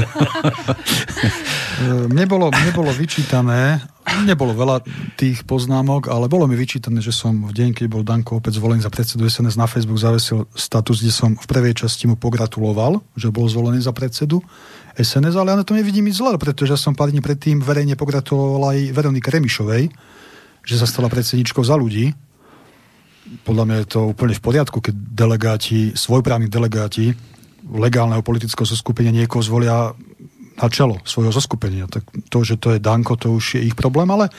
mne, 2.08 2.26
bolo, 2.26 2.48
mne 2.50 2.72
bolo 2.72 2.92
vyčítané, 2.96 3.84
nebolo 4.24 4.56
veľa 4.56 4.84
tých 5.20 5.44
poznámok, 5.44 6.08
ale 6.08 6.32
bolo 6.32 6.48
mi 6.48 6.56
vyčítané, 6.56 7.04
že 7.04 7.12
som 7.12 7.48
v 7.48 7.52
deň, 7.52 7.70
keď 7.76 7.86
bol 7.92 8.04
Danko 8.06 8.40
opäť 8.40 8.60
zvolený 8.60 8.84
za 8.84 8.92
predsedu 8.92 9.28
SNS 9.28 9.60
na 9.60 9.68
Facebook, 9.68 10.00
zavesil 10.00 10.48
status, 10.56 11.04
kde 11.04 11.12
som 11.12 11.36
v 11.36 11.46
prvej 11.50 11.84
časti 11.84 12.08
mu 12.08 12.16
pogratuloval, 12.16 13.04
že 13.20 13.28
bol 13.34 13.48
zvolený 13.52 13.84
za 13.84 13.92
predsedu 13.92 14.40
SNS, 14.96 15.36
ale 15.36 15.56
ja 15.56 15.60
na 15.60 15.68
tom 15.68 15.76
nevidím 15.76 16.08
nič 16.08 16.22
zle, 16.22 16.36
pretože 16.40 16.80
som 16.80 16.96
pár 16.96 17.12
dní 17.12 17.20
predtým 17.20 17.60
verejne 17.60 18.00
pogratuloval 18.00 18.76
aj 18.76 18.94
Veronike 18.94 19.32
Remišovej, 19.34 19.92
že 20.64 20.76
sa 20.80 20.88
stala 20.88 21.12
predsedničkou 21.12 21.64
za 21.66 21.76
ľudí. 21.76 22.16
Podľa 23.48 23.64
mňa 23.66 23.78
je 23.84 23.88
to 23.88 24.00
úplne 24.12 24.36
v 24.36 24.44
poriadku, 24.44 24.84
keď 24.84 24.96
delegáti, 24.96 25.96
svojprávni 25.96 26.52
delegáti 26.52 27.33
legálneho 27.64 28.26
politického 28.26 28.68
zoskupenia 28.68 29.16
niekoho 29.16 29.44
zvolia 29.44 29.96
na 30.54 30.68
čelo 30.70 31.02
svojho 31.08 31.34
zoskupenia. 31.34 31.90
Tak 31.90 32.04
to, 32.30 32.46
že 32.46 32.62
to 32.62 32.76
je 32.76 32.84
Danko, 32.84 33.18
to 33.18 33.34
už 33.34 33.58
je 33.58 33.62
ich 33.66 33.76
problém, 33.76 34.06
ale 34.12 34.30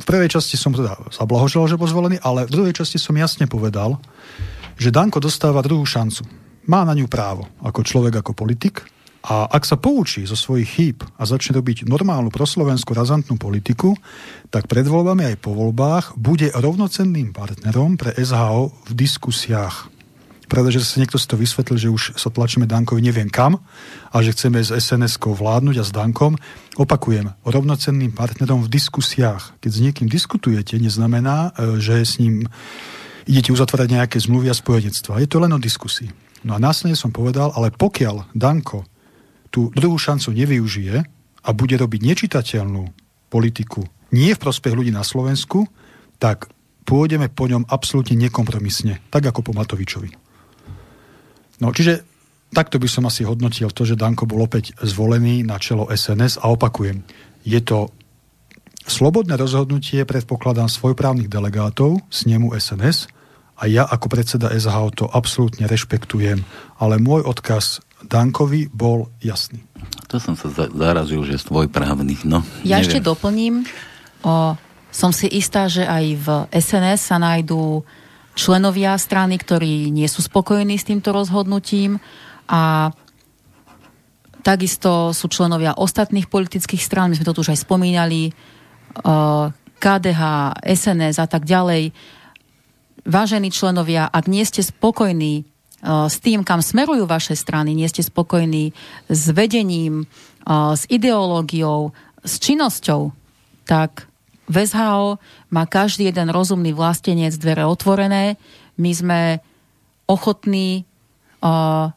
v 0.00 0.04
prvej 0.06 0.30
časti 0.30 0.54
som 0.54 0.70
teda 0.70 0.96
zablahoželal, 1.10 1.66
že 1.66 1.80
bol 1.80 1.90
zvolený, 1.90 2.22
ale 2.22 2.46
v 2.46 2.54
druhej 2.54 2.74
časti 2.76 2.96
som 2.96 3.18
jasne 3.18 3.50
povedal, 3.50 3.98
že 4.78 4.94
Danko 4.94 5.18
dostáva 5.20 5.60
druhú 5.64 5.84
šancu. 5.84 6.24
Má 6.70 6.86
na 6.86 6.94
ňu 6.94 7.10
právo 7.10 7.50
ako 7.60 7.82
človek, 7.82 8.22
ako 8.22 8.32
politik 8.32 8.86
a 9.20 9.44
ak 9.52 9.68
sa 9.68 9.76
poučí 9.76 10.24
zo 10.24 10.32
svojich 10.32 10.68
chýb 10.70 10.98
a 11.20 11.28
začne 11.28 11.60
robiť 11.60 11.84
normálnu 11.84 12.32
proslovenskú 12.32 12.96
razantnú 12.96 13.36
politiku, 13.36 13.92
tak 14.48 14.64
pred 14.64 14.88
voľbami 14.88 15.34
aj 15.34 15.36
po 15.44 15.52
voľbách 15.52 16.16
bude 16.16 16.48
rovnocenným 16.56 17.36
partnerom 17.36 18.00
pre 18.00 18.16
SHO 18.16 18.72
v 18.88 18.92
diskusiách 18.96 19.99
Pravda, 20.50 20.74
že 20.74 20.82
sa 20.82 20.98
niekto 20.98 21.14
si 21.14 21.30
to 21.30 21.38
vysvetlil, 21.38 21.78
že 21.78 21.94
už 21.94 22.02
sa 22.18 22.26
tlačíme 22.26 22.66
Dankovi 22.66 22.98
neviem 22.98 23.30
kam 23.30 23.62
a 24.10 24.16
že 24.18 24.34
chceme 24.34 24.58
s 24.58 24.74
SNS-kou 24.74 25.30
vládnuť 25.38 25.76
a 25.78 25.84
s 25.86 25.94
Dankom. 25.94 26.34
Opakujem, 26.74 27.30
rovnocenným 27.46 28.10
partnerom 28.10 28.66
v 28.66 28.72
diskusiách. 28.74 29.54
Keď 29.62 29.70
s 29.70 29.78
niekým 29.78 30.10
diskutujete, 30.10 30.74
neznamená, 30.82 31.54
e, 31.54 31.78
že 31.78 32.02
s 32.02 32.18
ním 32.18 32.50
idete 33.30 33.54
uzatvárať 33.54 33.94
nejaké 33.94 34.18
zmluvy 34.18 34.50
a 34.50 34.58
spojenectva. 34.58 35.22
Je 35.22 35.30
to 35.30 35.38
len 35.38 35.54
o 35.54 35.62
diskusii. 35.62 36.10
No 36.42 36.58
a 36.58 36.58
následne 36.58 36.98
som 36.98 37.14
povedal, 37.14 37.54
ale 37.54 37.70
pokiaľ 37.70 38.34
Danko 38.34 38.82
tú 39.54 39.70
druhú 39.70 40.02
šancu 40.02 40.34
nevyužije 40.34 40.96
a 41.46 41.48
bude 41.54 41.78
robiť 41.78 42.00
nečitateľnú 42.02 42.90
politiku 43.30 43.86
nie 44.10 44.34
v 44.34 44.42
prospech 44.42 44.74
ľudí 44.74 44.90
na 44.90 45.06
Slovensku, 45.06 45.70
tak 46.18 46.50
pôjdeme 46.82 47.30
po 47.30 47.46
ňom 47.46 47.70
absolútne 47.70 48.18
nekompromisne, 48.18 48.98
tak 49.14 49.30
ako 49.30 49.46
po 49.46 49.52
Matovičovi. 49.54 50.29
No, 51.60 51.70
čiže 51.70 52.02
takto 52.50 52.80
by 52.80 52.88
som 52.90 53.06
asi 53.06 53.22
hodnotil 53.22 53.70
to, 53.70 53.86
že 53.86 54.00
Danko 54.00 54.26
bol 54.26 54.42
opäť 54.42 54.74
zvolený 54.80 55.46
na 55.46 55.60
čelo 55.60 55.86
SNS 55.86 56.40
a 56.42 56.50
opakujem, 56.50 57.04
je 57.44 57.60
to 57.62 57.88
slobodné 58.88 59.38
rozhodnutie, 59.38 60.02
predpokladám 60.02 60.66
svojprávnych 60.66 61.30
delegátov 61.30 62.00
s 62.10 62.26
nemu 62.26 62.52
SNS 62.56 63.06
a 63.60 63.68
ja 63.68 63.84
ako 63.84 64.06
predseda 64.08 64.50
SHO 64.56 64.88
to 64.96 65.04
absolútne 65.06 65.68
rešpektujem, 65.68 66.42
ale 66.80 66.96
môj 66.96 67.28
odkaz 67.28 67.84
Dankovi 68.00 68.72
bol 68.72 69.12
jasný. 69.20 69.60
To 70.08 70.16
som 70.16 70.32
sa 70.32 70.48
zarazil, 70.72 71.20
že 71.28 71.36
svojprávnych, 71.36 72.24
no. 72.24 72.40
Ja 72.64 72.80
neviem. 72.80 72.88
ešte 72.88 72.98
doplním, 73.04 73.54
o, 74.24 74.56
som 74.88 75.12
si 75.12 75.28
istá, 75.28 75.68
že 75.68 75.84
aj 75.84 76.04
v 76.16 76.26
SNS 76.56 77.00
sa 77.12 77.16
nájdú 77.20 77.84
členovia 78.40 78.96
strany, 78.96 79.36
ktorí 79.36 79.92
nie 79.92 80.08
sú 80.08 80.24
spokojní 80.24 80.80
s 80.80 80.88
týmto 80.88 81.12
rozhodnutím 81.12 82.00
a 82.48 82.88
takisto 84.40 85.12
sú 85.12 85.28
členovia 85.28 85.76
ostatných 85.76 86.32
politických 86.32 86.80
strán, 86.80 87.12
my 87.12 87.20
sme 87.20 87.28
to 87.28 87.36
tu 87.36 87.44
už 87.44 87.52
aj 87.52 87.60
spomínali, 87.60 88.32
KDH, 89.80 90.22
SNS 90.64 91.16
a 91.20 91.26
tak 91.28 91.44
ďalej. 91.44 91.92
Vážení 93.04 93.48
členovia, 93.52 94.08
ak 94.08 94.28
nie 94.28 94.44
ste 94.44 94.64
spokojní 94.64 95.44
s 95.80 96.16
tým, 96.20 96.44
kam 96.44 96.60
smerujú 96.60 97.08
vaše 97.08 97.32
strany, 97.32 97.72
nie 97.72 97.88
ste 97.88 98.04
spokojní 98.04 98.76
s 99.08 99.22
vedením, 99.32 100.04
s 100.50 100.84
ideológiou, 100.88 101.96
s 102.20 102.36
činnosťou, 102.36 103.16
tak 103.64 104.09
v 104.50 104.56
SHO 104.66 105.22
má 105.54 105.62
každý 105.70 106.10
jeden 106.10 106.34
rozumný 106.34 106.74
vlastenec 106.74 107.30
dvere 107.38 107.62
otvorené. 107.62 108.34
My 108.74 108.90
sme 108.90 109.20
ochotní 110.10 110.82
uh, 111.38 111.94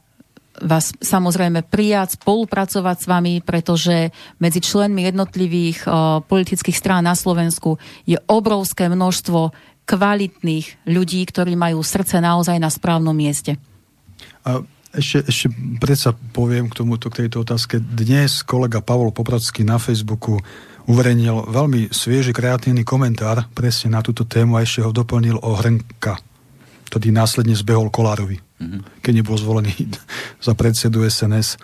vás 0.62 0.94
samozrejme 1.02 1.66
prijať, 1.66 2.22
spolupracovať 2.22 2.98
s 3.02 3.06
vami, 3.10 3.34
pretože 3.42 4.14
medzi 4.38 4.62
členmi 4.62 5.10
jednotlivých 5.10 5.90
uh, 5.90 6.22
politických 6.22 6.78
strán 6.78 7.10
na 7.10 7.18
Slovensku 7.18 7.82
je 8.06 8.22
obrovské 8.30 8.86
množstvo 8.86 9.50
kvalitných 9.90 10.88
ľudí, 10.88 11.26
ktorí 11.26 11.58
majú 11.58 11.82
srdce 11.82 12.22
naozaj 12.22 12.56
na 12.62 12.70
správnom 12.72 13.12
mieste. 13.12 13.60
Ešte, 14.94 15.26
ešte 15.26 15.48
predsa 15.82 16.14
poviem 16.14 16.70
k 16.70 16.78
tomuto, 16.86 17.10
k 17.10 17.26
tejto 17.26 17.44
otázke. 17.44 17.82
Dnes 17.82 18.46
kolega 18.46 18.80
Pavol 18.80 19.10
Popracký 19.12 19.66
na 19.66 19.82
Facebooku 19.82 20.40
uverejnil 20.88 21.48
veľmi 21.48 21.92
svieži 21.96 22.36
kreatívny 22.36 22.84
komentár 22.84 23.48
presne 23.56 23.96
na 23.96 24.02
túto 24.04 24.28
tému 24.28 24.60
a 24.60 24.64
ešte 24.64 24.84
ho 24.84 24.92
doplnil 24.92 25.40
o 25.40 25.56
Hrnka, 25.56 26.20
ktorý 26.92 27.10
následne 27.16 27.56
zbehol 27.56 27.88
Kolárovi, 27.88 28.38
mm-hmm. 28.40 29.00
keď 29.00 29.14
nebol 29.24 29.38
zvolený 29.40 29.72
za 30.46 30.54
predsedu 30.54 31.08
SNS. 31.08 31.56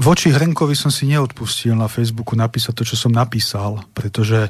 Voči 0.00 0.32
Hrenkovi 0.32 0.72
som 0.72 0.88
si 0.88 1.04
neodpustil 1.04 1.76
na 1.76 1.92
Facebooku 1.92 2.32
napísať 2.32 2.72
to, 2.72 2.84
čo 2.88 2.96
som 2.96 3.12
napísal, 3.12 3.84
pretože 3.92 4.48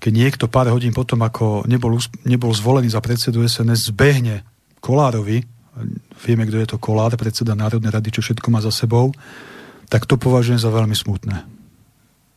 keď 0.00 0.12
niekto 0.12 0.44
pár 0.48 0.68
hodín 0.68 0.92
potom, 0.92 1.20
ako 1.24 1.64
nebol, 1.64 1.96
nebol 2.28 2.52
zvolený 2.52 2.92
za 2.92 3.00
predsedu 3.00 3.40
SNS, 3.44 3.92
zbehne 3.92 4.44
Kolárovi, 4.84 5.44
vieme, 6.24 6.44
kto 6.44 6.56
je 6.60 6.68
to 6.76 6.82
Kolár, 6.82 7.12
predseda 7.16 7.56
Národnej 7.56 7.92
rady, 7.92 8.08
čo 8.12 8.20
všetko 8.20 8.48
má 8.52 8.60
za 8.60 8.72
sebou, 8.72 9.12
tak 9.90 10.06
to 10.06 10.14
považujem 10.14 10.62
za 10.62 10.70
veľmi 10.70 10.94
smutné. 10.94 11.42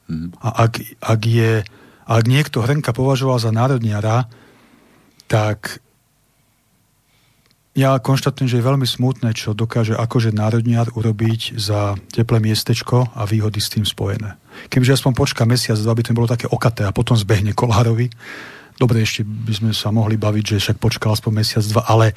Mm. 0.09 0.33
A 0.41 0.67
ak, 0.67 0.81
ak, 0.99 1.21
je, 1.23 1.61
ak 2.09 2.23
niekto 2.25 2.65
Hrenka 2.65 2.91
považoval 2.91 3.37
za 3.37 3.53
národniara, 3.53 4.27
tak 5.29 5.79
ja 7.73 7.97
konštatujem, 7.97 8.45
že 8.49 8.57
je 8.61 8.69
veľmi 8.69 8.85
smutné, 8.85 9.33
čo 9.33 9.57
dokáže 9.57 9.97
akože 9.97 10.29
národniar 10.29 10.93
urobiť 10.93 11.57
za 11.57 11.97
teplé 12.13 12.37
miestečko 12.37 13.09
a 13.17 13.25
výhody 13.25 13.57
s 13.57 13.73
tým 13.73 13.81
spojené. 13.81 14.37
Kebyže 14.69 15.01
aspoň 15.01 15.13
počká 15.17 15.49
mesiac, 15.49 15.77
dva 15.81 15.97
by 15.97 16.05
to 16.05 16.13
bolo 16.13 16.29
také 16.29 16.45
okaté 16.45 16.85
a 16.85 16.93
potom 16.93 17.17
zbehne 17.17 17.57
Kolárovi. 17.57 18.13
Dobre, 18.77 19.01
ešte 19.01 19.25
by 19.25 19.53
sme 19.53 19.71
sa 19.73 19.89
mohli 19.89 20.21
baviť, 20.21 20.57
že 20.57 20.61
však 20.61 20.77
počkal 20.77 21.17
aspoň 21.17 21.31
mesiac, 21.33 21.65
dva, 21.65 21.81
ale 21.89 22.13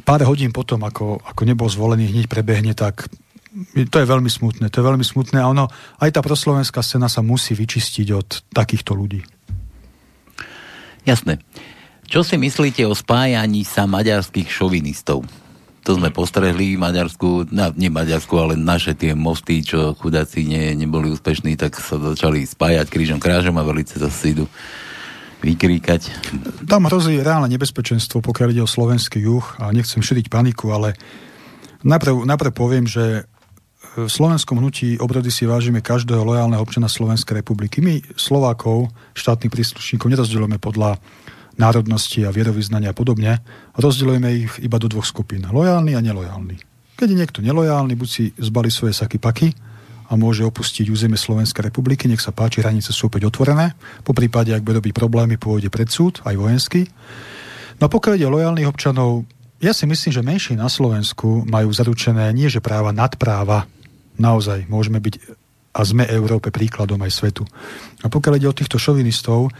pár 0.00 0.24
hodín 0.24 0.48
potom, 0.48 0.80
ako, 0.80 1.20
ako 1.28 1.42
nebol 1.44 1.68
zvolený, 1.68 2.08
hneď 2.08 2.32
prebehne, 2.32 2.72
tak 2.72 3.04
to 3.90 3.96
je 3.98 4.06
veľmi 4.06 4.30
smutné. 4.30 4.70
To 4.70 4.76
je 4.82 4.88
veľmi 4.88 5.02
smutné 5.02 5.42
a 5.42 5.50
ono, 5.50 5.66
aj 5.98 6.10
tá 6.14 6.20
proslovenská 6.22 6.82
scéna 6.86 7.10
sa 7.10 7.20
musí 7.20 7.58
vyčistiť 7.58 8.08
od 8.14 8.28
takýchto 8.54 8.94
ľudí. 8.94 9.26
Jasné. 11.02 11.42
Čo 12.10 12.26
si 12.26 12.34
myslíte 12.38 12.82
o 12.86 12.94
spájaní 12.94 13.62
sa 13.62 13.86
maďarských 13.86 14.50
šovinistov? 14.50 15.22
To 15.80 15.96
sme 15.96 16.12
postrehli 16.12 16.76
v 16.76 16.82
Maďarsku, 16.82 17.48
no, 17.48 17.72
nie 17.72 17.88
Maďarsku, 17.88 18.36
ale 18.36 18.52
naše 18.52 18.92
tie 18.92 19.16
mosty, 19.16 19.64
čo 19.64 19.96
chudáci 19.96 20.44
ne, 20.44 20.76
neboli 20.76 21.08
úspešní, 21.08 21.56
tak 21.56 21.80
sa 21.80 21.96
začali 21.96 22.44
spájať 22.44 22.92
krížom 22.92 23.16
krážom 23.16 23.56
a 23.56 23.64
velice 23.64 23.96
zase 23.96 24.36
idú 24.36 24.44
vykríkať. 25.40 26.12
Tam 26.68 26.84
hrozí 26.84 27.16
reálne 27.16 27.48
nebezpečenstvo, 27.48 28.20
pokiaľ 28.20 28.48
ide 28.52 28.62
o 28.62 28.68
slovenský 28.68 29.24
juh 29.24 29.46
a 29.56 29.72
nechcem 29.72 30.04
šíriť 30.04 30.28
paniku, 30.28 30.68
ale 30.68 31.00
najprv, 31.80 32.28
najprv 32.28 32.52
poviem, 32.52 32.84
že 32.84 33.24
v 33.98 34.06
slovenskom 34.06 34.62
hnutí 34.62 35.02
obrody 35.02 35.34
si 35.34 35.50
vážime 35.50 35.82
každého 35.82 36.22
lojálneho 36.22 36.62
občana 36.62 36.86
Slovenskej 36.86 37.42
republiky. 37.42 37.82
My 37.82 37.98
Slovákov, 38.14 38.94
štátnych 39.18 39.50
príslušníkov, 39.50 40.06
nerozdielujeme 40.14 40.62
podľa 40.62 41.02
národnosti 41.58 42.22
a 42.22 42.30
vierovýznania 42.30 42.94
a 42.94 42.96
podobne. 42.96 43.42
Rozdielujeme 43.74 44.28
ich 44.46 44.52
iba 44.62 44.78
do 44.78 44.86
dvoch 44.86 45.02
skupín. 45.02 45.42
Lojálny 45.42 45.98
a 45.98 46.00
nelojálny. 46.06 46.62
Keď 46.94 47.08
je 47.10 47.18
niekto 47.18 47.40
nelojálny, 47.42 47.98
buď 47.98 48.08
si 48.08 48.24
zbali 48.38 48.70
svoje 48.70 48.94
saky 48.94 49.18
paky 49.18 49.48
a 50.06 50.14
môže 50.14 50.46
opustiť 50.46 50.86
územie 50.86 51.18
Slovenskej 51.18 51.66
republiky. 51.66 52.06
Nech 52.06 52.22
sa 52.22 52.30
páči, 52.30 52.62
hranice 52.62 52.94
sú 52.94 53.10
opäť 53.10 53.26
otvorené. 53.26 53.74
Po 54.06 54.14
prípade, 54.14 54.54
ak 54.54 54.62
bude 54.62 54.78
robiť 54.78 54.94
problémy, 54.94 55.34
pôjde 55.34 55.66
pred 55.66 55.90
súd, 55.90 56.22
aj 56.22 56.38
vojenský. 56.38 56.86
No 57.82 57.88
a 57.88 57.90
pokiaľ 57.90 58.14
ide 58.14 58.28
lojálnych 58.30 58.70
občanov, 58.70 59.26
ja 59.58 59.74
si 59.74 59.84
myslím, 59.84 60.12
že 60.14 60.22
menší 60.24 60.52
na 60.54 60.70
Slovensku 60.70 61.44
majú 61.44 61.68
zaručené 61.74 62.30
nie, 62.32 62.46
že 62.48 62.62
práva 62.62 62.94
nad 62.94 63.12
práva. 63.18 63.68
Naozaj, 64.20 64.68
môžeme 64.68 65.00
byť 65.00 65.40
a 65.70 65.86
sme 65.86 66.02
Európe 66.02 66.50
príkladom 66.50 66.98
aj 66.98 67.14
svetu. 67.14 67.46
A 68.02 68.10
pokiaľ 68.10 68.42
ide 68.42 68.50
o 68.50 68.58
týchto 68.58 68.74
šovinistov, 68.74 69.54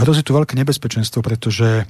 hrozí 0.00 0.24
tu 0.24 0.32
veľké 0.32 0.56
nebezpečenstvo, 0.56 1.20
pretože 1.20 1.84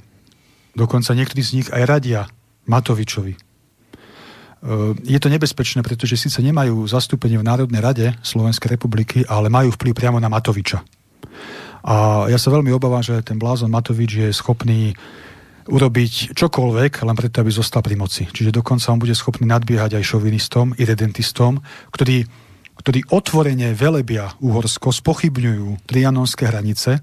dokonca 0.75 1.15
niektorí 1.15 1.41
z 1.41 1.53
nich 1.63 1.67
aj 1.71 1.83
radia 1.87 2.21
Matovičovi. 2.67 3.33
Ehm, 3.35 4.99
je 5.07 5.19
to 5.23 5.31
nebezpečné, 5.31 5.87
pretože 5.87 6.19
síce 6.19 6.43
nemajú 6.43 6.83
zastúpenie 6.83 7.39
v 7.39 7.47
Národnej 7.47 7.79
rade 7.79 8.07
Slovenskej 8.27 8.75
republiky, 8.75 9.23
ale 9.23 9.47
majú 9.47 9.71
vplyv 9.71 9.93
priamo 9.95 10.19
na 10.19 10.27
Matoviča. 10.27 10.83
A 11.85 12.25
ja 12.27 12.41
sa 12.41 12.49
veľmi 12.49 12.73
obávam, 12.73 13.05
že 13.05 13.21
ten 13.21 13.37
blázon 13.37 13.69
Matovič 13.69 14.11
je 14.19 14.29
schopný 14.33 14.97
urobiť 15.65 16.37
čokoľvek, 16.37 17.01
len 17.01 17.15
preto, 17.17 17.41
aby 17.41 17.49
zostal 17.49 17.81
pri 17.81 17.97
moci. 17.97 18.29
Čiže 18.29 18.53
dokonca 18.53 18.93
on 18.93 19.01
bude 19.01 19.17
schopný 19.17 19.49
nadbiehať 19.49 19.97
aj 19.97 20.03
šovinistom, 20.05 20.77
irredentistom, 20.77 21.61
ktorí, 21.89 22.25
ktorí 22.77 23.09
otvorene 23.09 23.73
velebia 23.73 24.29
Uhorsko, 24.41 24.93
spochybňujú 24.93 25.89
trianonské 25.89 26.45
hranice 26.49 27.01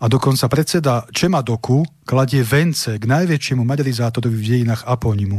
a 0.00 0.04
dokonca 0.06 0.46
predseda 0.46 1.04
Čemadoku 1.10 1.82
kladie 2.06 2.46
vence 2.46 2.96
k 2.96 3.04
najväčšiemu 3.04 3.62
maďarizátorovi 3.66 4.36
v 4.38 4.48
dejinách 4.56 4.86
Aponimu. 4.86 5.38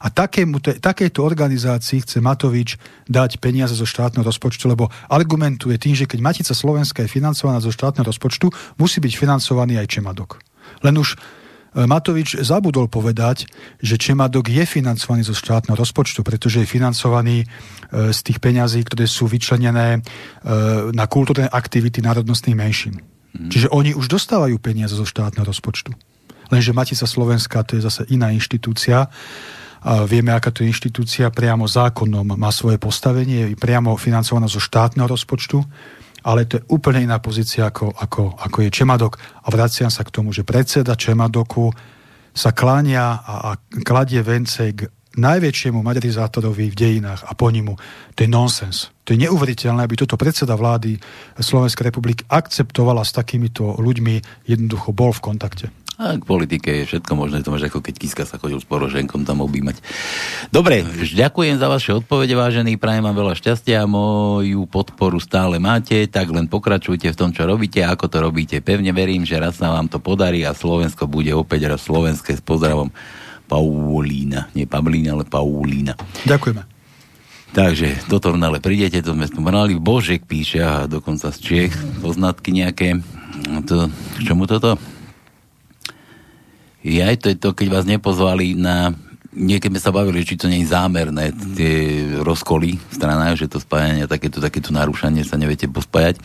A 0.00 0.08
takému, 0.08 0.64
takéto 0.80 1.20
organizácii 1.28 2.00
chce 2.00 2.24
Matovič 2.24 2.80
dať 3.04 3.36
peniaze 3.36 3.76
zo 3.76 3.84
štátneho 3.84 4.24
rozpočtu, 4.24 4.64
lebo 4.64 4.88
argumentuje 5.12 5.76
tým, 5.76 5.92
že 5.92 6.08
keď 6.08 6.24
Matica 6.24 6.56
Slovenska 6.56 7.04
je 7.04 7.12
financovaná 7.12 7.60
zo 7.60 7.68
štátneho 7.68 8.08
rozpočtu, 8.08 8.48
musí 8.80 8.96
byť 8.96 9.12
financovaný 9.12 9.76
aj 9.76 9.92
Čemadok. 9.92 10.40
Len 10.80 10.94
už 10.96 11.16
e, 11.16 11.16
Matovič 11.86 12.40
zabudol 12.40 12.88
povedať, 12.88 13.48
že 13.80 14.00
Čemadok 14.00 14.48
je 14.48 14.64
financovaný 14.64 15.24
zo 15.24 15.36
štátneho 15.36 15.76
rozpočtu, 15.76 16.24
pretože 16.24 16.64
je 16.64 16.68
financovaný 16.68 17.44
e, 17.44 17.46
z 18.10 18.20
tých 18.20 18.38
peňazí, 18.40 18.84
ktoré 18.84 19.04
sú 19.04 19.28
vyčlenené 19.28 19.98
e, 19.98 20.00
na 20.92 21.04
kultúrne 21.06 21.48
aktivity 21.48 22.00
národnostných 22.00 22.56
menšín. 22.56 23.00
Mm. 23.36 23.50
Čiže 23.52 23.68
oni 23.70 23.94
už 23.94 24.10
dostávajú 24.10 24.58
peniaze 24.58 24.96
zo 24.96 25.06
štátneho 25.06 25.46
rozpočtu. 25.46 25.94
Lenže 26.50 26.74
Matica 26.74 27.06
Slovenska 27.06 27.62
to 27.62 27.78
je 27.78 27.86
zase 27.86 28.02
iná 28.10 28.34
inštitúcia 28.34 29.06
a 29.80 30.04
vieme, 30.04 30.34
aká 30.34 30.52
to 30.52 30.60
inštitúcia 30.60 31.32
priamo 31.32 31.64
zákonom 31.64 32.36
má 32.36 32.50
svoje 32.52 32.76
postavenie, 32.76 33.54
je 33.54 33.56
priamo 33.56 33.96
financovaná 33.96 34.44
zo 34.44 34.60
štátneho 34.60 35.08
rozpočtu, 35.08 35.64
ale 36.24 36.44
to 36.44 36.60
je 36.60 36.66
úplne 36.70 37.04
iná 37.04 37.18
pozícia, 37.18 37.68
ako, 37.68 37.92
ako, 37.92 38.36
ako 38.36 38.58
je 38.66 38.70
Čemadok. 38.70 39.18
A 39.44 39.48
vraciam 39.48 39.88
sa 39.88 40.04
k 40.04 40.12
tomu, 40.12 40.32
že 40.32 40.46
predseda 40.46 40.98
Čemadoku 40.98 41.72
sa 42.30 42.54
kláňa 42.54 43.04
a, 43.26 43.34
a 43.42 43.50
kladie 43.82 44.22
vence 44.22 44.62
k 44.72 44.86
najväčšiemu 45.18 45.82
maďarizátorovi 45.82 46.70
v 46.70 46.78
dejinách 46.78 47.26
a 47.26 47.34
po 47.34 47.50
nimu. 47.50 47.74
To 48.14 48.18
je 48.22 48.30
nonsens. 48.30 48.94
To 49.02 49.10
je 49.10 49.26
neuveriteľné, 49.26 49.82
aby 49.82 49.98
toto 49.98 50.14
predseda 50.14 50.54
vlády 50.54 50.94
Slovenskej 51.34 51.90
republiky 51.90 52.22
akceptovala 52.30 53.02
s 53.02 53.10
takýmito 53.10 53.74
ľuďmi, 53.82 54.46
jednoducho 54.46 54.94
bol 54.94 55.10
v 55.10 55.34
kontakte. 55.34 55.66
A 56.00 56.16
k 56.16 56.24
politike 56.24 56.72
je 56.72 56.88
všetko 56.88 57.12
možné, 57.12 57.44
to 57.44 57.52
máš 57.52 57.68
ako 57.68 57.84
keď 57.84 57.94
Kiska 58.00 58.24
sa 58.24 58.40
chodil 58.40 58.56
s 58.56 58.64
Poroženkom 58.64 59.28
tam 59.28 59.44
objímať. 59.44 59.84
Dobre, 60.48 60.80
ďakujem 60.96 61.60
za 61.60 61.68
vaše 61.68 61.92
odpovede, 61.92 62.32
vážený, 62.32 62.80
prajem 62.80 63.04
vám 63.04 63.12
veľa 63.12 63.36
šťastia, 63.36 63.84
moju 63.84 64.64
podporu 64.64 65.20
stále 65.20 65.60
máte, 65.60 66.08
tak 66.08 66.32
len 66.32 66.48
pokračujte 66.48 67.12
v 67.12 67.18
tom, 67.20 67.36
čo 67.36 67.44
robíte, 67.44 67.84
ako 67.84 68.08
to 68.08 68.16
robíte. 68.24 68.64
Pevne 68.64 68.96
verím, 68.96 69.28
že 69.28 69.36
raz 69.36 69.60
sa 69.60 69.76
vám 69.76 69.92
to 69.92 70.00
podarí 70.00 70.40
a 70.40 70.56
Slovensko 70.56 71.04
bude 71.04 71.36
opäť 71.36 71.68
raz 71.68 71.84
slovenské 71.84 72.32
s 72.32 72.40
pozdravom 72.40 72.88
Paulína. 73.44 74.48
Nie 74.56 74.64
Pavlína, 74.64 75.20
ale 75.20 75.28
Paulína. 75.28 76.00
Ďakujeme. 76.24 76.64
Takže 77.52 78.08
do 78.08 78.16
Tornale 78.16 78.64
prídete, 78.64 79.04
to 79.04 79.12
sme 79.12 79.28
spomenali. 79.28 79.76
Božek 79.76 80.24
píše, 80.24 80.64
a 80.64 80.88
dokonca 80.88 81.28
z 81.28 81.38
Čiech, 81.44 81.74
poznatky 82.00 82.56
nejaké. 82.56 83.04
To, 83.68 83.92
čomu 84.24 84.48
toto? 84.48 84.80
Ja 86.80 87.12
to 87.16 87.28
je 87.28 87.36
to, 87.36 87.52
keď 87.52 87.66
vás 87.68 87.84
nepozvali 87.84 88.56
na 88.56 88.96
niekedy 89.30 89.78
sme 89.78 89.80
sa 89.82 89.94
bavili, 89.94 90.26
či 90.26 90.34
to 90.34 90.50
nie 90.50 90.66
je 90.66 90.74
zámerné, 90.74 91.30
tie 91.54 92.02
rozkoly 92.18 92.76
v 92.76 92.92
stranách, 92.94 93.38
že 93.38 93.46
to 93.46 93.62
spájanie, 93.62 94.10
takéto, 94.10 94.42
takéto 94.42 94.74
narúšanie 94.74 95.22
sa 95.22 95.38
neviete 95.38 95.70
pospájať. 95.70 96.18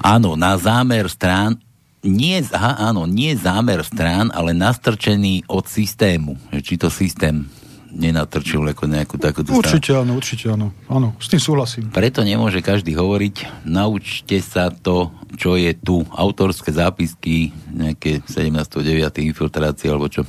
Áno, 0.00 0.32
na 0.32 0.56
zámer 0.56 1.12
strán 1.12 1.60
nie, 2.06 2.38
aha, 2.54 2.88
áno, 2.88 3.04
nie 3.04 3.34
zámer 3.34 3.82
strán, 3.82 4.30
ale 4.30 4.54
nastrčený 4.54 5.44
od 5.50 5.66
systému. 5.66 6.38
Či 6.54 6.78
to 6.78 6.86
systém 6.86 7.50
nenatrčil 7.96 8.60
ako 8.60 8.84
nejakú 8.84 9.16
takúto 9.16 9.56
Určite 9.56 9.96
áno, 9.96 10.20
určite 10.20 10.52
áno. 10.52 10.70
Áno, 10.86 11.16
s 11.16 11.32
tým 11.32 11.40
súhlasím. 11.40 11.88
Preto 11.88 12.20
nemôže 12.20 12.60
každý 12.60 12.92
hovoriť, 12.92 13.64
naučte 13.64 14.36
sa 14.44 14.68
to, 14.68 15.08
čo 15.40 15.56
je 15.56 15.72
tu. 15.72 16.04
Autorské 16.12 16.70
zápisky, 16.76 17.56
nejaké 17.72 18.20
17.9. 18.28 19.00
infiltrácie, 19.24 19.88
alebo 19.88 20.12
čo, 20.12 20.28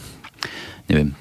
neviem, 0.87 1.11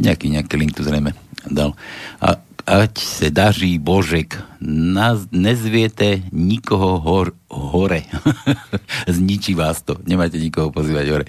nejaký, 0.00 0.32
nejaký 0.32 0.54
link 0.56 0.72
tu 0.72 0.82
zrejme 0.82 1.12
dal. 1.48 1.76
A 2.20 2.40
ať 2.70 3.02
se 3.02 3.30
daří 3.30 3.78
Božek, 3.82 4.38
Naz, 4.60 5.24
nezviete 5.32 6.20
nikoho 6.36 7.00
hor, 7.00 7.32
hore. 7.48 8.04
Zničí 9.08 9.56
vás 9.56 9.80
to. 9.80 9.96
Nemáte 10.04 10.36
nikoho 10.36 10.68
pozývať 10.68 11.06
hore. 11.08 11.26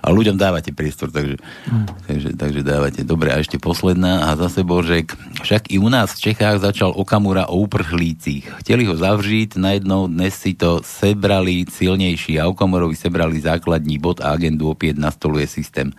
A 0.00 0.08
ľuďom 0.08 0.40
dávate 0.40 0.72
priestor, 0.72 1.12
takže, 1.12 1.36
mm. 1.68 1.86
takže, 2.08 2.28
takže 2.32 2.60
dávate. 2.64 3.04
Dobre, 3.04 3.28
a 3.28 3.44
ešte 3.44 3.60
posledná. 3.60 4.24
A 4.24 4.40
zase 4.40 4.64
Božek. 4.64 5.12
Však 5.44 5.68
i 5.68 5.76
u 5.76 5.92
nás 5.92 6.16
v 6.16 6.32
Čechách 6.32 6.64
začal 6.64 6.96
Okamura 6.96 7.44
o 7.52 7.60
uprchlícich. 7.60 8.48
Chceli 8.64 8.88
ho 8.88 8.96
zavřít, 8.96 9.60
najednou 9.60 10.08
dnes 10.08 10.32
si 10.32 10.56
to 10.56 10.80
sebrali 10.80 11.68
silnejší 11.68 12.40
a 12.40 12.48
Okamurovi 12.48 12.96
sebrali 12.96 13.36
základní 13.36 14.00
bod 14.00 14.24
a 14.24 14.32
agendu 14.32 14.72
opäť 14.72 14.96
nastoluje 14.96 15.44
systém 15.44 15.92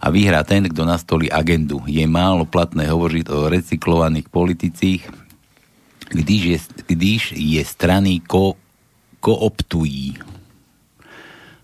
a 0.00 0.06
vyhrá 0.08 0.40
ten, 0.44 0.64
kto 0.64 0.88
nastolí 0.88 1.28
agendu. 1.28 1.84
Je 1.84 2.02
málo 2.08 2.48
platné 2.48 2.88
hovoriť 2.88 3.28
o 3.28 3.52
recyklovaných 3.52 4.32
politicích, 4.32 5.04
když 6.10 6.42
je, 6.42 6.58
když 6.88 7.22
je 7.36 7.62
strany 7.64 8.24
ko, 8.24 8.56
kooptují. 9.20 10.16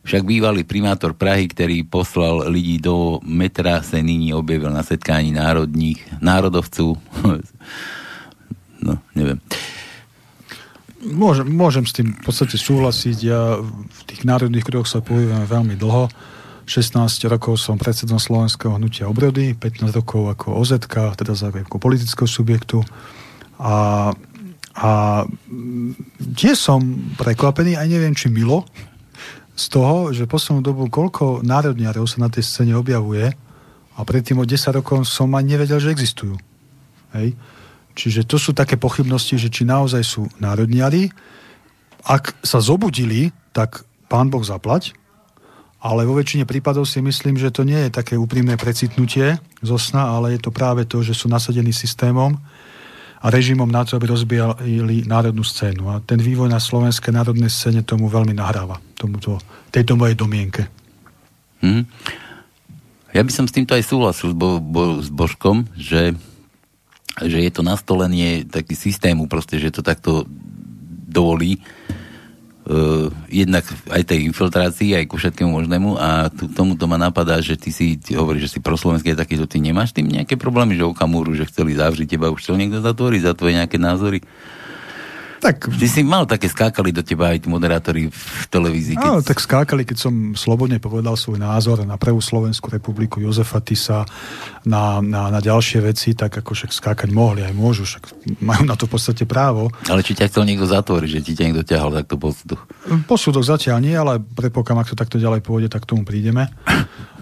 Však 0.06 0.22
bývalý 0.22 0.62
primátor 0.62 1.18
Prahy, 1.18 1.50
ktorý 1.50 1.82
poslal 1.82 2.46
ľudí 2.46 2.78
do 2.78 3.18
metra, 3.26 3.82
sa 3.82 3.98
nyní 3.98 4.30
objavil 4.30 4.70
na 4.70 4.86
setkání 4.86 5.34
národních, 5.34 5.98
národovců. 6.22 6.94
no, 8.86 8.94
neviem. 9.18 9.42
Môžem, 11.06 11.46
môžem 11.50 11.86
s 11.86 11.94
tým 11.94 12.14
v 12.14 12.22
podstate 12.22 12.54
súhlasiť. 12.54 13.16
Ja 13.22 13.58
v 13.62 14.00
tých 14.06 14.22
národných 14.22 14.62
kruhoch 14.62 14.86
sa 14.86 15.02
pohybujem 15.02 15.42
veľmi 15.42 15.74
dlho. 15.74 16.06
16 16.66 17.30
rokov 17.30 17.62
som 17.62 17.78
predsedom 17.78 18.18
Slovenského 18.18 18.74
hnutia 18.74 19.06
obrody, 19.06 19.54
15 19.54 20.02
rokov 20.02 20.34
ako 20.34 20.58
OZK, 20.58 21.14
teda 21.14 21.38
ako 21.38 21.78
politického 21.78 22.26
subjektu. 22.26 22.82
A, 23.62 24.10
a 24.74 24.90
tiež 26.18 26.58
som 26.58 26.82
prekvapený, 27.14 27.78
aj 27.78 27.86
neviem, 27.86 28.18
či 28.18 28.26
milo, 28.28 28.66
z 29.56 29.64
toho, 29.72 30.12
že 30.12 30.28
poslednú 30.28 30.60
dobu 30.60 30.90
koľko 30.90 31.40
národniarov 31.40 32.04
sa 32.10 32.20
na 32.20 32.28
tej 32.28 32.44
scéne 32.44 32.76
objavuje 32.76 33.32
a 33.96 34.00
predtým 34.04 34.36
od 34.42 34.50
10 34.50 34.76
rokov 34.76 35.08
som 35.08 35.32
ani 35.32 35.56
nevedel, 35.56 35.80
že 35.80 35.94
existujú. 35.94 36.36
Hej. 37.16 37.32
Čiže 37.96 38.28
to 38.28 38.36
sú 38.36 38.52
také 38.52 38.76
pochybnosti, 38.76 39.40
že 39.40 39.48
či 39.48 39.64
naozaj 39.64 40.02
sú 40.04 40.28
národniari. 40.36 41.08
Ak 42.04 42.36
sa 42.44 42.60
zobudili, 42.60 43.32
tak 43.56 43.88
pán 44.12 44.28
Boh 44.28 44.44
zaplať, 44.44 44.92
ale 45.86 46.02
vo 46.02 46.18
väčšine 46.18 46.42
prípadov 46.42 46.82
si 46.82 46.98
myslím, 46.98 47.38
že 47.38 47.54
to 47.54 47.62
nie 47.62 47.86
je 47.86 47.94
také 47.94 48.18
úprimné 48.18 48.58
precitnutie 48.58 49.38
zo 49.62 49.78
sna, 49.78 50.18
ale 50.18 50.34
je 50.34 50.40
to 50.42 50.50
práve 50.50 50.82
to, 50.82 50.98
že 51.06 51.14
sú 51.14 51.30
nasadení 51.30 51.70
systémom 51.70 52.34
a 53.22 53.26
režimom 53.30 53.70
na 53.70 53.86
to, 53.86 53.94
aby 53.94 54.10
rozbijali 54.10 55.06
národnú 55.06 55.46
scénu. 55.46 55.86
A 55.94 56.02
ten 56.02 56.18
vývoj 56.18 56.50
na 56.50 56.58
slovenskej 56.58 57.14
národnej 57.14 57.54
scéne 57.54 57.86
tomu 57.86 58.10
veľmi 58.10 58.34
nahráva, 58.34 58.82
tomuto, 58.98 59.38
tejto 59.70 59.94
mojej 59.94 60.18
domienke. 60.18 60.66
Hmm. 61.62 61.86
Ja 63.14 63.22
by 63.22 63.32
som 63.32 63.46
s 63.46 63.54
týmto 63.54 63.72
aj 63.72 63.86
súhlasil 63.86 64.34
bo, 64.34 64.58
bo, 64.58 64.98
s 64.98 65.08
Božkom, 65.08 65.70
že, 65.78 66.12
že 67.22 67.38
je 67.46 67.50
to 67.54 67.62
nastolenie 67.62 68.42
taký 68.42 68.74
systému, 68.74 69.30
proste, 69.30 69.62
že 69.62 69.70
to 69.70 69.86
takto 69.86 70.26
dovolí 71.06 71.62
uh, 72.66 73.08
jednak 73.30 73.62
aj 73.90 74.02
tej 74.02 74.26
infiltrácii, 74.26 74.98
aj 74.98 75.04
ku 75.06 75.16
všetkému 75.16 75.50
možnému 75.50 75.96
a 75.96 76.28
tomu 76.54 76.74
to 76.74 76.90
ma 76.90 76.98
napadá, 76.98 77.38
že 77.38 77.54
ty 77.54 77.70
si 77.70 77.96
ty 77.96 78.18
hovoríš, 78.18 78.50
že 78.50 78.52
si 78.58 78.60
proslovenský 78.60 79.14
taký, 79.14 79.38
že 79.38 79.46
ty 79.46 79.62
nemáš 79.62 79.94
tým 79.94 80.10
nejaké 80.10 80.34
problémy, 80.34 80.74
že 80.74 80.86
Okamuru, 80.86 81.32
že 81.32 81.46
chceli 81.46 81.78
zavřiť 81.78 82.18
teba, 82.18 82.34
už 82.34 82.42
chcel 82.42 82.58
niekto 82.58 82.82
zatvoriť 82.82 83.20
za 83.22 83.32
tvoje 83.38 83.56
nejaké 83.58 83.78
názory? 83.78 84.20
Tak, 85.40 85.68
Ty 85.68 85.86
si 85.86 86.00
mal 86.00 86.24
také 86.24 86.48
skákali 86.48 86.90
do 86.90 87.04
teba 87.04 87.32
aj 87.32 87.44
tí 87.44 87.48
moderátori 87.52 88.08
v 88.08 88.44
televízii. 88.48 88.96
Keď... 88.96 89.06
Áno, 89.06 89.20
tak 89.20 89.38
skákali, 89.38 89.84
keď 89.84 90.08
som 90.08 90.14
slobodne 90.32 90.80
povedal 90.80 91.14
svoj 91.14 91.40
názor 91.40 91.84
na 91.84 92.00
prvú 92.00 92.18
Slovenskú 92.24 92.72
republiku 92.72 93.20
Jozefa 93.20 93.60
Tisa, 93.60 94.08
na, 94.66 94.98
na, 95.04 95.28
na 95.30 95.40
ďalšie 95.40 95.84
veci, 95.84 96.16
tak 96.16 96.40
ako 96.40 96.56
však 96.56 96.70
skákať 96.72 97.10
mohli, 97.12 97.44
aj 97.44 97.54
môžu, 97.54 97.86
však 97.86 98.34
majú 98.42 98.64
na 98.64 98.74
to 98.74 98.88
v 98.88 98.98
podstate 98.98 99.24
právo. 99.28 99.70
Ale 99.86 100.02
či 100.02 100.16
ťa 100.16 100.32
chcel 100.32 100.48
niekto 100.48 100.66
zatvoriť, 100.66 101.10
že 101.10 101.20
ti 101.22 101.32
ťa 101.36 101.44
niekto 101.52 101.64
ťahal 101.64 101.94
takto 101.94 102.18
po 102.18 102.32
súdoch? 102.34 102.66
Posudok 103.06 103.44
zatiaľ 103.44 103.78
nie, 103.84 103.94
ale 103.94 104.18
predpokladám, 104.18 104.82
ak 104.82 104.90
to 104.90 104.96
takto 104.98 105.16
ďalej 105.20 105.44
pôjde, 105.44 105.68
tak 105.70 105.86
tomu 105.86 106.02
prídeme 106.02 106.50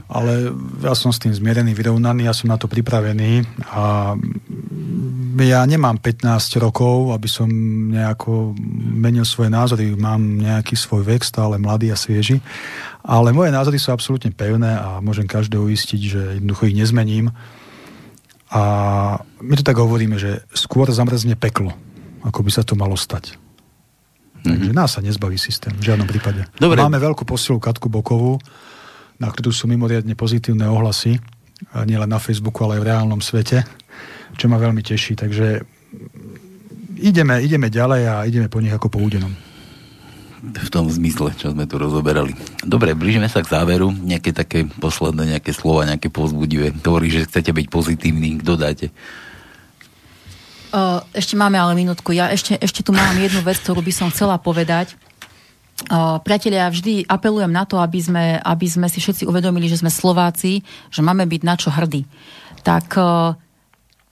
ale 0.05 0.53
ja 0.85 0.93
som 0.93 1.11
s 1.11 1.21
tým 1.21 1.33
zmierený, 1.33 1.73
vyrovnaný, 1.73 2.29
ja 2.29 2.37
som 2.37 2.53
na 2.53 2.61
to 2.61 2.69
pripravený 2.69 3.45
a 3.73 4.13
ja 5.41 5.61
nemám 5.67 5.99
15 5.99 6.31
rokov, 6.63 7.11
aby 7.11 7.27
som 7.27 7.49
nejako 7.91 8.55
menil 8.79 9.27
svoje 9.27 9.51
názory, 9.51 9.97
mám 9.97 10.21
nejaký 10.21 10.77
svoj 10.77 11.03
vek, 11.09 11.25
stále 11.25 11.57
mladý 11.57 11.91
a 11.91 11.99
svieži, 11.99 12.39
ale 13.03 13.35
moje 13.35 13.51
názory 13.51 13.81
sú 13.81 13.91
absolútne 13.91 14.31
pevné 14.31 14.77
a 14.77 15.01
môžem 15.01 15.27
každého 15.27 15.67
uistiť, 15.67 16.01
že 16.01 16.21
jednoducho 16.39 16.69
ich 16.71 16.79
nezmením 16.79 17.33
a 18.55 18.63
my 19.43 19.55
to 19.59 19.67
tak 19.67 19.81
hovoríme, 19.81 20.15
že 20.21 20.47
skôr 20.55 20.87
zamrzne 20.93 21.35
peklo, 21.35 21.75
ako 22.23 22.47
by 22.47 22.51
sa 22.55 22.63
to 22.63 22.79
malo 22.79 22.95
stať. 22.95 23.35
Mm-hmm. 24.45 24.53
Takže 24.61 24.73
nás 24.77 24.91
sa 24.95 25.01
nezbaví 25.01 25.41
systém, 25.41 25.73
v 25.75 25.91
žiadnom 25.91 26.07
prípade. 26.07 26.45
Dobre. 26.61 26.79
Máme 26.79 27.01
veľkú 27.01 27.25
posilu 27.25 27.57
Katku 27.59 27.89
Bokovú, 27.89 28.37
na 29.19 29.29
ktorú 29.31 29.55
sú 29.55 29.71
mimoriadne 29.71 30.19
pozitívne 30.19 30.67
ohlasy, 30.67 31.19
nielen 31.87 32.11
na 32.11 32.19
Facebooku, 32.19 32.67
ale 32.67 32.79
aj 32.79 32.83
v 32.83 32.89
reálnom 32.91 33.21
svete, 33.23 33.63
čo 34.35 34.51
ma 34.51 34.59
veľmi 34.59 34.83
teší. 34.83 35.15
Takže 35.17 35.63
ideme, 36.99 37.39
ideme 37.41 37.71
ďalej 37.71 38.03
a 38.11 38.15
ideme 38.27 38.51
po 38.51 38.59
nich 38.59 38.75
ako 38.75 38.91
po 38.91 38.99
údenom. 39.01 39.31
V 40.45 40.69
tom 40.69 40.93
zmysle, 40.93 41.33
čo 41.41 41.57
sme 41.57 41.65
tu 41.65 41.81
rozoberali. 41.81 42.37
Dobre, 42.61 42.93
blížime 42.93 43.33
sa 43.33 43.41
k 43.41 43.49
záveru. 43.49 43.89
Nejaké 43.97 44.37
také 44.37 44.69
posledné, 44.69 45.39
nejaké 45.39 45.57
slova, 45.57 45.89
nejaké 45.89 46.13
povzbudivé. 46.13 46.69
Hovorí, 46.85 47.09
že 47.09 47.25
chcete 47.25 47.49
byť 47.49 47.67
pozitívni. 47.73 48.37
Kto 48.45 48.61
dáte? 48.61 48.93
Ešte 51.17 51.39
máme 51.39 51.57
ale 51.57 51.73
minútku. 51.73 52.13
Ja 52.13 52.29
ešte, 52.29 52.61
ešte 52.61 52.85
tu 52.85 52.93
mám 52.93 53.17
jednu 53.17 53.41
vec, 53.41 53.57
ktorú 53.63 53.81
by 53.81 53.93
som 53.95 54.13
chcela 54.13 54.37
povedať. 54.37 54.99
Priatelia, 56.23 56.67
ja 56.67 56.73
vždy 56.73 57.03
apelujem 57.11 57.51
na 57.51 57.67
to, 57.67 57.83
aby 57.83 57.99
sme, 57.99 58.39
aby 58.39 58.67
sme 58.71 58.87
si 58.87 59.03
všetci 59.03 59.27
uvedomili, 59.27 59.67
že 59.67 59.83
sme 59.83 59.91
Slováci, 59.91 60.63
že 60.89 61.03
máme 61.03 61.27
byť 61.27 61.43
na 61.43 61.55
čo 61.59 61.75
hrdí. 61.75 62.07
Tak 62.63 62.95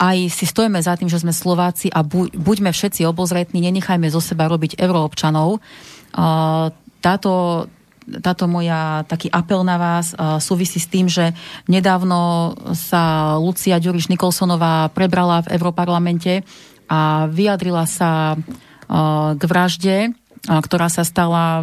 aj 0.02 0.18
si 0.34 0.44
stojíme 0.44 0.82
za 0.82 0.98
tým, 0.98 1.06
že 1.06 1.22
sme 1.22 1.30
Slováci 1.30 1.86
a 1.86 2.02
buďme 2.34 2.74
všetci 2.74 3.06
obozretní, 3.06 3.62
nenechajme 3.62 4.10
zo 4.10 4.18
seba 4.18 4.50
robiť 4.50 4.74
euroobčanov. 4.74 5.62
Táto, 6.98 7.32
táto 8.10 8.44
moja 8.50 9.06
taký 9.06 9.30
apel 9.30 9.62
na 9.62 9.78
vás 9.78 10.10
súvisí 10.42 10.82
s 10.82 10.90
tým, 10.90 11.06
že 11.06 11.30
nedávno 11.70 12.52
sa 12.74 13.38
Lucia 13.38 13.78
Ďuriš 13.78 14.10
Nikolsonová 14.10 14.90
prebrala 14.90 15.46
v 15.46 15.54
Europarlamente 15.54 16.42
a 16.90 17.30
vyjadrila 17.30 17.86
sa 17.86 18.34
k 19.38 19.42
vražde 19.46 20.12
ktorá 20.46 20.90
sa 20.90 21.06
stala 21.06 21.62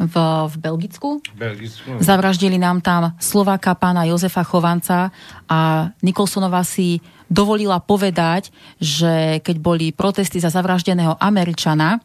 v, 0.00 0.16
v 0.48 0.54
Belgicku. 0.56 1.20
Belgicku. 1.36 2.00
Zavraždili 2.00 2.56
nám 2.56 2.80
tam 2.80 3.12
Slováka 3.20 3.76
pána 3.76 4.08
Jozefa 4.08 4.46
Chovanca 4.46 5.12
a 5.44 5.90
Nikolsonová 6.00 6.64
si 6.64 7.02
dovolila 7.30 7.78
povedať, 7.78 8.50
že 8.80 9.38
keď 9.44 9.56
boli 9.60 9.86
protesty 9.92 10.40
za 10.40 10.50
zavraždeného 10.50 11.20
Američana, 11.20 12.00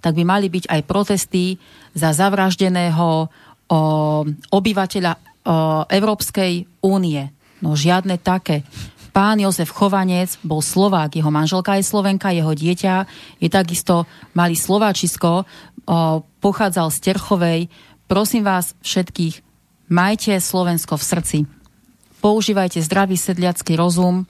tak 0.00 0.16
by 0.16 0.24
mali 0.24 0.48
byť 0.48 0.64
aj 0.70 0.80
protesty 0.88 1.60
za 1.92 2.16
zavraždeného 2.16 3.08
o, 3.08 3.20
obyvateľa 4.48 5.12
o, 5.12 5.18
Európskej 5.84 6.64
únie. 6.80 7.28
No 7.60 7.76
žiadne 7.76 8.16
také. 8.16 8.64
Pán 9.10 9.42
Jozef 9.42 9.74
Chovanec 9.74 10.38
bol 10.46 10.62
Slovák, 10.62 11.10
jeho 11.18 11.34
manželka 11.34 11.74
je 11.74 11.84
Slovenka, 11.84 12.30
jeho 12.30 12.54
dieťa 12.54 12.94
je 13.42 13.48
takisto 13.50 14.06
malý 14.38 14.54
Slováčisko, 14.54 15.44
pochádzal 16.38 16.88
z 16.94 16.98
Terchovej. 17.02 17.60
Prosím 18.06 18.46
vás 18.46 18.78
všetkých, 18.86 19.42
majte 19.90 20.38
Slovensko 20.38 20.94
v 20.94 21.04
srdci. 21.04 21.38
Používajte 22.22 22.78
zdravý 22.84 23.18
sedliacký 23.18 23.74
rozum, 23.74 24.28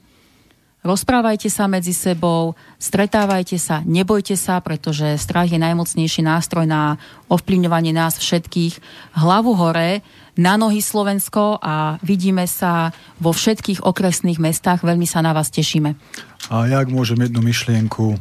rozprávajte 0.81 1.51
sa 1.53 1.69
medzi 1.69 1.93
sebou, 1.93 2.57
stretávajte 2.81 3.61
sa, 3.61 3.85
nebojte 3.85 4.33
sa, 4.33 4.57
pretože 4.65 5.21
strach 5.21 5.51
je 5.51 5.61
najmocnejší 5.61 6.25
nástroj 6.25 6.65
na 6.65 6.97
ovplyvňovanie 7.29 7.93
nás 7.93 8.17
všetkých. 8.17 8.81
Hlavu 9.13 9.53
hore, 9.53 10.01
na 10.39 10.55
nohy 10.55 10.79
Slovensko 10.79 11.59
a 11.59 11.99
vidíme 12.05 12.47
sa 12.47 12.95
vo 13.19 13.35
všetkých 13.35 13.83
okresných 13.83 14.39
mestách. 14.39 14.83
Veľmi 14.85 15.07
sa 15.07 15.19
na 15.19 15.35
vás 15.35 15.51
tešíme. 15.51 15.95
A 16.51 16.55
ja 16.67 16.79
ak 16.79 16.89
môžem 16.91 17.19
jednu 17.19 17.43
myšlienku. 17.43 18.15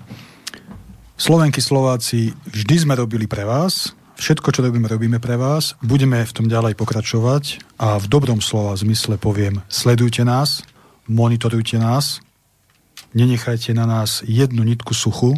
Slovenky, 1.21 1.61
Slováci, 1.61 2.33
vždy 2.49 2.89
sme 2.89 2.97
robili 2.97 3.29
pre 3.29 3.45
vás, 3.45 3.93
všetko, 4.17 4.49
čo 4.57 4.65
robíme, 4.65 4.89
robíme 4.89 5.19
pre 5.21 5.37
vás, 5.37 5.77
budeme 5.85 6.25
v 6.25 6.33
tom 6.33 6.49
ďalej 6.49 6.77
pokračovať 6.81 7.77
a 7.77 8.01
v 8.01 8.07
dobrom 8.09 8.41
slova 8.41 8.73
zmysle 8.77 9.21
poviem, 9.21 9.61
sledujte 9.69 10.25
nás, 10.25 10.65
monitorujte 11.09 11.77
nás, 11.77 12.25
nenechajte 13.13 13.77
na 13.77 13.85
nás 13.85 14.25
jednu 14.25 14.65
nitku 14.65 14.97
suchu, 14.97 15.37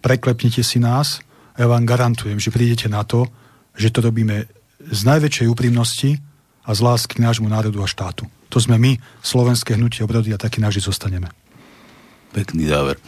preklepnite 0.00 0.64
si 0.64 0.80
nás 0.80 1.20
a 1.52 1.64
ja 1.64 1.66
vám 1.68 1.84
garantujem, 1.84 2.40
že 2.40 2.52
prídete 2.52 2.88
na 2.88 3.04
to, 3.04 3.28
že 3.76 3.92
to 3.92 4.04
robíme 4.04 4.48
z 4.90 5.00
najväčšej 5.04 5.46
úprimnosti 5.48 6.20
a 6.64 6.70
z 6.72 6.80
lásky 6.80 7.20
k 7.20 7.24
nášmu 7.24 7.48
národu 7.48 7.80
a 7.84 7.88
štátu. 7.88 8.28
To 8.52 8.58
sme 8.62 8.78
my, 8.78 8.96
slovenské 9.20 9.76
hnutie 9.76 10.04
obrody 10.04 10.32
a 10.32 10.40
taký 10.40 10.62
naši 10.62 10.84
zostaneme. 10.84 11.28
Pekný 12.32 12.70
záver. 12.70 12.98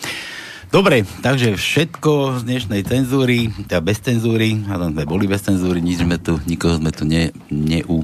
Dobre, 0.67 1.07
takže 1.23 1.55
všetko 1.55 2.43
z 2.43 2.51
dnešnej 2.51 2.83
cenzúry, 2.83 3.55
teda 3.71 3.79
bez 3.79 4.03
cenzúry, 4.03 4.59
a 4.67 4.75
tam 4.75 4.91
sme 4.91 5.07
boli 5.07 5.31
bez 5.31 5.47
cenzúry, 5.47 5.79
nič 5.79 6.03
sme 6.03 6.19
tu, 6.19 6.43
nikoho 6.43 6.83
sme 6.83 6.91
tu 6.91 7.07
ne, 7.07 7.31
neu, 7.49 8.03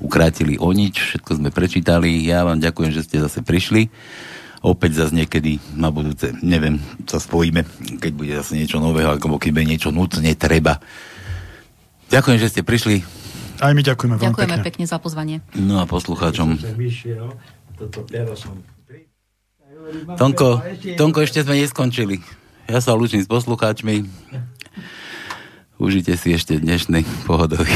ukrátili 0.00 0.56
o 0.56 0.72
nič, 0.72 1.14
všetko 1.14 1.36
sme 1.36 1.52
prečítali. 1.52 2.24
Ja 2.24 2.48
vám 2.48 2.64
ďakujem, 2.64 2.90
že 2.96 3.04
ste 3.04 3.20
zase 3.20 3.44
prišli. 3.44 3.92
Opäť 4.64 5.04
zase 5.04 5.12
niekedy 5.14 5.60
na 5.76 5.92
budúce, 5.92 6.32
neviem, 6.40 6.80
sa 7.04 7.20
spojíme, 7.20 7.62
keď 8.00 8.12
bude 8.16 8.32
zase 8.32 8.56
niečo 8.56 8.80
nového, 8.80 9.12
alebo 9.12 9.36
keď 9.36 9.50
bude 9.52 9.68
niečo 9.68 9.92
nutne 9.92 10.32
treba 10.32 10.80
Ďakujem, 12.08 12.38
že 12.38 12.48
ste 12.48 12.62
prišli. 12.62 13.02
Aj 13.56 13.72
my 13.72 13.80
ďakujeme 13.80 14.14
veľmi 14.14 14.26
Ďakujeme 14.30 14.56
pekne. 14.60 14.66
pekne 14.68 14.84
za 14.84 14.98
pozvanie. 15.00 15.36
No 15.56 15.80
a 15.80 15.88
poslucháčom. 15.88 16.60
Tonko, 20.14 20.60
Tonko, 20.98 21.18
ešte 21.22 21.40
sme 21.40 21.56
neskončili. 21.56 22.20
Ja 22.66 22.82
sa 22.82 22.92
lúčim 22.92 23.22
s 23.22 23.30
poslucháčmi. 23.30 24.06
Užite 25.76 26.16
si 26.16 26.32
ešte 26.32 26.56
dnešný 26.56 27.04
pohodový 27.24 27.68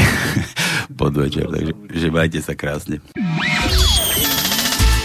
podvečer, 0.99 1.47
takže 1.47 1.73
že 1.87 2.07
majte 2.09 2.39
sa 2.41 2.57
krásne. 2.57 2.97